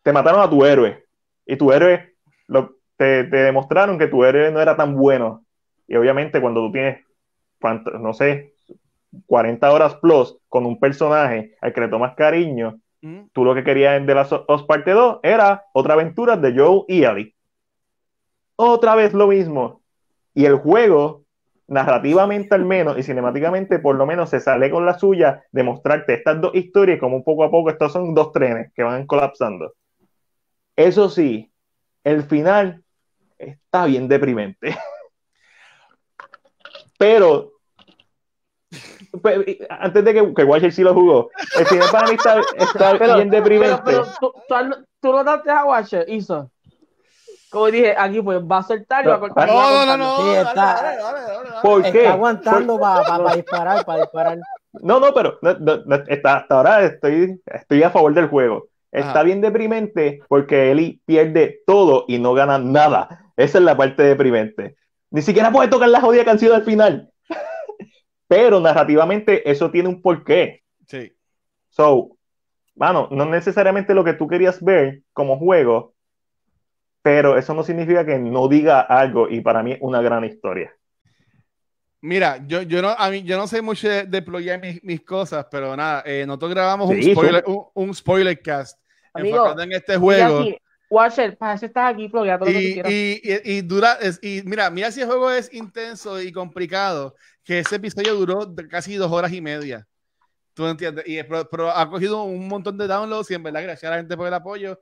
te 0.04 0.14
mataron 0.14 0.42
a 0.42 0.50
tu 0.50 0.66
héroe 0.66 1.06
y 1.46 1.56
tu 1.56 1.72
héroe 1.72 2.16
lo, 2.48 2.76
te, 2.98 3.24
demostraron 3.24 3.98
que 3.98 4.08
tu 4.08 4.24
héroe 4.24 4.52
no 4.52 4.62
era 4.62 4.76
tan 4.76 4.96
bueno. 4.96 5.46
Y 5.88 5.96
obviamente 5.96 6.42
cuando 6.42 6.62
tú 6.62 6.72
tienes, 6.72 7.06
no 8.00 8.14
sé, 8.14 8.54
40 9.26 9.72
horas 9.72 9.96
plus 9.96 10.38
con 10.48 10.66
un 10.66 10.80
personaje 10.80 11.56
al 11.62 11.74
que 11.74 11.82
le 11.82 11.88
tomas 11.88 12.16
cariño, 12.16 12.80
mm. 13.02 13.28
tú 13.34 13.44
lo 13.44 13.54
que 13.54 13.64
querías 13.64 13.98
en 13.98 14.06
The 14.06 14.16
Last 14.16 14.34
of 14.48 14.64
Parte 14.64 14.92
2 14.92 15.20
era 15.24 15.66
otra 15.74 15.94
aventura 15.94 16.38
de 16.38 16.58
Joe 16.58 16.86
y 16.88 17.04
Ellie. 17.04 17.36
Otra 18.56 18.96
vez 18.96 19.14
lo 19.14 19.28
mismo. 19.28 19.82
Y 20.34 20.46
el 20.46 20.56
juego, 20.56 21.21
narrativamente 21.68 22.54
al 22.56 22.66
menos 22.66 22.98
y 22.98 23.04
cinemáticamente 23.04 23.80
por 23.80 23.96
lo 23.96 24.06
menos, 24.06 24.30
se 24.30 24.40
sale 24.40 24.70
con 24.70 24.86
la 24.86 24.98
suya 24.98 25.44
de 25.52 25.64
mostrarte 25.64 26.16
estas 26.16 26.42
dos 26.42 26.54
historias 26.56 27.00
como 27.00 27.16
un 27.16 27.24
poco 27.24 27.44
a 27.44 27.52
poco 27.52 27.70
estos 27.70 27.94
son 27.94 28.14
dos 28.14 28.32
trenes 28.32 28.72
que 28.74 28.84
van 28.84 29.06
colapsando. 29.06 29.74
Eso 30.76 31.10
sí, 31.10 31.52
el 32.04 32.24
final 32.24 32.84
está 33.38 33.86
bien 33.86 34.08
deprimente. 34.08 34.76
Pero, 36.98 37.54
pues, 39.22 39.58
antes 39.70 40.06
de 40.06 40.14
que, 40.14 40.34
que 40.34 40.44
Watcher 40.44 40.72
sí 40.72 40.84
lo 40.84 40.94
jugó, 40.94 41.32
el 41.58 41.66
final 41.66 41.90
para 41.92 42.08
mí 42.08 42.16
está, 42.16 43.16
bien 43.16 43.30
deprimente. 43.30 43.82
Pero, 43.84 44.06
¿tú, 44.20 44.34
tú, 45.00 45.12
no 45.12 45.24
daste 45.24 45.50
a 45.50 45.66
Watcher, 45.66 46.06
hizo. 46.08 46.52
Como 47.52 47.68
dije, 47.68 47.94
aquí 47.98 48.22
pues 48.22 48.40
va 48.40 48.60
a 48.60 48.64
soltar 48.64 49.04
y 49.04 49.10
va 49.10 49.16
a 49.16 49.20
cortar. 49.20 49.48
No, 49.48 49.86
no, 49.86 49.98
no, 49.98 50.22
sí, 50.22 50.38
está, 50.38 50.98
¿Por 51.62 51.82
qué? 51.84 51.98
Está 52.00 52.14
aguantando 52.14 52.80
para 52.80 53.36
disparar, 53.36 53.86
para 53.86 54.02
disparar. 54.02 54.40
No, 54.82 55.02
no, 55.02 55.14
pero 55.14 55.38
está, 56.08 56.38
hasta 56.38 56.56
ahora 56.56 56.86
estoy, 56.86 57.42
estoy 57.46 57.84
a 57.84 57.90
favor 57.90 58.14
del 58.14 58.28
juego. 58.28 58.70
Está 58.90 59.24
bien 59.24 59.42
deprimente 59.42 60.22
porque 60.30 60.72
Eli 60.72 61.02
pierde 61.06 61.62
todo 61.68 62.06
y 62.08 62.20
no 62.20 62.34
gana 62.34 62.58
nada. 62.58 63.32
Esa 63.36 63.58
es 63.58 63.64
la 63.66 63.76
parte 63.76 64.04
deprimente. 64.04 64.78
Ni 65.10 65.22
siquiera 65.22 65.52
puede 65.52 65.70
tocar 65.70 65.90
la 65.90 66.00
jodida 66.00 66.24
canción 66.24 66.54
al 66.54 66.64
final. 66.64 67.12
Pero 68.28 68.62
narrativamente 68.62 69.50
eso 69.50 69.72
tiene 69.72 69.90
un 69.90 70.02
porqué. 70.02 70.64
Sí. 70.88 71.12
So, 71.70 72.18
bueno, 72.76 73.10
no 73.12 73.26
necesariamente 73.26 73.94
lo 73.94 74.06
que 74.06 74.14
tú 74.14 74.28
querías 74.28 74.64
ver 74.64 75.02
como 75.14 75.38
juego, 75.38 75.91
pero 77.02 77.38
eso 77.38 77.54
no 77.54 77.64
significa 77.64 78.06
que 78.06 78.18
no 78.20 78.48
diga 78.48 78.82
algo 78.82 79.30
y 79.30 79.42
para 79.42 79.64
mí 79.64 79.74
es 79.74 79.80
una 79.82 80.02
gran 80.02 80.24
historia. 80.24 80.74
Mira, 82.02 82.44
yo, 82.48 82.64
yo, 82.64 82.82
no, 82.82 82.90
a 82.90 83.10
mí, 83.12 83.22
yo 83.22 83.38
no 83.38 83.46
sé 83.46 83.62
mucho 83.62 83.88
de 83.88 84.06
deployar 84.06 84.60
mis, 84.60 84.84
mis 84.84 85.02
cosas, 85.02 85.46
pero 85.52 85.76
nada, 85.78 86.02
eh, 86.06 86.26
nosotros 86.26 86.52
grabamos 86.52 86.90
un, 86.90 87.02
spoiler, 87.04 87.44
un, 87.76 87.94
spoiler 87.94 88.42
cast 88.42 88.80
Amigo, 89.14 89.60
en 89.60 89.72
este 89.74 89.98
juego. 89.98 90.46
Watcher, 90.90 91.38
para 91.38 91.54
eso 91.54 91.68
estás 91.68 91.94
aquí, 91.94 92.10
todo 92.10 92.26
y, 92.26 92.30
lo 92.30 92.40
que 92.84 93.22
y, 93.24 93.52
y, 93.54 93.62
dura, 93.62 93.98
y 94.22 94.42
mira, 94.44 94.70
mira 94.70 94.92
si 94.92 95.00
el 95.00 95.08
juego 95.08 95.32
es 95.32 95.54
intenso 95.54 96.22
y 96.22 96.34
complicado, 96.34 97.16
que 97.46 97.60
ese 97.60 97.78
episodio 97.78 98.14
duró 98.16 98.54
casi 98.70 98.96
dos 98.96 99.10
horas 99.10 99.32
y 99.32 99.40
media. 99.40 99.88
¿Tú 100.54 100.68
entiendes? 100.68 101.06
Y, 101.08 101.24
pero, 101.24 101.72
ha 101.72 101.90
cogido 101.90 102.24
un 102.24 102.46
montón 102.48 102.78
de 102.78 102.88
downloads 102.88 103.32
y 103.32 103.36
en 103.36 103.44
verdad, 103.44 103.64
gracias 103.64 103.90
a 103.90 103.96
la 103.96 104.02
gente 104.02 104.18
por 104.18 104.28
el 104.28 104.34
apoyo. 104.34 104.82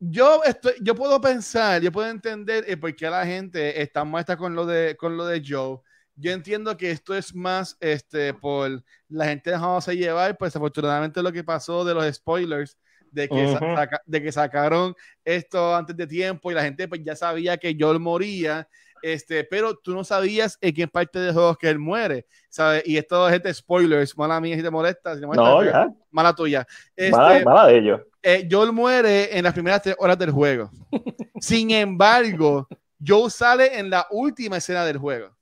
Yo, 0.00 0.42
estoy, 0.44 0.74
yo 0.80 0.94
puedo 0.94 1.20
pensar, 1.20 1.82
yo 1.82 1.90
puedo 1.90 2.08
entender 2.08 2.64
eh, 2.68 2.76
por 2.76 2.94
qué 2.94 3.10
la 3.10 3.26
gente 3.26 3.82
está 3.82 4.04
muestra 4.04 4.36
con 4.36 4.54
lo 4.54 4.64
de, 4.64 4.96
con 4.96 5.16
lo 5.16 5.26
de 5.26 5.42
Joe. 5.44 5.80
Yo 6.14 6.32
entiendo 6.32 6.76
que 6.76 6.90
esto 6.90 7.14
es 7.14 7.34
más 7.34 7.76
este, 7.80 8.34
por 8.34 8.82
la 9.08 9.24
gente 9.26 9.50
dejándose 9.50 9.96
llevar, 9.96 10.36
pues 10.36 10.54
afortunadamente 10.54 11.22
lo 11.22 11.32
que 11.32 11.44
pasó 11.44 11.84
de 11.84 11.94
los 11.94 12.14
spoilers 12.14 12.76
de 13.10 13.28
que, 13.28 13.58
de 14.06 14.22
que 14.22 14.32
sacaron 14.32 14.94
esto 15.24 15.74
antes 15.74 15.96
de 15.96 16.06
tiempo 16.06 16.50
y 16.50 16.54
la 16.54 16.62
gente 16.62 16.88
pues 16.88 17.02
ya 17.02 17.16
sabía 17.16 17.56
que 17.56 17.76
Joel 17.78 18.00
moría, 18.00 18.68
este, 19.02 19.44
pero 19.44 19.76
tú 19.76 19.94
no 19.94 20.04
sabías 20.04 20.58
en 20.60 20.74
qué 20.74 20.88
parte 20.88 21.18
de 21.18 21.32
juegos 21.32 21.58
que 21.58 21.68
él 21.68 21.78
muere, 21.78 22.26
¿sabes? 22.48 22.82
Y 22.86 22.96
esto 22.96 23.26
es 23.26 23.32
gente 23.32 23.52
spoilers, 23.54 24.16
mala 24.16 24.40
mía 24.40 24.56
si 24.56 24.62
te 24.62 24.70
molesta, 24.70 25.14
si 25.16 25.20
no, 25.22 25.64
ya. 25.64 25.88
mala 26.10 26.34
tuya. 26.34 26.66
Este, 26.96 27.44
mala, 27.44 27.66
de 27.66 27.78
ellos. 27.78 28.00
Eh, 28.22 28.48
Joel 28.50 28.72
muere 28.72 29.36
en 29.36 29.44
las 29.44 29.52
primeras 29.52 29.82
tres 29.82 29.96
horas 29.98 30.18
del 30.18 30.30
juego. 30.30 30.70
Sin 31.40 31.70
embargo, 31.70 32.66
Joel 33.04 33.30
sale 33.30 33.78
en 33.78 33.90
la 33.90 34.06
última 34.10 34.56
escena 34.56 34.84
del 34.84 34.98
juego. 34.98 35.36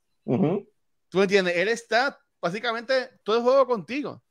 ¿Tú 1.09 1.21
entiendes? 1.21 1.55
Él 1.55 1.69
está 1.69 2.19
básicamente 2.41 3.09
todo 3.23 3.37
el 3.37 3.43
juego 3.43 3.65
contigo. 3.65 4.21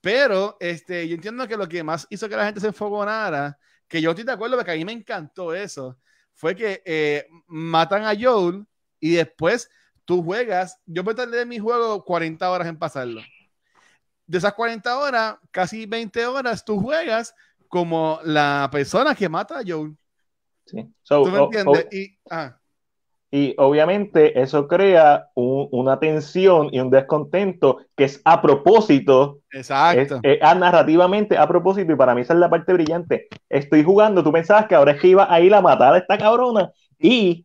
Pero 0.00 0.56
este, 0.60 1.08
yo 1.08 1.14
entiendo 1.14 1.46
que 1.48 1.56
lo 1.56 1.68
que 1.68 1.82
más 1.82 2.06
hizo 2.10 2.28
que 2.28 2.36
la 2.36 2.44
gente 2.44 2.60
se 2.60 2.68
enfogonara, 2.68 3.58
que 3.88 4.00
yo 4.00 4.10
estoy 4.10 4.24
de 4.24 4.32
acuerdo 4.32 4.56
porque 4.56 4.70
a 4.70 4.74
mí 4.74 4.84
me 4.84 4.92
encantó 4.92 5.54
eso, 5.54 5.98
fue 6.38 6.54
que 6.54 6.80
eh, 6.84 7.26
matan 7.48 8.04
a 8.04 8.14
Joel 8.18 8.64
y 9.00 9.14
después 9.14 9.68
tú 10.04 10.22
juegas. 10.22 10.78
Yo 10.86 11.02
me 11.02 11.12
tardé 11.12 11.44
mi 11.44 11.58
juego 11.58 12.04
40 12.04 12.48
horas 12.48 12.68
en 12.68 12.78
pasarlo. 12.78 13.20
De 14.24 14.38
esas 14.38 14.54
40 14.54 14.98
horas, 14.98 15.36
casi 15.50 15.84
20 15.84 16.26
horas, 16.26 16.64
tú 16.64 16.80
juegas 16.80 17.34
como 17.66 18.20
la 18.22 18.68
persona 18.70 19.16
que 19.16 19.28
mata 19.28 19.58
a 19.58 19.62
Joel. 19.66 19.96
Sí. 20.64 20.88
¿Tú 21.08 21.26
me 21.26 21.38
entiendes? 21.40 21.86
y, 21.90 22.16
ah. 22.30 22.57
Y 23.30 23.54
obviamente 23.58 24.40
eso 24.40 24.66
crea 24.66 25.28
una 25.34 26.00
tensión 26.00 26.70
y 26.72 26.80
un 26.80 26.90
descontento 26.90 27.78
que 27.94 28.04
es 28.04 28.22
a 28.24 28.40
propósito. 28.40 29.40
Exacto. 29.50 30.20
Es, 30.22 30.38
narrativamente 30.40 31.36
a 31.36 31.46
propósito. 31.46 31.92
Y 31.92 31.96
para 31.96 32.14
mí 32.14 32.22
esa 32.22 32.32
es 32.32 32.38
la 32.38 32.48
parte 32.48 32.72
brillante. 32.72 33.28
Estoy 33.50 33.84
jugando, 33.84 34.24
tú 34.24 34.32
pensabas 34.32 34.66
que 34.66 34.74
ahora 34.74 34.92
es 34.92 35.00
que 35.00 35.08
iba 35.08 35.30
a 35.30 35.40
ir 35.40 35.54
a 35.54 35.60
matar 35.60 35.92
a 35.92 35.98
esta 35.98 36.16
cabrona. 36.16 36.70
Y, 36.98 37.44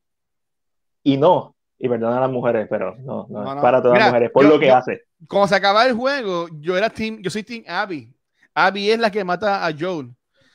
y 1.04 1.18
no. 1.18 1.54
Y 1.78 1.90
perdona 1.90 2.18
a 2.18 2.22
las 2.22 2.32
mujeres, 2.32 2.68
pero 2.70 2.96
no, 3.00 3.28
no, 3.30 3.44
para 3.62 3.82
todas 3.82 4.00
las 4.00 4.08
mujeres, 4.08 4.32
por 4.32 4.46
lo 4.46 4.58
que 4.58 4.72
hace. 4.72 5.02
Cuando 5.28 5.50
se 5.50 5.56
acaba 5.56 5.86
el 5.86 5.94
juego, 5.94 6.48
yo 6.62 6.78
era 6.78 6.90
team, 6.90 7.20
yo 7.22 7.30
soy 7.30 7.44
team 7.44 7.64
Abby. 7.68 8.10
Abby 8.54 8.90
es 8.90 9.00
la 9.00 9.12
que 9.12 9.26
mata 9.26 9.66
a 9.66 9.74
Joel. 9.78 10.12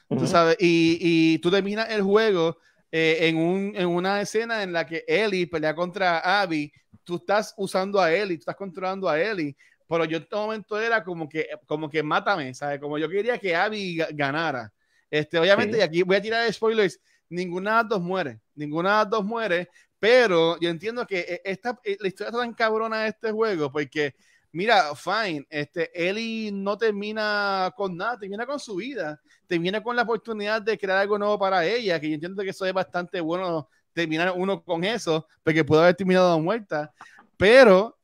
Tú 0.09 0.26
sabes, 0.26 0.56
y, 0.59 0.96
y 1.02 1.38
tú 1.40 1.50
terminas 1.50 1.90
el 1.90 2.00
juego 2.00 2.56
eh, 2.90 3.19
en, 3.28 3.36
un, 3.36 3.73
en, 3.77 3.86
una 3.86 4.20
escena 4.20 4.62
en 4.62 4.73
la 4.73 4.86
que 4.86 5.05
Ellie 5.06 5.47
pelea 5.47 5.74
contra 5.74 6.40
Abby, 6.40 6.73
tú 7.05 7.16
estás 7.16 7.55
usando 7.56 8.01
a 8.01 8.12
Ellie, 8.12 8.36
tú 8.36 8.43
estás 8.43 8.56
controlando 8.56 9.09
a 9.09 9.20
Ellie, 9.20 9.56
pero 9.89 10.05
yo 10.05 10.19
en 10.19 10.23
este 10.23 10.36
momento 10.36 10.81
era 10.81 11.02
como 11.02 11.28
que, 11.28 11.48
como 11.66 11.89
que 11.89 12.02
mátame, 12.02 12.55
¿sabes? 12.55 12.81
Como 12.81 12.98
yo 12.98 13.09
quería 13.09 13.39
que 13.39 13.55
Abby 13.55 13.98
ganara. 14.12 14.73
Este, 15.10 15.39
obviamente, 15.39 15.78
y 15.78 15.81
aquí 15.81 16.02
voy 16.02 16.16
a 16.16 16.23
tirar 16.23 16.52
spoilers, 16.52 17.01
ninguna 17.31 17.70
de 17.70 17.77
las 17.77 17.89
dos 17.89 18.01
muere, 18.02 18.40
ninguna 18.55 18.90
de 18.90 18.97
las 18.97 19.10
dos 19.10 19.24
muere, 19.24 19.69
pero 19.98 20.59
yo 20.60 20.69
entiendo 20.69 21.06
que 21.06 21.20
eh, 21.20 21.40
esta, 21.44 21.78
eh, 21.85 21.97
la 22.01 22.09
historia 22.09 22.28
está 22.28 22.40
tan 22.40 22.55
cabrona 22.55 23.02
de 23.02 23.09
este 23.09 23.32
juego, 23.32 23.73
porque 23.73 24.15
mira, 24.52 24.94
fine, 24.94 25.46
este, 25.50 25.90
Ellie 25.94 26.50
no 26.52 26.76
termina 26.76 27.72
con 27.76 27.96
nada, 27.96 28.18
termina 28.18 28.46
con 28.46 28.58
su 28.58 28.76
vida, 28.76 29.20
termina 29.46 29.82
con 29.82 29.96
la 29.96 30.02
oportunidad 30.02 30.62
de 30.62 30.78
crear 30.78 30.98
algo 30.98 31.18
nuevo 31.18 31.38
para 31.38 31.64
ella, 31.64 32.00
que 32.00 32.08
yo 32.08 32.14
entiendo 32.14 32.42
que 32.42 32.50
eso 32.50 32.64
es 32.66 32.72
bastante 32.72 33.20
bueno 33.20 33.68
terminar 33.92 34.32
uno 34.36 34.62
con 34.62 34.84
eso, 34.84 35.26
porque 35.42 35.64
pudo 35.64 35.80
haber 35.80 35.94
terminado 35.94 36.38
muerta, 36.40 36.92
pero, 37.36 37.98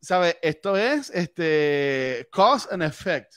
¿sabes? 0.00 0.36
Esto 0.42 0.76
es 0.76 1.10
este, 1.10 2.28
cause 2.32 2.68
and 2.70 2.82
effect. 2.82 3.34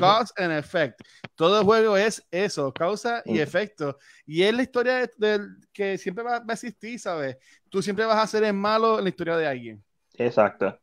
Cause 0.00 0.32
and 0.36 0.52
effect. 0.52 1.00
Todo 1.36 1.60
el 1.60 1.64
juego 1.64 1.96
es 1.96 2.26
eso, 2.32 2.72
causa 2.72 3.22
y 3.24 3.38
efecto. 3.38 3.96
Y 4.26 4.42
es 4.42 4.52
la 4.52 4.62
historia 4.62 5.08
de, 5.16 5.40
que 5.72 5.96
siempre 5.96 6.24
va, 6.24 6.40
va, 6.40 6.44
a 6.48 6.52
existir, 6.54 6.98
¿sabes? 6.98 7.36
Tú 7.68 7.80
siempre 7.80 8.04
vas 8.04 8.18
a 8.18 8.26
ser 8.26 8.42
el 8.42 8.52
malo 8.52 8.98
en 8.98 9.04
la 9.04 9.10
historia 9.10 9.36
de 9.36 9.46
alguien. 9.46 9.84
Exacto. 10.14 10.76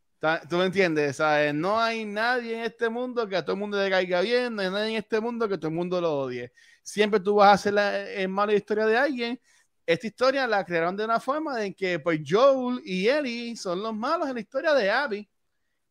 ¿Tú 0.49 0.55
me 0.55 0.65
entiendes? 0.65 1.17
¿Sabes? 1.17 1.53
No 1.53 1.77
hay 1.77 2.05
nadie 2.05 2.57
en 2.57 2.63
este 2.63 2.87
mundo 2.87 3.27
que 3.27 3.35
a 3.35 3.43
todo 3.43 3.55
el 3.55 3.59
mundo 3.59 3.77
le 3.77 3.89
caiga 3.89 4.21
bien, 4.21 4.55
no 4.55 4.61
hay 4.61 4.69
nadie 4.69 4.91
en 4.91 4.95
este 4.95 5.19
mundo 5.19 5.49
que 5.49 5.57
todo 5.57 5.67
el 5.67 5.73
mundo 5.75 5.99
lo 5.99 6.13
odie. 6.17 6.53
Siempre 6.81 7.19
tú 7.19 7.35
vas 7.35 7.49
a 7.49 7.51
hacer 7.53 7.73
la 7.73 8.09
en 8.09 8.31
mala 8.31 8.53
historia 8.53 8.85
de 8.85 8.95
alguien. 8.95 9.41
Esta 9.85 10.07
historia 10.07 10.47
la 10.47 10.63
crearon 10.63 10.95
de 10.95 11.03
una 11.03 11.19
forma 11.19 11.65
en 11.65 11.73
que 11.73 11.99
pues 11.99 12.21
Joel 12.25 12.81
y 12.85 13.07
Ellie 13.09 13.57
son 13.57 13.83
los 13.83 13.93
malos 13.93 14.29
en 14.29 14.35
la 14.35 14.39
historia 14.39 14.73
de 14.73 14.89
Abby. 14.89 15.29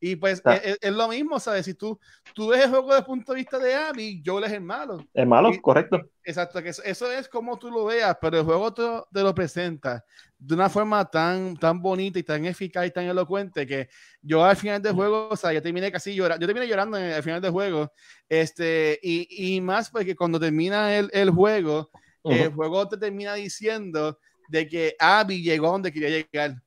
Y 0.05 0.16
pues 0.16 0.43
e, 0.45 0.70
e, 0.70 0.77
es, 0.81 0.93
lo 0.93 1.07
mismo, 1.07 1.39
¿sabes? 1.39 1.65
Si 1.65 1.74
tú, 1.74 1.97
tú 2.35 2.49
ves 2.49 2.65
el 2.65 2.70
juego 2.70 2.89
desde 2.89 2.99
el 2.99 3.05
punto 3.05 3.33
de 3.33 3.39
vista 3.39 3.57
de 3.57 3.73
Abby, 3.73 4.20
Joel 4.27 4.43
es 4.43 4.53
el 4.53 4.61
malo. 4.61 4.99
El 5.15 5.29
malo, 5.29 5.53
correcto. 5.62 6.01
Exacto, 6.24 6.61
que 6.61 6.70
eso, 6.70 7.12
es 7.12 7.29
como 7.29 7.57
tú 7.57 7.70
lo 7.70 7.85
veas, 7.85 8.16
pero 8.20 8.41
el 8.41 8.45
juego 8.45 8.74
te, 8.74 8.83
te, 9.12 9.23
lo 9.23 9.33
presenta 9.33 10.05
de 10.37 10.55
una 10.55 10.69
forma 10.69 11.09
tan, 11.09 11.57
tan 11.57 11.81
bonita 11.81 12.19
y 12.19 12.24
tan 12.24 12.45
eficaz 12.47 12.85
y 12.85 12.91
tan 12.91 13.05
elocuente 13.05 13.65
que 13.65 13.89
yo 14.20 14.45
al 14.45 14.57
final 14.57 14.83
del 14.83 14.93
juego, 14.93 15.29
o 15.31 15.37
sea, 15.37 15.53
yo 15.53 15.62
terminé 15.62 15.93
casi 15.93 16.16
llorando, 16.16 16.43
yo 16.43 16.49
terminé 16.49 16.66
llorando 16.66 16.97
al 16.97 17.23
final 17.23 17.41
del 17.41 17.53
juego, 17.53 17.93
este, 18.29 18.99
y, 19.05 19.55
y 19.55 19.61
más 19.61 19.89
porque 19.89 20.16
cuando 20.16 20.41
termina 20.41 20.99
el, 20.99 21.11
el 21.12 21.31
juego, 21.31 21.93
el 22.24 22.53
juego 22.53 22.89
te 22.89 22.97
termina 22.97 23.35
diciendo 23.35 24.19
de 24.49 24.66
que 24.66 24.97
Abby 24.99 25.43
llegó 25.45 25.70
donde 25.70 25.93
quería 25.93 26.09
llegar. 26.09 26.61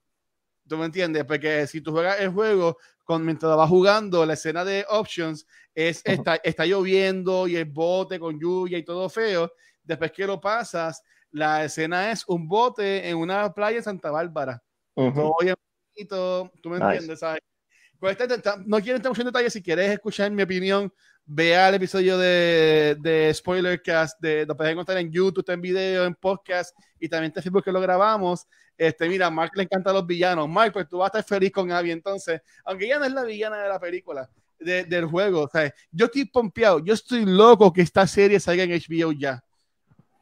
¿Tú 0.67 0.77
me 0.77 0.85
entiendes? 0.85 1.23
Porque 1.25 1.67
si 1.67 1.81
tú 1.81 1.91
juegas 1.91 2.19
el 2.19 2.29
juego, 2.29 2.77
con, 3.03 3.23
mientras 3.23 3.55
vas 3.55 3.69
jugando, 3.69 4.25
la 4.25 4.33
escena 4.33 4.65
de 4.65 4.85
options 4.89 5.45
es, 5.73 6.01
está, 6.03 6.35
está 6.43 6.65
lloviendo 6.65 7.47
y 7.47 7.55
el 7.55 7.65
bote 7.65 8.19
con 8.19 8.39
lluvia 8.39 8.77
y 8.77 8.83
todo 8.83 9.07
feo. 9.09 9.51
Después 9.83 10.11
que 10.11 10.25
lo 10.25 10.41
pasas, 10.41 11.01
la 11.31 11.63
escena 11.65 12.11
es 12.11 12.25
un 12.27 12.47
bote 12.47 13.07
en 13.07 13.17
una 13.17 13.53
playa 13.53 13.77
en 13.77 13.83
Santa 13.83 14.09
Bárbara. 14.09 14.61
Todo 14.95 15.35
bien 15.41 15.55
bonito, 15.93 16.51
tú 16.61 16.69
me 16.69 16.77
entiendes, 16.77 17.19
¿sabes? 17.19 17.41
Pues 17.99 18.17
este, 18.19 18.49
no 18.65 18.79
quiero 18.81 18.97
entrar 18.97 19.17
en 19.17 19.25
detalles, 19.25 19.53
si 19.53 19.61
quieres 19.61 19.91
escuchar 19.91 20.31
mi 20.31 20.43
opinión, 20.43 20.91
vea 21.25 21.69
el 21.69 21.75
episodio 21.75 22.17
de, 22.17 22.95
de 22.99 23.33
Spoilercast, 23.33 24.19
de, 24.19 24.45
lo 24.45 24.55
puedes 24.55 24.73
encontrar 24.73 24.97
en 24.97 25.11
YouTube, 25.11 25.39
está 25.39 25.53
en 25.53 25.61
video, 25.61 26.05
en 26.05 26.15
podcast 26.15 26.77
y 26.99 27.09
también 27.09 27.33
en 27.35 27.41
Facebook 27.41 27.63
que 27.63 27.71
lo 27.71 27.81
grabamos. 27.81 28.47
Este, 28.77 29.07
mira, 29.07 29.29
Mark 29.29 29.51
le 29.55 29.63
encanta 29.63 29.89
a 29.89 29.93
los 29.93 30.05
villanos. 30.05 30.49
Mark, 30.49 30.73
pues 30.73 30.87
tú 30.89 30.97
vas 30.97 31.13
a 31.13 31.19
estar 31.19 31.37
feliz 31.37 31.51
con 31.51 31.71
Abby 31.71 31.91
entonces, 31.91 32.41
aunque 32.63 32.85
ella 32.85 32.99
no 32.99 33.05
es 33.05 33.13
la 33.13 33.23
villana 33.23 33.57
de 33.57 33.69
la 33.69 33.79
película, 33.79 34.29
del 34.59 35.05
juego. 35.05 35.43
O 35.43 35.49
sea, 35.49 35.73
yo 35.91 36.05
estoy 36.05 36.25
pompeado, 36.25 36.79
yo 36.79 36.93
estoy 36.93 37.25
loco 37.25 37.71
que 37.71 37.81
esta 37.81 38.05
serie 38.05 38.39
salga 38.39 38.63
en 38.63 38.71
HBO 38.71 39.11
ya. 39.11 39.43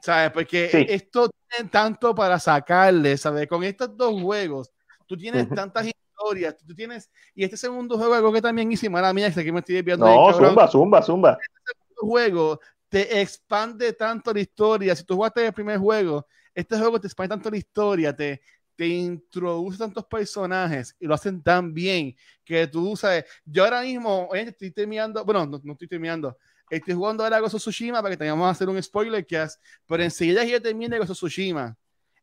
¿Sabes? 0.02 0.32
Porque 0.32 0.86
esto 0.90 1.30
tiene 1.48 1.70
tanto 1.70 2.14
para 2.14 2.38
sacarle, 2.38 3.16
¿sabes? 3.18 3.48
Con 3.48 3.64
estos 3.64 3.96
dos 3.96 4.22
juegos, 4.22 4.70
tú 5.08 5.16
tienes 5.16 5.48
tantas 5.50 5.88
historias, 5.88 6.58
tú 6.58 6.76
tienes, 6.76 7.10
y 7.34 7.46
este 7.46 7.56
segundo 7.56 7.98
juego, 7.98 8.14
algo 8.14 8.34
que 8.34 8.42
también 8.42 8.70
hice, 8.70 8.90
mala 8.90 9.14
mía, 9.14 9.34
que 9.34 9.52
me 9.52 9.60
estoy 9.60 9.82
viendo. 9.82 10.06
No, 10.06 10.34
zumba, 10.34 10.68
zumba, 10.68 11.02
zumba. 11.02 11.38
Este 11.42 11.72
segundo 11.72 12.02
juego 12.02 12.60
te 12.90 13.22
expande 13.22 13.94
tanto 13.94 14.34
la 14.34 14.42
historia. 14.42 14.94
Si 14.94 15.06
tú 15.06 15.16
jugaste 15.16 15.46
el 15.46 15.54
primer 15.54 15.80
juego, 15.80 16.28
este 16.54 16.78
juego 16.78 17.00
te 17.00 17.08
expande 17.08 17.30
tanto 17.30 17.50
la 17.50 17.58
historia, 17.58 18.16
te, 18.16 18.42
te 18.76 18.88
introduce 18.88 19.78
tantos 19.78 20.06
personajes 20.06 20.96
y 21.00 21.06
lo 21.06 21.14
hacen 21.14 21.42
tan 21.42 21.74
bien 21.74 22.16
que 22.44 22.68
tú 22.68 22.96
sabes. 22.96 23.26
Yo 23.46 23.64
ahora 23.64 23.82
mismo, 23.82 24.28
oye, 24.30 24.42
estoy 24.44 24.72
terminando, 24.72 25.24
bueno, 25.24 25.46
no, 25.46 25.62
no 25.64 25.74
estoy 25.74 25.88
terminando, 25.88 26.38
estoy 26.70 26.94
jugando 26.94 27.24
ahora 27.24 27.42
of 27.42 27.54
Tsushima 27.54 28.02
para 28.02 28.14
que 28.14 28.18
tengamos 28.18 28.48
a 28.48 28.52
hacer 28.52 28.70
un 28.70 28.82
spoiler 28.82 29.26
cast, 29.26 29.62
pero 29.88 30.04
enseguida 30.04 30.44
que 30.44 30.52
yo 30.52 30.62
termine 30.62 31.00
of 31.00 31.12
Tsushima, 31.12 31.76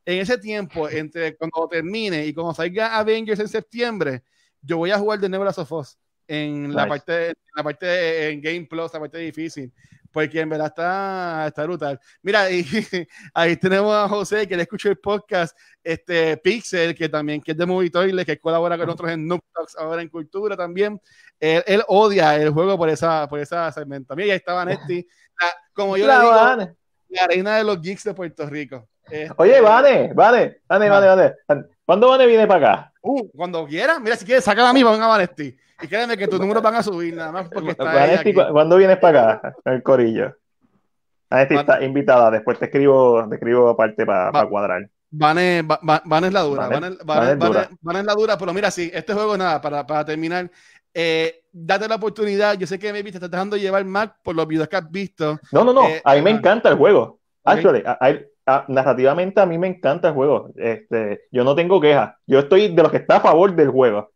en 0.05 0.19
ese 0.19 0.39
tiempo, 0.39 0.89
entre 0.89 1.37
cuando 1.37 1.69
termine 1.69 2.27
y 2.27 2.33
cuando 2.33 2.55
salga 2.55 2.99
Avengers 2.99 3.41
en 3.41 3.49
septiembre, 3.49 4.23
yo 4.63 4.79
voy 4.79 4.91
a 4.91 4.99
jugar 4.99 5.21
de 5.21 5.29
nuevo 5.29 5.45
Last 5.45 5.59
of 5.59 5.73
Us 5.73 5.99
en 6.27 6.75
la 6.75 6.87
parte, 6.87 7.29
en 7.29 7.35
la 7.55 7.63
parte 7.63 8.31
en 8.31 8.41
Game 8.41 8.67
Plus, 8.67 8.93
la 8.93 9.01
parte 9.01 9.19
difícil 9.19 9.73
porque 10.13 10.41
en 10.41 10.49
verdad 10.49 10.69
está, 10.69 11.45
está 11.47 11.65
brutal. 11.65 12.01
Mira, 12.23 12.51
y, 12.51 12.65
ahí 13.35 13.57
tenemos 13.57 13.95
a 13.95 14.09
José, 14.09 14.47
que 14.47 14.57
le 14.57 14.63
escuchó 14.63 14.89
el 14.89 14.99
podcast, 14.99 15.57
este 15.83 16.37
Pixel, 16.37 16.95
que 16.95 17.09
también 17.09 17.41
que 17.41 17.53
es 17.53 17.57
de 17.57 17.67
Movie 17.67 17.91
Toilet, 17.91 18.27
que 18.27 18.39
colabora 18.39 18.77
con 18.77 18.87
nosotros 18.87 19.11
en 19.11 19.27
Noob 19.27 19.41
Talks 19.53 19.77
ahora 19.77 20.03
en 20.03 20.09
Cultura 20.09 20.57
también. 20.57 21.01
Él, 21.39 21.63
él, 21.67 21.83
odia 21.89 22.37
el 22.37 22.51
juego 22.51 22.77
por 22.77 22.89
esa, 22.89 23.29
por 23.29 23.41
esa 23.41 23.71
segmento. 23.73 24.15
Mira, 24.17 24.33
ahí 24.33 24.39
estaba 24.39 24.65
Nesti, 24.65 25.07
como 25.73 25.97
yo 25.97 26.07
la 26.07 26.19
le 26.19 26.25
digo, 26.25 26.77
la 27.11 27.27
reina 27.27 27.57
de 27.57 27.65
los 27.65 27.81
geeks 27.81 28.05
de 28.05 28.15
Puerto 28.15 28.47
Rico. 28.47 28.89
Este, 29.11 29.33
Oye, 29.37 29.61
Vane, 29.61 30.13
Vane, 30.15 30.59
Vane, 30.69 30.89
Vane, 30.89 31.35
Vane. 31.49 31.65
¿Cuándo 31.91 32.09
Vane 32.09 32.25
viene 32.29 32.47
para 32.47 32.71
acá? 32.71 32.93
Uh, 33.03 33.29
cuando 33.31 33.67
quiera. 33.67 33.99
Mira, 33.99 34.15
si 34.15 34.25
quieres, 34.25 34.45
saca 34.45 34.71
a 34.71 34.73
mí, 34.73 34.81
van 34.81 35.03
a 35.03 35.09
Vanesti. 35.09 35.57
Y 35.83 35.89
créeme 35.89 36.17
que 36.17 36.29
tus 36.29 36.39
números 36.39 36.63
van 36.63 36.77
a 36.77 36.85
subir, 36.85 37.17
nada 37.17 37.33
más 37.33 37.49
porque 37.49 37.71
está 37.73 37.83
Vanesti, 37.83 38.33
¿cuándo 38.33 38.77
vienes 38.77 38.97
para 38.99 39.33
acá? 39.33 39.55
El 39.65 39.83
corillo. 39.83 40.37
Vanesti 41.29 41.57
está 41.57 41.83
invitada. 41.83 42.31
Después 42.31 42.61
te 42.61 42.67
escribo, 42.67 43.29
te 43.29 43.35
escribo 43.35 43.71
aparte 43.71 44.07
para 44.07 44.47
cuadrar. 44.47 44.89
Van 45.11 45.37
es, 45.39 45.65
la 46.33 46.43
dura. 46.43 46.69
Van 46.69 46.85
es, 47.97 48.05
la 48.05 48.15
dura, 48.15 48.39
pero 48.39 48.55
mira, 48.55 48.71
sí, 48.71 48.89
este 48.95 49.13
juego, 49.13 49.37
nada, 49.37 49.61
para, 49.61 49.85
para 49.85 50.05
terminar, 50.05 50.49
eh, 50.95 51.43
date 51.51 51.89
la 51.89 51.97
oportunidad. 51.97 52.57
Yo 52.57 52.69
sé 52.69 52.79
que 52.79 52.93
me 52.93 53.03
te 53.03 53.09
estás 53.09 53.29
dejando 53.29 53.57
llevar 53.57 53.85
Mac 53.85 54.15
por 54.23 54.37
los 54.37 54.47
videos 54.47 54.69
que 54.69 54.77
has 54.77 54.89
visto. 54.89 55.41
No, 55.51 55.65
no, 55.65 55.73
no. 55.73 55.89
Eh, 55.89 56.01
a 56.05 56.15
mí 56.15 56.23
me 56.23 56.31
encanta 56.31 56.69
el 56.69 56.77
juego. 56.77 57.19
Actually, 57.43 57.83
narrativamente 58.69 59.41
a 59.41 59.47
mí 59.47 59.59
me 59.59 59.69
encanta 59.69 60.09
el 60.09 60.15
juego. 60.15 60.51
Este, 60.57 61.23
yo 61.31 61.45
no 61.45 61.55
tengo 61.55 61.81
quejas. 61.81 62.15
Yo 62.27 62.41
estoy 62.41 62.75
de 62.75 62.83
los 62.83 62.91
que 62.91 62.99
está 62.99 63.17
a 63.17 63.21
favor 63.21 63.55
del 63.55 63.71
juego. 63.71 64.11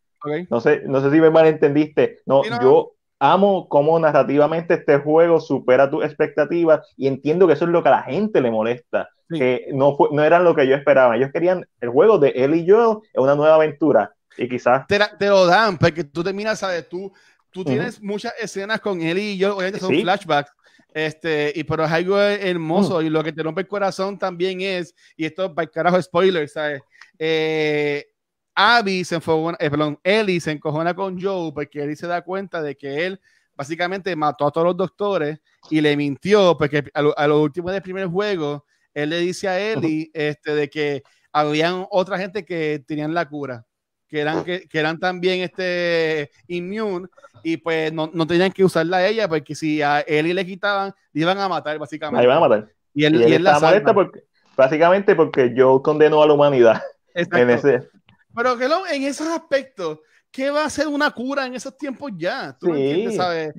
No, 0.51 0.61
sé, 0.61 0.83
no 0.87 1.01
sé 1.01 1.11
si 1.11 1.21
me 1.21 1.31
malentendiste. 1.31 2.21
No, 2.25 2.43
yo 2.63 2.93
amo 3.19 3.69
cómo 3.69 3.99
narrativamente 3.99 4.75
este 4.75 4.99
juego 4.99 5.41
supera 5.41 5.91
tus 5.91 6.05
expectativas 6.05 6.81
y 6.97 7.09
entiendo 7.09 7.47
que 7.47 7.53
eso 7.53 7.67
es 7.67 7.71
lo 7.71 7.83
que 7.83 7.89
a 7.91 7.93
la 7.93 8.03
gente 8.03 8.41
le 8.41 8.51
molesta. 8.51 9.11
Que 9.29 9.67
no, 9.73 9.97
fue, 9.97 10.09
no 10.13 10.23
eran 10.23 10.45
lo 10.45 10.55
que 10.55 10.67
yo 10.67 10.75
esperaba. 10.77 11.17
Ellos 11.17 11.31
querían 11.33 11.67
el 11.81 11.89
juego 11.91 12.19
de 12.19 12.31
él 12.31 12.55
y 12.55 12.65
yo, 12.65 13.03
una 13.15 13.35
nueva 13.35 13.57
aventura. 13.57 14.15
Y 14.37 14.49
quizás. 14.49 14.87
Te, 14.87 14.99
te 15.19 15.29
lo 15.29 15.47
dan, 15.47 15.79
porque 15.79 16.05
tú 16.05 16.23
terminas, 16.23 16.59
¿sabes? 16.59 16.89
Tú, 16.89 17.13
tú 17.51 17.65
tienes 17.65 18.03
muchas 18.03 18.35
escenas 18.41 18.81
con 18.81 19.01
él 19.01 19.19
y 19.19 19.37
yo, 19.37 19.57
obviamente 19.57 19.81
son 19.81 19.95
flashbacks 19.95 20.53
este, 20.95 21.53
y 21.57 21.65
pero 21.65 21.85
es 21.85 21.91
algo 21.91 22.21
hermoso 22.21 23.01
mm. 23.01 23.07
y 23.07 23.11
lo 23.11 23.25
que 23.25 23.33
te 23.33 23.43
rompe 23.43 23.63
el 23.63 23.67
corazón 23.67 24.17
también 24.17 24.61
es, 24.61 24.95
y 25.17 25.25
esto 25.25 25.53
para 25.53 25.65
el 25.65 25.71
carajo 25.71 26.01
spoiler, 26.01 26.49
¿sabes? 26.49 26.83
Eh, 27.19 28.07
Abby 28.55 29.05
se 29.05 29.17
enfogona, 29.17 29.59
eh, 29.61 29.69
perdón, 29.69 29.99
Ellie 30.05 30.41
se 30.41 30.53
encojona 30.53 30.95
con 30.95 31.21
Joe 31.21 31.51
porque 31.53 31.83
Ellie 31.83 31.97
se 31.97 32.07
da 32.07 32.23
cuenta 32.23 32.63
de 32.63 32.77
que 32.77 33.07
él 33.07 33.21
básicamente 33.57 34.15
mató 34.15 34.47
a 34.47 34.53
todos 34.53 34.69
los 34.69 34.77
doctores 34.77 35.41
y 35.69 35.81
le 35.81 35.97
mintió 35.97 36.57
porque 36.57 36.85
a 36.95 37.03
lo, 37.03 37.19
a 37.19 37.27
lo 37.27 37.43
último 37.43 37.73
del 37.73 37.83
primer 37.83 38.07
juego 38.07 38.65
él 38.93 39.11
le 39.11 39.19
dice 39.19 39.49
a 39.49 39.59
Ellie 39.59 40.11
este, 40.15 40.55
de 40.55 40.71
que 40.71 41.03
habían 41.33 41.87
otra 41.91 42.19
gente 42.19 42.45
que 42.45 42.85
tenían 42.87 43.13
la 43.13 43.29
cura 43.29 43.67
que 44.15 44.21
eran, 44.21 44.45
que, 44.45 44.69
que 44.69 44.79
eran 44.79 45.01
también 45.01 45.41
este, 45.41 46.31
immune 46.47 47.09
y 47.43 47.57
pues 47.57 47.93
no, 47.93 48.09
no, 48.15 48.25
tenían 48.29 48.53
que 48.53 48.63
usarla 48.63 48.99
a 48.99 49.07
ella 49.09 49.27
porque 49.27 49.57
si 49.57 49.83
a 49.83 50.03
él 50.03 50.33
le 50.33 50.47
quitaban, 50.47 50.95
le 51.13 51.23
iban 51.23 51.37
a 51.37 51.49
matar 51.49 51.81
básicamente. 51.81 52.19
La 52.19 52.23
iban 52.23 52.37
a 52.37 52.49
matar. 52.49 52.69
Y 52.95 53.07
él, 53.07 53.29
y 53.29 53.33
él, 53.33 53.43
la 53.43 53.59
molesta 53.59 53.93
porque, 53.93 54.23
básicamente 54.57 55.17
porque 55.17 55.53
yo 55.53 55.83
condeno 55.83 56.23
a 56.23 56.29
la 56.29 56.33
humanidad. 56.33 56.81
En 57.13 57.51
ese... 57.51 57.89
Pero 58.37 58.57
que 58.57 58.67
en 58.67 59.03
esos 59.03 59.27
aspectos, 59.27 59.99
¿qué 60.31 60.49
va 60.51 60.65
a 60.65 60.71
ser 60.71 60.87
una 60.87 61.11
cura 61.11 61.47
en 61.47 61.57
esos 61.57 61.77
tiempos 61.77 62.13
ya? 62.17 62.57
¿Tú 62.57 62.67
sí. 62.67 62.73
entiendes, 62.73 63.17
sabes? 63.17 63.55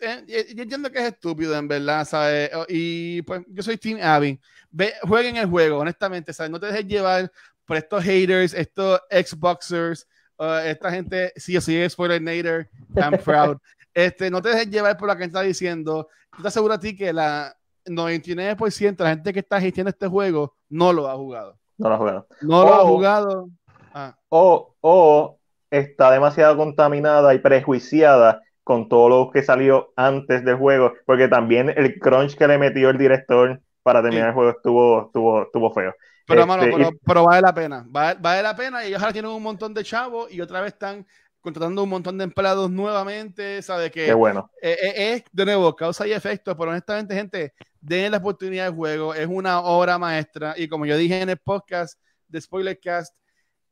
Eh, 0.00 0.24
eh, 0.26 0.52
yo 0.52 0.64
entiendo 0.64 0.90
que 0.90 0.98
es 0.98 1.04
estúpido, 1.04 1.56
en 1.56 1.68
verdad, 1.68 2.04
¿sabes? 2.04 2.50
Y 2.68 3.22
pues 3.22 3.42
yo 3.46 3.62
soy 3.62 3.76
Team 3.76 4.00
Abby. 4.02 4.40
Ve, 4.72 4.94
jueguen 5.02 5.36
el 5.36 5.46
juego, 5.46 5.78
honestamente, 5.78 6.32
¿sabes? 6.32 6.50
No 6.50 6.58
te 6.58 6.66
dejes 6.66 6.86
llevar 6.86 7.30
por 7.66 7.76
estos 7.76 8.02
haters, 8.02 8.54
estos 8.54 9.00
Xboxers, 9.10 10.06
uh, 10.38 10.64
esta 10.64 10.90
gente, 10.90 11.32
si 11.36 11.52
yo 11.52 11.60
soy 11.60 11.88
spoiler 11.90 12.22
nader, 12.22 12.68
I'm 12.94 13.18
proud. 13.24 13.58
Este, 13.92 14.30
no 14.30 14.40
te 14.40 14.50
dejes 14.50 14.70
llevar 14.70 14.96
por 14.96 15.08
lo 15.08 15.16
que 15.16 15.24
está 15.24 15.42
diciendo. 15.42 16.08
Yo 16.36 16.42
te 16.42 16.48
aseguro 16.48 16.74
a 16.74 16.80
ti 16.80 16.96
que 16.96 17.12
la 17.12 17.54
99% 17.86 18.96
de 18.96 19.04
la 19.04 19.10
gente 19.10 19.32
que 19.32 19.40
está 19.40 19.56
asistiendo 19.56 19.90
este 19.90 20.06
juego 20.06 20.54
no 20.68 20.92
lo 20.92 21.08
ha 21.08 21.14
jugado. 21.14 21.58
No 21.78 21.88
lo 21.88 21.94
ha 21.94 21.98
jugado. 21.98 22.26
No 22.42 22.64
lo 22.64 22.74
ha 22.74 22.84
jugado. 22.84 23.48
Ah. 23.94 24.16
O, 24.28 24.74
o 24.80 25.38
está 25.70 26.10
demasiado 26.10 26.56
contaminada 26.56 27.34
y 27.34 27.38
prejuiciada 27.38 28.42
con 28.62 28.88
todo 28.88 29.08
lo 29.08 29.30
que 29.30 29.42
salió 29.42 29.92
antes 29.96 30.44
del 30.44 30.56
juego, 30.56 30.94
porque 31.06 31.28
también 31.28 31.72
el 31.76 31.98
crunch 31.98 32.36
que 32.36 32.48
le 32.48 32.58
metió 32.58 32.90
el 32.90 32.98
director 32.98 33.60
para 33.82 34.02
terminar 34.02 34.28
el 34.28 34.34
juego 34.34 34.50
estuvo, 34.50 35.06
estuvo, 35.06 35.42
estuvo 35.42 35.72
feo. 35.72 35.94
Pero, 36.26 36.42
este, 36.42 36.98
pero, 37.04 37.24
vale 37.24 37.40
la 37.40 37.54
pena. 37.54 37.84
Vale, 37.86 38.18
vale, 38.20 38.42
la 38.42 38.56
pena. 38.56 38.84
Y 38.84 38.88
ellos 38.88 39.00
ahora 39.00 39.12
tienen 39.12 39.30
un 39.30 39.42
montón 39.42 39.72
de 39.72 39.84
chavos 39.84 40.30
y 40.32 40.40
otra 40.40 40.60
vez 40.60 40.72
están 40.72 41.06
contratando 41.40 41.84
un 41.84 41.88
montón 41.88 42.18
de 42.18 42.24
empleados 42.24 42.68
nuevamente. 42.68 43.62
¿Sabe 43.62 43.90
que 43.90 44.06
Qué 44.06 44.14
bueno. 44.14 44.50
Eh, 44.60 44.76
eh, 44.82 45.12
es, 45.14 45.24
de 45.30 45.44
nuevo, 45.44 45.76
causa 45.76 46.06
y 46.06 46.12
efecto. 46.12 46.56
Pero 46.56 46.70
honestamente, 46.70 47.14
gente, 47.14 47.54
den 47.80 48.10
la 48.10 48.18
oportunidad 48.18 48.70
de 48.70 48.76
juego. 48.76 49.14
Es 49.14 49.28
una 49.28 49.60
obra 49.60 49.98
maestra. 49.98 50.54
Y 50.56 50.66
como 50.66 50.84
yo 50.84 50.96
dije 50.96 51.20
en 51.20 51.28
el 51.28 51.38
podcast 51.38 52.00
de 52.26 52.40
Spoilercast, 52.40 53.14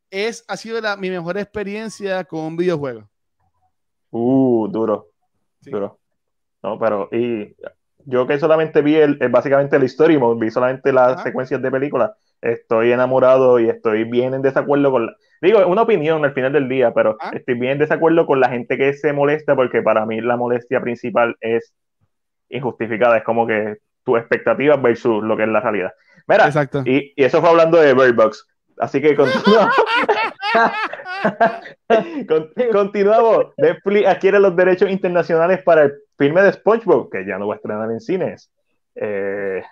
es, 0.08 0.44
ha 0.46 0.56
sido 0.56 0.80
la, 0.80 0.96
mi 0.96 1.10
mejor 1.10 1.36
experiencia 1.36 2.22
con 2.22 2.40
un 2.40 2.56
videojuego. 2.56 3.10
Uh, 4.10 4.68
duro. 4.68 5.08
Duro. 5.60 5.98
No, 6.62 6.78
pero 6.78 7.08
y 7.10 7.56
yo 8.06 8.26
que 8.26 8.38
solamente 8.38 8.80
vi 8.82 8.96
el, 8.96 9.18
básicamente 9.28 9.78
la 9.78 9.84
historia 9.84 10.18
y 10.18 10.38
vi 10.38 10.50
solamente 10.50 10.92
las 10.92 11.22
secuencias 11.22 11.60
de 11.60 11.70
películas 11.70 12.12
estoy 12.44 12.92
enamorado 12.92 13.58
y 13.58 13.68
estoy 13.68 14.04
bien 14.04 14.34
en 14.34 14.42
desacuerdo 14.42 14.90
con 14.90 15.06
la... 15.06 15.16
Digo, 15.40 15.60
es 15.60 15.66
una 15.66 15.82
opinión 15.82 16.24
al 16.24 16.32
final 16.32 16.52
del 16.52 16.68
día, 16.68 16.92
pero 16.94 17.16
ah. 17.20 17.32
estoy 17.34 17.54
bien 17.54 17.72
en 17.72 17.78
desacuerdo 17.78 18.26
con 18.26 18.40
la 18.40 18.48
gente 18.48 18.76
que 18.76 18.92
se 18.92 19.12
molesta 19.12 19.56
porque 19.56 19.82
para 19.82 20.06
mí 20.06 20.20
la 20.20 20.36
molestia 20.36 20.80
principal 20.80 21.36
es 21.40 21.74
injustificada, 22.48 23.18
es 23.18 23.24
como 23.24 23.46
que 23.46 23.78
tu 24.04 24.16
expectativa 24.16 24.76
versus 24.76 25.22
lo 25.24 25.36
que 25.36 25.44
es 25.44 25.48
la 25.48 25.60
realidad. 25.60 25.92
Mira, 26.26 26.46
Exacto. 26.46 26.82
Y, 26.84 27.12
y 27.16 27.24
eso 27.24 27.40
fue 27.40 27.50
hablando 27.50 27.78
de 27.78 27.94
Bird 27.94 28.14
Box. 28.14 28.46
Así 28.78 29.00
que 29.00 29.16
continuamos. 29.16 29.74
continuamos. 32.72 33.46
Netflix 33.56 34.06
adquiere 34.06 34.40
los 34.40 34.56
derechos 34.56 34.90
internacionales 34.90 35.62
para 35.62 35.84
el 35.84 35.94
filme 36.18 36.42
de 36.42 36.52
SpongeBob, 36.52 37.10
que 37.10 37.24
ya 37.26 37.38
no 37.38 37.48
va 37.48 37.54
a 37.54 37.56
estrenar 37.56 37.90
en 37.90 38.00
cines. 38.00 38.50
Eh, 38.96 39.62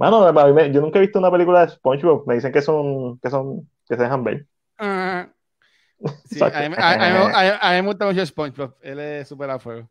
Mano, 0.00 0.32
yo 0.72 0.80
nunca 0.80 0.98
he 0.98 1.02
visto 1.02 1.18
una 1.18 1.30
película 1.30 1.60
de 1.60 1.72
SpongeBob. 1.72 2.26
Me 2.26 2.34
dicen 2.36 2.50
que 2.50 2.62
son, 2.62 3.18
que 3.18 3.28
son, 3.28 3.68
que 3.86 3.96
se 3.96 4.02
dejan 4.02 4.24
ver. 4.24 4.46
Uh, 4.80 5.28
sí, 6.24 6.42
a, 6.42 6.68
mí, 6.70 6.74
a, 6.78 7.70
me 7.72 7.82
gusta 7.82 8.06
mucho 8.06 8.24
SpongeBob. 8.24 8.76
Él 8.80 8.98
es 8.98 9.28
súper 9.28 9.50
a 9.50 9.58
fuego. 9.58 9.90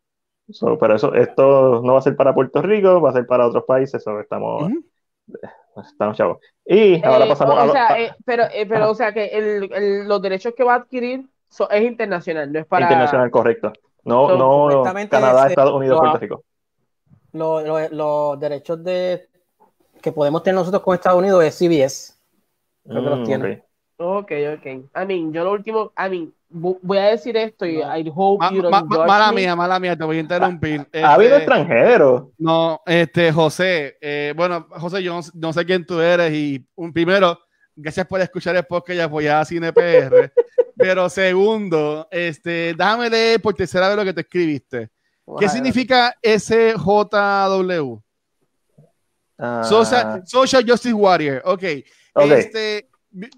pero 0.80 0.96
eso, 0.96 1.14
esto 1.14 1.80
no 1.84 1.92
va 1.92 2.00
a 2.00 2.02
ser 2.02 2.16
para 2.16 2.34
Puerto 2.34 2.60
Rico, 2.60 3.00
va 3.00 3.10
a 3.10 3.12
ser 3.12 3.24
para 3.24 3.46
otros 3.46 3.62
países. 3.62 4.04
estamos, 4.20 4.72
estamos 5.76 6.16
chavos. 6.16 6.38
Y 6.66 7.00
ahora 7.04 7.26
eh, 7.26 7.28
pasamos 7.28 7.56
a. 7.56 7.64
O 7.66 7.70
sea, 7.70 8.00
eh, 8.00 8.12
pero, 8.24 8.46
eh, 8.52 8.66
pero 8.66 8.90
o 8.90 8.94
sea, 8.96 9.12
que 9.12 9.26
el, 9.26 9.72
el, 9.72 10.08
los 10.08 10.20
derechos 10.20 10.54
que 10.56 10.64
va 10.64 10.72
a 10.72 10.78
adquirir 10.78 11.24
es 11.70 11.82
internacional, 11.82 12.52
no 12.52 12.58
es 12.58 12.66
para. 12.66 12.86
Internacional, 12.86 13.30
correcto. 13.30 13.72
No, 14.02 14.36
no 14.36 14.82
Canadá, 15.08 15.46
Estados 15.46 15.72
Unidos, 15.72 16.00
Puerto 16.00 16.18
Rico. 16.18 16.44
Los, 17.32 17.92
los 17.92 18.40
derechos 18.40 18.82
de 18.82 19.29
que 20.00 20.12
podemos 20.12 20.42
tener 20.42 20.56
nosotros 20.56 20.82
con 20.82 20.94
Estados 20.94 21.18
Unidos 21.18 21.44
es 21.44 21.56
CBS. 21.56 22.14
Creo 22.86 23.02
que 23.02 23.10
los 23.10 23.20
mm, 23.20 23.24
tiene. 23.24 23.64
Ok, 23.96 24.32
ok. 24.56 24.66
I 24.66 25.06
mean, 25.06 25.32
yo 25.32 25.44
lo 25.44 25.52
último, 25.52 25.92
I 25.96 26.08
mean, 26.08 26.32
voy 26.48 26.98
a 26.98 27.08
decir 27.08 27.36
esto 27.36 27.66
y 27.66 27.80
I 27.80 28.10
hope 28.14 28.44
you 28.52 28.62
don't 28.62 28.88
Mala 28.88 29.30
mía, 29.30 29.54
mala 29.54 29.78
mía, 29.78 29.96
te 29.96 30.04
voy 30.04 30.16
a 30.16 30.20
interrumpir. 30.20 30.86
¿Ha 31.02 31.14
habido 31.14 31.36
este, 31.36 31.44
extranjeros? 31.44 32.24
No, 32.38 32.80
este, 32.86 33.30
José, 33.30 33.98
eh, 34.00 34.32
bueno, 34.36 34.66
José, 34.70 35.02
yo 35.02 35.20
no, 35.34 35.52
sé 35.52 35.64
quién 35.66 35.84
tú 35.84 36.00
eres 36.00 36.32
y 36.32 36.66
un, 36.74 36.92
primero, 36.92 37.38
gracias 37.76 38.06
por 38.06 38.20
escuchar 38.20 38.56
el 38.56 38.64
podcast 38.64 38.96
y 38.96 39.00
apoyar 39.00 39.42
a 39.42 39.44
CinePR. 39.44 40.32
pero 40.76 41.08
segundo, 41.10 42.08
este, 42.10 42.74
déjame 42.74 43.10
leer 43.10 43.42
por 43.42 43.54
tercera 43.54 43.88
vez 43.88 43.96
lo 43.98 44.04
que 44.04 44.14
te 44.14 44.22
escribiste. 44.22 44.88
¿Qué 45.38 45.48
significa 45.48 46.14
SJW? 46.22 48.00
Social, 49.64 50.22
Social, 50.26 50.64
Justice 50.66 50.94
Warrior. 50.94 51.42
Ok. 51.44 51.62
Este, 52.14 52.88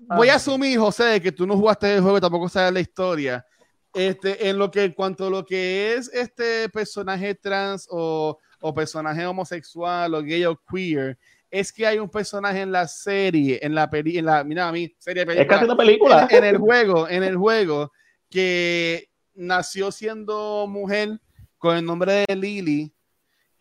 voy 0.08 0.28
a 0.28 0.36
asumir, 0.36 0.78
José, 0.78 1.20
que 1.20 1.32
tú 1.32 1.46
no 1.46 1.56
jugaste 1.56 1.94
el 1.94 2.02
juego 2.02 2.20
tampoco 2.20 2.48
sabes 2.48 2.72
la 2.72 2.80
historia. 2.80 3.46
Este, 3.94 4.48
en 4.48 4.58
lo 4.58 4.70
que, 4.70 4.84
en 4.84 4.92
cuanto 4.92 5.26
a 5.26 5.30
lo 5.30 5.44
que 5.44 5.94
es 5.94 6.10
este 6.12 6.68
personaje 6.70 7.34
trans 7.34 7.86
o, 7.90 8.38
o 8.60 8.74
personaje 8.74 9.26
homosexual 9.26 10.14
o 10.14 10.22
gay 10.22 10.44
o 10.46 10.58
queer, 10.70 11.18
es 11.50 11.70
que 11.70 11.86
hay 11.86 11.98
un 11.98 12.08
personaje 12.08 12.62
en 12.62 12.72
la 12.72 12.88
serie, 12.88 13.60
en 13.62 13.74
la 13.74 13.90
peli, 13.90 14.16
en 14.16 14.24
la, 14.24 14.42
mira 14.42 14.68
a 14.68 14.72
mí, 14.72 14.94
serie 14.98 15.26
película. 15.26 15.42
Es 15.42 15.48
casi 15.48 15.64
una 15.66 15.76
película. 15.76 16.26
En, 16.30 16.38
en, 16.38 16.44
el 16.44 16.58
juego, 16.58 17.06
en 17.08 17.22
el 17.22 17.36
juego, 17.36 17.92
que 18.30 19.10
nació 19.34 19.92
siendo 19.92 20.66
mujer 20.66 21.20
con 21.58 21.76
el 21.76 21.84
nombre 21.84 22.24
de 22.26 22.36
Lily 22.36 22.94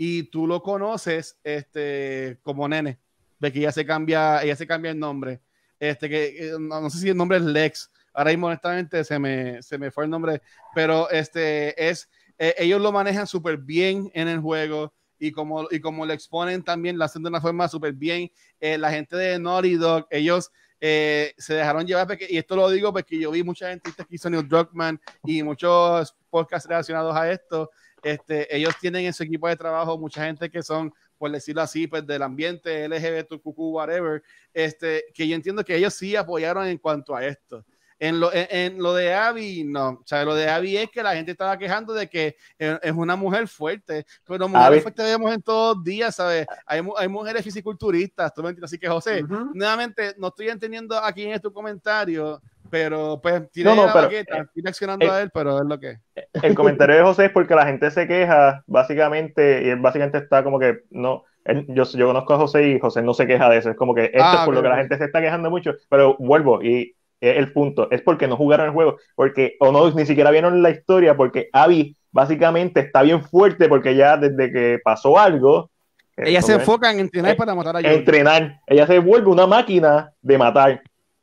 y 0.04 0.24
tú 0.24 0.48
lo 0.48 0.64
conoces 0.64 1.38
este, 1.44 2.40
como 2.42 2.68
nene, 2.68 2.98
de 3.38 3.52
que 3.52 3.60
ella 3.60 3.72
se 3.72 3.86
cambia, 3.86 4.42
ella 4.42 4.56
se 4.56 4.66
cambia 4.66 4.90
el 4.90 4.98
nombre. 4.98 5.42
Este, 5.80 6.10
que 6.10 6.48
eh, 6.48 6.54
no, 6.60 6.90
sé 6.90 6.98
si 6.98 7.10
el 7.10 7.16
nombre 7.16 7.38
es 7.38 7.44
Lex. 7.44 7.92
Ahora 8.12 8.32
mismo, 8.32 8.48
honestamente, 8.48 9.04
se 9.04 9.20
me, 9.20 9.62
se 9.62 9.78
me 9.78 9.92
fue 9.92 10.06
el 10.06 10.10
nombre, 10.10 10.42
pero 10.74 11.08
este 11.12 11.88
es, 11.88 12.10
eh, 12.40 12.56
ellos 12.58 12.82
lo 12.82 12.92
manejan 12.92 13.28
súper 13.28 13.58
bien 13.58 14.10
en 14.16 14.28
el 14.28 14.40
juego 14.40 14.92
y 15.20 15.32
como, 15.32 15.68
y 15.70 15.80
como 15.80 16.04
lo 16.04 16.14
exponen 16.14 16.64
también, 16.64 16.98
lo 16.98 17.06
hacen 17.06 17.22
de 17.22 17.30
una 17.30 17.40
forma 17.40 17.68
súper 17.68 17.94
bien. 17.94 18.32
Eh, 18.60 18.80
la 18.80 18.90
gente 18.90 19.16
de 19.16 19.38
Naughty 19.38 19.76
Dog, 19.76 20.08
ellos 20.10 20.52
eh, 20.80 21.36
se 21.38 21.54
dejaron 21.54 21.86
llevar, 21.86 22.08
y 22.28 22.40
esto 22.40 22.56
lo 22.56 22.72
digo 22.72 22.92
porque 22.92 23.20
yo 23.20 23.30
vi 23.30 23.44
mucha 23.44 23.70
gente 23.70 23.92
que 23.96 24.04
hizo 24.10 24.32
Neil 24.32 24.50
Druckmann 24.50 25.00
y 25.24 25.44
muchos 25.44 26.16
podcasts 26.32 26.68
relacionados 26.68 27.16
a 27.16 27.32
esto. 27.32 27.70
Este, 28.02 28.56
ellos 28.56 28.74
tienen 28.80 29.06
en 29.06 29.14
su 29.14 29.24
equipo 29.24 29.48
de 29.48 29.56
trabajo 29.56 29.98
mucha 29.98 30.26
gente 30.26 30.50
que 30.50 30.64
son, 30.64 30.94
por 31.18 31.32
decirlo 31.32 31.62
así, 31.62 31.88
pues 31.88 32.06
del 32.06 32.24
ambiente 32.24 32.88
LGBTQ, 32.88 33.54
whatever, 33.56 34.24
este, 34.54 35.06
que 35.14 35.28
yo 35.28 35.36
entiendo 35.36 35.64
que 35.64 35.76
ellos 35.76 35.94
sí 35.94 36.16
apoyaron 36.16 36.68
en 36.68 36.78
cuanto 36.78 37.16
a 37.16 37.26
esto. 37.26 37.64
En 38.00 38.20
lo, 38.20 38.32
en, 38.34 38.82
lo 38.82 38.96
de 38.96 39.14
Abby, 39.14 39.64
no. 39.64 39.90
O 39.90 40.04
sea, 40.06 40.26
lo 40.26 40.34
de 40.34 40.50
Abby 40.50 40.76
es 40.76 40.90
que 40.90 41.04
la 41.04 41.14
gente 41.14 41.30
estaba 41.34 41.56
quejando 41.56 41.94
de 41.94 42.10
que 42.10 42.36
es 42.58 42.92
una 42.94 43.16
mujer 43.16 43.48
fuerte, 43.48 44.08
pero 44.26 44.50
mujeres 44.50 44.82
fuertes 44.82 45.06
vemos 45.06 45.32
en 45.32 45.40
todos 45.40 45.84
días, 45.84 46.16
¿sabes? 46.16 46.48
Hay, 46.66 46.82
hay 46.98 47.08
mujeres 47.08 47.44
fisiculturistas, 47.44 48.34
¿tú 48.34 48.42
me 48.42 48.50
entiendes? 48.50 48.72
Así 48.72 48.80
que, 48.80 48.88
José, 48.88 49.24
nuevamente, 49.54 50.16
no 50.18 50.30
estoy 50.30 50.50
entendiendo 50.50 50.98
aquí 50.98 51.26
en 51.26 51.40
tu 51.40 51.54
comentario, 51.54 52.42
pero 52.72 53.20
pues 53.22 53.52
tiene 53.52 53.70
no, 53.70 53.88
no, 53.88 53.94
la 53.94 54.08
estoy 54.08 54.64
accionando 54.66 55.06
eh, 55.06 55.10
a 55.10 55.22
él, 55.22 55.30
pero 55.34 55.60
es 55.60 55.66
lo 55.66 55.80
que 55.80 55.98
El 56.42 56.56
comentario 56.56 56.96
de 56.96 57.04
José 57.04 57.26
es 57.26 57.32
porque 57.32 57.54
la 57.54 57.66
gente 57.66 57.92
se 57.92 58.08
queja, 58.08 58.64
básicamente, 58.66 59.64
y 59.64 59.70
él 59.70 59.80
básicamente 59.80 60.18
está 60.18 60.44
como 60.44 60.58
que, 60.58 60.80
no, 60.90 61.26
yo, 61.68 61.84
yo 61.84 62.08
conozco 62.08 62.34
a 62.34 62.38
José 62.38 62.70
y 62.70 62.80
José 62.80 63.02
no 63.04 63.14
se 63.14 63.28
queja 63.28 63.50
de 63.50 63.58
eso, 63.58 63.70
es 63.70 63.76
como 63.76 63.94
que 63.94 64.06
esto 64.06 64.18
es 64.18 64.24
ah, 64.24 64.46
por 64.46 64.56
lo 64.56 64.64
que 64.64 64.70
la 64.70 64.78
gente 64.78 64.98
se 64.98 65.06
está 65.06 65.22
quejando 65.22 65.52
mucho, 65.52 65.76
pero 65.90 66.16
vuelvo, 66.18 66.64
y 66.64 66.96
el 67.22 67.54
punto, 67.54 67.90
es 67.92 68.02
porque 68.02 68.28
no 68.28 68.36
jugaron 68.36 68.68
el 68.68 68.74
juego, 68.74 68.98
porque 69.16 69.56
o 69.60 69.72
no 69.72 69.92
ni 69.92 70.06
siquiera 70.06 70.32
vieron 70.32 70.64
la 70.64 70.72
historia, 70.72 71.16
porque 71.16 71.50
Abby 71.54 71.96
básicamente 72.12 72.82
está 72.82 73.04
bien 73.04 73.24
fuerte 73.24 73.70
porque 73.70 73.96
ya 73.96 74.18
desde 74.18 74.52
que 74.52 74.80
pasó 74.84 75.18
algo. 75.18 75.70
Ella 76.18 76.42
se 76.42 76.54
enfoca 76.54 76.92
en 76.92 77.00
entrenar 77.00 77.36
para 77.36 77.56
matar 77.56 77.78
a 77.78 77.80
Entrenar. 77.82 78.60
Ella 78.68 78.86
se 78.86 79.00
vuelve 79.00 79.30
una 79.30 79.48
máquina 79.48 80.12
de 80.22 80.38
matar. 80.38 80.82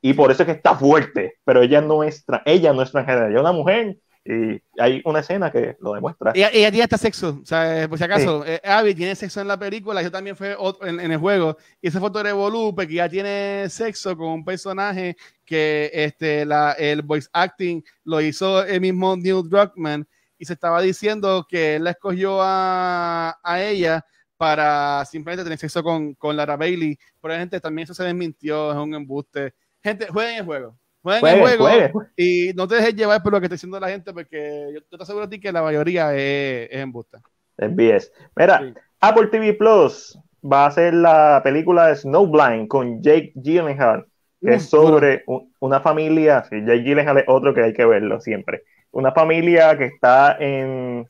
Y 0.09 0.15
por 0.15 0.31
eso 0.31 0.43
es 0.43 0.47
que 0.47 0.53
está 0.53 0.75
fuerte. 0.75 1.35
Pero 1.45 1.61
ella 1.61 1.83
no 1.83 2.03
es, 2.03 2.25
ella 2.47 2.73
no 2.73 2.81
es 2.81 2.91
transgénero. 2.91 3.27
Ella 3.27 3.37
es 3.37 3.41
una 3.41 3.53
mujer 3.53 3.99
y 4.25 4.63
hay 4.79 5.03
una 5.05 5.21
escena 5.21 5.51
que 5.51 5.77
lo 5.81 5.93
demuestra. 5.93 6.33
Ella, 6.35 6.49
ella 6.51 6.71
tiene 6.71 6.85
hasta 6.85 6.97
sexo. 6.97 7.41
O 7.43 7.47
sea, 7.47 7.87
por 7.87 7.99
si 7.99 8.05
acaso, 8.05 8.43
eh, 8.47 8.59
Abby 8.65 8.95
tiene 8.95 9.15
sexo 9.15 9.43
en 9.43 9.49
la 9.49 9.59
película, 9.59 10.03
yo 10.03 10.11
también 10.11 10.35
fue 10.35 10.57
en, 10.83 11.01
en, 11.01 11.13
el 11.13 11.19
juego. 11.19 11.59
Y 11.83 11.89
esa 11.89 12.01
foto 12.01 12.23
de 12.23 12.33
Volupe, 12.33 12.87
que 12.87 12.95
ya 12.95 13.09
tiene 13.09 13.67
sexo 13.69 14.17
con 14.17 14.29
un 14.29 14.45
personaje 14.45 15.15
que 15.45 15.91
este, 15.93 16.47
la, 16.47 16.73
el 16.73 17.03
voice 17.03 17.29
acting 17.33 17.83
lo 18.05 18.21
hizo 18.23 18.65
el 18.65 18.81
mismo 18.81 19.15
Neil 19.15 19.43
Druckmann. 19.49 20.07
Y 20.39 20.47
se 20.47 20.55
estaba 20.55 20.81
diciendo 20.81 21.47
que 21.47 21.77
él 21.77 21.85
la 21.85 21.91
escogió 21.91 22.39
a, 22.41 23.39
a 23.43 23.63
ella 23.63 24.05
para 24.39 25.05
simplemente 25.05 25.43
tener 25.43 25.59
sexo 25.59 25.83
con, 25.83 26.15
con 26.15 26.37
Lara 26.37 26.57
Bailey. 26.57 26.99
Pero 27.21 27.35
gente, 27.35 27.61
también 27.61 27.85
eso 27.85 27.95
se 27.95 28.05
desmintió, 28.05 28.71
es 28.73 28.79
un 28.79 28.95
embuste. 28.95 29.55
Gente, 29.83 30.07
jueguen 30.09 30.37
el 30.37 30.45
juego 30.45 30.79
Jueguen 31.03 31.47
el 31.47 31.59
juego 31.59 32.03
y 32.17 32.53
no 32.55 32.67
te 32.67 32.77
dejes 32.77 32.95
llevar 32.95 33.23
por 33.23 33.33
lo 33.33 33.41
que 33.41 33.47
está 33.47 33.55
diciendo 33.55 33.79
la 33.79 33.89
gente, 33.89 34.13
porque 34.13 34.71
yo, 34.75 34.81
te 34.83 35.03
aseguro 35.03 35.27
a 35.27 35.29
ti 35.29 35.41
que 35.41 35.53
la 35.53 35.63
mayoría 35.63 36.15
es, 36.15 36.69
es 36.71 36.81
en 36.81 36.93
busta. 36.93 37.21
Es 37.57 37.75
BS. 37.75 38.13
Mira, 38.37 38.75
Apple 39.01 39.29
TV 39.29 39.55
Plus 39.55 40.19
va 40.45 40.67
a 40.67 40.71
ser 40.71 40.95
la 40.95 41.41
película 41.43 41.95
Snowblind 41.95 42.69
con 42.69 43.03
Jake 43.03 43.33
Gyllenhaal, 43.37 44.07
que 44.41 44.55
es 44.55 44.69
sobre 44.69 45.25
una 45.61 45.81
familia, 45.81 46.45
sí, 46.45 46.61
Jake 46.61 46.83
Gyllenhaal 46.83 47.19
es 47.19 47.25
otro 47.27 47.55
que 47.55 47.63
hay 47.63 47.73
que 47.73 47.85
verlo 47.85 48.21
siempre, 48.21 48.63
una 48.91 49.13
familia 49.13 49.77
que 49.79 49.87
está 49.87 50.37
en, 50.39 51.09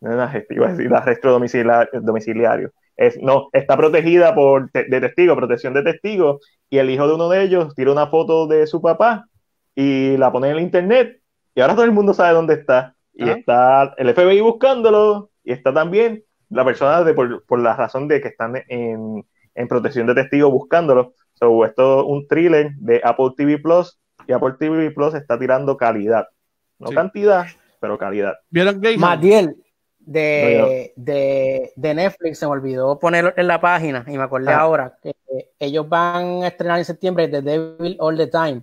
iba 0.00 0.68
a 0.68 0.70
decir, 0.72 0.92
arresto 0.92 1.30
domiciliario, 1.30 2.00
domiciliario. 2.00 2.72
Es, 2.96 3.18
no, 3.20 3.48
está 3.52 3.76
protegida 3.76 4.34
por 4.34 4.70
de 4.70 5.00
testigo, 5.00 5.36
protección 5.36 5.74
de 5.74 5.82
testigos, 5.82 6.40
y 6.70 6.78
el 6.78 6.90
hijo 6.90 7.08
de 7.08 7.14
uno 7.14 7.28
de 7.28 7.42
ellos 7.42 7.74
tira 7.74 7.92
una 7.92 8.06
foto 8.06 8.46
de 8.46 8.66
su 8.66 8.80
papá 8.80 9.26
y 9.74 10.16
la 10.16 10.30
pone 10.30 10.50
en 10.50 10.56
el 10.56 10.62
internet 10.62 11.20
y 11.54 11.60
ahora 11.60 11.74
todo 11.74 11.84
el 11.84 11.92
mundo 11.92 12.14
sabe 12.14 12.34
dónde 12.34 12.54
está. 12.54 12.94
Y 13.12 13.28
está 13.28 13.94
el 13.96 14.12
FBI 14.12 14.40
buscándolo 14.40 15.30
y 15.44 15.52
está 15.52 15.72
también 15.72 16.24
la 16.50 16.64
persona 16.64 17.04
de, 17.04 17.14
por, 17.14 17.44
por 17.44 17.60
la 17.60 17.76
razón 17.76 18.08
de 18.08 18.20
que 18.20 18.28
están 18.28 18.56
en, 18.68 19.24
en 19.54 19.68
protección 19.68 20.08
de 20.08 20.14
testigos 20.14 20.50
buscándolo. 20.50 21.14
So, 21.34 21.64
esto 21.64 22.00
es 22.00 22.06
un 22.08 22.26
thriller 22.26 22.72
de 22.74 23.00
Apple 23.04 23.30
TV 23.36 23.58
Plus 23.58 23.98
y 24.26 24.32
Apple 24.32 24.54
TV 24.58 24.90
Plus 24.90 25.14
está 25.14 25.38
tirando 25.38 25.76
calidad. 25.76 26.26
No 26.80 26.90
cantidad, 26.90 27.46
pero 27.80 27.96
calidad. 27.98 28.34
¿Vieron 28.50 28.80
Matiel, 28.98 29.54
de, 30.06 30.92
de, 30.96 31.72
de, 31.74 31.94
Netflix, 31.94 32.38
se 32.38 32.46
me 32.46 32.52
olvidó 32.52 32.98
ponerlo 32.98 33.32
en 33.36 33.46
la 33.46 33.60
página 33.60 34.04
y 34.06 34.16
me 34.16 34.22
acordé 34.22 34.52
ah. 34.52 34.60
ahora 34.60 34.98
que 35.02 35.14
ellos 35.58 35.88
van 35.88 36.42
a 36.42 36.48
estrenar 36.48 36.78
en 36.78 36.84
septiembre 36.84 37.28
The 37.28 37.42
Devil 37.42 37.96
All 38.00 38.16
the 38.16 38.26
Time. 38.26 38.62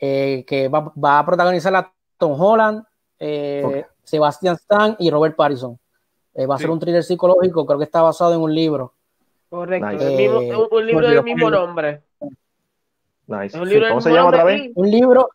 Eh, 0.00 0.44
que 0.46 0.68
va, 0.68 0.92
va, 1.02 1.20
a 1.20 1.24
protagonizar 1.26 1.74
a 1.74 1.90
Tom 2.18 2.38
Holland, 2.38 2.84
eh, 3.18 3.84
Sebastian 4.02 4.56
Stan 4.56 4.96
y 4.98 5.10
Robert 5.10 5.36
Pattinson. 5.36 5.78
Eh, 6.34 6.46
va 6.46 6.56
a 6.56 6.58
ser 6.58 6.70
un 6.70 6.80
thriller 6.80 7.02
psicológico, 7.02 7.64
creo 7.64 7.78
que 7.78 7.84
está 7.84 8.02
basado 8.02 8.34
en 8.34 8.40
un 8.40 8.54
libro. 8.54 8.92
Correcto, 9.48 9.86
un, 10.72 10.86
libro 10.86 11.08
del 11.08 11.22
mismo 11.22 11.48
nombre. 11.48 12.02
Nice. 13.28 13.56
¿Cómo 13.56 14.00
se 14.00 14.10
llama 14.10 14.28
otra 14.28 14.44
vez? 14.44 14.72
Un 14.74 14.90
libro, 14.90 15.30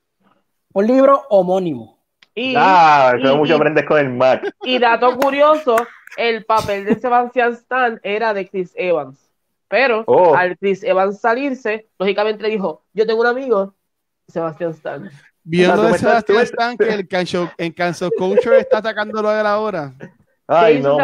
un 0.74 0.86
libro 0.86 1.24
homónimo. 1.30 1.99
Y, 2.40 2.54
ah, 2.56 3.16
que 3.22 3.32
mucho 3.34 3.58
aprendes 3.58 3.86
con 3.86 4.00
el 4.00 4.10
Mac. 4.12 4.56
Y 4.64 4.80
dato 4.80 5.18
curioso, 5.18 5.76
el 6.16 6.46
papel 6.46 6.86
de 6.86 6.96
Sebastian 6.96 7.52
Stan 7.52 8.00
era 8.02 8.34
de 8.34 8.48
Chris 8.48 8.72
Evans. 8.76 9.30
Pero 9.68 10.06
oh. 10.08 10.34
al 10.34 10.58
Chris 10.58 10.82
Evans 10.84 11.20
salirse, 11.20 11.90
lógicamente 12.00 12.42
le 12.42 12.52
dijo, 12.52 12.86
yo 12.94 13.06
tengo 13.06 13.20
un 13.20 13.28
amigo 13.28 13.76
Sebastián 14.30 14.72
Stan. 14.72 15.12
Viendo 15.44 15.84
de 15.84 15.98
Sebastián 15.98 16.44
Stan 16.44 16.78
que 16.78 16.88
el 16.88 17.08
canso, 17.10 17.52
en 17.58 17.74
Cancel 17.74 18.10
Culture 18.18 18.58
está 18.58 18.78
atacándolo 18.78 19.30
de 19.32 19.44
la 19.44 19.60
hora. 19.60 19.94
Ay, 20.48 20.80
no, 20.80 20.98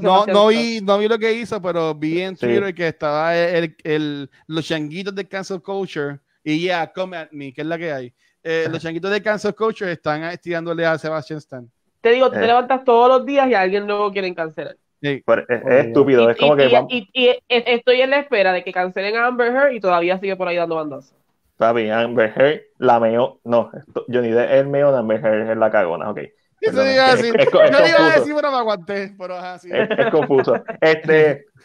no, 0.00 0.26
no 0.26 0.46
vi, 0.48 0.80
no 0.80 0.98
vi 0.98 1.06
lo 1.06 1.18
que 1.18 1.34
hizo, 1.34 1.60
pero 1.60 1.94
vi 1.94 2.22
en 2.22 2.34
Twitter 2.34 2.74
que 2.74 2.88
estaba 2.88 3.36
el, 3.36 3.76
el, 3.84 4.30
los 4.46 4.66
changuitos 4.66 5.14
de 5.14 5.28
Cancel 5.28 5.60
Culture 5.60 6.18
y 6.42 6.60
ya, 6.60 6.78
yeah, 6.84 6.92
come 6.92 7.16
at 7.16 7.28
me, 7.30 7.52
que 7.52 7.60
es 7.60 7.66
la 7.66 7.76
que 7.76 7.92
hay. 7.92 8.14
Eh, 8.48 8.68
los 8.70 8.80
changuitos 8.80 9.10
de 9.10 9.20
Cancel 9.20 9.56
Culture 9.56 9.90
están 9.90 10.22
estirándole 10.22 10.86
a 10.86 10.96
Sebastián 10.96 11.38
Stan. 11.38 11.68
Te 12.00 12.12
digo, 12.12 12.30
te 12.30 12.38
eh. 12.38 12.46
levantas 12.46 12.84
todos 12.84 13.08
los 13.08 13.26
días 13.26 13.48
y 13.48 13.54
alguien 13.54 13.88
nuevo 13.88 14.12
quiere 14.12 14.32
cancelar. 14.36 14.76
es, 15.00 15.24
estúpido, 15.68 16.30
es 16.30 16.36
como 16.36 16.54
que. 16.54 16.70
Y, 16.88 17.08
y, 17.12 17.36
estoy 17.48 18.02
en 18.02 18.10
la 18.10 18.20
espera 18.20 18.52
de 18.52 18.62
que 18.62 18.72
cancelen 18.72 19.16
a 19.16 19.26
Amber 19.26 19.52
Heard 19.52 19.72
y 19.72 19.80
todavía 19.80 20.20
sigue 20.20 20.36
por 20.36 20.46
ahí 20.46 20.54
dando 20.54 20.76
bandazos. 20.76 21.12
Está 21.50 21.72
bien, 21.72 21.90
Amber 21.90 22.32
Heard 22.36 22.60
la 22.78 23.00
meó. 23.00 23.40
No, 23.42 23.72
Johnny 24.06 24.30
Depp 24.30 24.52
el 24.52 24.68
meo 24.68 24.92
de 24.92 24.98
Amber 24.98 25.24
Heard 25.24 25.50
es 25.50 25.56
la 25.56 25.70
cagona, 25.72 26.08
ok. 26.10 26.20
Eso 26.60 26.88
iba 26.88 27.04
a 27.04 27.16
decir. 27.16 27.34
Es, 27.40 27.50
Yo 27.50 27.58
iba 27.64 28.12
a 28.12 28.18
decir, 28.20 28.32
pero 28.32 28.52
me 28.52 28.58
aguanté. 28.58 29.12
Pero 29.18 29.38
así. 29.38 29.70
Es, 29.72 29.88
es, 29.90 30.10
confuso. 30.12 30.62
Este. 30.80 31.46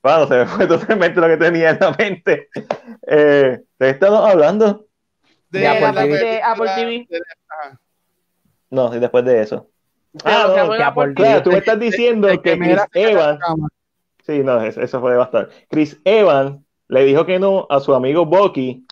Bueno, 0.00 0.28
se 0.28 0.36
me 0.36 0.46
fue 0.46 0.66
totalmente 0.68 1.20
lo 1.20 1.26
que 1.26 1.36
tenía 1.36 1.70
en 1.70 1.78
la 1.80 1.90
mente. 1.90 2.48
Eh, 3.08 3.58
¿De 3.80 3.90
estamos 3.90 4.30
hablando? 4.30 4.87
De, 5.50 5.60
de, 5.60 5.68
Apple, 5.68 5.92
TV. 5.92 6.18
De 6.18 6.42
Apple 6.42 6.70
TV. 6.74 7.08
No, 8.70 8.94
y 8.94 8.98
después 8.98 9.24
de 9.24 9.42
eso. 9.42 9.70
Ah, 10.24 10.46
no, 10.48 10.76
que 10.76 10.82
Apple 10.82 11.14
claro, 11.14 11.42
tú 11.42 11.50
me 11.50 11.58
estás 11.58 11.78
diciendo 11.78 12.28
que 12.42 12.58
Chris 12.58 12.80
Evans. 12.94 13.40
Sí, 14.26 14.40
no, 14.40 14.60
eso, 14.60 14.80
eso 14.80 15.00
fue 15.00 15.12
devastador. 15.12 15.50
Chris 15.70 16.00
Evans 16.04 16.60
le 16.88 17.04
dijo 17.04 17.24
que 17.24 17.38
no 17.38 17.66
a 17.70 17.80
su 17.80 17.94
amigo 17.94 18.26
Bucky 18.26 18.86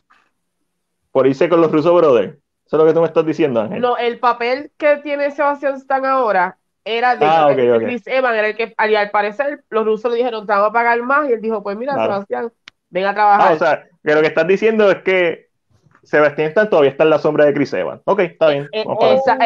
por 1.13 1.27
irse 1.27 1.49
con 1.49 1.61
los 1.61 1.71
Russo 1.73 1.95
Brothers. 1.95 2.39
Eso 2.67 2.77
es 2.77 2.81
lo 2.81 2.87
que 2.87 2.95
tú 2.95 3.01
me 3.01 3.07
estás 3.07 3.25
diciendo, 3.25 3.61
Ángel. 3.61 3.81
No, 3.81 3.97
el 3.97 4.19
papel 4.19 4.73
que 4.77 4.97
tiene 4.97 5.31
Sebastián 5.31 5.75
Stan 5.75 6.05
ahora 6.05 6.59
era 6.85 7.17
de 7.17 7.27
ah, 7.27 7.49
Chris 7.79 8.07
Evans, 8.07 8.37
era 8.37 8.49
el 8.49 8.57
que 8.57 8.75
al, 8.77 9.11
parecer 9.11 9.65
los 9.71 9.85
rusos 9.85 10.11
le 10.11 10.19
dijeron, 10.19 10.47
te 10.47 10.53
vamos 10.53 10.71
a 10.71 10.73
pagar 10.73 11.01
más, 11.03 11.29
y 11.29 11.33
él 11.33 11.41
dijo, 11.41 11.63
pues 11.63 11.77
mira, 11.77 11.95
Sebastián, 11.95 12.53
ven 12.91 13.07
a 13.07 13.15
trabajar. 13.15 13.49
Ah, 13.51 13.55
o 13.55 13.59
sea, 13.59 13.89
que 14.05 14.15
lo 14.15 14.21
que 14.21 14.27
estás 14.29 14.47
diciendo 14.47 14.91
es 14.91 15.03
que 15.03 15.46
Sebastián 16.07 16.49
Stan 16.49 16.71
todavía 16.71 16.93
está 16.93 17.05
en 17.05 17.11
la 17.11 17.19
sombra 17.19 17.45
de 17.45 17.53
Chris 17.53 17.73
Evans. 17.73 18.01
Ok, 18.05 18.21
está 18.21 18.49
bien. 18.49 18.69
Eh, 18.73 18.85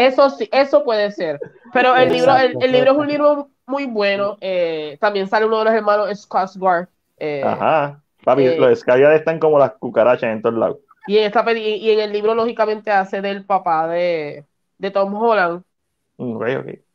eso 0.00 0.28
sí, 0.30 0.48
eso 0.52 0.84
puede 0.84 1.10
ser. 1.10 1.40
Pero 1.72 1.96
el 1.96 2.12
libro, 2.12 2.36
el, 2.36 2.72
libro 2.72 2.92
es 2.92 2.98
un 2.98 3.06
libro 3.08 3.48
muy 3.66 3.86
bueno. 3.86 4.36
Eh, 4.40 4.98
también 5.00 5.26
sale 5.26 5.46
uno 5.46 5.60
de 5.60 5.64
los 5.64 5.74
hermanos 5.74 6.28
Skarsgård. 6.28 6.88
Eh, 7.16 7.42
Ajá. 7.44 8.02
Papi, 8.24 8.44
eh, 8.44 8.56
los 8.58 8.84
Skarsgård 8.84 9.16
están 9.16 9.38
como 9.38 9.58
las 9.58 9.72
cucarachas 9.72 10.30
en 10.30 10.42
todos 10.42 10.58
lados. 10.58 10.76
Y 11.06 11.16
en, 11.16 11.24
esta 11.24 11.50
y 11.52 11.90
en 11.90 12.00
el 12.00 12.12
libro, 12.12 12.34
lógicamente, 12.34 12.90
hace 12.90 13.22
del 13.22 13.46
papá 13.46 13.88
de, 13.88 14.44
de 14.76 14.90
Tom 14.90 15.14
Holland. 15.14 15.62
Mm, 16.18 16.42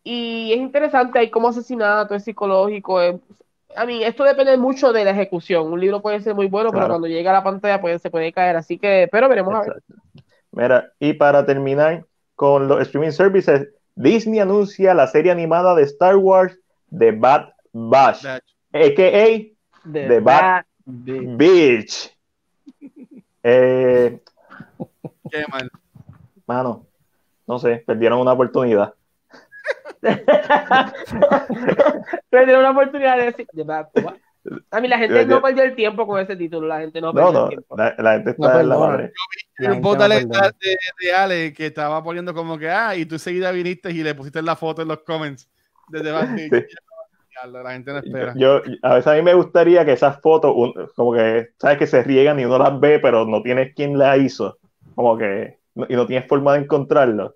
y 0.03 0.53
es 0.53 0.59
interesante, 0.59 1.17
hay 1.17 1.31
como 1.31 1.47
asesinato, 1.47 2.13
es 2.13 2.23
psicológico. 2.23 2.99
A 3.75 3.85
mí, 3.85 4.03
esto 4.03 4.23
depende 4.23 4.57
mucho 4.57 4.91
de 4.93 5.03
la 5.03 5.11
ejecución. 5.11 5.71
Un 5.71 5.79
libro 5.79 6.01
puede 6.01 6.21
ser 6.21 6.35
muy 6.35 6.47
bueno, 6.47 6.71
pero 6.71 6.87
cuando 6.87 7.07
llega 7.07 7.31
a 7.31 7.35
la 7.35 7.43
pantalla 7.43 7.81
puede, 7.81 7.99
se 7.99 8.09
puede 8.09 8.31
caer. 8.33 8.55
Así 8.55 8.77
que, 8.77 9.07
pero 9.11 9.29
veremos 9.29 9.53
a 9.53 9.61
ver. 9.61 9.83
Mira, 10.51 10.91
y 10.99 11.13
para 11.13 11.45
terminar 11.45 12.05
con 12.35 12.67
los 12.67 12.81
streaming 12.81 13.11
services, 13.11 13.69
Disney 13.95 14.39
anuncia 14.39 14.93
la 14.93 15.07
serie 15.07 15.31
animada 15.31 15.75
de 15.75 15.83
Star 15.83 16.15
Wars 16.17 16.57
The 16.97 17.11
Bad 17.11 17.49
Bash, 17.73 18.25
a.k.a. 18.25 19.91
The, 19.91 20.19
Bad, 20.19 20.65
Bitch. 20.85 22.11
Eh, 23.43 24.19
Qué 25.29 25.45
mal. 25.51 25.69
Mano, 26.47 26.85
no 27.47 27.59
sé, 27.59 27.83
perdieron 27.85 28.19
una 28.19 28.33
oportunidad. 28.33 28.93
perdieron 32.29 32.61
una 32.61 32.71
oportunidad 32.71 33.17
de 33.17 33.25
decir, 33.25 33.47
a 34.71 34.79
mí 34.79 34.87
la 34.87 34.97
gente 34.97 35.25
no 35.25 35.41
perdió 35.41 35.63
el 35.63 35.75
tiempo 35.75 36.05
con 36.05 36.19
ese 36.19 36.35
título, 36.35 36.67
la 36.67 36.81
gente 36.81 37.01
no 37.01 37.13
perdió 37.13 37.45
el 37.45 37.49
tiempo. 37.49 37.77
La, 37.77 37.95
la 37.97 38.13
gente 38.13 38.31
está 38.31 38.61
en 38.61 38.69
la 38.69 38.77
madre. 38.77 39.13
Yo 39.59 39.69
vi 39.69 39.75
un 39.75 39.81
post 39.81 40.01
de, 40.01 40.77
de, 41.01 41.13
Ale 41.13 41.53
que 41.53 41.67
estaba 41.67 42.03
poniendo 42.03 42.33
como 42.33 42.57
que, 42.57 42.69
ah, 42.69 42.95
y 42.95 43.05
tú 43.05 43.17
seguida 43.17 43.51
viniste 43.51 43.91
y 43.91 44.03
le 44.03 44.13
pusiste 44.13 44.41
la 44.41 44.55
foto 44.55 44.81
en 44.81 44.89
los 44.89 44.99
comments 44.99 45.49
de 45.89 46.01
The 46.01 46.67
La 47.51 47.71
gente 47.71 47.91
no 47.91 47.99
espera. 47.99 48.33
Yo, 48.35 48.61
a 48.83 48.95
veces 48.95 49.07
a 49.07 49.15
mí 49.15 49.21
me 49.21 49.33
gustaría 49.33 49.85
que 49.85 49.93
esas 49.93 50.21
fotos, 50.21 50.53
como 50.95 51.13
que, 51.13 51.49
sabes 51.59 51.77
que 51.77 51.87
se 51.87 52.03
riegan 52.03 52.39
y 52.39 52.45
uno 52.45 52.57
las 52.57 52.79
ve, 52.79 52.99
pero 52.99 53.25
no 53.25 53.41
tienes 53.41 53.73
quién 53.75 53.97
la 53.97 54.17
hizo. 54.17 54.57
Como 54.93 55.17
que, 55.17 55.57
y 55.89 55.95
no 55.95 56.05
tienes 56.05 56.27
forma 56.27 56.53
de 56.53 56.59
encontrarlo. 56.59 57.35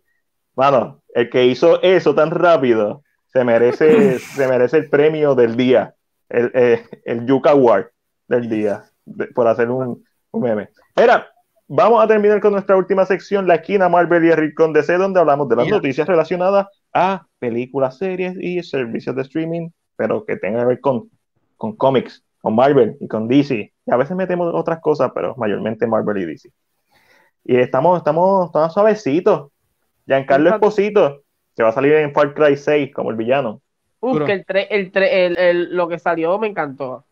Bueno, 0.60 1.00
el 1.14 1.30
que 1.30 1.46
hizo 1.46 1.82
eso 1.82 2.14
tan 2.14 2.32
rápido 2.32 3.02
se 3.28 3.46
merece, 3.46 4.20
se 4.20 4.46
merece 4.46 4.76
el 4.76 4.90
premio 4.90 5.34
del 5.34 5.56
día 5.56 5.96
el, 6.28 6.52
eh, 6.54 6.84
el 7.06 7.26
Yuka 7.26 7.52
Award 7.52 7.86
del 8.28 8.50
día 8.50 8.84
por 9.34 9.48
hacer 9.48 9.70
un, 9.70 10.04
meme. 10.34 10.68
Era, 10.98 11.30
vamos 11.66 12.04
a 12.04 12.08
terminar 12.10 12.42
con 12.42 12.52
nuestra 12.52 12.76
última 12.76 13.06
sección, 13.06 13.48
la 13.48 13.56
esquina 13.56 13.88
Marvel 13.88 14.26
y 14.26 14.34
Rincón 14.34 14.74
DC, 14.74 14.98
donde 14.98 15.22
hablamos 15.22 15.48
de 15.48 15.56
las 15.56 15.70
noticias 15.70 16.06
relacionadas 16.06 16.68
a 16.94 17.26
películas, 17.40 17.98
series 17.98 18.36
y 18.38 18.62
servicios 18.62 19.16
de 19.16 19.22
streaming, 19.22 19.70
pero 19.96 20.26
que 20.26 20.36
tengan 20.36 20.64
que 20.64 20.68
ver 20.68 20.82
con, 20.82 21.10
con 21.56 21.78
cómics, 21.78 22.22
con 22.42 22.54
Marvel 22.54 22.98
y 23.00 23.08
con 23.08 23.30
DC. 23.30 23.72
Y 23.86 23.92
a 23.94 23.96
veces 23.96 24.18
metemos 24.18 24.54
otras 24.54 24.82
cosas, 24.82 25.10
pero 25.16 25.36
mayormente 25.38 25.88
Marvel 25.88 26.18
y 26.18 26.26
DC. 26.26 26.50
Y 27.46 27.56
estamos, 27.56 27.98
estamos, 27.98 28.48
estamos 28.48 28.74
suavecitos. 28.74 29.54
Giancarlo 30.10 30.50
Esposito, 30.50 31.22
que 31.56 31.62
va 31.62 31.70
a 31.70 31.72
salir 31.72 31.94
en 31.94 32.12
Far 32.12 32.34
Cry 32.34 32.58
6 32.58 32.92
como 32.92 33.12
el 33.12 33.16
villano. 33.16 33.62
Uf, 34.00 34.26
que 34.26 34.32
el, 34.34 34.92
el, 34.98 35.38
el, 35.38 35.76
lo 35.76 35.88
que 35.88 36.00
salió 36.00 36.40
me 36.40 36.48
encantó. 36.48 37.06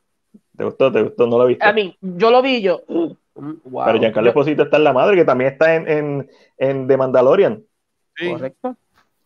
¿Te 0.57 0.63
gustó? 0.63 0.91
¿Te 0.91 1.03
gustó? 1.03 1.27
¿No 1.27 1.37
lo 1.37 1.45
viste? 1.45 1.63
A 1.63 1.73
mí, 1.73 1.95
yo 2.01 2.31
lo 2.31 2.41
vi 2.41 2.59
yo. 2.63 2.81
wow. 2.87 3.85
Pero 3.85 3.99
Giancarlo 3.99 4.29
Esposito 4.29 4.63
está 4.63 4.77
en 4.77 4.83
la 4.83 4.93
madre, 4.93 5.15
que 5.15 5.25
también 5.25 5.51
está 5.51 5.75
en, 5.75 5.87
en, 5.87 6.29
en 6.57 6.87
The 6.87 6.97
Mandalorian. 6.97 7.63
Sí. 8.15 8.31
Correcto. 8.31 8.75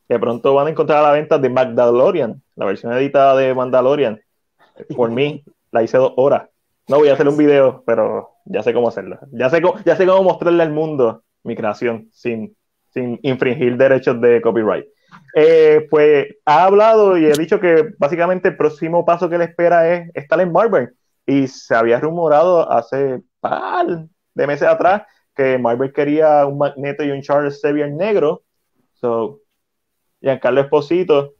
Que 0.09 0.19
pronto 0.19 0.53
van 0.53 0.67
a 0.67 0.71
encontrar 0.71 0.99
a 0.99 1.03
la 1.03 1.11
venta 1.13 1.37
de 1.37 1.49
Mandalorian, 1.49 2.41
la 2.57 2.65
versión 2.65 2.91
editada 2.91 3.37
de 3.37 3.55
Mandalorian. 3.55 4.19
Por 4.93 5.11
mí, 5.11 5.45
la 5.71 5.81
hice 5.81 5.97
dos 5.97 6.11
horas. 6.17 6.49
No 6.89 6.97
voy 6.97 7.07
a 7.07 7.13
hacer 7.13 7.29
un 7.29 7.37
video, 7.37 7.83
pero 7.85 8.31
ya 8.43 8.63
sé 8.63 8.73
cómo 8.73 8.89
hacerlo. 8.89 9.17
Ya 9.31 9.49
sé 9.49 9.61
cómo, 9.61 9.79
ya 9.85 9.95
sé 9.95 10.05
cómo 10.05 10.23
mostrarle 10.23 10.61
al 10.63 10.73
mundo 10.73 11.23
mi 11.43 11.55
creación 11.55 12.09
sin, 12.11 12.57
sin 12.91 13.19
infringir 13.23 13.77
derechos 13.77 14.19
de 14.21 14.41
copyright 14.41 14.85
eh, 15.33 15.87
pues 15.89 16.35
ha 16.45 16.65
hablado 16.65 17.17
y 17.17 17.25
ha 17.25 17.33
dicho 17.33 17.59
que 17.59 17.93
básicamente 17.97 18.49
el 18.49 18.57
próximo 18.57 19.05
paso 19.05 19.29
que 19.29 19.37
le 19.37 19.45
espera 19.45 19.93
es 19.93 20.11
estar 20.13 20.39
en 20.41 20.51
Marvel. 20.51 20.93
Y 21.25 21.47
se 21.47 21.75
había 21.75 21.99
rumorado 21.99 22.69
hace 22.71 23.21
par 23.39 24.07
de 24.33 24.47
meses 24.47 24.67
atrás 24.67 25.03
que 25.35 25.57
Marvel 25.57 25.93
quería 25.93 26.45
un 26.45 26.57
Magneto 26.57 27.03
y 27.03 27.11
un 27.11 27.21
Charles 27.21 27.59
Xavier 27.61 27.91
negro. 27.91 28.43
So, 28.93 29.41
Giancarlo 30.21 30.61
Esposito, 30.61 31.35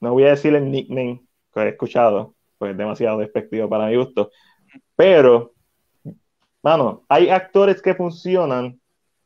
no 0.00 0.12
voy 0.12 0.24
a 0.24 0.30
decir 0.30 0.54
el 0.54 0.70
nickname 0.70 1.22
que 1.54 1.60
he 1.60 1.68
escuchado, 1.68 2.34
pues 2.58 2.72
es 2.72 2.76
demasiado 2.76 3.18
despectivo 3.18 3.68
para 3.68 3.86
mi 3.86 3.96
gusto. 3.96 4.30
Pero, 4.96 5.52
mano, 6.62 7.04
hay 7.08 7.30
actores 7.30 7.80
que 7.80 7.94
funcionan 7.94 8.79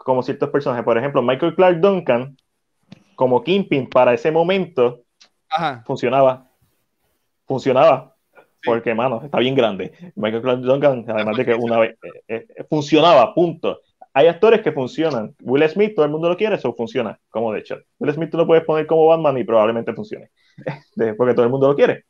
como 0.04 0.22
ciertos 0.22 0.50
personajes. 0.50 0.84
Por 0.84 0.96
ejemplo, 0.96 1.22
Michael 1.22 1.54
Clark 1.54 1.80
Duncan 1.80 2.36
como 3.16 3.42
Kingpin 3.42 3.88
para 3.88 4.14
ese 4.14 4.30
momento 4.30 5.02
funcionaba. 5.84 6.48
Funcionaba. 7.46 8.14
Porque, 8.64 8.94
mano, 8.94 9.20
está 9.22 9.38
bien 9.38 9.54
grande. 9.54 9.92
Michael 10.14 10.42
Clark 10.42 10.60
Duncan, 10.60 11.04
además 11.08 11.36
de 11.36 11.44
que 11.44 11.54
una 11.54 11.78
vez 11.78 11.98
eh, 12.28 12.46
eh, 12.48 12.64
funcionaba, 12.68 13.34
punto. 13.34 13.80
Hay 14.14 14.26
actores 14.26 14.62
que 14.62 14.72
funcionan. 14.72 15.34
Will 15.42 15.68
Smith, 15.68 15.94
todo 15.94 16.06
el 16.06 16.10
mundo 16.10 16.28
lo 16.28 16.36
quiere, 16.36 16.54
eso 16.54 16.72
funciona, 16.74 17.18
como 17.28 17.52
de 17.52 17.60
hecho. 17.60 17.78
Will 17.98 18.14
Smith 18.14 18.30
tú 18.30 18.38
lo 18.38 18.46
puedes 18.46 18.64
poner 18.64 18.86
como 18.86 19.06
Batman 19.06 19.36
y 19.36 19.44
probablemente 19.44 19.92
funcione. 19.92 20.30
porque 21.18 21.34
todo 21.34 21.44
el 21.44 21.50
mundo 21.50 21.68
lo 21.68 21.74
quiere. 21.74 22.04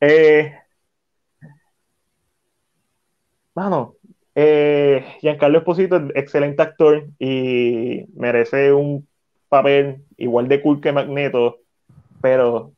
Eh, 0.00 0.52
mano, 3.54 3.96
eh, 4.34 5.04
Giancarlo 5.20 5.58
Esposito, 5.58 6.08
excelente 6.14 6.62
actor 6.62 7.06
y 7.18 8.06
merece 8.14 8.72
un 8.72 9.06
papel 9.48 10.04
igual 10.16 10.48
de 10.48 10.60
cool 10.60 10.80
que 10.80 10.92
Magneto, 10.92 11.60
pero 12.20 12.72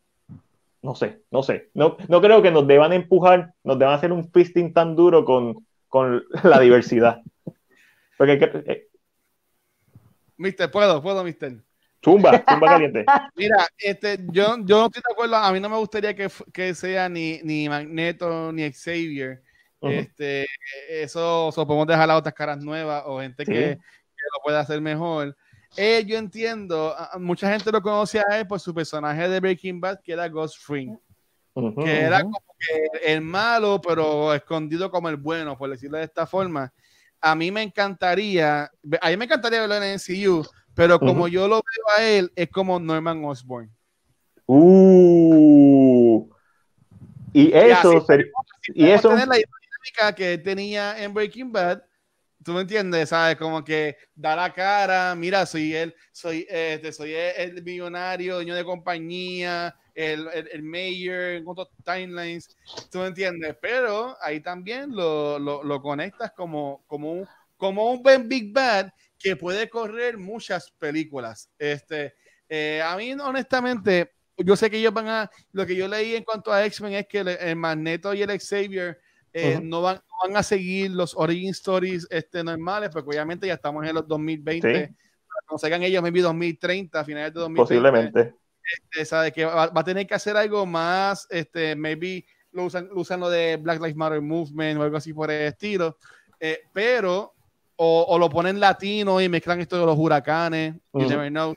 no 0.83 0.95
sé, 0.95 1.23
no 1.31 1.43
sé. 1.43 1.71
No, 1.75 1.97
no 2.09 2.21
creo 2.21 2.43
que 2.43 2.51
nos 2.51 2.67
deban 2.67 2.93
empujar, 2.93 3.55
nos 3.65 3.79
deban 3.79 3.95
hacer 3.95 4.13
un 4.13 4.31
fisting 4.31 4.73
tan 4.73 4.95
duro 4.95 5.25
con, 5.25 5.67
con 5.89 6.23
la 6.45 6.61
diversidad. 6.61 7.23
Porque. 8.17 8.35
Eh, 8.67 8.89
mister, 10.37 10.71
puedo, 10.71 11.03
puedo, 11.03 11.25
mister. 11.25 11.57
Zumba, 12.05 12.45
zumba 12.49 12.69
caliente. 12.69 13.05
Mira, 13.37 13.67
este, 13.79 14.19
yo, 14.31 14.57
yo 14.65 14.79
no 14.79 14.87
estoy 14.87 15.03
de 15.05 15.13
acuerdo, 15.13 15.37
a 15.37 15.53
mí 15.53 15.59
no 15.59 15.69
me 15.69 15.77
gustaría 15.77 16.15
que, 16.15 16.29
que 16.53 16.75
sea 16.75 17.09
ni, 17.09 17.41
ni 17.43 17.69
Magneto 17.69 18.53
ni 18.53 18.71
Xavier. 18.71 19.43
Este, 19.81 20.47
eso, 20.89 21.53
podemos 21.55 21.87
dejar 21.87 22.09
las 22.09 22.19
otras 22.19 22.35
caras 22.35 22.59
nuevas 22.59 23.03
o 23.07 23.21
gente 23.21 23.45
que, 23.45 23.53
que, 23.53 23.77
lo 23.77 24.43
pueda 24.43 24.61
hacer 24.61 24.81
mejor. 24.81 25.37
Eh, 25.77 26.05
yo 26.07 26.17
entiendo, 26.17 26.95
mucha 27.19 27.51
gente 27.51 27.71
lo 27.71 27.83
conoce 27.83 28.21
a 28.21 28.39
él 28.39 28.47
por 28.47 28.61
su 28.61 28.75
personaje 28.75 29.29
de 29.29 29.41
Breaking 29.41 29.81
Bad, 29.81 30.01
que 30.03 30.13
era 30.13 30.29
Ghost 30.29 30.59
Fring, 30.59 30.97
que 31.55 32.01
era 32.01 32.23
como 32.23 32.39
que 32.59 33.13
el 33.13 33.21
malo, 33.21 33.81
pero 33.81 34.33
escondido 34.33 34.91
como 34.91 35.09
el 35.09 35.17
bueno, 35.17 35.57
por 35.59 35.71
decirlo 35.71 35.99
de 35.99 36.05
esta 36.05 36.27
forma. 36.27 36.73
A 37.21 37.35
mí 37.35 37.51
me 37.51 37.63
encantaría, 37.63 38.71
a 39.01 39.11
mí 39.11 39.17
me 39.17 39.25
encantaría 39.25 39.61
verlo 39.61 39.77
en 39.77 39.83
el 39.83 39.95
MCU, 39.97 40.47
pero 40.75 40.99
como 40.99 41.29
yo 41.29 41.49
lo 41.49 41.57
veo 41.57 41.99
a 41.99 42.03
él, 42.03 42.33
es 42.37 42.49
como 42.49 42.79
Norman 42.79 43.25
Osborn. 43.25 43.71
Uh, 44.47 46.29
y 47.33 47.53
eso, 47.53 48.07
y, 48.75 48.89
eso. 48.89 49.15
la 49.15 49.37
que 50.15 50.39
tenía 50.39 51.03
en 51.03 51.15
Breaking 51.15 51.53
Bad, 51.53 51.83
¿Tú 52.47 52.53
me 52.53 52.61
entiendes? 52.61 53.09
¿Sabes? 53.09 53.35
Como 53.37 53.65
que 53.65 53.97
da 54.15 54.37
la 54.37 54.53
cara, 54.53 55.17
mira, 55.17 55.45
soy 55.47 55.75
él, 55.75 55.93
soy, 56.13 56.47
este, 56.49 56.93
soy 56.93 57.13
el, 57.13 57.61
millonario, 57.65 58.37
dueño 58.37 58.55
de 58.55 58.65
compañía, 58.65 59.75
el, 59.93 60.29
el, 60.33 60.49
el 60.53 60.63
mayor, 60.63 61.21
en 61.31 61.45
cuanto 61.45 61.69
timelines, 61.85 62.57
¿tú 62.89 62.99
me 62.99 63.07
entiendes? 63.07 63.57
Pero 63.61 64.17
ahí 64.21 64.41
también 64.41 64.95
lo, 64.95 65.41
lo, 65.41 65.65
lo 65.65 65.83
conectas 65.83 66.31
como, 66.37 66.85
como, 66.87 67.15
un, 67.15 67.27
como 67.57 67.91
un 67.91 68.01
Ben 68.03 68.29
Big 68.29 68.53
Bad 68.53 68.91
que 69.19 69.35
puede 69.35 69.69
correr 69.69 70.17
muchas 70.17 70.71
películas. 70.71 71.51
Este, 71.59 72.15
eh, 72.49 72.81
a 72.81 72.97
mí, 72.97 73.13
honestamente, 73.15 74.13
yo 74.37 74.55
sé 74.55 74.71
que 74.71 74.79
ellos 74.79 74.95
van 74.95 75.09
a, 75.09 75.31
lo 75.51 75.67
que 75.67 75.75
yo 75.75 75.89
leí 75.89 76.15
en 76.15 76.23
cuanto 76.23 76.53
a 76.53 76.65
X-Men 76.67 76.93
es 76.93 77.07
que 77.09 77.21
el 77.21 77.57
Magneto 77.57 78.15
y 78.15 78.23
el 78.23 78.41
Xavier 78.41 79.01
eh, 79.39 79.61
no, 79.63 79.83
van, 79.83 80.01
van, 80.23 80.35
a 80.35 80.43
seguir 80.43 80.91
los 80.93 81.15
origin 81.15 81.51
stories 81.51 82.07
este, 82.09 82.43
normales, 82.43 82.89
porque 82.91 83.11
obviamente 83.11 83.47
ya 83.47 83.53
estamos 83.55 83.87
en 83.87 83.95
los 83.95 84.09
2020. 84.09 84.95
Cuando 85.47 85.59
salgan 85.59 85.83
ellos, 85.83 86.03
maybe 86.03 86.23
2030, 86.23 87.05
finales 87.05 87.35
de 87.35 87.41
2020. 87.41 87.63
Posiblemente. 87.63 88.35
Este, 88.65 89.05
sabe 89.05 89.33
que 89.33 89.45
va, 89.45 89.65
a 89.65 89.85
tener 89.85 90.07
que 90.07 90.15
hacer 90.15 90.39
algo 90.39 90.65
más, 90.65 91.27
este, 91.29 91.77
maybe 91.77 92.25
lo 92.53 92.65
usan, 92.65 92.89
usan 92.95 93.21
lo 93.21 93.29
de 93.29 93.59
Black 93.59 93.79
Lives 93.79 93.97
Matter 93.97 94.23
Movement 94.23 94.81
o 94.81 94.85
algo 94.85 94.97
así 94.97 95.13
por 95.13 95.31
el 95.31 95.43
estilo. 95.49 95.99
Eh, 96.41 96.63
pero, 96.73 97.35
o, 97.77 98.07
o, 98.09 98.19
lo 98.19 98.31
ponen 98.31 98.59
latino 98.59 99.21
y 99.21 99.29
mezclan 99.29 99.61
esto 99.61 99.79
de 99.79 99.85
los 99.85 99.99
huracanes. 99.99 100.77
You 100.95 101.09
never 101.11 101.29
know. 101.29 101.55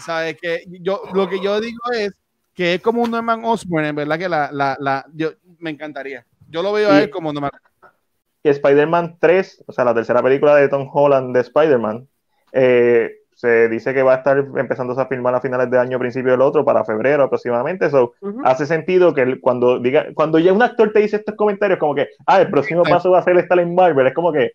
¿Sabe? 0.00 0.36
Que 0.36 0.64
yo, 0.80 1.02
lo 1.12 1.28
que 1.28 1.40
yo 1.42 1.60
digo 1.60 1.82
es 1.92 2.12
que 2.54 2.74
es 2.74 2.80
como 2.80 3.02
un 3.02 3.10
Norman 3.10 3.44
Osborn, 3.44 3.86
en 3.86 3.96
verdad 3.96 4.16
que 4.16 4.28
la, 4.28 4.50
la, 4.52 4.76
la 4.78 5.04
yo, 5.12 5.32
me 5.58 5.70
encantaría. 5.70 6.24
Yo 6.48 6.62
lo 6.62 6.72
veo 6.72 6.90
a 6.90 7.02
él 7.02 7.10
como 7.10 7.32
normal. 7.32 7.52
Y 8.42 8.48
Spider-Man 8.48 9.16
3, 9.18 9.64
o 9.66 9.72
sea, 9.72 9.84
la 9.84 9.94
tercera 9.94 10.22
película 10.22 10.54
de 10.54 10.68
Tom 10.68 10.88
Holland 10.92 11.34
de 11.34 11.40
Spider-Man, 11.40 12.08
eh, 12.52 13.10
se 13.36 13.68
dice 13.68 13.92
que 13.92 14.02
va 14.02 14.14
a 14.14 14.16
estar 14.16 14.38
empezando 14.56 14.98
a 14.98 15.06
filmar 15.06 15.34
a 15.34 15.42
finales 15.42 15.70
de 15.70 15.78
año, 15.78 15.98
principio 15.98 16.32
del 16.32 16.40
otro, 16.40 16.64
para 16.64 16.84
febrero 16.84 17.24
aproximadamente. 17.24 17.86
Eso 17.86 18.14
hace 18.44 18.64
sentido 18.64 19.12
que 19.12 19.40
cuando 19.40 19.78
diga, 19.78 20.06
cuando 20.14 20.38
ya 20.38 20.54
un 20.54 20.62
actor 20.62 20.90
te 20.90 21.00
dice 21.00 21.16
estos 21.16 21.34
comentarios, 21.34 21.78
como 21.78 21.94
que, 21.94 22.08
ah, 22.26 22.40
el 22.40 22.50
próximo 22.50 22.82
paso 22.82 23.10
va 23.10 23.18
a 23.18 23.22
ser 23.22 23.36
estar 23.36 23.58
en 23.58 23.74
Marvel, 23.74 24.06
es 24.06 24.14
como 24.14 24.32
que, 24.32 24.52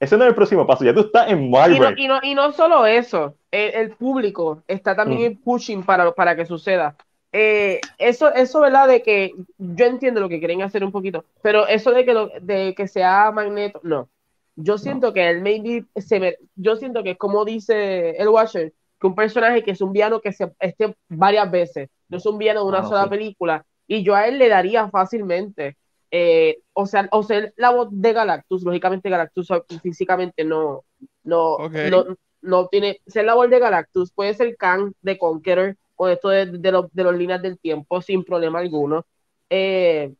ese 0.00 0.16
no 0.16 0.24
es 0.24 0.30
el 0.30 0.34
próximo 0.34 0.66
paso, 0.66 0.84
ya 0.84 0.94
tú 0.94 1.00
estás 1.00 1.30
en 1.30 1.50
Marvel. 1.50 1.98
Y 1.98 2.08
no, 2.08 2.18
y 2.22 2.34
no, 2.34 2.50
solo 2.52 2.86
eso, 2.86 3.36
el, 3.50 3.90
público 3.90 4.62
está 4.68 4.96
también 4.96 5.38
pushing 5.42 5.82
para, 5.82 6.10
para 6.12 6.34
que 6.34 6.46
suceda. 6.46 6.96
Eh, 7.36 7.80
eso, 7.98 8.32
eso, 8.32 8.60
¿verdad? 8.60 8.86
De 8.86 9.02
que 9.02 9.32
yo 9.58 9.86
entiendo 9.86 10.20
lo 10.20 10.28
que 10.28 10.38
quieren 10.38 10.62
hacer 10.62 10.84
un 10.84 10.92
poquito, 10.92 11.24
pero 11.42 11.66
eso 11.66 11.90
de 11.90 12.04
que, 12.04 12.14
lo, 12.14 12.28
de 12.40 12.76
que 12.76 12.86
sea 12.86 13.32
Magneto, 13.32 13.80
no. 13.82 14.08
Yo 14.54 14.78
siento 14.78 15.12
que 15.12 15.28
él 15.28 15.42
maybe 15.42 15.84
se 15.96 16.20
me, 16.20 16.36
yo 16.54 16.76
siento 16.76 17.02
que 17.02 17.10
es 17.10 17.18
como 17.18 17.44
dice 17.44 18.10
el 18.10 18.28
Watcher, 18.28 18.72
que 19.00 19.06
un 19.08 19.16
personaje 19.16 19.64
que 19.64 19.72
es 19.72 19.80
un 19.80 19.92
villano 19.92 20.20
que 20.20 20.32
se 20.32 20.52
esté 20.60 20.96
varias 21.08 21.50
veces, 21.50 21.88
no 22.08 22.18
es 22.18 22.26
un 22.26 22.38
villano 22.38 22.60
de 22.60 22.68
una 22.68 22.78
ah, 22.78 22.88
sola 22.88 23.10
película, 23.10 23.66
y 23.88 24.04
yo 24.04 24.14
a 24.14 24.28
él 24.28 24.38
le 24.38 24.48
daría 24.48 24.88
fácilmente, 24.88 25.76
eh, 26.12 26.60
o 26.72 26.86
sea, 26.86 27.08
o 27.10 27.24
sea, 27.24 27.52
la 27.56 27.70
voz 27.70 27.88
de 27.90 28.12
Galactus, 28.12 28.62
lógicamente 28.62 29.10
Galactus 29.10 29.48
físicamente 29.82 30.44
no, 30.44 30.84
no, 31.24 31.68
no, 31.68 32.16
no, 32.42 32.68
tiene, 32.68 33.00
ser 33.08 33.24
la 33.24 33.34
voz 33.34 33.50
de 33.50 33.58
Galactus, 33.58 34.12
puede 34.12 34.34
ser 34.34 34.56
Kang 34.56 34.92
de 35.02 35.18
Conqueror, 35.18 35.76
con 35.94 36.10
esto 36.10 36.28
de, 36.28 36.46
de, 36.46 36.88
de 36.92 37.04
los 37.04 37.14
líneas 37.16 37.40
del 37.42 37.58
tiempo 37.58 38.00
sin 38.02 38.24
problema 38.24 38.58
alguno. 38.58 39.04
Eh, 39.50 40.14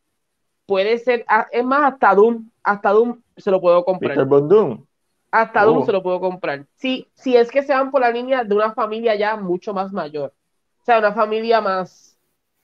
puede 0.67 0.99
ser, 0.99 1.25
ah, 1.29 1.47
es 1.51 1.65
más, 1.65 1.93
hasta 1.93 2.15
Doom, 2.15 2.51
hasta 2.63 2.91
Doom 2.91 3.21
se 3.37 3.51
lo 3.51 3.61
puedo 3.61 3.85
comprar. 3.85 4.13
Hasta 5.31 5.65
Doom 5.65 5.79
oh. 5.79 5.87
se 5.87 5.93
lo 5.93 6.03
puedo 6.03 6.21
comprar. 6.21 6.67
Si, 6.77 7.09
si 7.15 7.37
es 7.37 7.51
que 7.51 7.63
se 7.63 7.73
van 7.73 7.91
por 7.91 8.01
la 8.01 8.11
línea 8.11 8.45
de 8.45 8.55
una 8.55 8.73
familia 8.73 9.15
ya 9.17 9.37
mucho 9.37 9.75
más 9.75 9.93
mayor. 9.93 10.33
O 10.81 10.85
sea, 10.85 10.99
una 10.99 11.13
familia 11.13 11.61
más. 11.61 12.19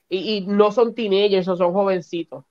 Y, 0.07 0.45
no 0.47 0.71
son 0.71 0.93
teenagers 0.93 1.47
o 1.47 1.55
son 1.55 1.73
jovencitos. 1.73 2.43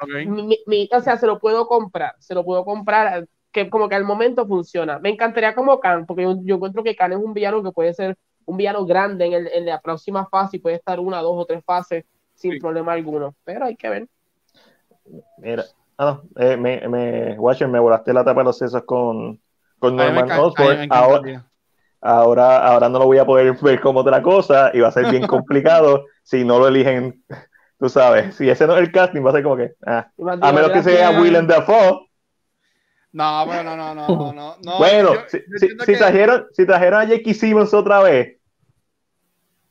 o 0.00 1.00
sea, 1.00 1.16
se 1.16 1.26
lo 1.26 1.38
puedo 1.38 1.66
comprar. 1.66 2.14
Se 2.18 2.34
lo 2.34 2.44
puedo 2.44 2.64
comprar. 2.64 3.28
Que 3.52 3.68
como 3.68 3.88
que 3.88 3.94
al 3.94 4.04
momento 4.04 4.46
funciona. 4.46 4.98
Me 4.98 5.10
encantaría 5.10 5.54
como 5.54 5.80
Khan, 5.80 6.06
porque 6.06 6.22
yo, 6.22 6.36
yo 6.42 6.56
encuentro 6.56 6.82
que 6.82 6.94
Khan 6.94 7.12
es 7.12 7.18
un 7.18 7.34
villano 7.34 7.62
que 7.62 7.72
puede 7.72 7.92
ser 7.94 8.16
un 8.46 8.56
villano 8.56 8.86
grande 8.86 9.26
en, 9.26 9.32
el, 9.34 9.48
en 9.48 9.66
la 9.66 9.80
próxima 9.80 10.26
fase 10.26 10.56
y 10.56 10.60
puede 10.60 10.76
estar 10.76 10.98
una, 10.98 11.20
dos 11.20 11.34
o 11.36 11.44
tres 11.44 11.62
fases 11.64 12.04
sin 12.34 12.58
problema 12.58 12.92
alguno. 12.92 13.34
Pero 13.44 13.64
hay 13.64 13.76
que 13.76 13.88
ver. 13.88 14.08
Mira, 15.38 15.64
ah, 15.98 16.20
eh, 16.36 16.56
me, 16.56 16.86
me, 16.88 17.38
Watcher, 17.38 17.68
me 17.68 17.78
volaste 17.78 18.12
la 18.12 18.24
tapa 18.24 18.40
de 18.40 18.44
los 18.44 18.58
sesos 18.58 18.82
con, 18.84 19.40
con 19.78 19.96
Norman 19.96 20.30
Osborn. 20.30 20.88
Ahora, 20.90 21.46
ahora, 22.00 22.66
ahora 22.66 22.88
no 22.88 22.98
lo 23.00 23.06
voy 23.06 23.18
a 23.18 23.26
poder 23.26 23.56
ver 23.62 23.80
como 23.80 24.00
otra 24.00 24.22
cosa 24.22 24.70
y 24.72 24.80
va 24.80 24.88
a 24.88 24.92
ser 24.92 25.10
bien 25.10 25.26
complicado 25.26 26.04
si 26.22 26.44
no 26.44 26.58
lo 26.58 26.68
eligen. 26.68 27.22
Tú 27.78 27.88
sabes, 27.88 28.34
si 28.36 28.48
ese 28.48 28.66
no 28.66 28.74
es 28.74 28.80
el 28.80 28.92
casting, 28.92 29.24
va 29.24 29.30
a 29.30 29.32
ser 29.34 29.42
como 29.42 29.56
que. 29.56 29.74
Ah, 29.84 30.08
a 30.40 30.52
menos 30.52 30.70
que 30.70 30.82
sea 30.82 31.20
Willem 31.20 31.46
Dafoe. 31.46 32.06
No, 33.12 33.46
bueno, 33.46 33.76
no, 33.76 33.94
no, 33.94 34.08
no, 34.08 34.32
no. 34.32 34.56
no 34.62 34.76
bueno, 34.78 35.12
si, 35.28 35.40
si, 35.86 35.96
trajeron, 35.96 36.46
si 36.52 36.66
trajeron 36.66 37.00
a 37.00 37.04
Jackie 37.04 37.32
Simmons 37.32 37.72
otra 37.72 38.02
vez, 38.02 38.35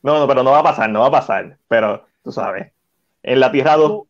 no, 0.06 0.20
no, 0.20 0.28
pero 0.28 0.44
no 0.44 0.52
va 0.52 0.60
a 0.60 0.62
pasar, 0.62 0.88
no 0.88 1.00
va 1.00 1.08
a 1.08 1.10
pasar. 1.10 1.58
Pero 1.66 2.06
tú 2.22 2.30
sabes, 2.30 2.70
en 3.24 3.40
la 3.40 3.50
Tierra 3.50 3.74
2. 3.74 4.02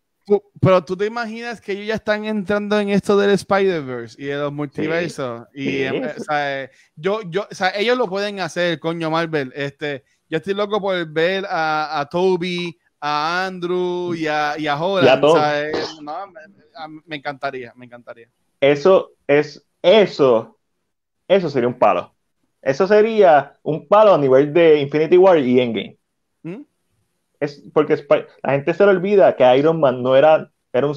Pero 0.61 0.85
tú 0.85 0.95
te 0.95 1.07
imaginas 1.07 1.59
que 1.59 1.73
ellos 1.73 1.87
ya 1.87 1.95
están 1.95 2.27
entrando 2.27 2.79
en 2.79 2.91
esto 2.91 3.17
del 3.17 3.31
Spider-Verse 3.31 4.21
y 4.21 4.27
de 4.27 4.37
los 4.37 4.53
multiversos. 4.53 5.47
Y 5.55 5.85
em, 5.85 6.05
o 6.05 6.21
sea, 6.23 6.69
yo, 6.97 7.23
yo, 7.31 7.47
o 7.51 7.55
sea, 7.55 7.71
ellos 7.71 7.97
lo 7.97 8.09
pueden 8.09 8.41
hacer, 8.41 8.79
coño 8.79 9.11
Marvel. 9.11 9.51
Este, 9.57 10.05
yo 10.29 10.37
estoy 10.37 10.53
loco 10.53 10.83
por 10.83 11.07
ver 11.07 11.47
a, 11.49 11.99
a 11.99 12.07
Toby, 12.07 12.79
a 13.01 13.47
Andrew 13.47 14.15
y 14.15 14.27
a, 14.27 14.59
y 14.59 14.67
a 14.67 14.77
Holland. 14.77 15.25
o 15.25 15.35
sea, 15.35 15.65
no, 16.03 16.27
me, 16.27 16.41
me 17.07 17.17
encantaría, 17.17 17.73
me 17.75 17.87
encantaría. 17.87 18.29
Eso 18.61 19.13
es, 19.27 19.65
eso, 19.81 20.59
eso 21.27 21.49
sería 21.49 21.69
un 21.69 21.79
palo. 21.79 22.16
Eso 22.63 22.87
sería 22.87 23.57
un 23.63 23.87
palo 23.87 24.15
a 24.15 24.19
nivel 24.19 24.53
de 24.53 24.81
Infinity 24.81 25.17
War 25.17 25.39
y 25.39 25.61
Endgame. 25.61 25.99
¿Mm? 26.43 26.63
Es 27.41 27.63
porque 27.73 28.05
la 28.43 28.53
gente 28.53 28.75
se 28.75 28.85
le 28.85 28.91
olvida 28.91 29.37
que 29.37 29.57
Iron 29.57 29.79
Man 29.79 30.03
no 30.03 30.17
era, 30.17 30.51
era 30.73 30.87
un 30.87 30.95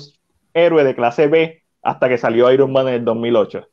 héroe 0.53 0.83
de 0.83 0.95
clase 0.95 1.27
B 1.27 1.63
hasta 1.81 2.09
que 2.09 2.17
salió 2.17 2.51
Iron 2.51 2.71
Man 2.71 2.87
en 2.87 2.95
el 2.95 3.05
2008. 3.05 3.67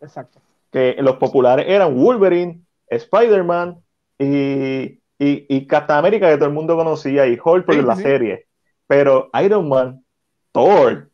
Exacto. 0.00 0.40
Que 0.70 0.96
los 1.00 1.16
populares 1.16 1.66
eran 1.68 1.94
Wolverine, 1.94 2.62
Spider-Man 2.88 3.82
y, 4.18 5.00
y, 5.18 5.66
Captain 5.66 5.98
America 5.98 6.28
que 6.30 6.36
todo 6.36 6.48
el 6.48 6.54
mundo 6.54 6.76
conocía 6.76 7.26
y 7.26 7.38
Hulk 7.42 7.66
por 7.66 7.76
la 7.76 7.96
serie. 7.96 8.46
Pero 8.86 9.30
Iron 9.42 9.68
Man, 9.68 10.04
Thor, 10.52 11.10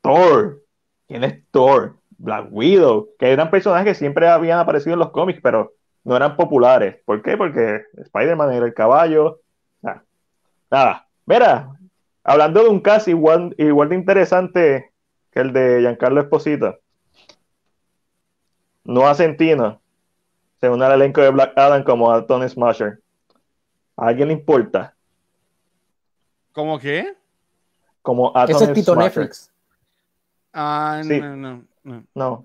Thor, 0.00 0.62
¿quién 1.06 1.24
es 1.24 1.42
Thor? 1.50 1.99
Black 2.20 2.48
Widow, 2.50 3.08
que 3.18 3.32
eran 3.32 3.50
personajes 3.50 3.86
que 3.86 3.94
siempre 3.94 4.28
habían 4.28 4.58
aparecido 4.58 4.92
en 4.92 4.98
los 4.98 5.10
cómics, 5.10 5.40
pero 5.42 5.72
no 6.04 6.16
eran 6.16 6.36
populares. 6.36 6.96
¿Por 7.04 7.22
qué? 7.22 7.36
Porque 7.36 7.82
Spider-Man 7.96 8.52
era 8.52 8.66
el 8.66 8.74
caballo. 8.74 9.40
Nada. 10.70 11.06
Mira, 11.24 11.70
hablando 12.22 12.62
de 12.62 12.68
un 12.68 12.80
caso 12.80 13.10
igual, 13.10 13.54
igual 13.58 13.88
de 13.88 13.94
interesante 13.96 14.92
que 15.32 15.40
el 15.40 15.52
de 15.52 15.80
Giancarlo 15.80 16.20
Esposito, 16.20 16.78
Noah 18.84 19.14
Centino 19.14 19.80
se 20.60 20.68
une 20.68 20.84
al 20.84 20.92
elenco 20.92 21.22
de 21.22 21.30
Black 21.30 21.56
Adam 21.56 21.82
como 21.84 22.12
a 22.12 22.26
Tony 22.26 22.48
Smasher. 22.48 23.00
¿A 23.96 24.08
alguien 24.08 24.28
le 24.28 24.34
importa? 24.34 24.94
¿Cómo 26.52 26.78
qué? 26.78 27.14
Como 28.02 28.36
a 28.36 28.44
Ese 28.44 28.64
es 28.64 28.72
Tito 28.74 28.94
Netflix. 28.94 29.50
Ah, 30.52 31.00
no, 31.04 31.36
no. 31.36 31.56
No. 31.56 31.69
No. 31.84 32.44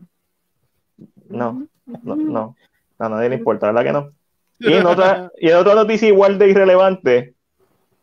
No. 1.29 1.67
No. 2.03 2.55
A 2.97 3.09
nadie 3.09 3.29
le 3.29 3.35
importa, 3.35 3.67
¿verdad 3.67 3.83
que 3.83 3.91
no? 3.91 4.11
Y 4.59 4.73
en 4.73 4.85
otra, 4.85 5.31
y 5.37 5.49
en 5.49 5.57
otra 5.57 5.75
noticia 5.75 6.07
igual 6.07 6.37
de 6.37 6.49
irrelevante, 6.49 7.35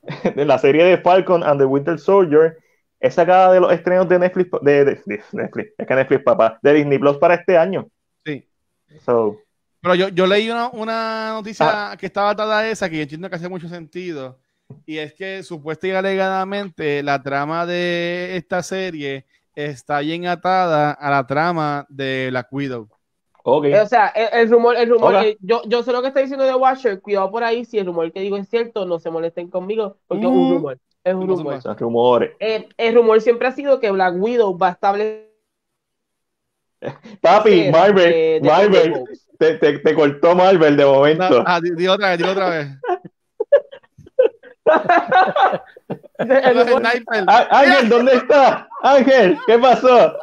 de 0.35 0.45
la 0.45 0.59
serie 0.59 0.85
de 0.85 0.99
Falcon 0.99 1.43
and 1.43 1.61
the 1.61 1.65
Winter 1.65 1.99
Soldier, 1.99 2.59
es 3.01 3.15
sacada 3.15 3.53
de 3.53 3.61
los 3.61 3.73
estrenos 3.73 4.09
de 4.09 4.19
Netflix, 4.19 4.51
de, 4.63 5.01
Netflix, 5.33 5.75
es 5.77 5.87
que 5.87 5.95
Netflix, 5.95 6.23
papá, 6.23 6.59
de 6.63 6.73
Disney 6.75 6.99
Plus 6.99 7.17
para 7.19 7.35
este 7.35 7.57
año. 7.57 7.89
Sí. 8.25 8.47
Pero 9.05 9.95
yo, 9.97 10.09
yo 10.09 10.27
leí 10.27 10.49
una, 10.49 10.69
una 10.69 11.33
noticia 11.33 11.93
ah. 11.93 11.97
que 11.97 12.07
estaba 12.07 12.31
atada 12.31 12.61
a 12.61 12.69
esa, 12.69 12.89
que 12.89 12.97
yo 12.97 13.03
entiendo 13.03 13.29
que 13.29 13.37
hace 13.37 13.49
mucho 13.49 13.69
sentido, 13.69 14.39
y 14.87 14.99
es 14.99 15.15
que 15.15 15.43
supuestamente 15.43 15.95
y 15.95 15.99
alegadamente 15.99 17.03
la 17.03 17.21
trama 17.21 17.67
de 17.67 18.37
esta 18.37 18.63
serie 18.63 19.27
está 19.55 20.01
bien 20.01 20.27
atada 20.27 20.93
a 20.93 21.11
la 21.11 21.27
trama 21.27 21.87
de 21.89 22.31
la 22.33 22.47
Widow. 22.51 22.89
Okay. 23.45 23.75
O 23.75 23.87
sea, 23.87 24.07
el, 24.09 24.49
rumor, 24.49 24.77
el 24.77 24.89
rumor, 24.89 25.15
yo, 25.41 25.63
yo 25.67 25.83
sé 25.83 25.93
lo 25.93 26.01
que 26.01 26.09
está 26.09 26.21
diciendo 26.21 26.45
de 26.45 26.55
Watcher, 26.55 27.01
cuidado 27.01 27.29
por 27.31 27.43
ahí, 27.43 27.65
si 27.65 27.77
el 27.79 27.87
rumor 27.87 28.13
que 28.13 28.21
digo 28.21 28.37
es 28.37 28.49
cierto, 28.49 28.87
no 28.87 29.01
se 29.01 29.11
molesten 29.11 29.49
conmigo, 29.51 29.97
porque 30.07 30.23
es 30.23 30.29
un 30.31 30.49
mm. 30.49 30.55
rumor. 30.55 30.79
Es 31.05 31.15
un 31.15 31.27
rumor. 31.79 32.37
El, 32.39 32.95
rumor 32.95 33.21
siempre 33.21 33.49
ha 33.49 33.53
sido 33.53 33.81
que 33.81 33.91
Black 33.91 34.15
Widow 34.17 34.57
va 34.57 34.69
a 34.69 34.73
establecer. 34.73 35.33
Papi, 37.21 37.71
Marvel, 37.71 38.43
Marvel, 38.43 39.05
te, 39.39 39.55
te, 39.55 39.79
te, 39.79 39.95
cortó 39.95 40.35
Marvel 40.37 40.77
de 40.77 40.85
momento. 40.85 41.43
Ah, 41.47 41.61
di, 41.61 41.87
otra 41.89 42.11
vez, 42.11 42.19
di 42.19 42.25
otra 42.25 42.51
vez. 42.51 42.69
Ángel, 46.19 47.89
¿dónde 47.89 48.15
está? 48.15 48.69
Ángel, 48.83 49.39
¿qué 49.47 49.59
pasó? 49.59 50.17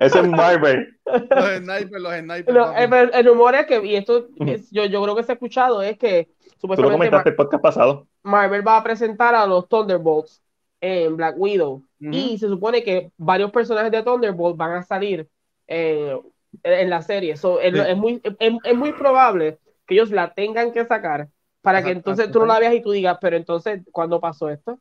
Ese 0.00 0.20
es 0.20 0.28
Marvel. 0.28 0.98
Los 1.04 1.56
snipers, 1.58 2.02
los 2.02 2.14
snipers. 2.14 3.10
el, 3.14 3.26
rumor 3.26 3.54
es 3.54 3.66
que, 3.66 3.84
y 3.84 3.96
esto 3.96 4.28
yo, 4.70 4.84
yo 4.86 5.02
creo 5.02 5.16
que 5.16 5.22
se 5.22 5.32
ha 5.32 5.34
escuchado, 5.34 5.82
es 5.82 5.98
que 5.98 6.28
supuestamente. 6.58 6.76
Tú 6.76 6.82
lo 6.82 6.90
comentaste 6.92 7.30
el 7.30 7.36
podcast 7.36 7.62
pasado. 7.62 8.06
Marvel 8.22 8.66
va 8.66 8.78
a 8.78 8.84
presentar 8.84 9.34
a 9.34 9.46
los 9.46 9.68
Thunderbolts 9.68 10.42
en 10.80 11.16
Black 11.16 11.34
Widow. 11.38 11.82
Y 11.98 12.38
se 12.38 12.48
supone 12.48 12.82
que 12.82 13.10
varios 13.16 13.50
personajes 13.50 13.90
de 13.90 14.02
Thunderbolts 14.02 14.58
van 14.58 14.72
a 14.72 14.82
salir 14.82 15.28
en, 15.66 16.90
la 16.90 17.02
serie. 17.02 17.32
es, 17.32 17.96
muy, 17.96 18.20
es 18.38 18.76
muy 18.76 18.92
probable 18.92 19.58
que 19.86 19.94
ellos 19.94 20.10
la 20.10 20.34
tengan 20.34 20.72
que 20.72 20.84
sacar 20.84 21.28
para 21.66 21.82
que 21.82 21.90
entonces 21.90 22.30
tú 22.30 22.38
no 22.38 22.46
la 22.46 22.60
veas 22.60 22.74
y 22.74 22.80
tú 22.80 22.92
digas, 22.92 23.18
pero 23.20 23.36
entonces, 23.36 23.82
¿cuándo 23.90 24.20
pasó 24.20 24.48
esto? 24.48 24.78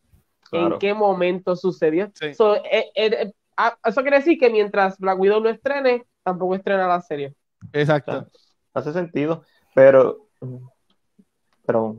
¿En 0.52 0.78
qué 0.78 0.94
momento 0.94 1.56
sucedió? 1.56 2.12
Eh, 2.22 2.36
eh, 2.70 2.92
eh, 2.96 3.34
ah, 3.58 3.76
eso 3.84 4.04
quiere 4.04 4.18
decir 4.18 4.38
que 4.38 4.52
mientras 4.52 5.00
Black 5.00 5.20
Widow 5.20 5.42
no 5.42 5.50
estrene, 5.50 6.06
tampoco 6.22 6.54
estrena 6.54 6.88
la 6.88 7.02
serie. 7.02 7.34
Exacto. 7.74 8.28
hace 8.72 8.94
sentido, 8.94 9.42
pero. 9.74 10.28
Pero, 11.66 11.98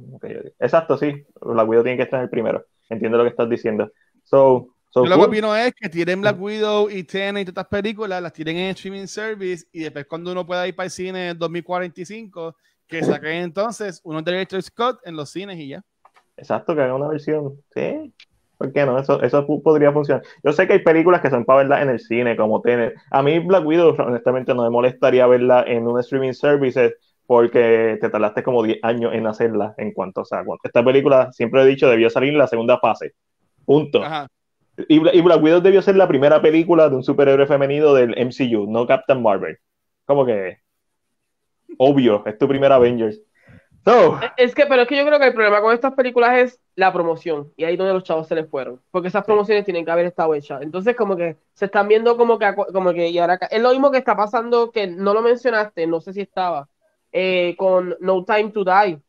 exacto, 0.60 0.96
sí. 0.96 1.26
Black 1.40 1.68
Widow 1.68 1.82
tiene 1.82 1.96
que 1.96 2.04
estar 2.04 2.22
el 2.22 2.30
primero. 2.30 2.64
Entiendo 2.88 3.18
lo 3.18 3.24
que 3.24 3.30
estás 3.30 3.50
diciendo. 3.50 3.90
So, 4.22 4.68
Yo 4.94 5.06
lo 5.06 5.16
que 5.16 5.24
opino 5.24 5.56
es 5.56 5.74
que 5.74 5.88
tienen 5.88 6.20
Black 6.20 6.40
Widow 6.40 6.88
y 6.90 7.02
Tenet 7.02 7.42
y 7.42 7.50
todas 7.50 7.64
estas 7.64 7.82
películas, 7.82 8.22
las 8.22 8.32
tienen 8.32 8.56
en 8.56 8.70
streaming 8.70 9.08
service 9.08 9.66
y 9.72 9.80
después 9.80 10.06
cuando 10.06 10.30
uno 10.30 10.46
pueda 10.46 10.68
ir 10.68 10.76
para 10.76 10.84
el 10.84 10.92
cine 10.92 11.30
en 11.30 11.38
2045 11.40 12.54
que 12.86 13.02
saquen 13.02 13.42
entonces 13.42 14.00
unos 14.04 14.24
Director 14.24 14.62
Scott 14.62 15.00
en 15.04 15.16
los 15.16 15.30
cines 15.30 15.58
y 15.58 15.68
ya. 15.68 15.82
Exacto, 16.36 16.74
que 16.74 16.82
haga 16.82 16.94
una 16.94 17.08
versión. 17.08 17.54
Sí. 17.74 18.12
¿Por 18.58 18.72
qué 18.72 18.86
no? 18.86 18.98
Eso, 18.98 19.22
eso 19.22 19.46
podría 19.62 19.92
funcionar. 19.92 20.22
Yo 20.42 20.52
sé 20.52 20.66
que 20.66 20.74
hay 20.74 20.78
películas 20.78 21.20
que 21.20 21.30
son 21.30 21.44
para 21.44 21.58
verla 21.58 21.82
en 21.82 21.90
el 21.90 22.00
cine, 22.00 22.36
como 22.36 22.62
Tener. 22.62 22.94
A 23.10 23.22
mí 23.22 23.38
Black 23.38 23.66
Widow, 23.66 23.94
honestamente, 23.98 24.54
no 24.54 24.62
me 24.62 24.70
molestaría 24.70 25.26
verla 25.26 25.64
en 25.66 25.86
un 25.86 26.00
streaming 26.00 26.32
service, 26.32 26.94
porque 27.26 27.98
te 28.00 28.08
tardaste 28.08 28.42
como 28.42 28.62
10 28.62 28.78
años 28.82 29.12
en 29.12 29.26
hacerla 29.26 29.74
en 29.78 29.92
cuanto, 29.92 30.22
o 30.22 30.24
sea, 30.24 30.44
esta 30.62 30.84
película, 30.84 31.32
siempre 31.32 31.62
he 31.62 31.66
dicho, 31.66 31.90
debió 31.90 32.08
salir 32.08 32.30
en 32.30 32.38
la 32.38 32.46
segunda 32.46 32.78
fase. 32.78 33.14
Punto. 33.64 34.00
Y, 34.88 34.98
Black 34.98 35.42
Widow 35.42 35.60
debió 35.60 35.82
ser 35.82 35.96
la 35.96 36.06
primera 36.06 36.40
película 36.40 36.88
de 36.88 36.96
un 36.96 37.02
superhéroe 37.02 37.46
femenino 37.46 37.94
del 37.94 38.14
MCU, 38.16 38.70
no 38.70 38.86
Captain 38.86 39.22
Marvel. 39.22 39.58
Como 40.04 40.24
que 40.24 40.58
obvio, 41.78 42.24
es 42.26 42.38
tu 42.38 42.48
primera 42.48 42.76
Avengers. 42.76 43.20
Es 44.36 44.52
que, 44.54 44.66
pero 44.66 44.82
es 44.82 44.88
que 44.88 44.96
yo 44.96 45.06
creo 45.06 45.20
que 45.20 45.28
el 45.28 45.34
problema 45.34 45.60
con 45.60 45.72
estas 45.72 45.94
películas 45.94 46.36
es 46.38 46.60
la 46.74 46.92
promoción. 46.92 47.52
Y 47.56 47.64
ahí 47.64 47.76
donde 47.76 47.92
los 47.92 48.02
chavos 48.02 48.26
se 48.26 48.34
les 48.34 48.48
fueron. 48.48 48.80
Porque 48.90 49.08
esas 49.08 49.24
promociones 49.24 49.64
tienen 49.64 49.84
que 49.84 49.90
haber 49.92 50.06
estado 50.06 50.34
hechas. 50.34 50.62
Entonces, 50.62 50.96
como 50.96 51.16
que 51.16 51.36
se 51.54 51.66
están 51.66 51.86
viendo 51.86 52.16
como 52.16 52.36
que, 52.36 52.52
como 52.72 52.92
que, 52.92 53.08
y 53.08 53.18
ahora 53.18 53.38
es 53.48 53.62
lo 53.62 53.70
mismo 53.70 53.92
que 53.92 53.98
está 53.98 54.16
pasando, 54.16 54.72
que 54.72 54.88
no 54.88 55.14
lo 55.14 55.22
mencionaste, 55.22 55.86
no 55.86 56.00
sé 56.00 56.12
si 56.12 56.22
estaba, 56.22 56.68
eh, 57.12 57.54
con 57.56 57.96
No 58.00 58.24
Time 58.24 58.50
to 58.50 58.64
Die. 58.64 59.00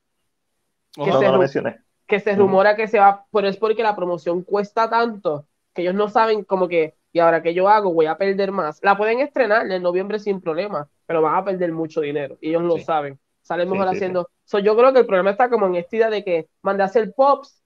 Que, 0.94 1.12
se, 1.12 1.28
lo 1.28 1.40
mencioné. 1.40 1.80
que 2.06 2.20
se 2.20 2.36
rumora 2.36 2.76
que 2.76 2.88
se 2.88 3.00
va, 3.00 3.26
pero 3.32 3.48
es 3.48 3.58
porque 3.58 3.84
la 3.84 3.96
promoción 3.96 4.44
cuesta 4.44 4.90
tanto 4.90 5.46
que 5.74 5.82
ellos 5.84 5.96
no 5.96 6.08
saben 6.08 6.44
como 6.44 6.68
que, 6.68 6.96
y 7.12 7.20
ahora 7.20 7.42
que 7.42 7.54
yo 7.54 7.68
hago, 7.68 7.94
voy 7.94 8.06
a 8.06 8.18
perder 8.18 8.52
más. 8.52 8.80
La 8.84 8.98
pueden 8.98 9.20
estrenar 9.22 9.70
en 9.72 9.82
noviembre 9.82 10.20
sin 10.20 10.40
problema, 10.40 10.88
pero 11.08 11.22
van 11.24 11.36
a 11.36 11.46
perder 11.46 11.72
mucho 11.72 12.02
dinero. 12.02 12.38
Y 12.42 12.50
ellos 12.50 12.64
lo 12.64 12.78
saben. 12.78 13.18
Salen 13.42 13.70
mejor 13.70 13.88
haciendo 13.88 14.28
yo 14.64 14.78
creo 14.78 14.94
que 14.94 15.00
el 15.00 15.06
problema 15.06 15.32
está 15.32 15.50
como 15.50 15.66
en 15.68 15.76
esta 15.76 15.96
idea 15.96 16.10
de 16.10 16.24
que 16.24 16.48
mandé 16.62 16.84
a 16.84 16.86
hacer 16.86 17.14
pops 17.14 17.62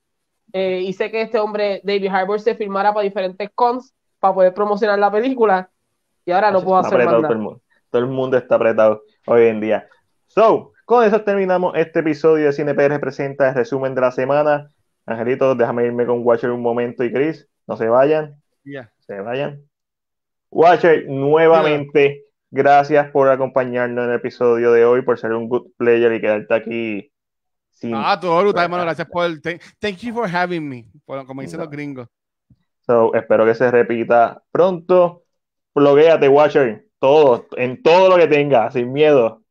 eh, 0.53 0.81
y 0.81 0.93
sé 0.93 1.11
que 1.11 1.21
este 1.21 1.39
hombre, 1.39 1.81
David 1.83 2.07
Harbour, 2.07 2.39
se 2.39 2.55
filmara 2.55 2.93
para 2.93 3.03
diferentes 3.03 3.49
cons 3.53 3.93
para 4.19 4.33
poder 4.33 4.53
promocionar 4.53 4.99
la 4.99 5.11
película 5.11 5.69
y 6.25 6.31
ahora 6.31 6.51
no 6.51 6.61
puedo 6.61 6.77
hacer 6.77 6.97
nada. 6.97 7.21
Todo 7.21 7.31
el, 7.31 7.37
mundo. 7.37 7.61
todo 7.89 8.01
el 8.01 8.07
mundo 8.07 8.37
está 8.37 8.55
apretado 8.55 9.03
hoy 9.27 9.43
en 9.43 9.61
día. 9.61 9.87
So, 10.27 10.73
con 10.85 11.05
eso 11.05 11.21
terminamos 11.21 11.73
este 11.75 11.99
episodio 11.99 12.47
de 12.47 12.53
Cine 12.53 12.73
PR 12.73 12.99
presenta 12.99 13.49
el 13.49 13.55
resumen 13.55 13.95
de 13.95 14.01
la 14.01 14.11
semana. 14.11 14.69
Angelito, 15.05 15.55
déjame 15.55 15.85
irme 15.85 16.05
con 16.05 16.25
Watcher 16.25 16.51
un 16.51 16.61
momento 16.61 17.03
y 17.03 17.11
Chris, 17.11 17.47
no 17.67 17.77
se 17.77 17.87
vayan. 17.87 18.35
Ya. 18.63 18.91
Se 18.99 19.19
vayan. 19.19 19.63
Watcher, 20.49 21.05
nuevamente. 21.07 22.25
Gracias 22.53 23.09
por 23.11 23.29
acompañarnos 23.29 24.03
en 24.03 24.09
el 24.11 24.17
episodio 24.17 24.73
de 24.73 24.83
hoy, 24.83 25.01
por 25.03 25.17
ser 25.17 25.31
un 25.31 25.47
good 25.47 25.71
player 25.77 26.11
y 26.11 26.19
quedarte 26.19 26.53
aquí 26.53 27.11
sin. 27.69 27.95
Ah, 27.95 28.19
todo 28.19 28.41
brutal, 28.41 28.65
hermano. 28.65 28.83
Gracias 28.83 29.07
por. 29.07 29.25
El 29.25 29.41
thank 29.41 29.97
you 29.99 30.13
for 30.13 30.27
having 30.27 30.67
me, 30.67 30.85
como 31.05 31.41
dicen 31.41 31.61
los 31.61 31.69
gringos. 31.69 32.09
So, 32.85 33.13
espero 33.13 33.45
que 33.45 33.55
se 33.55 33.71
repita 33.71 34.43
pronto. 34.51 35.23
Blogueate, 35.73 36.27
Watcher. 36.27 36.85
Todo, 36.99 37.47
en 37.55 37.81
todo 37.81 38.09
lo 38.09 38.17
que 38.17 38.27
tengas, 38.27 38.73
sin 38.73 38.91
miedo. 38.91 39.41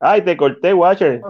Ay, 0.00 0.22
te 0.22 0.36
corté, 0.36 0.72
Watcher. 0.72 1.20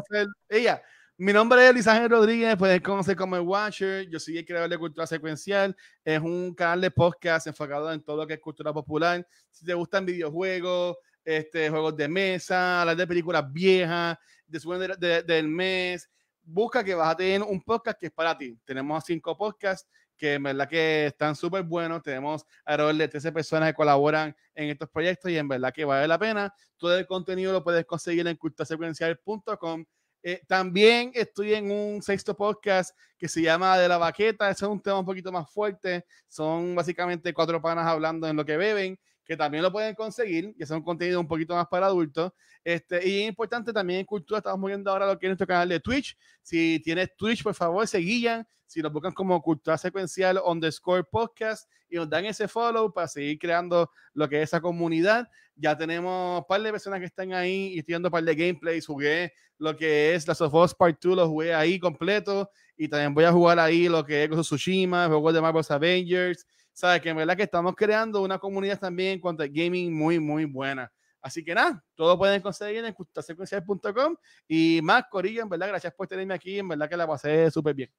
Ella. 0.48 0.80
Mi 1.24 1.32
nombre 1.32 1.68
es 1.68 1.86
Ángel 1.86 2.10
Rodríguez, 2.10 2.56
puedes 2.56 2.80
conocer 2.80 3.14
como 3.14 3.36
el 3.36 3.42
Watcher. 3.42 4.08
Yo 4.08 4.18
soy 4.18 4.38
el 4.38 4.44
creador 4.44 4.68
de 4.68 4.76
Cultura 4.76 5.06
Secuencial. 5.06 5.76
Es 6.04 6.20
un 6.20 6.52
canal 6.52 6.80
de 6.80 6.90
podcast 6.90 7.46
enfocado 7.46 7.92
en 7.92 8.02
todo 8.02 8.16
lo 8.16 8.26
que 8.26 8.34
es 8.34 8.40
cultura 8.40 8.72
popular. 8.72 9.24
Si 9.48 9.64
te 9.64 9.72
gustan 9.72 10.04
videojuegos, 10.04 10.96
este, 11.24 11.70
juegos 11.70 11.96
de 11.96 12.08
mesa, 12.08 12.80
hablar 12.80 12.96
de 12.96 13.06
películas 13.06 13.52
viejas, 13.52 14.18
de, 14.48 15.22
del 15.22 15.46
mes, 15.46 16.10
busca 16.42 16.82
que 16.82 16.92
vas 16.92 17.12
a 17.12 17.16
tener 17.16 17.40
un 17.42 17.62
podcast 17.62 18.00
que 18.00 18.06
es 18.06 18.12
para 18.12 18.36
ti. 18.36 18.58
Tenemos 18.64 19.04
cinco 19.06 19.36
podcasts 19.36 19.88
que 20.16 20.34
en 20.34 20.42
verdad 20.42 20.68
que 20.68 21.06
están 21.06 21.36
súper 21.36 21.62
buenos. 21.62 22.02
Tenemos 22.02 22.44
alrededor 22.64 22.96
de 22.96 23.06
13 23.06 23.30
personas 23.30 23.68
que 23.68 23.74
colaboran 23.74 24.34
en 24.56 24.70
estos 24.70 24.88
proyectos 24.88 25.30
y 25.30 25.38
en 25.38 25.46
verdad 25.46 25.72
que 25.72 25.84
vale 25.84 26.08
la 26.08 26.18
pena. 26.18 26.52
Todo 26.76 26.98
el 26.98 27.06
contenido 27.06 27.52
lo 27.52 27.62
puedes 27.62 27.86
conseguir 27.86 28.26
en 28.26 28.36
culturasecuencial.com 28.36 29.84
eh, 30.22 30.42
también 30.46 31.10
estoy 31.14 31.54
en 31.54 31.70
un 31.70 32.02
sexto 32.02 32.36
podcast 32.36 32.96
que 33.18 33.28
se 33.28 33.42
llama 33.42 33.76
De 33.78 33.88
la 33.88 33.98
Baqueta. 33.98 34.50
Ese 34.50 34.64
es 34.64 34.70
un 34.70 34.80
tema 34.80 34.98
un 35.00 35.04
poquito 35.04 35.32
más 35.32 35.50
fuerte. 35.50 36.04
Son 36.28 36.74
básicamente 36.74 37.32
cuatro 37.32 37.60
panas 37.60 37.86
hablando 37.86 38.28
en 38.28 38.36
lo 38.36 38.44
que 38.44 38.56
beben, 38.56 38.98
que 39.24 39.36
también 39.36 39.62
lo 39.62 39.72
pueden 39.72 39.94
conseguir, 39.94 40.54
que 40.56 40.64
es 40.64 40.70
un 40.70 40.82
contenido 40.82 41.20
un 41.20 41.28
poquito 41.28 41.54
más 41.54 41.66
para 41.68 41.86
adultos. 41.86 42.32
Este, 42.64 43.06
y 43.08 43.22
es 43.22 43.28
importante 43.28 43.72
también 43.72 44.00
en 44.00 44.06
cultura, 44.06 44.38
estamos 44.38 44.60
moviendo 44.60 44.90
ahora 44.90 45.06
lo 45.06 45.18
que 45.18 45.26
es 45.26 45.30
nuestro 45.30 45.46
canal 45.46 45.68
de 45.68 45.80
Twitch. 45.80 46.16
Si 46.42 46.80
tienes 46.80 47.16
Twitch, 47.16 47.42
por 47.42 47.54
favor, 47.54 47.86
se 47.86 47.98
guían. 47.98 48.46
Si 48.72 48.80
nos 48.80 48.90
buscan 48.90 49.12
como 49.12 49.42
Cultura 49.42 49.76
Secuencial 49.76 50.40
Underscore 50.42 51.04
Podcast 51.04 51.70
y 51.90 51.96
nos 51.96 52.08
dan 52.08 52.24
ese 52.24 52.48
follow 52.48 52.90
para 52.90 53.06
seguir 53.06 53.38
creando 53.38 53.90
lo 54.14 54.26
que 54.26 54.40
es 54.40 54.48
esa 54.48 54.62
comunidad. 54.62 55.28
Ya 55.54 55.76
tenemos 55.76 56.40
un 56.40 56.46
par 56.46 56.62
de 56.62 56.70
personas 56.70 56.98
que 56.98 57.04
están 57.04 57.34
ahí 57.34 57.74
y 57.74 57.80
estoy 57.80 57.96
un 57.96 58.04
par 58.04 58.24
de 58.24 58.34
gameplays. 58.34 58.86
Jugué 58.86 59.34
lo 59.58 59.76
que 59.76 60.14
es 60.14 60.26
la 60.26 60.32
of 60.32 60.54
Us 60.54 60.74
Part 60.74 60.98
2, 61.02 61.16
lo 61.16 61.28
jugué 61.28 61.52
ahí 61.52 61.78
completo. 61.78 62.48
Y 62.74 62.88
también 62.88 63.12
voy 63.12 63.24
a 63.24 63.32
jugar 63.32 63.58
ahí 63.58 63.90
lo 63.90 64.06
que 64.06 64.24
es 64.24 64.30
Tsushima, 64.30 65.06
juegos 65.06 65.34
de 65.34 65.42
Marvel's 65.42 65.70
Avengers. 65.70 66.46
Sabes 66.72 67.02
que 67.02 67.10
en 67.10 67.18
verdad 67.18 67.36
que 67.36 67.42
estamos 67.42 67.74
creando 67.76 68.22
una 68.22 68.38
comunidad 68.38 68.80
también 68.80 69.12
en 69.12 69.20
cuanto 69.20 69.42
a 69.42 69.46
gaming 69.48 69.92
muy, 69.92 70.18
muy 70.18 70.46
buena. 70.46 70.90
Así 71.20 71.44
que 71.44 71.54
nada, 71.54 71.84
todo 71.94 72.16
pueden 72.16 72.40
conseguir 72.40 72.82
en 72.86 72.94
secuencial.com 73.22 74.16
y 74.48 74.80
más 74.82 75.04
Corillo, 75.10 75.42
en 75.42 75.50
verdad, 75.50 75.68
gracias 75.68 75.92
por 75.92 76.08
tenerme 76.08 76.32
aquí, 76.32 76.58
en 76.58 76.68
verdad 76.68 76.88
que 76.88 76.96
la 76.96 77.06
pasé 77.06 77.50
súper 77.50 77.74
bien. 77.74 77.90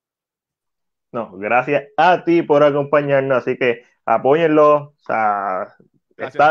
No, 1.13 1.31
gracias 1.37 1.83
a 1.95 2.23
ti 2.23 2.41
por 2.41 2.63
acompañarnos, 2.63 3.37
así 3.37 3.55
que 3.55 3.83
apóyenlo, 4.03 4.75
o 4.75 4.93
sea, 4.97 5.75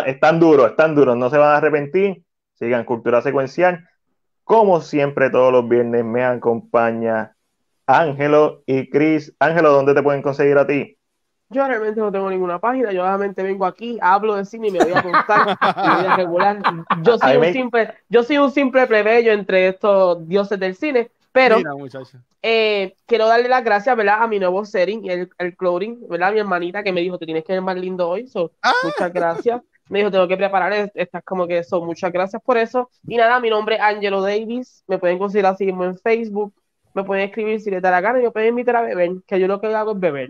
están 0.07 0.39
duros, 0.39 0.71
están 0.71 0.95
duros, 0.95 1.17
no 1.17 1.29
se 1.31 1.37
van 1.37 1.51
a 1.51 1.57
arrepentir, 1.57 2.23
sigan 2.55 2.85
Cultura 2.85 3.21
Secuencial, 3.23 3.89
como 4.45 4.81
siempre 4.81 5.31
todos 5.31 5.53
los 5.53 5.69
viernes 5.69 6.05
me 6.05 6.25
acompaña 6.25 7.35
Ángelo 7.87 8.63
y 8.65 8.89
Cris. 8.89 9.35
Ángelo, 9.41 9.73
¿dónde 9.73 9.95
te 9.95 10.03
pueden 10.03 10.23
conseguir 10.23 10.57
a 10.57 10.67
ti? 10.67 10.97
Yo 11.49 11.67
realmente 11.67 12.01
no 12.01 12.11
tengo 12.13 12.31
ninguna 12.31 12.59
página, 12.59 12.93
yo 12.93 13.03
realmente 13.03 13.43
vengo 13.43 13.67
aquí, 13.67 13.99
hablo 14.01 14.37
de 14.37 14.45
cine 14.45 14.69
y 14.69 14.71
me 14.71 14.79
voy 14.79 14.93
a 14.95 15.03
contar 15.03 15.59
voy 16.07 16.17
regular. 16.17 16.63
Yo 17.03 17.19
soy, 17.19 17.37
un 17.37 17.53
simple, 17.53 17.95
yo 18.09 18.23
soy 18.23 18.39
un 18.39 18.51
simple 18.53 18.87
plebeyo 18.87 19.33
entre 19.33 19.69
estos 19.69 20.27
dioses 20.27 20.59
del 20.59 20.77
cine, 20.77 21.11
pero 21.33 21.57
eh, 22.43 22.95
quiero 23.07 23.27
darle 23.27 23.49
las 23.49 23.65
gracias, 23.65 23.97
¿verdad? 23.97 24.23
A 24.23 24.27
mi 24.27 24.39
nuevo 24.39 24.65
setting, 24.65 25.09
el, 25.11 25.31
el 25.39 25.57
clothing, 25.57 26.07
¿verdad? 26.09 26.33
Mi 26.33 26.41
hermanita 26.41 26.83
que 26.83 26.93
me 26.93 27.01
dijo, 27.01 27.19
te 27.19 27.25
tienes 27.25 27.45
que 27.45 27.55
ver 27.55 27.63
más 27.63 27.77
lindo 27.77 28.09
hoy. 28.09 28.31
Ah. 28.63 28.73
Muchas 28.85 29.13
gracias. 29.13 29.63
Me 29.89 29.99
dijo, 29.99 30.11
tengo 30.11 30.29
que 30.29 30.37
preparar, 30.37 30.93
estás 30.95 31.25
como 31.25 31.47
que 31.47 31.59
eso. 31.59 31.81
Muchas 31.83 32.13
gracias 32.13 32.41
por 32.43 32.59
eso. 32.59 32.91
Y 33.07 33.17
nada, 33.17 33.41
mi 33.41 33.51
nombre 33.51 33.77
es 33.77 33.81
Angelo 33.81 34.21
Davis. 34.21 34.85
Me 34.87 34.99
pueden 34.99 35.19
conseguir 35.19 35.47
así 35.47 35.69
en 35.69 35.99
Facebook. 35.99 36.55
Me 36.95 37.05
pueden 37.05 37.25
escribir 37.25 37.61
si 37.61 37.71
les 37.71 37.81
da 37.81 37.91
la 37.91 38.01
gana 38.01 38.21
y 38.21 38.23
me 38.23 38.31
pueden 38.31 38.51
invitar 38.51 38.77
a 38.77 38.83
beber, 38.83 39.11
que 39.27 39.41
yo 39.41 39.47
lo 39.49 39.61
que 39.61 39.75
hago 39.75 39.93
es 39.93 40.01
beber. 40.01 40.29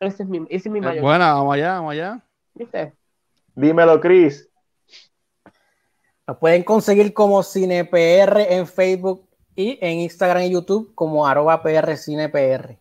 Ese 0.00 0.22
es 0.22 0.28
mi, 0.28 0.38
ese 0.50 0.68
es 0.68 0.72
mi 0.72 0.80
mayor. 0.80 1.02
Bueno, 1.02 1.24
vamos 1.24 1.54
allá, 1.54 1.74
vamos 1.74 1.92
allá. 1.92 2.20
¿Viste? 2.54 2.92
Dímelo, 3.54 4.00
Chris. 4.00 4.48
Lo 6.26 6.38
pueden 6.38 6.62
conseguir 6.62 7.14
como 7.14 7.42
CinePR 7.42 8.40
en 8.50 8.66
Facebook 8.66 9.26
y 9.56 9.78
en 9.80 10.00
Instagram 10.00 10.42
y 10.44 10.52
YouTube 10.52 10.94
como 10.94 11.26
arroba 11.26 11.62
PRCinePR. 11.62 12.78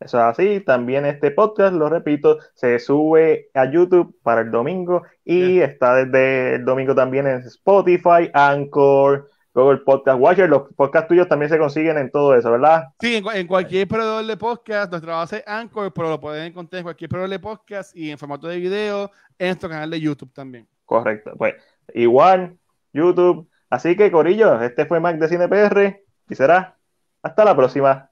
Eso 0.00 0.18
es 0.18 0.24
así. 0.24 0.60
También 0.60 1.06
este 1.06 1.30
podcast, 1.32 1.74
lo 1.74 1.88
repito, 1.88 2.38
se 2.54 2.78
sube 2.78 3.50
a 3.54 3.70
YouTube 3.70 4.16
para 4.22 4.42
el 4.42 4.50
domingo 4.50 5.02
y 5.24 5.58
está 5.58 5.96
desde 5.96 6.56
el 6.56 6.64
domingo 6.64 6.94
también 6.94 7.26
en 7.26 7.38
Spotify, 7.38 8.30
Anchor, 8.32 9.28
Google 9.52 9.78
Podcast 9.78 10.20
Watcher. 10.20 10.48
Los 10.48 10.72
podcasts 10.76 11.08
tuyos 11.08 11.28
también 11.28 11.50
se 11.50 11.58
consiguen 11.58 11.98
en 11.98 12.12
todo 12.12 12.36
eso, 12.36 12.52
¿verdad? 12.52 12.84
Sí, 13.00 13.20
en, 13.34 13.46
cualquier 13.48 13.88
proveedor 13.88 14.24
de 14.24 14.36
podcast. 14.36 14.90
Nuestra 14.90 15.16
base 15.16 15.38
es 15.38 15.44
Anchor, 15.48 15.92
pero 15.92 16.10
lo 16.10 16.20
pueden 16.20 16.44
encontrar 16.44 16.78
en 16.78 16.84
cualquier 16.84 17.08
proveedor 17.08 17.30
de 17.30 17.38
podcast 17.40 17.96
y 17.96 18.12
en 18.12 18.18
formato 18.18 18.46
de 18.46 18.58
video 18.58 19.10
en 19.36 19.48
nuestro 19.48 19.68
canal 19.68 19.90
de 19.90 20.00
YouTube 20.00 20.32
también. 20.32 20.68
Correcto. 20.84 21.32
Pues 21.36 21.54
igual, 21.92 22.56
YouTube 22.92 23.48
Así 23.70 23.96
que, 23.96 24.10
Corillo, 24.10 24.60
este 24.62 24.86
fue 24.86 25.00
Mac 25.00 25.16
de 25.18 25.28
CinePR 25.28 26.02
y 26.28 26.34
será 26.34 26.76
hasta 27.22 27.44
la 27.44 27.54
próxima. 27.56 28.10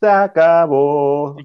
Se 0.00 0.08
acabó. 0.08 1.36